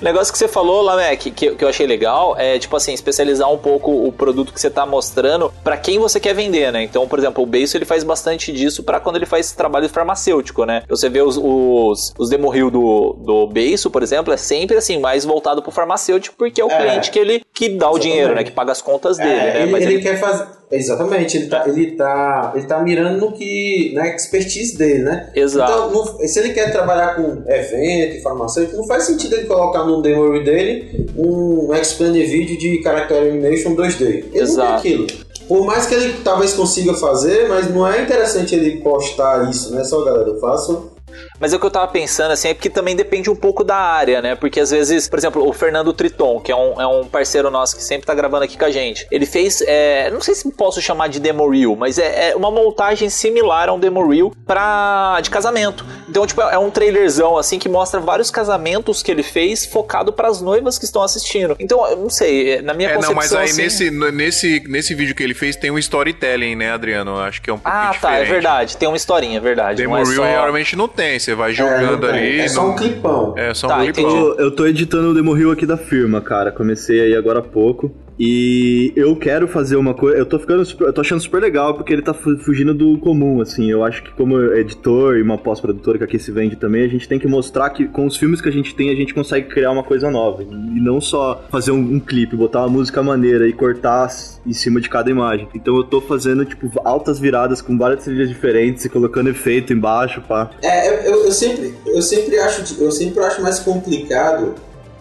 O 0.00 0.02
negócio 0.04 0.32
que 0.32 0.38
você 0.38 0.48
falou, 0.48 0.82
Lamek, 0.82 1.30
que, 1.30 1.54
que 1.54 1.64
eu 1.64 1.68
achei 1.68 1.86
legal, 1.86 2.34
é 2.38 2.58
tipo 2.58 2.76
assim, 2.76 2.92
especializar 2.92 3.50
um 3.52 3.58
pouco 3.58 3.90
o 4.06 4.12
produto 4.12 4.52
que 4.52 4.60
você 4.60 4.70
tá 4.70 4.84
mostrando 4.86 5.52
pra 5.62 5.76
quem 5.76 5.98
você 5.98 6.20
quer 6.20 6.34
vender, 6.34 6.72
né? 6.72 6.82
Então, 6.82 7.06
por 7.08 7.18
exemplo, 7.18 7.42
o 7.42 7.46
Beiço 7.46 7.76
ele 7.76 7.84
faz 7.84 8.04
bastante 8.04 8.52
disso 8.52 8.82
pra 8.82 9.00
quando 9.00 9.16
ele 9.16 9.26
faz 9.26 9.52
trabalho 9.52 9.88
farmacêutico, 9.88 10.64
né? 10.64 10.82
Você 10.88 11.08
vê 11.08 11.22
os, 11.22 11.36
os, 11.36 12.12
os 12.18 12.28
do, 12.30 13.16
do 13.24 13.46
Beiço, 13.46 13.90
por 13.90 14.02
exemplo, 14.02 14.32
é 14.32 14.36
sempre 14.36 14.76
assim, 14.76 14.98
mais 14.98 15.24
voltado 15.24 15.62
pro 15.62 15.70
farmacêutico, 15.70 16.36
porque 16.36 16.60
é 16.60 16.64
o 16.64 16.70
É. 16.70 16.76
cliente 16.76 17.10
que 17.10 17.18
ele 17.18 17.42
que 17.52 17.68
dá 17.68 17.90
o 17.90 17.98
dinheiro, 17.98 18.34
né? 18.34 18.42
Que 18.44 18.50
paga 18.50 18.72
as 18.72 18.82
contas 18.82 19.16
dele, 19.16 19.30
É, 19.30 19.36
né? 19.36 19.62
ele, 19.62 19.70
Mas 19.72 19.82
ele 19.84 19.94
ele- 19.94 20.02
quer 20.02 20.18
fazer. 20.18 20.46
Exatamente, 20.70 21.36
ele 21.36 21.46
tá, 21.46 21.62
ele, 21.68 21.92
tá, 21.92 22.52
ele 22.56 22.66
tá 22.66 22.80
mirando 22.80 23.18
no 23.20 23.32
que. 23.32 23.92
na 23.94 24.08
expertise 24.08 24.76
dele, 24.76 25.04
né? 25.04 25.30
Exato. 25.34 25.70
Então, 25.70 25.90
não- 25.90 26.18
se 26.26 26.38
ele 26.40 26.52
quer 26.52 26.72
trabalhar 26.72 27.14
com 27.14 27.44
evento 27.46 28.20
farmacêutico, 28.22 28.76
não 28.78 28.86
faz 28.86 29.04
sentido 29.04 29.13
ele 29.34 29.44
colocar 29.44 29.84
no 29.84 30.02
demo 30.02 30.42
dele 30.42 31.08
um 31.16 31.72
explainer 31.74 32.28
vídeo 32.28 32.58
de 32.58 32.82
character 32.82 33.16
animation 33.16 33.74
2D. 33.74 34.02
Ele 34.02 34.38
Exato. 34.40 34.78
aquilo. 34.78 35.06
Por 35.46 35.66
mais 35.66 35.86
que 35.86 35.94
ele 35.94 36.14
talvez 36.24 36.54
consiga 36.54 36.94
fazer, 36.94 37.48
mas 37.48 37.72
não 37.72 37.86
é 37.86 38.02
interessante 38.02 38.54
ele 38.54 38.80
postar 38.80 39.50
isso, 39.50 39.74
né? 39.74 39.84
Só 39.84 40.02
galera, 40.04 40.30
eu 40.30 40.40
faço. 40.40 40.93
Mas 41.40 41.52
é 41.52 41.56
o 41.56 41.60
que 41.60 41.66
eu 41.66 41.70
tava 41.70 41.88
pensando, 41.88 42.30
assim, 42.32 42.48
é 42.48 42.54
porque 42.54 42.70
também 42.70 42.94
depende 42.94 43.28
um 43.28 43.36
pouco 43.36 43.64
da 43.64 43.76
área, 43.76 44.22
né? 44.22 44.34
Porque 44.34 44.60
às 44.60 44.70
vezes, 44.70 45.08
por 45.08 45.18
exemplo, 45.18 45.46
o 45.46 45.52
Fernando 45.52 45.92
Triton, 45.92 46.40
que 46.40 46.50
é 46.52 46.56
um, 46.56 46.80
é 46.80 46.86
um 46.86 47.04
parceiro 47.04 47.50
nosso 47.50 47.76
que 47.76 47.82
sempre 47.82 48.06
tá 48.06 48.14
gravando 48.14 48.44
aqui 48.44 48.56
com 48.56 48.64
a 48.64 48.70
gente, 48.70 49.06
ele 49.10 49.26
fez, 49.26 49.60
é, 49.66 50.10
não 50.10 50.20
sei 50.20 50.34
se 50.34 50.50
posso 50.52 50.80
chamar 50.80 51.08
de 51.08 51.18
demo 51.20 51.48
reel, 51.50 51.74
mas 51.76 51.98
é, 51.98 52.30
é 52.30 52.36
uma 52.36 52.50
montagem 52.50 53.08
similar 53.10 53.68
a 53.68 53.72
um 53.72 53.78
demo 53.78 54.06
reel 54.08 54.32
pra, 54.46 55.18
de 55.22 55.30
casamento. 55.30 55.84
Então, 56.08 56.26
tipo, 56.26 56.40
é 56.42 56.58
um 56.58 56.70
trailerzão, 56.70 57.36
assim, 57.36 57.58
que 57.58 57.68
mostra 57.68 57.98
vários 58.00 58.30
casamentos 58.30 59.02
que 59.02 59.10
ele 59.10 59.22
fez 59.22 59.66
focado 59.66 60.12
pras 60.12 60.40
noivas 60.40 60.78
que 60.78 60.84
estão 60.84 61.02
assistindo. 61.02 61.56
Então, 61.58 61.84
eu 61.88 61.96
não 61.96 62.10
sei, 62.10 62.62
na 62.62 62.72
minha 62.74 62.90
É, 62.90 62.94
não, 62.94 63.00
concepção... 63.14 63.38
mas 63.40 63.56
aí 63.56 63.66
assim- 63.66 63.90
nesse, 63.90 63.90
nesse, 64.12 64.60
nesse 64.68 64.94
vídeo 64.94 65.14
que 65.14 65.22
ele 65.22 65.34
fez 65.34 65.56
tem 65.56 65.70
um 65.70 65.78
storytelling, 65.78 66.54
né, 66.54 66.72
Adriano? 66.72 67.12
Eu 67.12 67.24
Acho 67.24 67.40
que 67.42 67.50
é 67.50 67.52
um 67.52 67.58
pouquinho 67.58 67.82
Ah, 67.82 67.94
tá, 68.00 68.10
é 68.10 68.20
diferente. 68.20 68.30
verdade, 68.30 68.76
tem 68.76 68.86
uma 68.88 68.96
historinha, 68.96 69.38
é 69.38 69.40
verdade. 69.40 69.78
Demo 69.82 69.94
não 69.96 70.02
é 70.02 70.04
reel 70.04 70.14
só... 70.16 70.22
realmente 70.24 70.76
não 70.76 70.86
tem, 70.88 71.18
você 71.24 71.34
vai 71.34 71.52
jogando 71.52 71.82
é, 71.82 71.90
não 71.92 72.00
tem. 72.00 72.10
ali. 72.10 72.40
É 72.40 72.48
só 72.48 72.68
um 72.68 72.76
clipão. 72.76 73.34
É 73.36 73.54
só 73.54 73.68
Tá, 73.68 73.78
um 73.78 73.92
clipão. 73.92 74.16
Eu, 74.16 74.36
eu 74.38 74.50
tô 74.50 74.66
editando 74.66 75.08
o 75.10 75.14
Demo 75.14 75.32
Reel 75.32 75.50
aqui 75.50 75.66
da 75.66 75.76
firma, 75.76 76.20
cara. 76.20 76.52
Comecei 76.52 77.00
aí 77.00 77.14
agora 77.14 77.38
há 77.38 77.42
pouco. 77.42 77.90
E 78.18 78.92
eu 78.94 79.16
quero 79.16 79.48
fazer 79.48 79.76
uma 79.76 79.92
coisa. 79.94 80.16
Eu 80.18 80.26
tô 80.26 80.38
ficando 80.38 80.64
super, 80.64 80.86
eu 80.86 80.92
tô 80.92 81.00
achando 81.00 81.20
super 81.20 81.40
legal 81.42 81.74
porque 81.74 81.92
ele 81.92 82.02
tá 82.02 82.14
fu- 82.14 82.36
fugindo 82.38 82.72
do 82.72 82.96
comum, 82.98 83.40
assim. 83.40 83.70
Eu 83.70 83.82
acho 83.84 84.02
que, 84.04 84.10
como 84.12 84.40
editor 84.54 85.16
e 85.16 85.22
uma 85.22 85.36
pós-produtora 85.36 85.98
que 85.98 86.04
aqui 86.04 86.18
se 86.18 86.30
vende 86.30 86.56
também, 86.56 86.84
a 86.84 86.88
gente 86.88 87.08
tem 87.08 87.18
que 87.18 87.26
mostrar 87.26 87.70
que 87.70 87.86
com 87.86 88.06
os 88.06 88.16
filmes 88.16 88.40
que 88.40 88.48
a 88.48 88.52
gente 88.52 88.74
tem, 88.74 88.90
a 88.90 88.94
gente 88.94 89.12
consegue 89.12 89.48
criar 89.48 89.70
uma 89.72 89.82
coisa 89.82 90.10
nova. 90.10 90.42
E 90.42 90.80
não 90.80 91.00
só 91.00 91.44
fazer 91.50 91.72
um, 91.72 91.78
um 91.94 92.00
clipe, 92.00 92.36
botar 92.36 92.60
uma 92.60 92.68
música 92.68 93.02
maneira 93.02 93.48
e 93.48 93.52
cortar 93.52 94.08
em 94.46 94.52
cima 94.52 94.80
de 94.80 94.88
cada 94.88 95.10
imagem. 95.10 95.48
Então 95.54 95.76
eu 95.76 95.84
tô 95.84 96.00
fazendo, 96.00 96.44
tipo, 96.44 96.70
altas 96.84 97.18
viradas 97.18 97.60
com 97.60 97.76
várias 97.76 98.04
trilhas 98.04 98.28
diferentes 98.28 98.84
e 98.84 98.88
colocando 98.88 99.28
efeito 99.30 99.72
embaixo, 99.72 100.20
pá. 100.22 100.50
É, 100.62 100.88
eu, 100.88 101.14
eu- 101.14 101.24
eu 101.24 101.32
sempre, 101.32 101.74
eu 101.86 102.02
sempre 102.02 102.38
acho, 102.38 102.80
eu 102.82 102.90
sempre 102.92 103.20
acho 103.24 103.42
mais 103.42 103.58
complicado 103.58 104.54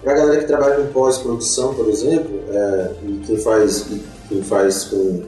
pra 0.04 0.14
galera 0.14 0.40
que 0.40 0.48
trabalha 0.48 0.76
com 0.76 0.88
pós-produção, 0.88 1.74
por 1.74 1.90
exemplo, 1.90 2.40
é, 2.52 2.90
e 3.08 3.12
quem 3.26 3.38
faz, 3.38 3.86
e 3.92 4.02
quem 4.30 4.44
faz 4.44 4.84
com. 4.86 5.24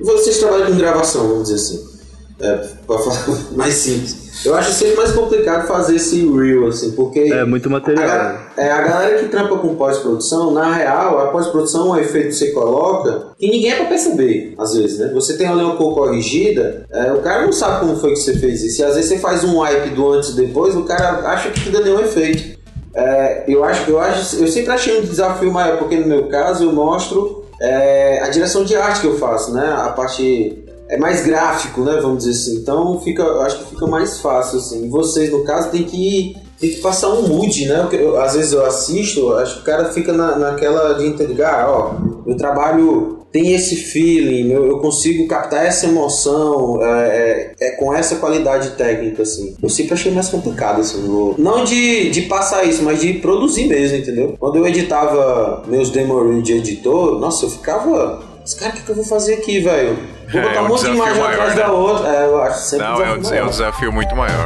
e 0.00 0.04
Vocês 0.04 0.38
trabalham 0.38 0.66
com 0.68 0.76
gravação, 0.76 1.26
vamos 1.28 1.48
dizer 1.48 1.56
assim. 1.56 1.92
É, 2.40 2.56
pra 2.86 2.98
falar 2.98 3.38
mais 3.54 3.74
simples. 3.74 4.44
Eu 4.44 4.54
acho 4.56 4.72
sempre 4.72 4.96
mais 4.96 5.12
complicado 5.12 5.68
fazer 5.68 5.94
esse 5.96 6.26
reel, 6.28 6.66
assim, 6.66 6.90
porque. 6.92 7.20
É 7.20 7.44
muito 7.44 7.68
A, 7.68 7.70
material. 7.70 8.04
ga- 8.04 8.52
é, 8.56 8.68
a 8.72 8.80
galera 8.82 9.18
que 9.22 9.28
trampa 9.28 9.56
com 9.58 9.76
pós-produção, 9.76 10.50
na 10.50 10.72
real, 10.74 11.20
a 11.20 11.26
pós-produção 11.30 11.86
é 11.86 11.90
um 11.90 11.96
efeito 12.02 12.28
que 12.28 12.34
você 12.34 12.50
coloca 12.50 13.26
que 13.38 13.48
ninguém 13.48 13.70
é 13.70 13.76
pra 13.76 13.84
perceber, 13.84 14.54
às 14.58 14.74
vezes, 14.74 14.98
né? 14.98 15.12
Você 15.14 15.36
tem 15.36 15.46
ali 15.46 15.62
uma 15.62 15.76
cor 15.76 15.94
corrigida, 15.94 16.84
é, 16.90 17.12
o 17.12 17.20
cara 17.20 17.44
não 17.44 17.52
sabe 17.52 17.80
como 17.80 17.96
foi 18.00 18.10
que 18.10 18.16
você 18.18 18.36
fez 18.36 18.62
isso. 18.64 18.80
E 18.80 18.84
às 18.84 18.94
vezes 18.96 19.10
você 19.10 19.18
faz 19.18 19.44
um 19.44 19.60
wipe 19.60 19.90
do 19.90 20.12
antes 20.12 20.30
e 20.30 20.34
depois, 20.36 20.74
o 20.74 20.82
cara 20.82 21.28
acha 21.28 21.50
que 21.50 21.62
tudo 21.62 21.84
deu 21.84 21.96
um 21.96 22.00
efeito. 22.00 22.58
É, 22.94 23.44
eu 23.48 23.64
acho, 23.64 23.90
eu 23.90 23.98
acho, 23.98 24.36
eu 24.36 24.48
sempre 24.48 24.72
achei 24.72 24.98
um 24.98 25.02
desafio 25.02 25.50
maior, 25.52 25.78
porque 25.78 25.96
no 25.96 26.06
meu 26.06 26.28
caso 26.28 26.64
eu 26.64 26.72
mostro 26.72 27.44
é, 27.60 28.20
a 28.22 28.28
direção 28.28 28.64
de 28.64 28.76
arte 28.76 29.00
que 29.00 29.06
eu 29.06 29.18
faço, 29.18 29.52
né? 29.52 29.66
A 29.78 29.88
parte 29.90 30.62
é 30.88 30.98
mais 30.98 31.24
gráfico, 31.24 31.80
né? 31.82 31.98
Vamos 32.02 32.24
dizer 32.24 32.32
assim. 32.32 32.56
Então 32.60 33.00
fica, 33.00 33.22
eu 33.22 33.40
acho 33.42 33.58
que 33.58 33.70
fica 33.70 33.86
mais 33.86 34.20
fácil 34.20 34.58
assim. 34.58 34.90
Vocês 34.90 35.30
no 35.32 35.44
caso 35.44 35.70
tem 35.70 35.84
que 35.84 36.36
tem 36.60 36.70
que 36.70 36.80
passar 36.80 37.08
um 37.08 37.22
mood, 37.26 37.66
né? 37.66 37.80
Porque 37.80 37.96
eu- 37.96 38.20
às 38.20 38.34
vezes 38.34 38.52
eu 38.52 38.64
assisto, 38.64 39.32
acho 39.34 39.54
que 39.56 39.60
o 39.62 39.64
cara 39.64 39.86
fica 39.86 40.12
na, 40.12 40.36
naquela 40.38 40.92
de 40.94 41.06
entender, 41.06 41.42
ah, 41.42 41.66
ó, 41.68 41.94
meu 42.26 42.36
trabalho 42.36 43.18
tem 43.32 43.54
esse 43.54 43.76
feeling, 43.76 44.52
eu, 44.52 44.66
eu 44.66 44.78
consigo 44.78 45.26
captar 45.26 45.64
essa 45.64 45.86
emoção 45.86 46.78
é, 46.84 47.54
é, 47.58 47.66
é 47.68 47.70
com 47.72 47.94
essa 47.94 48.16
qualidade 48.16 48.70
técnica, 48.72 49.22
assim. 49.22 49.56
Eu 49.62 49.70
sempre 49.70 49.94
achei 49.94 50.12
mais 50.12 50.28
complicado, 50.28 50.80
assim. 50.82 51.02
não 51.38 51.64
de, 51.64 52.10
de 52.10 52.22
passar 52.22 52.62
isso, 52.64 52.82
mas 52.82 53.00
de 53.00 53.14
produzir 53.14 53.66
mesmo, 53.68 53.96
entendeu? 53.96 54.36
Quando 54.38 54.56
eu 54.56 54.66
editava 54.66 55.62
meus 55.66 55.88
demo 55.90 56.42
de 56.42 56.52
editor, 56.58 57.18
nossa, 57.18 57.46
eu 57.46 57.50
ficava. 57.50 58.22
Esse 58.44 58.56
cara, 58.56 58.72
o 58.72 58.74
que, 58.76 58.82
que 58.82 58.90
eu 58.90 58.96
vou 58.96 59.04
fazer 59.04 59.34
aqui, 59.34 59.60
velho? 59.60 59.96
Vou 60.30 60.40
É, 60.40 60.44
botar 60.44 60.56
é 60.56 60.60
um 60.60 60.64
um 60.64 60.68
monte 60.68 60.84
de 60.84 60.90
imagem 60.90 61.22
maior, 61.22 61.32
atrás 61.32 61.54
né? 61.54 61.62
da 61.62 61.72
outra. 61.72 62.08
É, 62.16 62.24
eu 62.26 62.42
acho 62.42 62.60
sempre 62.68 62.86
Não, 62.86 62.92
é 63.02 63.12
um, 63.12 63.18
desafio 63.18 63.20
des- 63.20 63.32
é 63.32 63.44
um 63.44 63.48
desafio 63.50 63.92
muito 63.92 64.16
maior. 64.16 64.44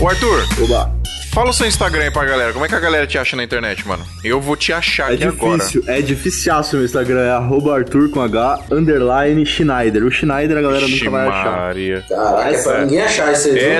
Ô 0.00 0.08
Arthur, 0.08 0.48
Oba. 0.62 0.99
Fala 1.32 1.50
o 1.50 1.52
seu 1.52 1.66
Instagram 1.66 2.04
aí 2.04 2.10
pra 2.10 2.24
galera. 2.24 2.52
Como 2.52 2.64
é 2.64 2.68
que 2.68 2.74
a 2.74 2.80
galera 2.80 3.06
te 3.06 3.16
acha 3.18 3.36
na 3.36 3.44
internet, 3.44 3.86
mano? 3.86 4.04
Eu 4.24 4.40
vou 4.40 4.56
te 4.56 4.72
achar 4.72 5.12
É 5.12 5.14
aqui 5.14 5.24
agora. 5.24 5.58
difícil, 5.58 5.84
é 5.86 6.00
dificiaço 6.02 6.76
meu 6.76 6.84
Instagram, 6.84 7.20
é 7.20 7.30
arroba 7.30 7.74
Arthur 7.76 8.10
com 8.10 8.20
H, 8.20 8.64
underline 8.70 9.44
Schneider. 9.46 10.04
O 10.04 10.10
Schneider 10.10 10.56
a 10.58 10.62
galera 10.62 10.86
nunca 10.88 11.10
vai 11.10 11.28
achar. 11.28 11.74
Caraca, 12.08 12.50
é 12.56 12.62
pra 12.62 12.80
ninguém 12.84 13.00
achar 13.02 13.32
isso 13.32 13.48
aí. 13.48 13.54
viu? 13.54 13.62
É. 13.62 13.74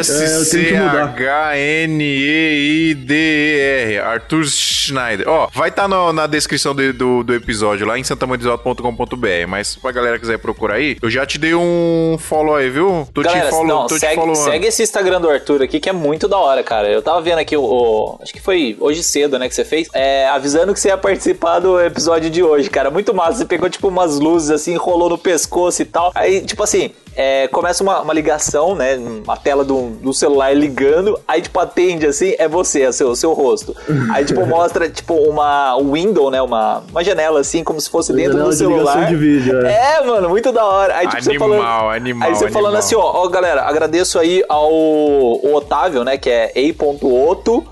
S-C-H-N-E-I-D-E-R. 2.71 3.99
Arthur 3.99 4.45
Schneider. 4.47 5.29
Ó, 5.29 5.49
vai 5.53 5.69
estar 5.71 5.89
na 5.89 6.27
descrição 6.27 6.75
do, 6.75 6.93
do, 6.93 7.23
do 7.25 7.35
episódio 7.35 7.87
lá 7.87 7.99
em 7.99 8.05
santamandesalto.com.br. 8.05 9.47
Mas 9.49 9.77
pra 9.77 9.91
galera 9.93 10.15
que 10.17 10.21
quiser 10.21 10.39
procurar 10.39 10.75
aí, 10.77 10.97
eu 11.03 11.11
já 11.11 11.27
te 11.27 11.39
dei 11.39 11.55
um 11.55 12.17
follow 12.19 12.55
aí, 12.55 12.71
viu? 12.71 13.09
Tô 13.13 13.23
Galera, 13.23 13.47
te 13.47 13.51
follow, 13.51 13.67
não, 13.67 13.87
tô 13.87 13.95
te 13.97 14.01
segue, 14.01 14.15
followando. 14.15 14.45
segue 14.51 14.67
esse 14.67 14.83
Instagram 14.83 15.21
do 15.21 15.29
Arthur 15.29 15.63
aqui 15.63 15.81
que 15.81 15.89
é 15.89 15.93
muito 15.93 16.29
da 16.29 16.39
hora, 16.39 16.63
cara. 16.63 16.89
Eu 16.89 17.03
tava 17.03 17.21
vendo 17.21 17.39
aqui 17.41 17.57
o, 17.57 17.63
o- 17.63 18.19
Acho 18.23 18.33
que 18.33 18.41
foi 18.41 18.77
hoje 18.81 19.03
cedo, 19.03 19.39
né, 19.39 19.49
que 19.49 19.55
você 19.55 19.65
fez. 19.65 19.89
É, 19.93 20.27
avisando 20.29 20.73
que 20.73 20.81
você 20.81 20.89
ia 20.89 20.99
participar 20.99 21.59
do 21.61 21.81
episódio 21.81 22.31
de 22.31 22.43
hoje, 22.43 22.69
cara. 22.71 22.91
Muito 22.91 23.13
massa. 23.15 23.39
Você 23.39 23.45
pegou, 23.45 23.69
tipo, 23.69 23.89
umas 23.89 24.19
luzes 24.19 24.51
assim, 24.51 24.73
enrolou 24.75 25.09
no 25.11 25.19
pescoço 25.19 25.83
e 25.83 25.85
tal. 25.85 26.13
Aí, 26.15 26.41
tipo 26.43 26.63
assim. 26.63 26.91
É, 27.23 27.49
começa 27.49 27.83
uma, 27.83 28.01
uma 28.01 28.15
ligação, 28.15 28.75
né? 28.75 28.99
A 29.29 29.37
tela 29.37 29.63
do, 29.63 29.91
do 29.91 30.11
celular 30.15 30.57
ligando, 30.57 31.21
aí, 31.29 31.43
tipo, 31.43 31.61
atende 31.61 32.07
assim, 32.07 32.35
é 32.39 32.49
você, 32.49 32.81
é 32.81 32.93
seu, 32.93 33.15
seu 33.15 33.35
rosto. 33.35 33.77
Aí, 34.11 34.25
tipo, 34.25 34.47
mostra, 34.47 34.89
tipo, 34.89 35.15
uma 35.15 35.77
window, 35.77 36.31
né? 36.31 36.41
Uma, 36.41 36.83
uma 36.91 37.05
janela, 37.05 37.41
assim, 37.41 37.63
como 37.63 37.79
se 37.79 37.91
fosse 37.91 38.11
dentro 38.15 38.33
janela 38.33 38.49
do 38.49 38.57
celular. 38.57 39.07
de 39.07 39.17
vídeo, 39.17 39.67
é. 39.67 39.99
É, 39.99 40.07
mano, 40.07 40.31
muito 40.31 40.51
da 40.51 40.65
hora. 40.65 40.97
Aí, 40.97 41.09
tipo, 41.09 41.23
você 41.23 41.31
Animal, 41.31 41.49
falando, 41.51 41.91
animal, 41.95 42.29
Aí 42.29 42.35
você 42.35 42.49
falando 42.49 42.77
animal. 42.77 42.79
assim, 42.79 42.95
ó, 42.95 43.03
ó, 43.03 43.29
galera, 43.29 43.63
agradeço 43.65 44.19
aí 44.19 44.43
ao 44.49 44.71
o 44.71 45.55
Otávio, 45.55 46.03
né, 46.05 46.17
que 46.17 46.31
é 46.31 46.53
ei.oto, 46.55 47.67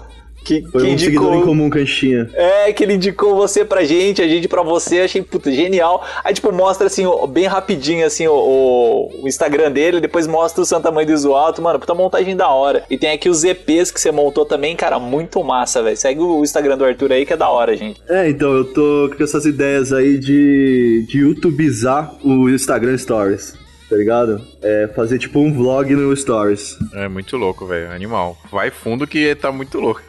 que, 0.49 0.62
Foi 0.70 0.83
que 0.83 0.89
um 0.95 0.99
seguidor 0.99 1.25
em 1.27 1.29
indicou... 1.37 1.43
comum 1.47 1.69
que. 1.70 2.31
É, 2.35 2.73
que 2.73 2.83
ele 2.83 2.95
indicou 2.95 3.37
você 3.37 3.65
pra 3.65 3.85
gente, 3.85 4.23
a 4.23 4.27
gente 4.29 4.49
pra 4.49 4.62
você, 4.62 5.01
achei, 5.01 5.20
puta, 5.23 5.53
genial. 5.53 6.03
Aí, 6.25 6.33
tipo, 6.33 6.51
mostra, 6.53 6.87
assim, 6.87 7.05
bem 7.29 7.45
rapidinho, 7.47 8.07
assim, 8.07 8.27
o, 8.27 8.33
o- 8.33 9.29
Instagram 9.29 9.70
dele, 9.70 10.01
depois 10.01 10.27
mostra 10.27 10.62
o 10.62 10.65
Santa 10.65 10.91
Mãe 10.91 11.05
do 11.05 11.12
Iso 11.12 11.33
Alto, 11.35 11.61
mano, 11.61 11.79
puta 11.79 11.95
montagem 11.95 12.35
da 12.35 12.49
hora. 12.49 12.83
E 12.89 12.97
tem 12.97 13.11
aqui 13.11 13.29
os 13.29 13.45
EPs 13.45 13.91
que 13.91 14.01
você 14.01 14.11
montou 14.11 14.45
também, 14.47 14.75
cara, 14.75 14.99
muito 14.99 15.43
massa, 15.45 15.83
velho. 15.83 15.97
Segue 15.97 16.20
o 16.20 16.43
Instagram 16.43 16.79
do 16.79 16.85
Arthur 16.85 17.12
aí, 17.12 17.27
que 17.27 17.33
é 17.33 17.37
da 17.37 17.51
hora, 17.51 17.77
gente. 17.77 18.01
É, 18.09 18.29
então, 18.31 18.51
eu 18.53 18.65
tô 18.65 19.11
com 19.16 19.23
essas 19.23 19.45
ideias 19.45 19.93
aí 19.93 20.19
de, 20.19 21.05
de 21.09 21.19
YouTubizar 21.19 22.15
o 22.25 22.49
Instagram 22.49 22.97
Stories, 22.97 23.55
tá 23.89 23.97
ligado? 23.97 24.40
É 24.62 24.89
fazer 24.89 25.19
tipo 25.19 25.40
um 25.40 25.52
vlog 25.52 25.94
no 25.94 26.15
Stories. 26.16 26.78
É 26.94 27.09
muito 27.09 27.36
louco, 27.36 27.66
velho. 27.66 27.90
Animal. 27.90 28.36
Vai 28.51 28.70
fundo 28.70 29.06
que 29.06 29.35
tá 29.35 29.51
muito 29.51 29.81
louco. 29.81 30.02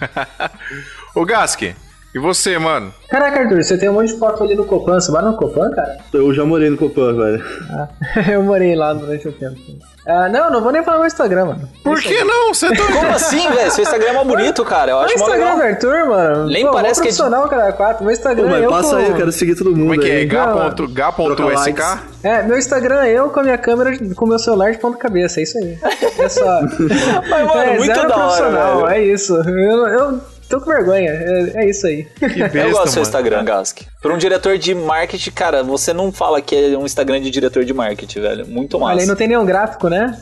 Ô, 1.15 1.25
Gask, 1.25 1.73
e 2.19 2.21
você, 2.21 2.59
mano? 2.59 2.93
Caraca, 3.09 3.39
Arthur, 3.39 3.63
você 3.63 3.77
tem 3.77 3.89
um 3.89 3.93
monte 3.93 4.13
de 4.13 4.19
foto 4.19 4.43
ali 4.43 4.53
no 4.53 4.65
Copan. 4.65 4.99
Você 4.99 5.11
vai 5.11 5.23
no 5.23 5.35
Copan, 5.35 5.71
cara? 5.71 5.97
Eu 6.13 6.33
já 6.33 6.45
morei 6.45 6.69
no 6.69 6.77
Copan, 6.77 7.13
velho. 7.15 7.43
Ah, 7.71 7.87
eu 8.29 8.43
morei 8.43 8.75
lá 8.75 8.93
durante 8.93 9.27
o 9.27 9.31
tempo. 9.31 9.57
Ah, 10.05 10.27
não, 10.27 10.49
não 10.49 10.61
vou 10.61 10.71
nem 10.71 10.83
falar 10.83 10.97
meu 10.97 11.07
Instagram, 11.07 11.45
mano. 11.45 11.69
Por 11.83 12.01
que 12.01 12.23
não? 12.23 12.53
Você 12.53 12.67
tá... 12.75 12.83
Como 12.83 13.09
assim, 13.09 13.47
velho? 13.51 13.71
Seu 13.71 13.83
Instagram 13.83 14.09
é 14.09 14.13
mó 14.13 14.23
bonito, 14.23 14.65
cara. 14.65 14.91
Eu 14.91 14.97
O 14.97 14.99
acho 15.01 15.17
mó 15.19 15.25
Instagram 15.25 15.45
legal. 15.45 15.57
do 15.57 15.63
Arthur, 15.63 16.07
mano. 16.07 16.47
Nem 16.47 16.65
Pô, 16.65 16.71
parece 16.71 17.01
que 17.01 17.07
é 17.07 17.11
profissional, 17.11 17.47
cara, 17.47 17.71
4. 17.71 18.03
Meu 18.03 18.13
Instagram 18.13 18.49
Pô, 18.49 18.55
é 18.55 18.65
eu 18.65 18.69
passa 18.69 18.89
com... 18.89 18.95
aí, 18.95 19.09
eu 19.09 19.15
quero 19.15 19.31
seguir 19.31 19.55
todo 19.55 19.69
mundo 19.71 19.79
Como 19.81 19.93
é 19.93 19.97
que 19.97 20.11
é? 20.11 20.25
Troca 20.27 21.99
É, 22.23 22.43
meu 22.43 22.57
Instagram 22.57 23.03
é 23.03 23.11
eu 23.11 23.29
com 23.29 23.39
a 23.39 23.43
minha 23.43 23.57
câmera, 23.57 23.97
com 24.15 24.25
o 24.25 24.27
meu 24.27 24.39
celular 24.39 24.71
de 24.71 24.79
ponta 24.79 24.97
cabeça, 24.97 25.39
é 25.39 25.43
isso 25.43 25.57
aí. 25.57 25.77
É 26.17 26.29
só. 26.29 26.59
Mas, 27.29 27.47
mano, 27.47 27.61
é, 27.71 27.77
muito 27.77 27.93
da 27.93 28.01
hora, 28.01 28.13
profissional, 28.13 28.85
velho. 28.87 28.89
é 28.89 29.01
isso. 29.05 29.35
Eu, 29.35 29.87
eu 29.87 30.21
tô 30.49 30.59
com 30.59 30.71
vergonha, 30.71 31.11
é, 31.11 31.63
é 31.63 31.69
isso 31.69 31.87
aí. 31.87 32.03
Que 32.05 32.27
besta, 32.27 32.57
Eu 32.57 32.71
gosto 32.71 32.85
do 32.85 32.91
seu. 32.91 33.01
Instagram, 33.03 33.45
Gask. 33.45 33.81
Pra 34.01 34.13
um 34.13 34.17
diretor 34.17 34.57
de 34.57 34.73
marketing, 34.73 35.31
cara, 35.31 35.61
você 35.61 35.91
não 35.91 36.09
fala 36.09 36.41
que 36.41 36.55
é 36.55 36.77
um 36.77 36.85
Instagram 36.85 37.19
de 37.19 37.29
diretor 37.29 37.65
de 37.65 37.73
marketing, 37.73 38.21
velho. 38.21 38.47
Muito 38.47 38.79
massa. 38.79 38.93
Olha 38.93 39.01
aí, 39.01 39.07
não 39.07 39.15
tem 39.15 39.27
nenhum 39.27 39.45
gráfico, 39.45 39.89
né? 39.89 40.17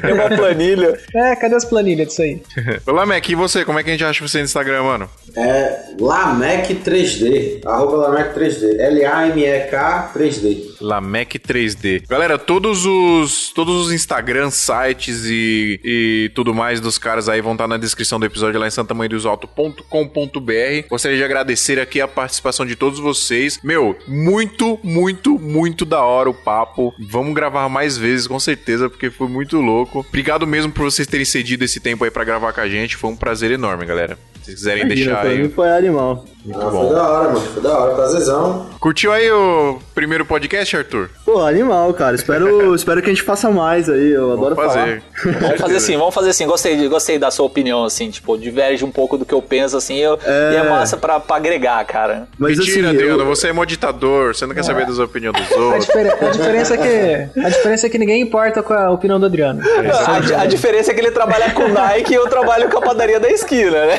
Tem 0.00 0.12
uma 0.14 0.28
planilha. 0.28 0.96
É, 1.12 1.34
cadê 1.34 1.56
as 1.56 1.64
planilhas 1.64 2.06
disso 2.08 2.22
aí? 2.22 2.40
Olá, 2.86 3.04
Mac, 3.04 3.28
e 3.28 3.34
você? 3.34 3.64
Como 3.64 3.80
é 3.80 3.82
que 3.82 3.90
a 3.90 3.92
gente 3.92 4.04
acha 4.04 4.26
você 4.26 4.38
no 4.38 4.44
Instagram, 4.44 4.84
mano? 4.84 5.10
É 5.36 5.94
Lamec 5.98 6.76
3D. 6.76 7.66
Arroba 7.66 7.96
Lamec 7.96 8.38
3D. 8.38 8.78
L-A-M-E-K 8.78 10.12
3D. 10.16 10.76
Lamec 10.80 11.40
3D. 11.40 12.04
Galera, 12.08 12.38
todos 12.38 12.86
os 12.86 13.52
todos 13.52 13.86
os 13.86 13.92
Instagram, 13.92 14.50
sites 14.50 15.24
e, 15.24 15.80
e 15.82 16.30
tudo 16.36 16.54
mais 16.54 16.80
dos 16.80 16.98
caras 16.98 17.28
aí 17.28 17.40
vão 17.40 17.54
estar 17.54 17.66
na 17.66 17.76
descrição 17.76 18.20
do 18.20 18.26
episódio 18.26 18.60
lá 18.60 18.68
em 18.68 18.70
santamanhodosalto.com.br. 18.70 20.88
Gostaria 20.88 21.18
de 21.18 21.24
agradecer 21.24 21.80
aqui 21.80 22.00
a 22.00 22.06
participação 22.06 22.43
de 22.66 22.76
todos 22.76 22.98
vocês. 22.98 23.58
Meu, 23.62 23.96
muito, 24.06 24.78
muito, 24.82 25.38
muito 25.38 25.84
da 25.84 26.02
hora 26.02 26.28
o 26.28 26.34
papo. 26.34 26.94
Vamos 26.98 27.34
gravar 27.34 27.68
mais 27.68 27.96
vezes, 27.96 28.26
com 28.26 28.38
certeza, 28.38 28.90
porque 28.90 29.10
foi 29.10 29.28
muito 29.28 29.60
louco. 29.60 30.00
Obrigado 30.00 30.46
mesmo 30.46 30.72
por 30.72 30.82
vocês 30.82 31.08
terem 31.08 31.24
cedido 31.24 31.64
esse 31.64 31.80
tempo 31.80 32.04
aí 32.04 32.10
pra 32.10 32.24
gravar 32.24 32.52
com 32.52 32.60
a 32.60 32.68
gente. 32.68 32.96
Foi 32.96 33.10
um 33.10 33.16
prazer 33.16 33.50
enorme, 33.50 33.86
galera. 33.86 34.18
Se 34.44 34.52
quiserem 34.54 34.84
Imagina, 34.84 35.12
deixar 35.14 35.26
aí. 35.28 35.38
mim 35.42 35.48
foi 35.48 35.68
animal. 35.70 36.24
Ah, 36.54 36.70
foi 36.70 36.90
da 36.94 37.08
hora, 37.08 37.28
mano. 37.28 37.40
Foi 37.40 37.62
da 37.62 37.78
hora. 37.78 37.94
Prazerzão. 37.94 38.66
Curtiu 38.78 39.10
aí 39.10 39.30
o 39.32 39.78
primeiro 39.94 40.26
podcast, 40.26 40.76
Arthur? 40.76 41.08
Pô, 41.24 41.40
animal, 41.40 41.94
cara. 41.94 42.14
Espero, 42.14 42.74
espero 42.76 43.00
que 43.00 43.06
a 43.06 43.14
gente 43.14 43.22
faça 43.22 43.50
mais 43.50 43.88
aí. 43.88 44.10
Eu 44.12 44.32
adoro 44.34 44.54
Vamos 44.54 44.74
fazer. 44.74 45.02
falar. 45.22 45.38
Vamos 45.40 45.60
fazer 45.62 45.76
assim, 45.76 45.96
vamos 45.96 46.14
fazer 46.14 46.28
assim. 46.30 46.46
Gostei, 46.46 46.88
gostei 46.88 47.18
da 47.18 47.30
sua 47.30 47.46
opinião, 47.46 47.82
assim, 47.84 48.10
tipo, 48.10 48.36
diverge 48.36 48.84
um 48.84 48.90
pouco 48.90 49.16
do 49.16 49.24
que 49.24 49.32
eu 49.32 49.40
penso, 49.40 49.74
assim, 49.78 49.96
eu, 49.96 50.18
e 50.52 50.56
é 50.56 50.68
massa 50.68 50.98
pra, 50.98 51.18
pra 51.18 51.36
agregar, 51.36 51.82
cara. 51.86 52.28
Mas 52.38 52.58
Mentira, 52.58 52.88
assim, 52.88 52.96
Adriano, 52.96 53.22
eu, 53.22 53.26
você 53.26 53.48
é 53.48 53.52
mó 53.54 53.64
ditador, 53.64 54.34
você 54.34 54.44
não 54.44 54.54
quer 54.54 54.64
saber 54.64 54.84
das 54.84 54.98
opiniões 54.98 55.34
dos 55.34 55.50
A, 55.56 55.60
outros. 55.60 55.86
difere- 55.86 56.10
a 56.10 56.28
diferença 56.30 56.74
é 56.74 56.76
que, 56.76 57.40
a 57.40 57.48
diferença 57.48 57.86
é 57.86 57.88
que 57.90 57.96
ninguém 57.98 58.20
importa 58.20 58.62
com 58.62 58.74
a 58.74 58.90
opinião 58.90 59.18
do 59.18 59.24
Adriano. 59.24 59.62
A, 60.06 60.20
di- 60.20 60.34
a 60.34 60.44
diferença 60.44 60.90
é 60.90 60.94
que 60.94 61.00
ele 61.00 61.10
trabalha 61.10 61.50
com 61.54 61.68
Nike 61.68 62.12
e 62.12 62.16
eu 62.16 62.28
trabalho 62.28 62.68
com 62.68 62.76
a 62.76 62.82
padaria 62.82 63.18
da 63.18 63.30
esquina, 63.30 63.86
né? 63.86 63.98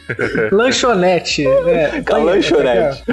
Lanchonete. 0.51 1.45
É, 1.47 2.01
Com 2.07 2.15
a 2.15 2.17
lanchonete. 2.19 3.03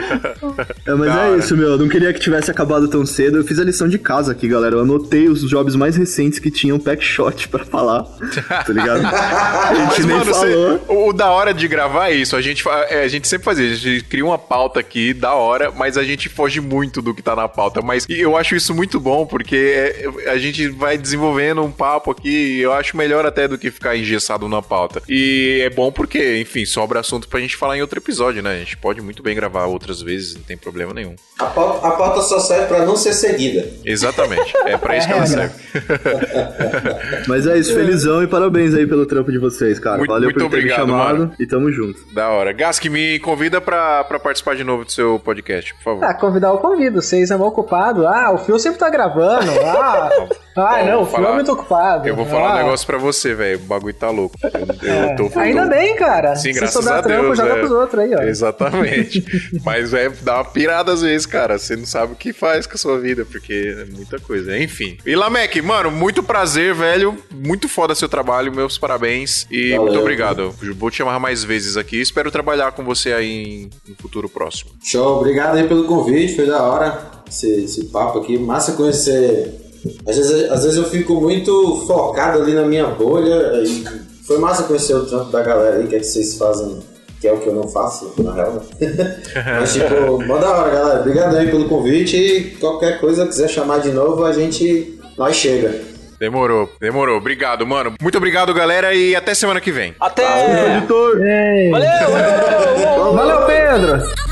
é, 0.87 0.95
mas 0.95 1.15
Da 1.15 1.29
é 1.29 1.37
isso, 1.39 1.57
meu. 1.57 1.69
Eu 1.71 1.79
não 1.79 1.89
queria 1.89 2.13
que 2.13 2.21
tivesse 2.21 2.51
acabado 2.51 2.89
tão 2.89 3.05
cedo. 3.07 3.39
Eu 3.39 3.45
fiz 3.45 3.59
a 3.59 3.65
lição 3.65 3.89
de 3.89 3.99
casa 3.99 4.33
aqui, 4.33 4.49
galera. 4.49 4.77
Eu 4.77 4.81
anotei 4.81 5.29
os 5.29 5.43
jobs 5.49 5.75
mais 5.75 5.97
recentes 5.97 6.39
que 6.39 6.51
tinham 6.51 6.79
pack 6.79 7.03
shot 7.03 7.49
pra 7.49 7.65
falar. 7.65 8.03
Tá 8.49 8.65
ligado? 8.73 9.03
A 9.09 9.75
gente 9.75 9.87
Mas, 9.89 10.07
nem 10.07 10.17
mano, 10.17 10.35
falou. 10.35 10.79
você- 10.79 10.93
o, 10.93 11.09
o 11.09 11.13
da 11.13 11.31
hora 11.31 11.53
de 11.53 11.67
gravar 11.69 12.11
é 12.11 12.15
isso. 12.15 12.37
A 12.37 12.41
gente, 12.41 12.65
é, 12.89 13.03
a 13.03 13.09
gente 13.09 13.27
sempre 13.29 13.45
fazia, 13.45 13.71
a 13.71 13.75
gente 13.75 14.05
cria 14.05 14.25
uma 14.25 14.39
pauta 14.39 14.81
aqui, 14.81 15.13
da 15.13 15.35
hora, 15.35 15.71
mas 15.71 15.97
a 15.97 16.03
gente 16.05 16.29
foge 16.29 16.61
muito 16.61 17.01
do 17.03 17.15
que 17.15 17.23
tá 17.23 17.35
na 17.37 17.49
pauta. 17.49 17.81
Mas 17.83 18.07
eu 18.09 18.37
acho 18.37 18.55
isso 18.57 18.75
muito 18.75 18.99
bom, 19.01 19.27
porque 19.27 19.57
é, 19.57 20.31
a 20.31 20.39
gente 20.39 20.69
vai 20.69 20.97
desenvolvendo 20.99 21.63
um 21.63 21.71
papo 21.71 22.11
aqui, 22.11 22.29
e 22.59 22.61
eu 22.61 22.73
acho 22.73 22.97
melhor 22.97 23.25
até 23.27 23.47
do 23.49 23.59
que 23.59 23.71
ficar 23.71 23.97
engessado 23.97 24.49
na 24.49 24.63
pauta. 24.63 25.03
E 25.09 25.61
é 25.63 25.71
bom 25.71 25.91
porque, 25.93 26.39
enfim, 26.41 26.65
sobra 26.89 27.01
assunto 27.01 27.29
pra 27.29 27.39
gente 27.39 27.55
falar 27.57 27.77
em 27.77 27.83
outro 27.83 27.99
episódio, 27.99 28.43
né? 28.43 28.53
A 28.55 28.59
gente 28.59 28.77
pode 28.79 29.01
muito 29.03 29.23
bem 29.23 29.35
gravar 29.37 29.67
outras 29.67 30.01
vezes, 30.01 30.35
não 30.35 30.43
tem 30.43 30.57
problema 30.57 30.95
nenhum. 30.95 31.15
A 31.39 31.45
pauta, 31.45 31.87
a 31.87 31.91
pauta 31.91 32.23
só 32.23 32.41
serve 32.41 32.67
pra 32.67 32.87
não 32.87 32.97
ser 32.97 33.13
seguida. 33.13 33.69
Exatamente. 33.85 34.57
É 34.65 34.77
pra 34.79 34.97
isso 34.99 35.07
que 35.07 35.13
ela 35.13 35.27
serve. 35.27 35.55
Mas 37.29 37.47
é 37.47 37.59
isso, 37.59 37.75
felizão 37.75 38.23
e 38.23 38.27
parabéns 38.27 38.75
aí 38.75 38.87
pelo 38.87 39.05
trampo 39.05 39.31
de 39.31 39.39
vocês, 39.39 39.79
cara. 39.79 39.99
Muito- 39.99 40.09
Valeu 40.11 40.25
muito 40.31 40.35
por 40.35 40.41
ter 40.51 40.57
obrigado, 40.57 40.87
me 40.87 40.93
chamado 40.93 41.19
mano. 41.19 41.35
e 41.39 41.47
tamo 41.47 41.71
junto. 41.71 42.01
Da 42.15 42.29
hora. 42.31 42.53
Gask, 42.53 42.85
me 42.87 43.19
convida 43.19 43.61
pra, 43.61 44.03
pra 44.05 44.19
participar 44.19 44.57
de 44.57 44.65
novo 44.65 44.85
do 44.87 44.91
seu 44.93 45.19
podcast, 45.19 45.75
por 45.75 45.83
favor. 45.83 46.05
Ah, 46.05 46.15
convidar 46.15 46.49
eu 46.49 46.59
convido. 46.59 47.03
Vocês 47.03 47.31
é 47.31 47.37
mal 47.37 47.49
ocupado. 47.49 48.07
Ah, 48.07 48.31
o 48.33 48.39
Phil 48.39 48.59
sempre 48.59 48.79
tá 48.79 48.89
gravando. 48.89 49.51
Ah, 49.65 50.09
ah 50.63 50.83
não, 50.85 51.03
o 51.03 51.07
falar- 51.07 51.31
é 51.31 51.35
muito 51.35 51.53
ocupado. 51.53 52.09
Eu 52.09 52.15
vou 52.17 52.27
falar 52.27 52.51
ah, 52.51 52.55
um 52.55 52.59
negócio 52.65 52.87
pra 52.87 52.99
você, 52.99 53.35
velho. 53.35 53.59
O 53.59 53.63
bagulho 53.63 53.95
tá 53.95 54.11
louco. 54.11 54.37
Eu, 54.43 54.51
eu 54.89 54.95
é. 55.11 55.15
tô, 55.15 55.39
Ainda 55.39 55.63
tô- 55.65 55.69
bem, 55.69 55.97
cara. 55.97 56.37
Sim, 56.37 56.53
Se 56.53 56.59
graças 56.59 56.75
sobrar 56.75 56.99
a 56.99 57.03
trampo, 57.03 57.23
Deus. 57.27 57.39
joga 57.39 57.53
é. 57.53 57.59
pros 57.59 57.71
outros 57.73 58.03
aí, 58.03 58.15
ó. 58.15 58.23
Exatamente. 58.23 59.25
Mas 59.65 59.93
é, 59.95 60.09
dá 60.23 60.37
uma 60.37 60.45
pirada 60.45 60.93
às 60.93 61.03
vezes, 61.03 61.27
cara. 61.27 61.59
Você 61.59 61.77
não 61.77 61.87
sabe 61.87 62.13
o 62.13 62.17
que 62.17 62.33
faz 62.33 62.67
com 62.67 62.75
a 62.75 62.79
sua 62.79 62.99
vida, 62.99 63.25
porque 63.25 63.77
é 63.79 63.85
muita 63.95 64.19
coisa. 64.19 64.57
Enfim. 64.59 64.97
E 65.05 65.15
Lamek, 65.15 65.61
mano, 65.63 65.91
muito 65.91 66.23
prazer, 66.23 66.75
velho. 66.75 67.17
Muito 67.31 67.69
foda 67.69 67.95
seu 67.95 68.09
trabalho, 68.09 68.55
meus 68.55 68.79
parabéns. 68.79 69.47
E 69.51 69.71
Valeu. 69.71 69.83
muito 69.85 69.99
obrigado. 70.01 70.55
Vou 70.77 70.91
te 70.91 70.97
chamar 70.99 71.19
mais 71.19 71.45
vezes 71.45 71.77
aqui. 71.77 72.01
Espero 72.01 72.31
trabalhar 72.31 72.73
com 72.73 72.85
você 72.85 73.13
aí 73.13 73.31
em, 73.31 73.71
em 73.91 73.95
futuro 74.01 74.29
próximo. 74.29 74.71
Show, 74.83 75.19
obrigado 75.19 75.57
aí 75.57 75.67
pelo 75.67 75.85
convite, 75.85 76.35
foi 76.37 76.47
da 76.47 76.63
hora 76.63 77.01
esse, 77.29 77.65
esse 77.65 77.85
papo 77.87 78.19
aqui. 78.19 78.39
Massa 78.39 78.73
conhecer. 78.73 79.68
Às 80.07 80.17
vezes, 80.17 80.51
às 80.51 80.63
vezes 80.63 80.77
eu 80.79 80.85
fico 80.85 81.21
muito 81.21 81.85
focado 81.87 82.41
ali 82.43 82.53
na 82.53 82.63
minha 82.63 82.87
bolha. 82.87 83.53
E 83.63 83.85
foi 84.27 84.39
massa 84.39 84.65
conhecer 84.65 84.95
o 84.95 85.07
trampo 85.07 85.31
da 85.31 85.43
galera 85.43 85.77
aí, 85.77 85.87
que 85.87 85.97
é 85.97 85.99
que 85.99 86.05
vocês 86.07 86.37
fazem, 86.37 86.79
que 87.21 87.27
é 87.29 87.33
o 87.33 87.39
que 87.39 87.49
eu 87.49 87.55
não 87.55 87.69
faço, 87.69 88.13
na 88.19 88.33
real. 88.33 88.63
né? 88.81 89.17
Mas 89.61 89.73
tipo, 89.73 90.23
mó 90.27 90.39
da 90.39 90.51
hora, 90.51 90.71
galera. 90.71 91.01
Obrigado 91.01 91.37
aí 91.37 91.51
pelo 91.51 91.69
convite 91.69 92.17
e 92.17 92.51
qualquer 92.57 93.01
coisa 93.01 93.27
quiser 93.27 93.49
chamar 93.49 93.79
de 93.81 93.91
novo, 93.91 94.25
a 94.25 94.33
gente. 94.33 94.99
Nós 95.17 95.35
chega. 95.37 95.81
Demorou, 96.21 96.69
demorou. 96.81 97.17
Obrigado, 97.17 97.65
mano. 97.67 97.95
Muito 98.01 98.19
obrigado, 98.19 98.53
galera, 98.53 98.93
e 98.93 99.15
até 99.15 99.35
semana 99.35 99.61
que 99.61 99.71
vem. 99.71 99.95
Até! 100.01 100.77
Editor! 100.79 101.23
Ei. 101.23 101.71
Valeu, 101.71 101.89
valeu! 102.11 103.13
Valeu, 103.15 103.47
Pedro! 103.47 104.28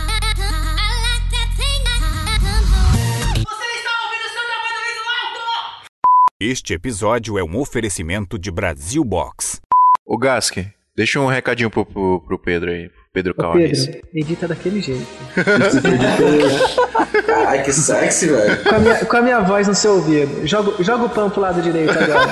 Este 6.38 6.74
episódio 6.74 7.38
é 7.38 7.42
um 7.42 7.58
oferecimento 7.58 8.38
de 8.38 8.50
Brasil 8.50 9.02
Box. 9.02 9.58
Ô, 10.04 10.18
Gask, 10.18 10.58
deixa 10.94 11.18
um 11.18 11.26
recadinho 11.26 11.70
pro, 11.70 11.86
pro, 11.86 12.20
pro 12.20 12.38
Pedro 12.38 12.70
aí. 12.70 12.90
Pedro. 13.10 13.34
Pedro, 13.34 14.02
edita 14.12 14.46
daquele 14.46 14.82
jeito. 14.82 15.06
Caralho, 17.26 17.64
que 17.64 17.72
sexy, 17.72 18.26
velho. 18.28 18.64
Com 18.64 18.74
a, 18.74 18.78
minha, 18.78 19.04
com 19.06 19.16
a 19.16 19.22
minha 19.22 19.40
voz 19.40 19.66
no 19.66 19.74
seu 19.74 19.94
ouvido. 19.94 20.46
Joga, 20.46 20.84
joga 20.84 21.04
o 21.04 21.08
pão 21.08 21.30
pro 21.30 21.40
lado 21.40 21.62
direito 21.62 21.92
agora. 21.92 22.30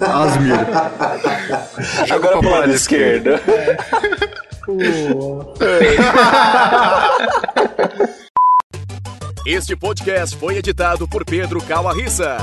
Asmir. 0.00 0.54
Agora 2.10 2.38
pro 2.38 2.48
lado 2.48 2.72
esquerdo. 2.72 3.32
Pô. 4.64 5.52
Este 9.44 9.76
podcast 9.76 10.34
foi 10.38 10.56
editado 10.56 11.06
por 11.06 11.26
Pedro 11.26 11.62
Calarissa. 11.62 12.38